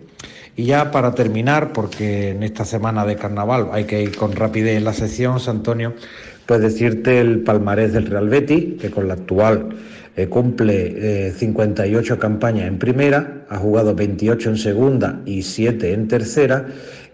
Y 0.57 0.65
ya 0.65 0.91
para 0.91 1.13
terminar, 1.13 1.73
porque 1.73 2.29
en 2.29 2.43
esta 2.43 2.65
semana 2.65 3.05
de 3.05 3.15
carnaval 3.15 3.69
hay 3.71 3.85
que 3.85 4.01
ir 4.01 4.15
con 4.15 4.33
rapidez 4.33 4.77
en 4.77 4.85
la 4.85 4.93
sesión, 4.93 5.37
Antonio, 5.47 5.93
pues 6.45 6.61
decirte 6.61 7.19
el 7.19 7.41
palmarés 7.41 7.93
del 7.93 8.05
Real 8.05 8.29
Betis, 8.29 8.79
que 8.79 8.91
con 8.91 9.07
la 9.07 9.15
actual 9.15 9.69
eh, 10.15 10.27
cumple 10.27 11.31
58 11.31 12.13
eh, 12.13 12.17
campañas 12.17 12.67
en 12.67 12.79
primera, 12.79 13.45
ha 13.49 13.57
jugado 13.57 13.95
28 13.95 14.51
en 14.51 14.57
segunda 14.57 15.21
y 15.25 15.41
7 15.41 15.93
en 15.93 16.07
tercera 16.07 16.67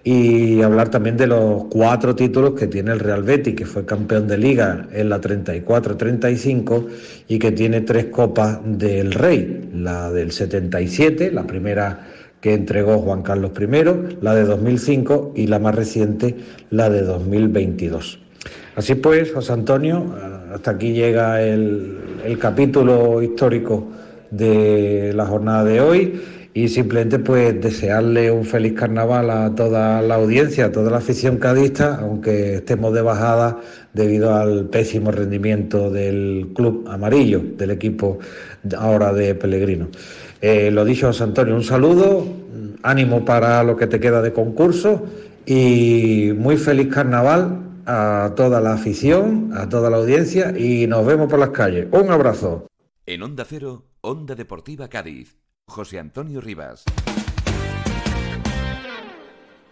y 0.03 0.61
hablar 0.61 0.90
también 0.90 1.15
de 1.15 1.28
los 1.28 1.65
cuatro 1.65 2.15
títulos 2.15 2.53
que 2.53 2.68
tiene 2.68 2.91
el 2.91 2.99
Real 2.99 3.23
Betis, 3.23 3.56
que 3.56 3.65
fue 3.65 3.86
campeón 3.86 4.28
de 4.28 4.38
liga 4.38 4.88
en 4.91 5.10
la 5.10 5.22
34-35 5.22 6.88
y 7.28 7.38
que 7.38 7.52
tiene 7.52 7.82
tres 7.82 8.06
copas 8.06 8.60
del 8.65 9.11
Rey, 9.11 9.69
la 9.73 10.11
del 10.11 10.32
77, 10.32 11.32
la 11.32 11.44
primera 11.44 12.07
que 12.40 12.56
entregó 12.56 12.98
Juan 12.98 13.22
Carlos 13.22 13.52
I, 13.60 14.18
la 14.22 14.34
de 14.34 14.45
2005 14.45 15.34
y 15.36 15.45
la 15.45 15.60
más 15.60 15.76
reciente, 15.76 16.36
la 16.72 16.90
de 16.90 17.03
2022. 17.03 18.19
Así 18.76 18.95
pues, 18.95 19.32
José 19.32 19.53
Antonio, 19.53 20.15
hasta 20.52 20.72
aquí 20.72 20.94
llega 20.94 21.44
el, 21.44 21.98
el 22.26 22.40
capítulo 22.40 23.22
histórico 23.22 23.88
de 24.32 25.11
la 25.14 25.28
jornada 25.28 25.64
de 25.65 25.82
hoy 25.82 26.22
y 26.53 26.68
simplemente 26.68 27.19
pues 27.19 27.61
desearle 27.61 28.30
un 28.30 28.44
feliz 28.44 28.73
carnaval 28.73 29.30
a 29.30 29.56
toda 29.56 30.02
la 30.02 30.15
audiencia, 30.15 30.65
a 30.65 30.72
toda 30.72 30.91
la 30.91 30.98
afición 30.98 31.38
cadista, 31.38 31.99
aunque 32.02 32.56
estemos 32.56 32.94
de 32.94 33.02
bajada 33.02 33.60
debido 33.94 34.36
al 34.36 34.68
pésimo 34.68 35.11
rendimiento 35.11 35.90
del 35.90 36.52
club 36.53 36.86
amarillo, 36.90 37.41
del 37.57 37.72
equipo 37.72 38.19
ahora 38.78 39.14
de 39.14 39.36
Pellegrino. 39.36 39.90
Eh, 40.41 40.72
lo 40.72 40.84
dicho, 40.84 41.07
José 41.07 41.23
Antonio, 41.23 41.56
un 41.56 41.64
saludo, 41.64 42.26
ánimo 42.84 43.23
para 43.23 43.64
lo 43.64 43.78
que 43.78 43.88
te 43.88 43.99
queda 43.99 44.22
de 44.22 44.34
concurso 44.34 45.06
y 45.45 46.34
muy 46.36 46.57
feliz 46.57 46.88
carnaval 46.94 47.60
a 47.86 48.34
toda 48.36 48.60
la 48.60 48.73
afición, 48.73 49.52
a 49.53 49.69
toda 49.69 49.90
la 49.90 49.98
audiencia 49.98 50.53
y 50.57 50.86
nos 50.88 51.06
vemos 51.06 51.30
por 51.30 51.40
las 51.40 51.49
calles. 51.49 51.88
Un 51.91 52.11
abrazo. 52.11 52.68
En 53.06 53.23
Onda 53.23 53.45
Cero, 53.48 53.86
Onda 54.02 54.36
Deportiva 54.36 54.88
Cádiz 54.88 55.41
José 55.67 55.99
Antonio 55.99 56.41
Rivas. 56.41 56.83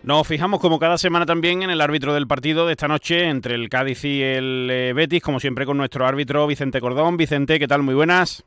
Nos 0.02 0.26
fijamos 0.26 0.62
como 0.62 0.80
cada 0.80 0.98
semana 0.98 1.26
también 1.26 1.62
en 1.62 1.70
el 1.70 1.82
árbitro 1.82 2.14
del 2.14 2.26
partido 2.26 2.66
de 2.66 2.72
esta 2.72 2.88
noche 2.88 3.28
entre 3.28 3.56
el 3.56 3.68
Cádiz 3.68 4.06
y 4.06 4.24
el 4.24 4.70
eh, 4.72 4.94
Betis, 4.94 5.22
como 5.22 5.42
siempre 5.42 5.66
con 5.66 5.78
nuestro 5.78 6.06
árbitro 6.08 6.48
Vicente 6.48 6.80
Cordón. 6.80 7.18
Vicente, 7.18 7.60
¿qué 7.60 7.68
tal? 7.68 7.84
Muy 7.84 7.96
buenas. 7.96 8.46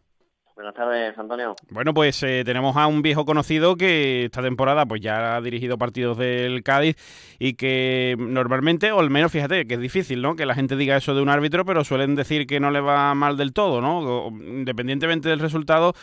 Buenas 0.54 0.74
tardes, 0.74 1.16
Antonio. 1.16 1.56
Bueno, 1.70 1.94
pues 1.94 2.22
eh, 2.22 2.42
tenemos 2.44 2.76
a 2.76 2.86
un 2.86 3.00
viejo 3.00 3.24
conocido 3.24 3.76
que 3.76 4.26
esta 4.26 4.42
temporada 4.42 4.84
pues 4.84 5.00
ya 5.00 5.36
ha 5.36 5.40
dirigido 5.40 5.78
partidos 5.78 6.18
del 6.18 6.62
Cádiz 6.62 6.96
y 7.38 7.54
que 7.54 8.16
normalmente, 8.18 8.92
o 8.92 9.00
al 9.00 9.08
menos 9.08 9.32
fíjate, 9.32 9.66
que 9.66 9.74
es 9.74 9.80
difícil, 9.80 10.20
¿no? 10.20 10.36
Que 10.36 10.44
la 10.44 10.54
gente 10.54 10.76
diga 10.76 10.96
eso 10.96 11.14
de 11.14 11.22
un 11.22 11.30
árbitro, 11.30 11.64
pero 11.64 11.84
suelen 11.84 12.14
decir 12.14 12.46
que 12.46 12.60
no 12.60 12.70
le 12.70 12.80
va 12.80 13.14
mal 13.14 13.36
del 13.36 13.52
todo, 13.52 13.80
¿no? 13.80 14.28
independientemente 14.28 15.28
del 15.28 15.40
resultado, 15.40 15.94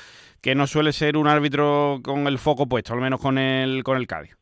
que 0.41 0.55
no 0.55 0.65
suele 0.67 0.93
ser 0.93 1.15
un 1.17 1.27
árbitro 1.27 1.99
con 2.03 2.25
el 2.27 2.39
foco 2.39 2.67
puesto, 2.67 2.93
al 2.93 3.01
menos 3.01 3.21
con 3.21 3.37
el, 3.37 3.83
con 3.83 3.97
el 3.97 4.07
Cádiz. 4.07 4.35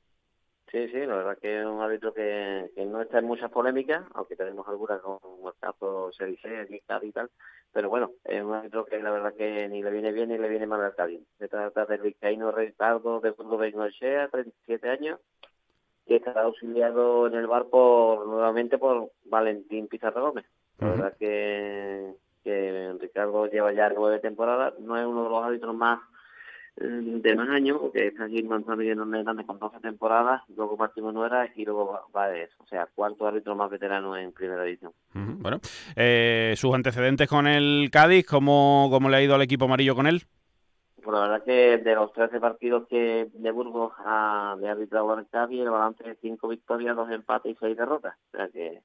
Sí, 0.71 0.87
sí, 0.89 0.99
la 1.05 1.15
verdad 1.15 1.37
que 1.41 1.61
es 1.61 1.65
un 1.65 1.81
árbitro 1.81 2.13
que, 2.13 2.69
no 2.85 3.01
está 3.01 3.19
en 3.19 3.25
muchas 3.25 3.49
polémicas, 3.49 4.03
aunque 4.13 4.35
tenemos 4.35 4.67
algunas 4.67 5.01
con 5.01 5.17
el 5.45 5.53
caso 5.59 6.11
Serice, 6.11 6.67
y 6.69 7.11
tal, 7.11 7.29
pero 7.77 7.91
bueno, 7.91 8.13
es 8.23 8.43
un 8.43 8.55
árbitro 8.55 8.85
que 8.85 8.97
la 8.97 9.11
verdad 9.11 9.35
que 9.35 9.67
ni 9.69 9.83
le 9.83 9.91
viene 9.91 10.11
bien 10.11 10.29
ni 10.29 10.39
le 10.39 10.49
viene 10.49 10.65
mal 10.65 10.81
al 10.81 10.95
Cádiz. 10.95 11.21
Se 11.37 11.47
trata 11.47 11.85
del 11.85 12.01
vizcaíno 12.01 12.51
Ricardo 12.51 13.19
de 13.19 13.29
Burgo 13.29 13.55
Bengochea, 13.55 14.29
37 14.29 14.89
años, 14.89 15.19
que 16.07 16.15
está 16.15 16.31
auxiliado 16.41 17.27
en 17.27 17.35
el 17.35 17.45
bar 17.45 17.65
por 17.65 18.25
nuevamente 18.25 18.79
por 18.79 19.11
Valentín 19.25 19.87
Pizarro 19.87 20.23
Gómez. 20.23 20.45
La 20.79 20.87
verdad 20.87 21.17
que, 21.19 22.15
que 22.43 22.95
Ricardo 22.99 23.45
lleva 23.45 23.71
ya 23.73 23.89
nueve 23.89 24.17
temporadas, 24.21 24.73
no 24.79 24.97
es 24.97 25.05
uno 25.05 25.25
de 25.25 25.29
los 25.29 25.43
árbitros 25.43 25.75
más 25.75 25.99
de 26.79 27.35
más 27.35 27.49
años, 27.49 27.77
porque 27.81 28.07
es 28.07 28.19
allí 28.19 28.43
Manzano 28.43 28.83
y 28.83 28.89
Hernández 28.89 29.45
con 29.45 29.57
12 29.57 29.79
temporadas, 29.79 30.43
luego 30.55 30.77
Martín 30.77 31.11
Nuera 31.11 31.49
y 31.55 31.65
luego 31.65 31.99
va 32.15 32.29
de 32.29 32.43
eso. 32.43 32.55
O 32.59 32.67
sea, 32.67 32.87
cuarto 32.93 33.27
árbitro 33.27 33.55
más 33.55 33.69
veterano 33.69 34.15
en 34.15 34.31
primera 34.31 34.63
edición. 34.63 34.91
Bueno, 35.13 35.59
eh, 35.95 36.53
sus 36.55 36.73
antecedentes 36.75 37.27
con 37.27 37.47
el 37.47 37.89
Cádiz, 37.91 38.25
¿cómo, 38.25 38.89
¿cómo 38.91 39.09
le 39.09 39.17
ha 39.17 39.21
ido 39.21 39.33
al 39.33 39.41
equipo 39.41 39.65
amarillo 39.65 39.95
con 39.95 40.05
él? 40.05 40.23
Pues 41.01 41.13
la 41.15 41.27
verdad 41.27 41.43
que 41.45 41.77
de 41.77 41.95
los 41.95 42.11
13 42.13 42.39
partidos 42.39 42.87
que 42.87 43.27
de 43.33 43.51
Burgos 43.51 43.93
a, 44.05 44.55
de 44.59 44.69
arbitrado 44.69 45.17
el 45.17 45.27
Cádiz, 45.27 45.61
el 45.61 45.69
balance 45.69 46.03
es 46.07 46.17
5 46.21 46.47
victorias, 46.47 46.95
2 46.95 47.11
empates 47.11 47.53
y 47.53 47.57
6 47.59 47.77
derrotas. 47.77 48.15
O 48.33 48.37
sea 48.37 48.49
que 48.49 48.81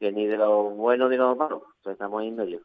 que 0.00 0.10
ni 0.10 0.26
de 0.26 0.38
lo 0.38 0.70
bueno 0.70 1.10
ni 1.10 1.16
de 1.16 1.22
lo 1.22 1.36
malo, 1.36 1.62
estamos 1.84 2.22
en 2.22 2.34
medio. 2.34 2.60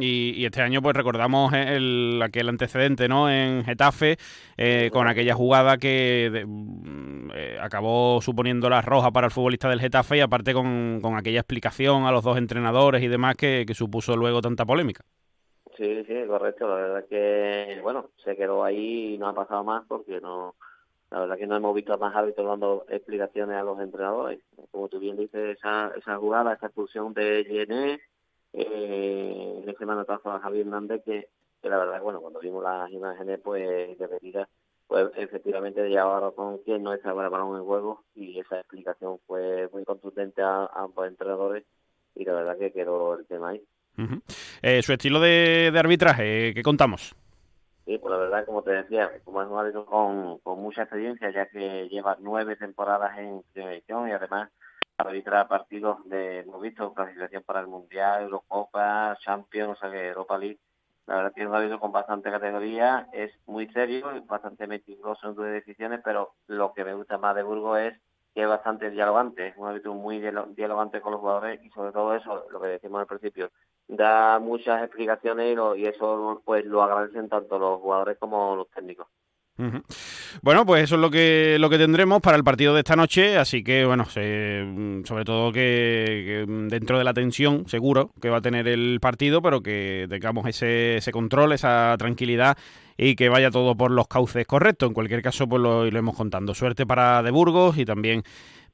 y, 0.00 0.44
este 0.44 0.62
año 0.62 0.82
pues 0.82 0.96
recordamos 0.96 1.52
el, 1.52 2.20
aquel 2.22 2.48
antecedente 2.48 3.08
¿no? 3.08 3.30
en 3.30 3.64
Getafe 3.64 4.16
eh, 4.56 4.90
con 4.92 5.06
aquella 5.06 5.34
jugada 5.34 5.78
que 5.78 6.44
mm, 6.44 7.30
eh, 7.34 7.58
acabó 7.60 8.20
suponiendo 8.20 8.68
la 8.68 8.82
roja 8.82 9.12
para 9.12 9.28
el 9.28 9.30
futbolista 9.30 9.68
del 9.68 9.80
Getafe 9.80 10.16
y 10.16 10.20
aparte 10.20 10.52
con, 10.52 10.98
con 11.00 11.16
aquella 11.16 11.38
explicación 11.38 12.04
a 12.04 12.10
los 12.10 12.24
dos 12.24 12.36
entrenadores 12.36 13.00
y 13.02 13.08
demás 13.08 13.36
que, 13.36 13.64
que 13.64 13.74
supuso 13.74 14.16
luego 14.16 14.40
tanta 14.40 14.66
polémica. 14.66 15.04
Sí, 15.76 16.04
sí, 16.04 16.14
correcto. 16.26 16.68
La 16.68 16.74
verdad 16.74 17.04
que, 17.08 17.80
bueno, 17.82 18.10
se 18.24 18.36
quedó 18.36 18.64
ahí 18.64 19.14
y 19.14 19.18
no 19.18 19.28
ha 19.28 19.34
pasado 19.34 19.64
más 19.64 19.84
porque 19.88 20.20
no 20.20 20.56
la 21.12 21.20
verdad 21.20 21.36
que 21.36 21.46
no 21.46 21.56
hemos 21.56 21.74
visto 21.74 21.92
a 21.92 21.98
más 21.98 22.16
árbitros 22.16 22.46
dando 22.46 22.86
explicaciones 22.88 23.56
a 23.56 23.62
los 23.62 23.78
entrenadores. 23.78 24.40
Como 24.70 24.88
tú 24.88 24.98
bien 24.98 25.18
dices, 25.18 25.58
esa, 25.58 25.92
esa 25.94 26.16
jugada, 26.16 26.54
esa 26.54 26.66
expulsión 26.66 27.12
de 27.12 27.44
Gené, 27.46 28.00
eh, 28.54 29.62
ese 29.66 29.84
manotazo 29.84 30.32
a 30.32 30.40
Javier 30.40 30.66
Hernández, 30.66 31.02
que, 31.04 31.28
la 31.64 31.76
verdad, 31.76 32.00
bueno, 32.00 32.22
cuando 32.22 32.40
vimos 32.40 32.64
las 32.64 32.90
imágenes 32.90 33.40
pues 33.44 33.98
de 33.98 34.06
retira, 34.06 34.48
pues 34.86 35.10
efectivamente 35.16 35.86
llevaba 35.86 36.30
razón 36.30 36.60
que 36.64 36.78
no 36.78 36.94
estaba 36.94 37.24
el 37.24 37.30
balón 37.30 37.58
en 37.58 37.64
juego 37.64 38.04
y 38.14 38.38
esa 38.38 38.60
explicación 38.60 39.18
fue 39.26 39.68
muy 39.70 39.84
contundente 39.84 40.40
a, 40.40 40.64
ambos 40.74 41.06
entrenadores 41.06 41.64
y 42.14 42.24
la 42.24 42.32
verdad 42.32 42.56
que 42.56 42.72
quedó 42.72 43.18
el 43.18 43.26
tema 43.26 43.50
ahí. 43.50 43.62
Eh, 44.62 44.82
su 44.82 44.94
estilo 44.94 45.20
de 45.20 45.70
arbitraje, 45.76 46.54
¿qué 46.54 46.62
contamos? 46.62 47.14
Sí, 47.92 47.98
pues 47.98 48.10
la 48.10 48.16
verdad, 48.16 48.46
como 48.46 48.62
te 48.62 48.70
decía, 48.70 49.10
como 49.22 49.42
es 49.42 49.48
un 49.48 49.58
árbitro 49.58 49.84
con, 49.84 50.38
con 50.38 50.58
mucha 50.62 50.84
experiencia, 50.84 51.30
ya 51.30 51.44
que 51.44 51.90
lleva 51.90 52.16
nueve 52.20 52.56
temporadas 52.56 53.18
en 53.18 53.42
televisión 53.52 54.08
y 54.08 54.12
además 54.12 54.50
arbitra 54.96 55.46
partidos 55.46 55.98
de, 56.08 56.38
hemos 56.38 56.62
visto, 56.62 56.94
clasificación 56.94 57.42
para 57.42 57.60
el 57.60 57.66
Mundial, 57.66 58.22
Eurocopa, 58.22 59.14
Champions, 59.20 59.72
o 59.72 59.76
sea 59.78 59.90
que 59.90 60.08
Europa 60.08 60.38
League. 60.38 60.58
La 61.06 61.16
verdad 61.16 61.32
que 61.34 61.42
es 61.42 61.46
un 61.46 61.54
árbitro 61.54 61.80
con 61.80 61.92
bastante 61.92 62.30
categoría, 62.30 63.08
es 63.12 63.30
muy 63.44 63.68
serio, 63.74 64.06
bastante 64.24 64.66
meticuloso 64.66 65.28
en 65.28 65.34
sus 65.34 65.44
decisiones, 65.44 66.00
pero 66.02 66.32
lo 66.46 66.72
que 66.72 66.86
me 66.86 66.94
gusta 66.94 67.18
más 67.18 67.34
de 67.34 67.42
Burgos 67.42 67.78
es 67.78 68.00
que 68.34 68.42
es 68.42 68.48
bastante 68.48 68.90
dialogante, 68.90 69.48
es 69.48 69.56
un 69.56 69.68
árbitro 69.68 69.94
muy 69.94 70.20
dialogante 70.20 71.00
con 71.00 71.12
los 71.12 71.20
jugadores 71.20 71.62
y 71.62 71.70
sobre 71.70 71.92
todo 71.92 72.14
eso, 72.14 72.46
lo 72.50 72.60
que 72.60 72.68
decimos 72.68 73.00
al 73.00 73.06
principio, 73.06 73.50
da 73.88 74.38
muchas 74.38 74.82
explicaciones 74.82 75.56
y, 75.76 75.86
eso 75.86 76.40
pues 76.44 76.64
lo 76.64 76.82
agradecen 76.82 77.28
tanto 77.28 77.58
los 77.58 77.80
jugadores 77.80 78.16
como 78.18 78.56
los 78.56 78.70
técnicos. 78.70 79.06
Bueno, 80.40 80.64
pues 80.64 80.84
eso 80.84 80.94
es 80.94 81.00
lo 81.00 81.10
que 81.10 81.56
lo 81.60 81.68
que 81.68 81.78
tendremos 81.78 82.20
para 82.20 82.38
el 82.38 82.42
partido 82.42 82.72
de 82.72 82.80
esta 82.80 82.96
noche, 82.96 83.36
así 83.36 83.62
que 83.62 83.84
bueno, 83.84 84.06
sobre 84.06 85.24
todo 85.24 85.52
que, 85.52 86.44
dentro 86.68 86.98
de 86.98 87.04
la 87.04 87.12
tensión, 87.12 87.68
seguro 87.68 88.10
que 88.20 88.30
va 88.30 88.38
a 88.38 88.42
tener 88.42 88.66
el 88.66 88.98
partido, 89.00 89.42
pero 89.42 89.60
que 89.60 90.06
tengamos 90.08 90.46
ese, 90.46 90.96
ese 90.96 91.12
control, 91.12 91.52
esa 91.52 91.94
tranquilidad 91.98 92.56
y 92.96 93.16
que 93.16 93.28
vaya 93.28 93.50
todo 93.50 93.74
por 93.74 93.90
los 93.90 94.08
cauces 94.08 94.46
correctos. 94.46 94.88
En 94.88 94.94
cualquier 94.94 95.22
caso, 95.22 95.48
pues 95.48 95.62
lo 95.62 95.86
iremos 95.86 96.16
contando. 96.16 96.54
Suerte 96.54 96.86
para 96.86 97.22
De 97.22 97.30
Burgos 97.30 97.78
y 97.78 97.84
también 97.84 98.22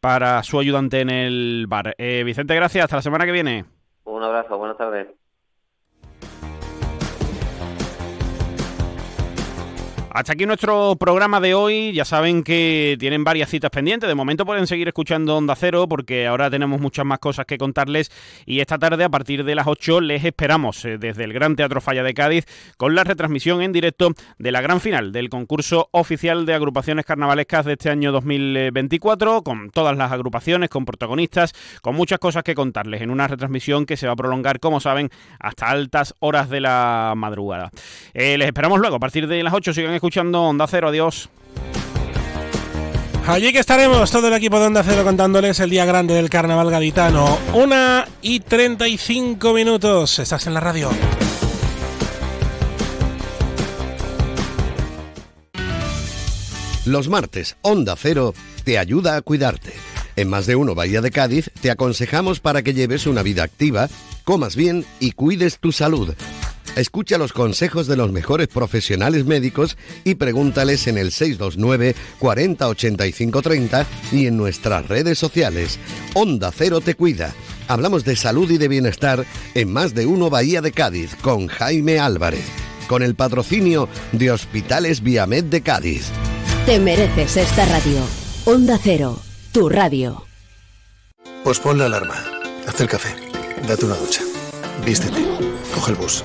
para 0.00 0.42
su 0.42 0.58
ayudante 0.58 1.00
en 1.00 1.10
el 1.10 1.66
bar. 1.68 1.94
Eh, 1.98 2.22
Vicente, 2.24 2.54
gracias. 2.54 2.84
Hasta 2.84 2.96
la 2.96 3.02
semana 3.02 3.26
que 3.26 3.32
viene. 3.32 3.64
Un 4.04 4.22
abrazo, 4.22 4.56
buenas 4.56 4.76
tardes. 4.76 5.08
Hasta 10.10 10.32
aquí 10.32 10.47
nuestro 10.47 10.97
programa 10.97 11.39
de 11.39 11.55
hoy. 11.55 11.93
Ya 11.93 12.05
saben 12.06 12.43
que 12.43 12.97
tienen 12.98 13.24
varias 13.24 13.51
citas 13.51 13.70
pendientes. 13.70 14.09
De 14.09 14.14
momento 14.14 14.47
pueden 14.47 14.66
seguir 14.66 14.89
escuchando 14.89 15.36
Onda 15.36 15.55
Cero 15.55 15.86
porque 15.86 16.26
ahora 16.26 16.51
tenemos 16.51 16.80
muchas 16.80 17.05
más 17.05 17.18
cosas 17.18 17.44
que 17.44 17.59
contarles. 17.59 18.10
Y 18.47 18.60
esta 18.60 18.78
tarde, 18.78 19.05
a 19.05 19.10
partir 19.10 19.44
de 19.44 19.55
las 19.55 19.66
8, 19.66 20.01
les 20.01 20.24
esperamos 20.24 20.82
eh, 20.86 20.97
desde 20.97 21.24
el 21.24 21.35
Gran 21.35 21.56
Teatro 21.56 21.82
Falla 21.82 22.02
de 22.02 22.14
Cádiz 22.14 22.47
con 22.78 22.94
la 22.94 23.05
retransmisión 23.05 23.60
en 23.60 23.72
directo 23.72 24.12
de 24.39 24.51
la 24.51 24.62
gran 24.62 24.80
final 24.80 25.12
del 25.12 25.28
concurso 25.28 25.90
oficial 25.93 26.47
de 26.47 26.55
agrupaciones 26.55 27.05
carnavalescas 27.05 27.66
de 27.66 27.74
este 27.74 27.90
año 27.90 28.10
2024. 28.10 29.43
Con 29.43 29.70
todas 29.70 29.97
las 29.97 30.10
agrupaciones, 30.10 30.70
con 30.70 30.86
protagonistas, 30.86 31.52
con 31.82 31.94
muchas 31.94 32.18
cosas 32.18 32.44
que 32.44 32.55
contarles 32.55 33.02
en 33.02 33.10
una 33.10 33.28
retransmisión 33.28 33.85
que 33.85 33.98
se 33.98 34.06
va 34.06 34.14
a 34.14 34.16
prolongar, 34.16 34.59
como 34.59 34.80
saben, 34.80 35.10
hasta 35.39 35.68
altas 35.68 36.14
horas 36.20 36.48
de 36.48 36.60
la 36.60 37.12
madrugada. 37.14 37.70
Eh, 38.14 38.39
les 38.39 38.47
esperamos 38.47 38.80
luego 38.80 38.97
a 38.97 39.01
partir 39.01 39.28
de 39.28 39.43
las 39.43 39.52
8. 39.52 39.74
Sigan 39.74 39.97
escuchando 39.98 40.42
Onda 40.42 40.66
Cero. 40.66 40.88
Adiós. 40.88 41.28
Allí 43.26 43.52
que 43.52 43.58
estaremos 43.58 44.10
todo 44.10 44.28
el 44.28 44.34
equipo 44.34 44.58
de 44.58 44.66
Onda 44.66 44.82
Cero 44.82 45.02
contándoles 45.04 45.60
el 45.60 45.68
día 45.68 45.84
grande 45.84 46.14
del 46.14 46.30
carnaval 46.30 46.70
gaditano. 46.70 47.38
Una 47.52 48.06
y 48.22 48.40
35 48.40 49.52
minutos. 49.52 50.18
Estás 50.18 50.46
en 50.46 50.54
la 50.54 50.60
radio. 50.60 50.90
Los 56.86 57.08
martes, 57.08 57.56
Onda 57.60 57.96
Cero 57.96 58.32
te 58.64 58.78
ayuda 58.78 59.16
a 59.16 59.22
cuidarte. 59.22 59.74
En 60.16 60.30
más 60.30 60.46
de 60.46 60.56
uno 60.56 60.74
Bahía 60.74 61.02
de 61.02 61.10
Cádiz 61.10 61.50
te 61.60 61.70
aconsejamos 61.70 62.40
para 62.40 62.62
que 62.62 62.72
lleves 62.72 63.06
una 63.06 63.22
vida 63.22 63.42
activa, 63.42 63.88
comas 64.24 64.56
bien 64.56 64.86
y 65.00 65.12
cuides 65.12 65.58
tu 65.58 65.70
salud. 65.70 66.14
Escucha 66.76 67.18
los 67.18 67.32
consejos 67.32 67.86
de 67.86 67.96
los 67.96 68.12
mejores 68.12 68.48
profesionales 68.48 69.24
médicos 69.24 69.76
y 70.04 70.14
pregúntales 70.14 70.86
en 70.86 70.98
el 70.98 71.12
629 71.12 71.94
40 72.18 72.68
85 72.68 73.42
30 73.42 73.86
y 74.12 74.26
en 74.26 74.36
nuestras 74.36 74.88
redes 74.88 75.18
sociales. 75.18 75.78
Onda 76.14 76.52
Cero 76.54 76.80
te 76.80 76.94
cuida. 76.94 77.34
Hablamos 77.68 78.04
de 78.04 78.16
salud 78.16 78.50
y 78.50 78.58
de 78.58 78.68
bienestar 78.68 79.24
en 79.54 79.72
más 79.72 79.94
de 79.94 80.06
uno 80.06 80.30
Bahía 80.30 80.62
de 80.62 80.72
Cádiz 80.72 81.14
con 81.16 81.48
Jaime 81.48 81.98
Álvarez. 81.98 82.44
Con 82.88 83.02
el 83.02 83.14
patrocinio 83.14 83.88
de 84.12 84.30
Hospitales 84.30 85.02
Viamed 85.02 85.44
de 85.44 85.60
Cádiz. 85.60 86.06
Te 86.64 86.78
mereces 86.78 87.36
esta 87.36 87.66
radio. 87.66 88.00
Onda 88.46 88.78
Cero, 88.82 89.20
tu 89.52 89.68
radio. 89.68 90.24
Pues 91.44 91.58
pon 91.58 91.78
la 91.78 91.86
alarma. 91.86 92.16
Haz 92.66 92.80
el 92.80 92.88
café. 92.88 93.14
Date 93.66 93.84
una 93.84 93.96
ducha. 93.96 94.22
Vístete. 94.84 95.22
Coge 95.74 95.92
el 95.92 95.96
bus. 95.96 96.24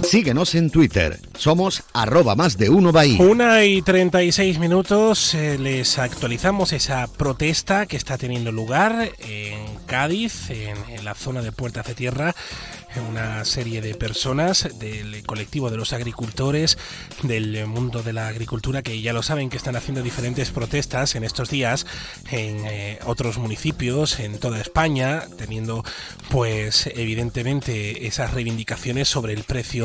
Síguenos 0.00 0.54
en 0.54 0.70
Twitter. 0.70 1.20
Somos 1.36 1.84
arroba 1.92 2.34
más 2.34 2.56
de 2.56 2.70
uno 2.70 2.92
Bahía. 2.92 3.22
Una 3.22 3.64
y 3.64 3.82
36 3.82 4.58
minutos. 4.58 5.34
eh, 5.34 5.58
les 5.58 5.98
actualizamos 5.98 6.72
esa 6.72 7.06
protesta 7.06 7.86
que 7.86 7.96
está 7.96 8.16
teniendo 8.16 8.52
lugar 8.52 9.12
en 9.20 9.76
Cádiz, 9.86 10.50
en, 10.50 11.04
la 11.04 11.14
zona 11.14 11.42
de 11.42 11.52
Puertas 11.52 11.86
de 11.86 11.94
Tierra. 11.94 12.34
Una 13.08 13.42
serie 13.46 13.80
de 13.80 13.94
personas 13.94 14.68
del 14.78 15.24
colectivo 15.24 15.70
de 15.70 15.78
los 15.78 15.94
agricultores, 15.94 16.76
del 17.22 17.66
mundo 17.66 18.02
de 18.02 18.12
la 18.12 18.28
agricultura, 18.28 18.82
que 18.82 19.00
ya 19.00 19.14
lo 19.14 19.22
saben 19.22 19.48
que 19.48 19.56
están 19.56 19.76
haciendo 19.76 20.02
diferentes 20.02 20.50
protestas 20.50 21.14
en 21.14 21.24
estos 21.24 21.48
días 21.48 21.86
en 22.30 22.66
eh, 22.66 22.98
otros 23.06 23.38
municipios, 23.38 24.20
en 24.20 24.38
toda 24.38 24.60
España, 24.60 25.22
teniendo 25.38 25.82
pues 26.28 26.86
evidentemente 26.94 28.06
esas 28.06 28.34
reivindicaciones 28.34 29.08
sobre 29.08 29.32
el 29.32 29.44
precio 29.44 29.81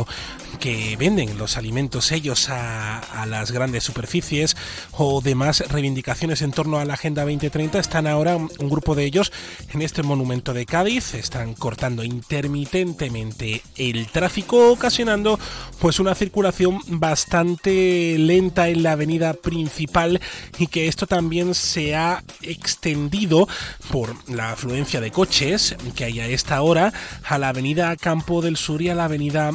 que 0.60 0.96
venden 0.98 1.38
los 1.38 1.58
alimentos 1.58 2.12
ellos 2.12 2.50
a, 2.50 3.00
a 3.00 3.26
las 3.26 3.52
grandes 3.52 3.84
superficies 3.84 4.56
o 4.92 5.22
demás 5.22 5.64
reivindicaciones 5.70 6.42
en 6.42 6.52
torno 6.52 6.80
a 6.80 6.86
la 6.86 6.96
Agenda 6.96 7.24
2030. 7.24 7.80
Están 7.80 8.08
ahora 8.08 8.36
un 8.36 8.70
grupo 8.70 8.96
de 8.96 9.06
ellos 9.06 9.32
en 9.74 9.82
este 9.82 10.04
monumento 10.04 10.54
de 10.54 10.66
Cádiz, 10.66 11.14
están 11.14 11.54
cortando 11.54 12.04
intermitentemente 12.04 13.62
el 13.76 14.08
tráfico, 14.08 14.72
ocasionando 14.72 15.40
pues 15.80 16.00
una 16.00 16.16
circulación 16.16 16.80
bastante 16.88 18.16
lenta 18.18 18.70
en 18.70 18.84
la 18.84 18.94
avenida 18.94 19.34
principal 19.34 20.20
y 20.58 20.68
que 20.68 20.88
esto 20.88 21.08
también 21.08 21.54
se 21.54 21.96
ha 21.96 22.24
extendido 22.42 23.48
por 23.92 24.16
la 24.30 24.52
afluencia 24.52 25.02
de 25.02 25.12
coches 25.12 25.76
que 25.96 26.06
hay 26.06 26.20
a 26.20 26.28
esta 26.28 26.62
hora 26.62 26.94
a 27.24 27.38
la 27.38 27.50
avenida 27.50 27.96
Campo 27.96 28.42
del 28.42 28.58
Sur 28.58 28.82
y 28.82 28.90
a 28.90 28.96
la 28.96 29.06
avenida 29.06 29.52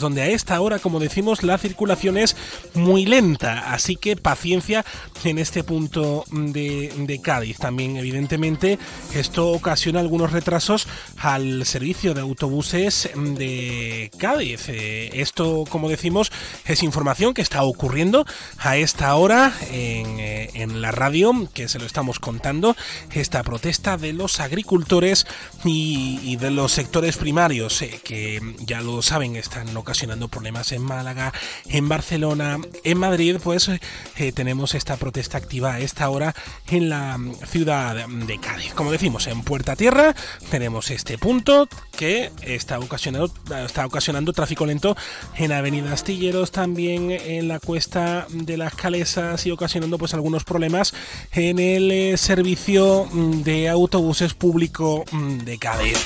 Donde 0.00 0.22
a 0.22 0.28
esta 0.28 0.60
hora, 0.60 0.78
como 0.78 1.00
decimos, 1.00 1.42
la 1.42 1.58
circulación 1.58 2.16
es 2.16 2.34
muy 2.74 3.04
lenta, 3.04 3.72
así 3.72 3.96
que 3.96 4.16
paciencia 4.16 4.84
en 5.24 5.38
este 5.38 5.62
punto 5.62 6.24
de, 6.30 7.20
Cádiz. 7.22 7.58
También, 7.58 7.96
evidentemente, 7.96 8.78
esto 9.14 9.48
ocasiona 9.48 10.00
algunos 10.00 10.32
retrasos 10.32 10.88
al 11.18 11.66
servicio 11.66 12.14
de 12.14 12.22
autobuses 12.22 13.10
de 13.14 14.10
Cádiz. 14.18 14.68
Eh, 14.68 15.10
esto, 15.20 15.64
como 15.68 15.88
decimos, 15.88 16.32
es 16.64 16.82
información 16.82 17.34
que 17.34 17.42
está 17.42 17.62
ocurriendo 17.62 18.24
a 18.58 18.76
esta 18.78 19.14
hora 19.14 19.52
en, 19.70 20.20
eh, 20.20 20.50
en 20.54 20.80
la 20.80 20.90
radio, 20.90 21.48
que 21.52 21.68
se 21.68 21.78
lo 21.78 21.86
estamos 21.86 22.18
contando, 22.18 22.76
esta 23.12 23.42
protesta 23.42 23.96
de 23.96 24.12
los 24.12 24.40
agricultores 24.40 25.26
y, 25.64 26.18
y 26.22 26.36
de 26.36 26.50
los 26.50 26.72
sectores 26.72 27.16
primarios, 27.16 27.82
eh, 27.82 28.00
que 28.02 28.40
ya 28.60 28.80
lo 28.80 29.02
saben, 29.02 29.36
están 29.50 29.76
ocasionando 29.76 30.28
problemas 30.28 30.70
en 30.70 30.80
Málaga, 30.80 31.32
en 31.68 31.88
Barcelona, 31.88 32.58
en 32.84 32.98
Madrid, 32.98 33.38
pues 33.42 33.68
eh, 33.68 34.32
tenemos 34.32 34.76
esta 34.76 34.96
protesta 34.96 35.38
activa 35.38 35.74
a 35.74 35.80
esta 35.80 36.08
hora 36.08 36.36
en 36.68 36.88
la 36.88 37.18
mm, 37.18 37.34
ciudad 37.46 38.06
de 38.06 38.38
Cádiz. 38.38 38.72
Como 38.74 38.92
decimos, 38.92 39.26
en 39.26 39.42
Puerta 39.42 39.74
Tierra 39.74 40.14
tenemos 40.50 40.92
este 40.92 41.18
punto 41.18 41.68
que 41.96 42.30
está 42.42 42.78
ocasionando, 42.78 43.32
está 43.66 43.86
ocasionando 43.86 44.32
tráfico 44.32 44.66
lento 44.66 44.96
en 45.36 45.50
Avenida 45.50 45.92
Astilleros, 45.92 46.52
también 46.52 47.10
en 47.10 47.48
la 47.48 47.58
cuesta 47.58 48.28
de 48.30 48.56
las 48.56 48.76
Calesas 48.76 49.44
y 49.46 49.50
ocasionando 49.50 49.98
pues 49.98 50.14
algunos 50.14 50.44
problemas 50.44 50.94
en 51.32 51.58
el 51.58 51.90
eh, 51.90 52.16
servicio 52.16 53.08
mm, 53.10 53.42
de 53.42 53.68
autobuses 53.68 54.32
público 54.34 55.04
mm, 55.10 55.38
de 55.38 55.58
Cádiz. 55.58 55.98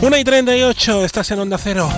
1 0.00 0.16
y 0.16 0.22
38, 0.22 1.04
estás 1.04 1.32
en 1.32 1.40
Onda 1.40 1.58
Cero. 1.58 1.90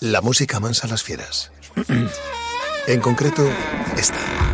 La 0.00 0.22
música 0.22 0.60
mansa 0.60 0.88
las 0.88 1.02
fieras. 1.02 1.52
en 2.88 3.00
concreto, 3.02 3.46
esta. 3.98 4.53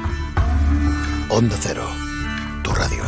Onda 1.33 1.55
Cero, 1.61 1.87
tu 2.61 2.73
radio. 2.73 3.05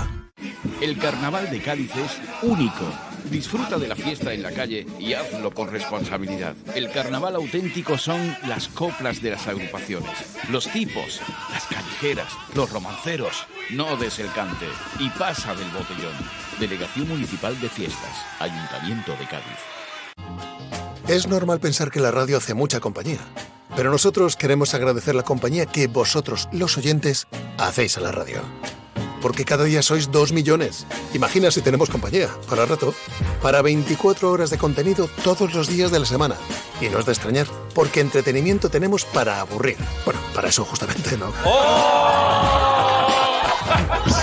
El 0.80 0.98
carnaval 0.98 1.50
de 1.50 1.62
Cádiz 1.62 1.92
es 1.98 2.22
único. 2.42 2.86
Disfruta 3.30 3.78
de 3.78 3.90
la 3.90 3.98
fiesta 3.98 4.34
en 4.34 4.42
la 4.42 4.54
calle 4.54 4.88
y 4.98 5.12
hazlo 5.12 5.52
con 5.54 5.70
responsabilidad. 5.70 6.56
El 6.74 6.90
carnaval 6.90 7.36
auténtico 7.36 7.98
son 7.98 8.34
las 8.48 8.70
coplas 8.70 9.22
de 9.22 9.32
las 9.32 9.46
agrupaciones, 9.48 10.38
los 10.50 10.70
tipos, 10.70 11.20
las 11.52 11.66
callejeras, 11.66 12.32
los 12.56 12.72
romanceros. 12.72 13.46
No 13.72 13.98
des 13.98 14.18
el 14.20 14.32
cante 14.32 14.68
y 15.00 15.10
pasa 15.10 15.54
del 15.54 15.70
botellón. 15.72 16.16
Delegación 16.62 17.10
Municipal 17.10 17.60
de 17.60 17.68
Fiestas, 17.68 18.26
Ayuntamiento 18.40 19.12
de 19.18 19.28
Cádiz. 19.28 21.10
Es 21.10 21.28
normal 21.28 21.60
pensar 21.60 21.92
que 21.92 22.00
la 22.00 22.12
radio 22.12 22.38
hace 22.38 22.54
mucha 22.54 22.80
compañía, 22.80 23.20
pero 23.76 23.92
nosotros 23.92 24.36
queremos 24.36 24.74
agradecer 24.74 25.16
la 25.16 25.24
compañía 25.24 25.66
que 25.66 25.88
vosotros, 25.88 26.50
los 26.52 26.78
oyentes, 26.78 27.28
hacéis 27.58 27.98
a 27.98 28.02
la 28.02 28.12
radio. 28.12 28.42
Porque 29.22 29.46
cada 29.46 29.64
día 29.64 29.82
sois 29.82 30.12
dos 30.12 30.34
millones. 30.34 30.86
Imagina 31.14 31.50
si 31.50 31.62
tenemos 31.62 31.90
compañía, 31.90 32.28
para 32.50 32.66
rato, 32.66 32.94
para 33.42 33.62
24 33.62 34.30
horas 34.30 34.50
de 34.50 34.58
contenido 34.58 35.10
todos 35.24 35.54
los 35.54 35.70
días 35.70 35.92
de 35.92 36.00
la 36.00 36.06
semana. 36.06 36.36
Y 36.82 36.90
no 36.90 37.00
es 37.00 37.06
de 37.06 37.14
extrañar, 37.14 37.48
porque 37.74 38.02
entretenimiento 38.02 38.70
tenemos 38.70 39.06
para 39.06 39.40
aburrir. 39.40 39.78
Bueno, 40.04 40.20
para 40.36 40.50
eso 40.50 40.66
justamente, 40.66 41.18
¿no? 41.18 41.32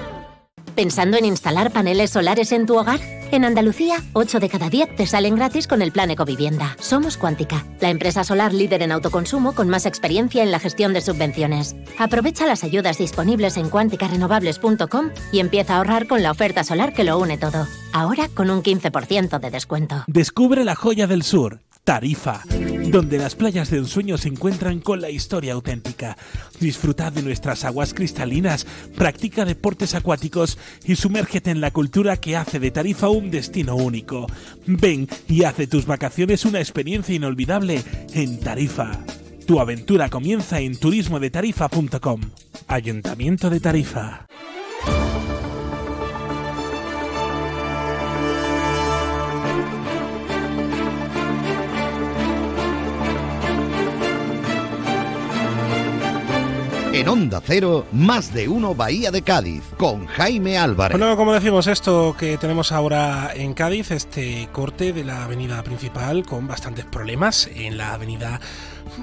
¿Pensando 0.75 1.17
en 1.17 1.25
instalar 1.25 1.71
paneles 1.71 2.11
solares 2.11 2.51
en 2.51 2.65
tu 2.65 2.77
hogar? 2.77 2.99
En 3.31 3.45
Andalucía, 3.45 3.97
8 4.13 4.39
de 4.39 4.49
cada 4.49 4.69
10 4.69 4.95
te 4.95 5.05
salen 5.05 5.35
gratis 5.35 5.67
con 5.67 5.81
el 5.81 5.91
plan 5.91 6.11
Ecovivienda. 6.11 6.75
Somos 6.79 7.17
Cuántica, 7.17 7.65
la 7.79 7.89
empresa 7.89 8.23
solar 8.23 8.53
líder 8.53 8.81
en 8.81 8.91
autoconsumo 8.91 9.53
con 9.53 9.69
más 9.69 9.85
experiencia 9.85 10.43
en 10.43 10.51
la 10.51 10.59
gestión 10.59 10.93
de 10.93 11.01
subvenciones. 11.01 11.75
Aprovecha 11.97 12.45
las 12.45 12.63
ayudas 12.63 12.97
disponibles 12.97 13.57
en 13.57 13.69
cuánticarenovables.com 13.69 15.11
y 15.31 15.39
empieza 15.39 15.73
a 15.73 15.77
ahorrar 15.77 16.07
con 16.07 16.23
la 16.23 16.31
oferta 16.31 16.63
solar 16.63 16.93
que 16.93 17.03
lo 17.03 17.19
une 17.19 17.37
todo. 17.37 17.67
Ahora 17.93 18.29
con 18.33 18.49
un 18.49 18.63
15% 18.63 19.39
de 19.39 19.49
descuento. 19.49 20.03
Descubre 20.07 20.63
la 20.63 20.75
joya 20.75 21.07
del 21.07 21.23
sur. 21.23 21.61
Tarifa, 21.83 22.43
donde 22.89 23.17
las 23.17 23.35
playas 23.35 23.71
de 23.71 23.77
ensueño 23.77 24.17
se 24.17 24.27
encuentran 24.27 24.79
con 24.79 25.01
la 25.01 25.09
historia 25.09 25.53
auténtica. 25.53 26.15
Disfrutad 26.59 27.11
de 27.11 27.23
nuestras 27.23 27.63
aguas 27.63 27.93
cristalinas, 27.93 28.67
practica 28.95 29.45
deportes 29.45 29.95
acuáticos 29.95 30.59
y 30.85 30.95
sumérgete 30.95 31.49
en 31.49 31.59
la 31.59 31.71
cultura 31.71 32.17
que 32.17 32.37
hace 32.37 32.59
de 32.59 32.71
Tarifa 32.71 33.09
un 33.09 33.31
destino 33.31 33.75
único. 33.75 34.27
Ven 34.67 35.07
y 35.27 35.43
hace 35.43 35.65
tus 35.65 35.85
vacaciones 35.85 36.45
una 36.45 36.59
experiencia 36.59 37.15
inolvidable 37.15 37.83
en 38.13 38.39
Tarifa. 38.39 39.03
Tu 39.47 39.59
aventura 39.59 40.09
comienza 40.09 40.59
en 40.59 40.77
turismodetarifa.com. 40.77 42.21
Ayuntamiento 42.67 43.49
de 43.49 43.59
Tarifa. 43.59 44.27
En 57.01 57.09
Onda 57.09 57.41
Cero, 57.43 57.87
más 57.91 58.31
de 58.31 58.47
uno 58.47 58.75
Bahía 58.75 59.09
de 59.09 59.23
Cádiz, 59.23 59.63
con 59.75 60.05
Jaime 60.05 60.59
Álvarez. 60.59 60.99
Bueno, 60.99 61.17
como 61.17 61.33
decimos, 61.33 61.65
esto 61.65 62.15
que 62.15 62.37
tenemos 62.37 62.71
ahora 62.71 63.31
en 63.33 63.55
Cádiz, 63.55 63.89
este 63.89 64.47
corte 64.51 64.93
de 64.93 65.03
la 65.03 65.23
avenida 65.23 65.63
principal 65.63 66.23
con 66.23 66.47
bastantes 66.47 66.85
problemas 66.85 67.49
en 67.55 67.79
la 67.79 67.93
avenida 67.95 68.39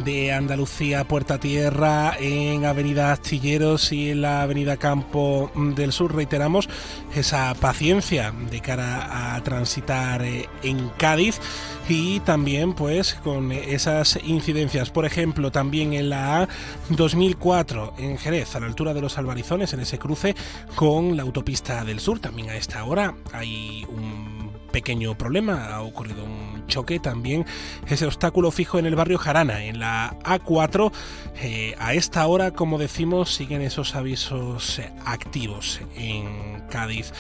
de 0.05 0.33
Andalucía, 0.33 1.07
Puerta 1.07 1.39
Tierra, 1.39 2.17
en 2.19 2.65
Avenida 2.65 3.13
Astilleros 3.13 3.93
y 3.93 4.11
en 4.11 4.23
la 4.23 4.43
Avenida 4.43 4.77
Campo 4.77 5.51
del 5.55 5.93
Sur. 5.93 6.15
Reiteramos 6.15 6.69
esa 7.15 7.55
paciencia 7.55 8.33
de 8.51 8.61
cara 8.61 9.37
a 9.37 9.43
transitar 9.43 10.23
eh, 10.23 10.49
en 10.63 10.89
Cádiz 10.91 11.41
y 11.89 12.21
también 12.21 12.75
pues 12.75 13.15
con 13.15 13.53
esas 13.53 14.19
incidencias. 14.25 14.91
Por 14.91 15.07
ejemplo, 15.07 15.51
también 15.51 15.95
en 15.95 16.11
la 16.11 16.43
A 16.43 16.49
2004 16.91 17.95
en 17.99 18.19
Jerez, 18.19 18.55
a 18.55 18.61
la 18.61 18.67
altura 18.67 18.95
de 18.95 19.01
los 19.01 19.19
Albarizones, 19.19 19.73
en 19.73 19.81
ese 19.81 19.99
cruce 19.99 20.35
con 20.75 21.17
la 21.17 21.23
autopista 21.23 21.85
del 21.85 22.01
sur. 22.01 22.19
También 22.21 22.51
a 22.51 22.57
esta 22.57 22.85
hora 22.85 23.15
hay 23.33 23.87
un 23.89 24.28
pequeño 24.71 25.17
problema, 25.17 25.67
ha 25.75 25.83
ocurrido 25.83 26.25
un 26.25 26.67
choque 26.67 26.99
también, 27.01 27.45
ese 27.89 28.07
obstáculo 28.07 28.51
fijo 28.51 28.79
en 28.79 28.87
el 28.87 28.95
barrio 28.95 29.19
Jarana, 29.19 29.65
en 29.65 29.79
la 29.79 30.17
A4. 30.25 30.93
Eh, 31.41 31.75
a 31.79 31.95
esta 31.95 32.27
hora, 32.27 32.51
como 32.51 32.79
decimos, 32.79 33.33
siguen 33.35 33.63
esos 33.63 33.95
avisos 33.95 34.79
eh, 34.81 34.93
activos 35.05 35.81
en 35.97 36.63
Cádiz 36.69 37.13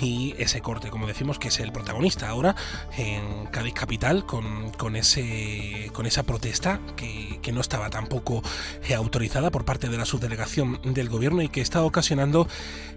y 0.00 0.34
ese 0.38 0.60
corte, 0.60 0.90
como 0.90 1.06
decimos, 1.06 1.38
que 1.38 1.48
es 1.48 1.60
el 1.60 1.72
protagonista 1.72 2.28
ahora 2.28 2.54
en 2.96 3.46
Cádiz 3.46 3.74
Capital 3.74 4.26
con, 4.26 4.70
con 4.72 4.96
ese, 4.96 5.90
con 5.92 6.06
esa 6.06 6.22
protesta 6.22 6.80
que, 6.96 7.38
que 7.42 7.52
no 7.52 7.60
estaba 7.60 7.90
tampoco 7.90 8.42
eh, 8.88 8.94
autorizada 8.94 9.50
por 9.50 9.64
parte 9.64 9.88
de 9.88 9.96
la 9.96 10.04
subdelegación 10.04 10.80
del 10.84 11.08
gobierno 11.08 11.42
y 11.42 11.48
que 11.48 11.60
está 11.60 11.82
ocasionando 11.82 12.46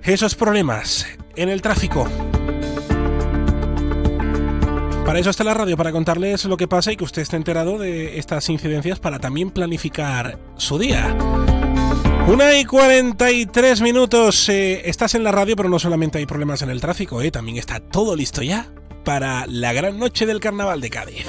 esos 0.03 0.35
problemas 0.35 1.05
en 1.35 1.49
el 1.49 1.61
tráfico. 1.61 2.07
Para 5.05 5.19
eso 5.19 5.29
está 5.29 5.43
la 5.43 5.53
radio, 5.53 5.77
para 5.77 5.91
contarles 5.91 6.45
lo 6.45 6.57
que 6.57 6.67
pasa 6.67 6.91
y 6.91 6.97
que 6.97 7.03
usted 7.03 7.21
esté 7.21 7.35
enterado 7.37 7.77
de 7.77 8.17
estas 8.17 8.49
incidencias 8.49 8.99
para 8.99 9.19
también 9.19 9.51
planificar 9.51 10.39
su 10.57 10.79
día. 10.79 11.15
Una 12.27 12.57
y 12.57 12.65
43 12.65 13.81
minutos. 13.81 14.49
Eh, 14.49 14.89
estás 14.89 15.13
en 15.13 15.23
la 15.23 15.31
radio, 15.31 15.55
pero 15.55 15.69
no 15.69 15.77
solamente 15.77 16.17
hay 16.17 16.25
problemas 16.25 16.63
en 16.63 16.71
el 16.71 16.81
tráfico, 16.81 17.21
eh, 17.21 17.29
también 17.29 17.57
está 17.57 17.79
todo 17.79 18.15
listo 18.15 18.41
ya 18.41 18.67
para 19.03 19.45
la 19.45 19.73
gran 19.73 19.99
noche 19.99 20.25
del 20.25 20.39
carnaval 20.39 20.81
de 20.81 20.89
Cádiz. 20.89 21.27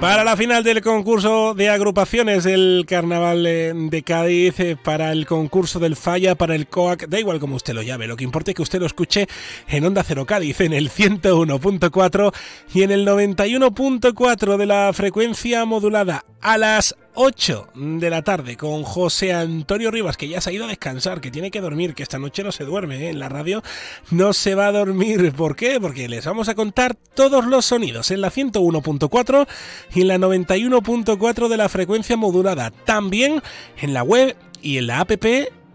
Para 0.00 0.24
la 0.24 0.34
final 0.34 0.64
del 0.64 0.80
concurso 0.80 1.52
de 1.52 1.68
agrupaciones 1.68 2.42
del 2.44 2.86
Carnaval 2.88 3.42
de 3.42 4.02
Cádiz, 4.02 4.58
eh, 4.58 4.74
para 4.82 5.12
el 5.12 5.26
concurso 5.26 5.78
del 5.78 5.94
Falla, 5.94 6.36
para 6.36 6.54
el 6.54 6.68
COAC, 6.68 7.06
da 7.06 7.20
igual 7.20 7.38
como 7.38 7.56
usted 7.56 7.74
lo 7.74 7.82
llame, 7.82 8.06
lo 8.06 8.16
que 8.16 8.24
importa 8.24 8.50
es 8.50 8.54
que 8.54 8.62
usted 8.62 8.80
lo 8.80 8.86
escuche 8.86 9.28
en 9.68 9.84
Onda 9.84 10.02
Cero 10.02 10.24
Cádiz, 10.24 10.62
en 10.62 10.72
el 10.72 10.90
101.4 10.90 12.32
y 12.72 12.82
en 12.82 12.92
el 12.92 13.06
91.4 13.06 14.56
de 14.56 14.66
la 14.66 14.90
frecuencia 14.94 15.66
modulada 15.66 16.24
a 16.42 16.58
las 16.58 16.96
8 17.14 17.68
de 17.74 18.10
la 18.10 18.22
tarde 18.22 18.56
con 18.56 18.82
José 18.82 19.32
Antonio 19.32 19.90
Rivas, 19.90 20.16
que 20.16 20.28
ya 20.28 20.40
se 20.40 20.50
ha 20.50 20.52
ido 20.52 20.64
a 20.64 20.68
descansar, 20.68 21.20
que 21.20 21.30
tiene 21.30 21.50
que 21.50 21.60
dormir, 21.60 21.94
que 21.94 22.02
esta 22.02 22.18
noche 22.18 22.42
no 22.42 22.52
se 22.52 22.64
duerme 22.64 22.96
¿eh? 22.96 23.10
en 23.10 23.18
la 23.18 23.28
radio, 23.28 23.62
no 24.10 24.32
se 24.32 24.54
va 24.54 24.68
a 24.68 24.72
dormir. 24.72 25.32
¿Por 25.32 25.56
qué? 25.56 25.80
Porque 25.80 26.08
les 26.08 26.24
vamos 26.24 26.48
a 26.48 26.54
contar 26.54 26.94
todos 26.94 27.44
los 27.44 27.66
sonidos 27.66 28.10
en 28.10 28.20
la 28.20 28.30
101.4 28.30 29.46
y 29.94 30.00
en 30.02 30.08
la 30.08 30.18
91.4 30.18 31.48
de 31.48 31.56
la 31.56 31.68
frecuencia 31.68 32.16
modulada. 32.16 32.70
También 32.70 33.42
en 33.80 33.92
la 33.92 34.02
web 34.02 34.36
y 34.62 34.78
en 34.78 34.86
la 34.86 35.00
app 35.00 35.10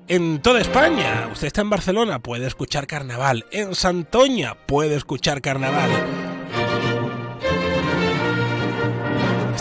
en 0.08 0.42
toda 0.42 0.62
España. 0.62 1.30
Usted 1.32 1.48
está 1.48 1.62
en 1.62 1.70
Barcelona, 1.70 2.20
puede 2.20 2.48
escuchar 2.48 2.88
carnaval. 2.88 3.46
En 3.52 3.76
Santoña 3.76 4.56
puede 4.68 4.96
escuchar 4.96 5.42
carnaval. 5.42 5.90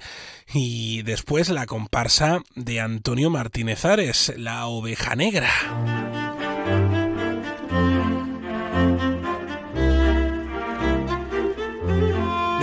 y 0.54 1.02
después 1.04 1.50
la 1.50 1.66
comparsa 1.66 2.42
de 2.56 2.80
Antonio 2.80 3.30
Martínez 3.30 3.86
Ares, 3.86 4.34
la 4.38 4.68
oveja 4.68 5.16
negra. 5.16 5.50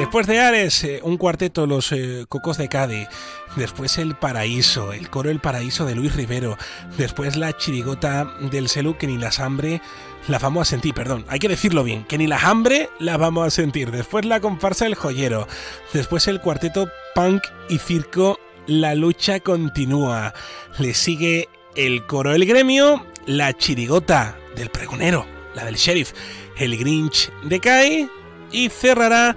Después 0.05 0.27
de 0.27 0.39
Ares, 0.41 0.85
eh, 0.85 1.01
un 1.03 1.17
cuarteto, 1.17 1.67
los 1.67 1.91
eh, 1.93 2.27
Cocos 2.29 2.59
de 2.59 2.69
Cádiz. 2.69 3.09
Después 3.57 3.99
el 3.99 4.17
Paraíso, 4.17 4.93
el 4.93 5.11
coro 5.11 5.31
El 5.31 5.41
Paraíso 5.41 5.85
de 5.85 5.95
Luis 5.95 6.15
Rivero. 6.17 6.57
Después 6.99 7.37
la 7.37 7.57
chirigota 7.57 8.25
del 8.41 8.69
Celu, 8.69 8.97
que 8.97 9.07
ni 9.07 9.17
las 9.17 9.39
hambre 9.39 9.81
la 10.27 10.39
vamos 10.39 10.63
a 10.63 10.71
sentir, 10.71 10.95
perdón, 10.95 11.25
hay 11.29 11.39
que 11.39 11.49
decirlo 11.49 11.85
bien, 11.85 12.05
que 12.05 12.19
ni 12.19 12.27
las 12.27 12.45
hambre 12.45 12.91
la 12.99 13.17
vamos 13.17 13.47
a 13.47 13.51
sentir. 13.51 13.91
Después 13.91 14.25
la 14.25 14.41
comparsa 14.41 14.87
El 14.87 14.95
Joyero. 14.95 15.47
Después 15.93 16.27
el 16.29 16.41
cuarteto 16.41 16.89
Punk 17.15 17.43
y 17.69 17.79
Circo 17.79 18.39
La 18.67 18.95
Lucha 18.95 19.41
Continúa. 19.41 20.35
Le 20.79 20.95
sigue 20.95 21.49
el 21.77 22.07
coro 22.07 22.33
El 22.33 22.47
Gremio, 22.47 23.07
la 23.27 23.53
chirigota 23.53 24.37
del 24.57 24.71
Pregonero, 24.71 25.27
la 25.55 25.65
del 25.65 25.77
Sheriff, 25.77 26.13
el 26.57 26.77
Grinch 26.77 27.31
de 27.45 27.61
Kai 27.61 28.11
y 28.51 28.69
cerrará 28.69 29.37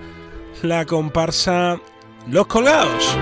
la 0.61 0.85
comparsa 0.85 1.79
Los 2.27 2.47
Colgados. 2.47 3.15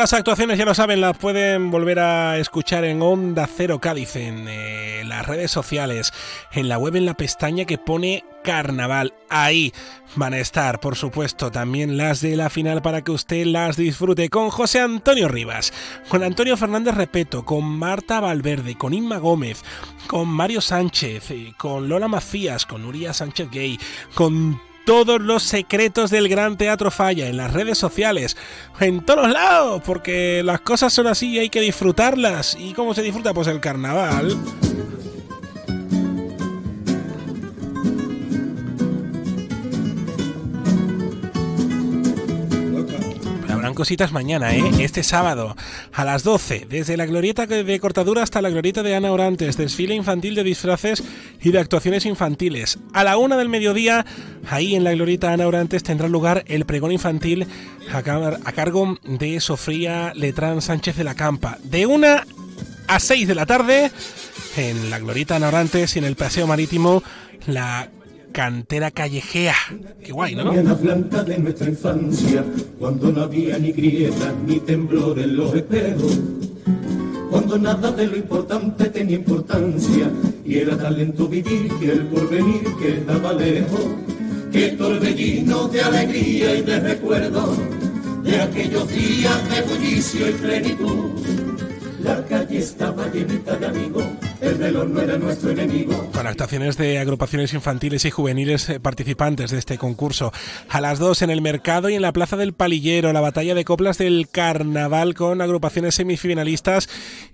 Las 0.00 0.14
actuaciones, 0.14 0.56
ya 0.56 0.64
lo 0.64 0.74
saben, 0.74 1.02
las 1.02 1.18
pueden 1.18 1.70
volver 1.70 1.98
a 1.98 2.38
escuchar 2.38 2.86
en 2.86 3.02
Onda 3.02 3.46
Cero 3.46 3.82
Cádiz, 3.82 4.16
en 4.16 4.46
eh, 4.48 5.02
las 5.04 5.26
redes 5.26 5.50
sociales, 5.50 6.14
en 6.52 6.70
la 6.70 6.78
web, 6.78 6.96
en 6.96 7.04
la 7.04 7.18
pestaña 7.18 7.66
que 7.66 7.76
pone 7.76 8.24
carnaval. 8.42 9.12
Ahí 9.28 9.74
van 10.16 10.32
a 10.32 10.38
estar, 10.38 10.80
por 10.80 10.96
supuesto, 10.96 11.50
también 11.50 11.98
las 11.98 12.22
de 12.22 12.34
la 12.34 12.48
final 12.48 12.80
para 12.80 13.02
que 13.02 13.12
usted 13.12 13.44
las 13.44 13.76
disfrute 13.76 14.30
con 14.30 14.48
José 14.48 14.80
Antonio 14.80 15.28
Rivas, 15.28 15.70
con 16.08 16.22
Antonio 16.22 16.56
Fernández 16.56 16.94
Repeto, 16.94 17.44
con 17.44 17.64
Marta 17.64 18.20
Valverde, 18.20 18.76
con 18.76 18.94
Inma 18.94 19.18
Gómez, 19.18 19.62
con 20.06 20.28
Mario 20.28 20.62
Sánchez, 20.62 21.30
eh, 21.30 21.52
con 21.58 21.90
Lola 21.90 22.08
Macías, 22.08 22.64
con 22.64 22.80
Nuria 22.84 23.12
Sánchez 23.12 23.50
Gay, 23.50 23.78
con 24.14 24.58
todos 24.84 25.20
los 25.20 25.42
secretos 25.42 26.10
del 26.10 26.28
Gran 26.28 26.56
Teatro 26.56 26.90
Falla 26.90 27.28
en 27.28 27.36
las 27.36 27.52
redes 27.52 27.78
sociales, 27.78 28.36
en 28.80 29.04
todos 29.04 29.30
lados, 29.30 29.82
porque 29.84 30.42
las 30.44 30.60
cosas 30.60 30.92
son 30.92 31.06
así 31.06 31.30
y 31.30 31.38
hay 31.38 31.50
que 31.50 31.60
disfrutarlas. 31.60 32.56
¿Y 32.58 32.72
cómo 32.72 32.94
se 32.94 33.02
disfruta? 33.02 33.34
Pues 33.34 33.48
el 33.48 33.60
carnaval. 33.60 34.36
Cositas 43.74 44.12
mañana, 44.12 44.54
¿eh? 44.54 44.62
Este 44.80 45.02
sábado 45.02 45.56
a 45.92 46.04
las 46.04 46.22
12, 46.22 46.66
desde 46.68 46.96
la 46.96 47.06
glorieta 47.06 47.46
de 47.46 47.80
cortadura 47.80 48.22
hasta 48.22 48.42
la 48.42 48.50
glorieta 48.50 48.82
de 48.82 48.94
Ana 48.94 49.12
Orantes, 49.12 49.56
desfile 49.56 49.94
infantil 49.94 50.34
de 50.34 50.44
disfraces 50.44 51.02
y 51.40 51.50
de 51.50 51.58
actuaciones 51.58 52.06
infantiles. 52.06 52.78
A 52.92 53.04
la 53.04 53.16
una 53.16 53.36
del 53.36 53.48
mediodía, 53.48 54.04
ahí 54.48 54.74
en 54.74 54.84
la 54.84 54.92
glorieta 54.92 55.32
Ana 55.32 55.46
Orantes 55.46 55.82
tendrá 55.82 56.08
lugar 56.08 56.44
el 56.46 56.64
pregón 56.64 56.92
infantil 56.92 57.46
a, 57.92 58.02
cargo 58.52 58.98
de 59.04 59.40
Sofía 59.40 60.12
Letrán 60.14 60.62
Sánchez 60.62 60.96
de 60.96 61.04
la 61.04 61.14
Campa. 61.14 61.58
De 61.62 61.86
una 61.86 62.26
a 62.86 63.00
6 63.00 63.28
de 63.28 63.34
la 63.34 63.46
tarde, 63.46 63.90
en 64.56 64.90
la 64.90 64.98
glorieta 64.98 65.36
Ana 65.36 65.48
Orantes 65.48 65.96
y 65.96 65.98
en 65.98 66.04
el 66.04 66.16
paseo 66.16 66.46
marítimo, 66.46 67.02
la 67.46 67.90
cantera 68.32 68.90
callejea. 68.90 69.54
Qué 70.04 70.12
guay, 70.12 70.34
¿no? 70.34 70.52
La 70.52 70.74
blanca 70.74 71.22
de 71.22 71.38
nuestra 71.38 71.68
infancia, 71.68 72.44
cuando 72.78 73.12
no 73.12 73.22
había 73.22 73.58
ni 73.58 73.72
grietas 73.72 74.34
ni 74.46 74.60
temblor 74.60 75.18
en 75.18 75.36
los 75.36 75.54
espejos. 75.54 76.18
Cuando 77.30 77.58
nada 77.58 77.92
de 77.92 78.06
lo 78.06 78.16
importante 78.16 78.88
tenía 78.90 79.16
importancia 79.16 80.10
y 80.44 80.58
era 80.58 80.76
talento 80.76 81.28
vivir 81.28 81.72
que 81.78 81.92
el 81.92 82.06
porvenir 82.06 82.62
quedaba 82.80 83.32
lejos. 83.32 83.86
Qué 84.52 84.70
torbellino 84.70 85.68
de 85.68 85.80
alegría 85.80 86.56
y 86.56 86.62
de 86.62 86.80
recuerdo 86.80 87.56
de 88.24 88.40
aquellos 88.40 88.88
días 88.88 89.48
de 89.48 89.62
bullicio 89.62 90.28
y 90.28 90.32
plenitud. 90.32 91.69
La 92.02 92.24
calle 92.26 92.58
estaba 92.58 93.06
llenita 93.08 93.56
de 93.56 93.66
amigos 93.66 94.04
el 94.40 94.58
reloj 94.58 94.88
no 94.88 95.00
era 95.00 95.18
nuestro 95.18 95.50
enemigo. 95.50 96.10
Con 96.12 96.26
actuaciones 96.26 96.76
de 96.76 96.98
agrupaciones 96.98 97.52
infantiles 97.52 98.04
y 98.04 98.10
juveniles 98.10 98.68
eh, 98.70 98.80
participantes 98.80 99.50
de 99.50 99.58
este 99.58 99.76
concurso. 99.76 100.32
A 100.68 100.80
las 100.80 100.98
2 100.98 101.22
en 101.22 101.30
el 101.30 101.42
mercado 101.42 101.90
y 101.90 101.94
en 101.94 102.02
la 102.02 102.12
Plaza 102.12 102.36
del 102.36 102.54
Palillero, 102.54 103.12
la 103.12 103.20
batalla 103.20 103.54
de 103.54 103.64
coplas 103.64 103.98
del 103.98 104.28
carnaval 104.30 105.14
con 105.14 105.40
agrupaciones 105.42 105.96
semifinalistas 105.96 106.88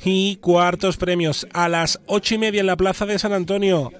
y 0.05 0.37
cuartos 0.37 0.97
premios. 0.97 1.47
A 1.53 1.69
las 1.69 2.01
8 2.07 2.35
y 2.35 2.39
media 2.39 2.61
en 2.61 2.67
la 2.67 2.77
Plaza 2.77 3.07
de 3.07 3.19
San 3.19 3.33
Antonio. 3.33 3.93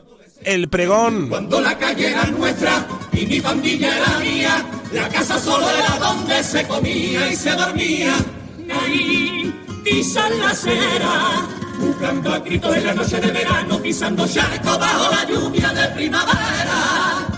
El 0.43 0.69
pregón. 0.69 1.29
Cuando 1.29 1.61
la 1.61 1.79
calle 1.79 2.11
era 2.11 2.27
nuestra 2.27 2.87
y 3.13 3.25
mi 3.25 3.41
pandilla 3.41 3.97
era 3.97 4.19
mía, 4.19 4.67
la 4.93 5.09
casa 5.09 5.39
solo 5.39 5.67
era 5.71 5.97
donde 5.99 6.43
se 6.43 6.67
comía 6.67 7.31
y 7.31 7.37
se 7.37 7.51
dormía. 7.53 8.15
Ahí 8.69 9.55
pisan 9.87 10.37
la 10.41 10.51
acera 10.51 11.47
buscando 11.79 12.35
a 12.35 12.43
Cristo 12.43 12.75
en 12.75 12.87
la 12.87 12.95
noche 12.95 13.21
de 13.21 13.31
verano, 13.31 13.79
pisando 13.81 14.27
charco 14.27 14.77
bajo 14.79 15.15
la 15.15 15.25
lluvia 15.29 15.73
de 15.73 15.87
primavera. 15.95 17.29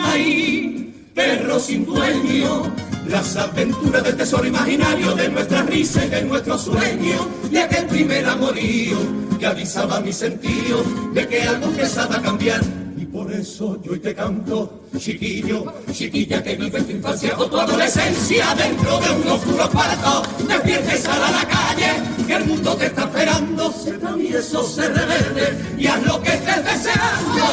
Ahí, 0.00 1.10
perro 1.14 1.60
sin 1.60 1.84
dueño, 1.84 2.72
las 3.06 3.36
aventuras 3.36 4.02
del 4.02 4.16
tesoro 4.16 4.46
imaginario 4.46 5.14
de 5.14 5.28
nuestra 5.28 5.62
risa 5.62 6.06
y 6.06 6.08
de 6.08 6.22
nuestro 6.22 6.56
sueño, 6.56 7.28
y 7.50 7.56
aquel 7.58 7.86
primer 7.86 8.24
amorío 8.24 8.96
que 9.38 9.46
avisaba 9.46 10.00
mi 10.00 10.12
sentido 10.12 10.82
de 11.12 11.28
que 11.28 11.42
algo 11.42 11.66
empezaba 11.66 12.16
a 12.16 12.22
cambiar 12.22 12.62
por 13.12 13.32
eso 13.32 13.80
yo 13.82 14.00
te 14.00 14.14
canto, 14.14 14.82
chiquillo, 14.96 15.64
chiquilla 15.92 16.42
que 16.42 16.56
vive 16.56 16.82
tu 16.82 16.92
infancia 16.92 17.34
o 17.38 17.46
tu 17.46 17.58
adolescencia 17.58 18.54
dentro 18.54 18.98
de 19.00 19.10
un 19.10 19.28
oscuro 19.28 19.70
cuarto. 19.70 20.22
Despiertes 20.46 21.06
a 21.06 21.18
la 21.18 21.44
calle, 21.48 22.26
que 22.26 22.34
el 22.34 22.44
mundo 22.44 22.76
te 22.76 22.86
está 22.86 23.02
esperando. 23.04 23.74
y 24.18 24.34
eso 24.34 24.62
se 24.62 24.88
reverde 24.88 25.76
y 25.78 25.86
haz 25.86 26.02
lo 26.04 26.22
que 26.22 26.34
estés 26.34 26.64
deseando. 26.64 27.46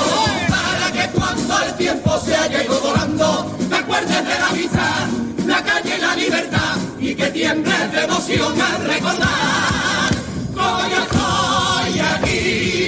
Para 0.50 0.92
que 0.92 1.10
cuando 1.14 1.64
el 1.64 1.74
tiempo 1.76 2.20
se 2.20 2.36
haya 2.36 2.64
ido 2.64 2.80
volando, 2.82 3.56
te 3.70 3.76
acuerdes 3.76 4.28
de 4.28 4.40
la 4.40 4.52
vida, 4.52 5.10
la 5.46 5.64
calle 5.64 5.98
y 5.98 6.02
la 6.02 6.16
libertad 6.16 6.78
y 7.00 7.16
que 7.16 7.28
tiembles 7.28 7.92
de 7.92 8.04
emoción 8.04 8.62
al 8.62 8.86
recordar. 8.86 10.12
Hoy 10.58 10.92
estoy 11.04 12.00
aquí 12.00 12.85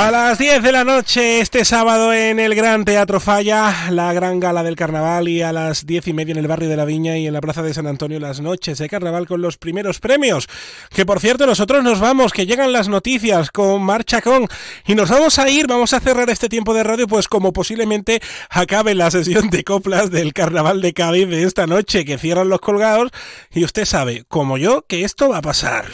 A 0.00 0.10
las 0.10 0.38
10 0.38 0.62
de 0.62 0.72
la 0.72 0.82
noche 0.82 1.42
este 1.42 1.62
sábado 1.66 2.14
en 2.14 2.40
el 2.40 2.54
Gran 2.54 2.86
Teatro 2.86 3.20
Falla, 3.20 3.90
la 3.90 4.14
gran 4.14 4.40
gala 4.40 4.62
del 4.62 4.74
carnaval 4.74 5.28
y 5.28 5.42
a 5.42 5.52
las 5.52 5.84
10 5.84 6.08
y 6.08 6.12
media 6.14 6.32
en 6.32 6.38
el 6.38 6.48
barrio 6.48 6.70
de 6.70 6.76
la 6.78 6.86
Viña 6.86 7.18
y 7.18 7.26
en 7.26 7.34
la 7.34 7.42
Plaza 7.42 7.62
de 7.62 7.74
San 7.74 7.86
Antonio 7.86 8.18
las 8.18 8.40
noches 8.40 8.78
de 8.78 8.88
carnaval 8.88 9.26
con 9.26 9.42
los 9.42 9.58
primeros 9.58 10.00
premios. 10.00 10.48
Que 10.88 11.04
por 11.04 11.20
cierto 11.20 11.44
nosotros 11.46 11.84
nos 11.84 12.00
vamos, 12.00 12.32
que 12.32 12.46
llegan 12.46 12.72
las 12.72 12.88
noticias 12.88 13.50
con 13.50 13.82
Marcha 13.82 14.22
Con 14.22 14.48
y 14.86 14.94
nos 14.94 15.10
vamos 15.10 15.38
a 15.38 15.50
ir, 15.50 15.66
vamos 15.66 15.92
a 15.92 16.00
cerrar 16.00 16.30
este 16.30 16.48
tiempo 16.48 16.72
de 16.72 16.82
radio 16.82 17.06
pues 17.06 17.28
como 17.28 17.52
posiblemente 17.52 18.22
acabe 18.48 18.94
la 18.94 19.10
sesión 19.10 19.50
de 19.50 19.64
coplas 19.64 20.10
del 20.10 20.32
carnaval 20.32 20.80
de 20.80 20.94
Cádiz 20.94 21.28
de 21.28 21.42
esta 21.42 21.66
noche 21.66 22.06
que 22.06 22.16
cierran 22.16 22.48
los 22.48 22.60
colgados 22.60 23.10
y 23.52 23.64
usted 23.64 23.84
sabe, 23.84 24.24
como 24.28 24.56
yo, 24.56 24.80
que 24.88 25.04
esto 25.04 25.28
va 25.28 25.36
a 25.36 25.42
pasar. 25.42 25.84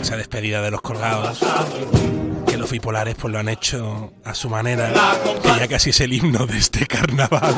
Esa 0.00 0.16
despedida 0.16 0.60
de 0.60 0.70
los 0.70 0.82
colgados, 0.82 1.40
que 2.46 2.56
los 2.58 2.70
bipolares 2.70 3.14
pues 3.14 3.32
lo 3.32 3.38
han 3.38 3.48
hecho 3.48 4.12
a 4.24 4.34
su 4.34 4.50
manera, 4.50 4.92
que 5.42 5.48
ya 5.48 5.68
casi 5.68 5.90
es 5.90 6.00
el 6.00 6.12
himno 6.12 6.46
de 6.46 6.58
este 6.58 6.86
carnaval. 6.86 7.54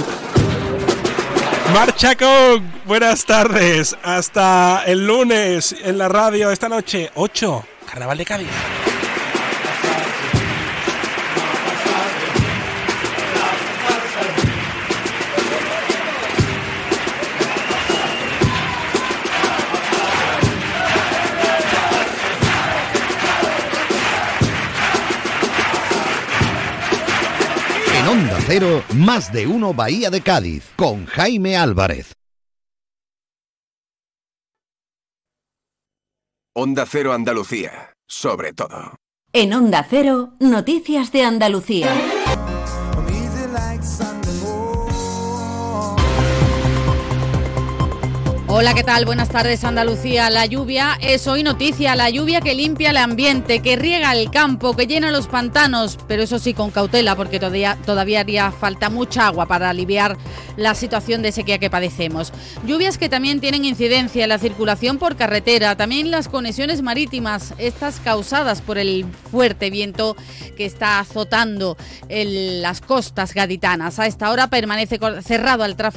Marcha 1.72 2.14
con 2.16 2.72
buenas 2.86 3.24
tardes, 3.24 3.96
hasta 4.02 4.84
el 4.86 5.06
lunes 5.06 5.74
en 5.82 5.98
la 5.98 6.08
radio 6.08 6.50
esta 6.50 6.68
noche, 6.68 7.10
8, 7.14 7.64
Carnaval 7.90 8.18
de 8.18 8.24
Cádiz. 8.24 8.48
Onda 28.34 28.46
Cero, 28.48 28.82
más 28.96 29.32
de 29.32 29.46
uno 29.46 29.74
Bahía 29.74 30.10
de 30.10 30.20
Cádiz, 30.20 30.64
con 30.74 31.06
Jaime 31.06 31.56
Álvarez. 31.56 32.14
Onda 36.52 36.84
Cero 36.84 37.12
Andalucía, 37.12 37.94
sobre 38.08 38.52
todo. 38.52 38.96
En 39.32 39.54
Onda 39.54 39.86
Cero, 39.88 40.34
Noticias 40.40 41.12
de 41.12 41.22
Andalucía. 41.22 41.94
Hola, 48.56 48.72
¿qué 48.72 48.84
tal? 48.84 49.04
Buenas 49.04 49.30
tardes, 49.30 49.64
Andalucía. 49.64 50.30
La 50.30 50.46
lluvia 50.46 50.96
es 51.00 51.26
hoy 51.26 51.42
noticia, 51.42 51.96
la 51.96 52.08
lluvia 52.08 52.40
que 52.40 52.54
limpia 52.54 52.90
el 52.90 52.98
ambiente, 52.98 53.58
que 53.58 53.74
riega 53.74 54.12
el 54.12 54.30
campo, 54.30 54.76
que 54.76 54.86
llena 54.86 55.10
los 55.10 55.26
pantanos, 55.26 55.98
pero 56.06 56.22
eso 56.22 56.38
sí 56.38 56.54
con 56.54 56.70
cautela, 56.70 57.16
porque 57.16 57.40
todavía, 57.40 57.76
todavía 57.84 58.20
haría 58.20 58.52
falta 58.52 58.90
mucha 58.90 59.26
agua 59.26 59.46
para 59.46 59.70
aliviar 59.70 60.16
la 60.56 60.76
situación 60.76 61.20
de 61.20 61.32
sequía 61.32 61.58
que 61.58 61.68
padecemos. 61.68 62.32
Lluvias 62.64 62.96
que 62.96 63.08
también 63.08 63.40
tienen 63.40 63.64
incidencia 63.64 64.22
en 64.22 64.28
la 64.28 64.38
circulación 64.38 64.98
por 64.98 65.16
carretera, 65.16 65.76
también 65.76 66.12
las 66.12 66.28
conexiones 66.28 66.80
marítimas, 66.80 67.54
estas 67.58 67.98
causadas 67.98 68.60
por 68.60 68.78
el 68.78 69.04
fuerte 69.32 69.68
viento 69.68 70.16
que 70.56 70.64
está 70.64 71.00
azotando 71.00 71.76
las 72.08 72.80
costas 72.80 73.34
gaditanas. 73.34 73.98
A 73.98 74.06
esta 74.06 74.30
hora 74.30 74.46
permanece 74.46 75.00
cerrado 75.24 75.64
al 75.64 75.74
tráfico 75.74 75.94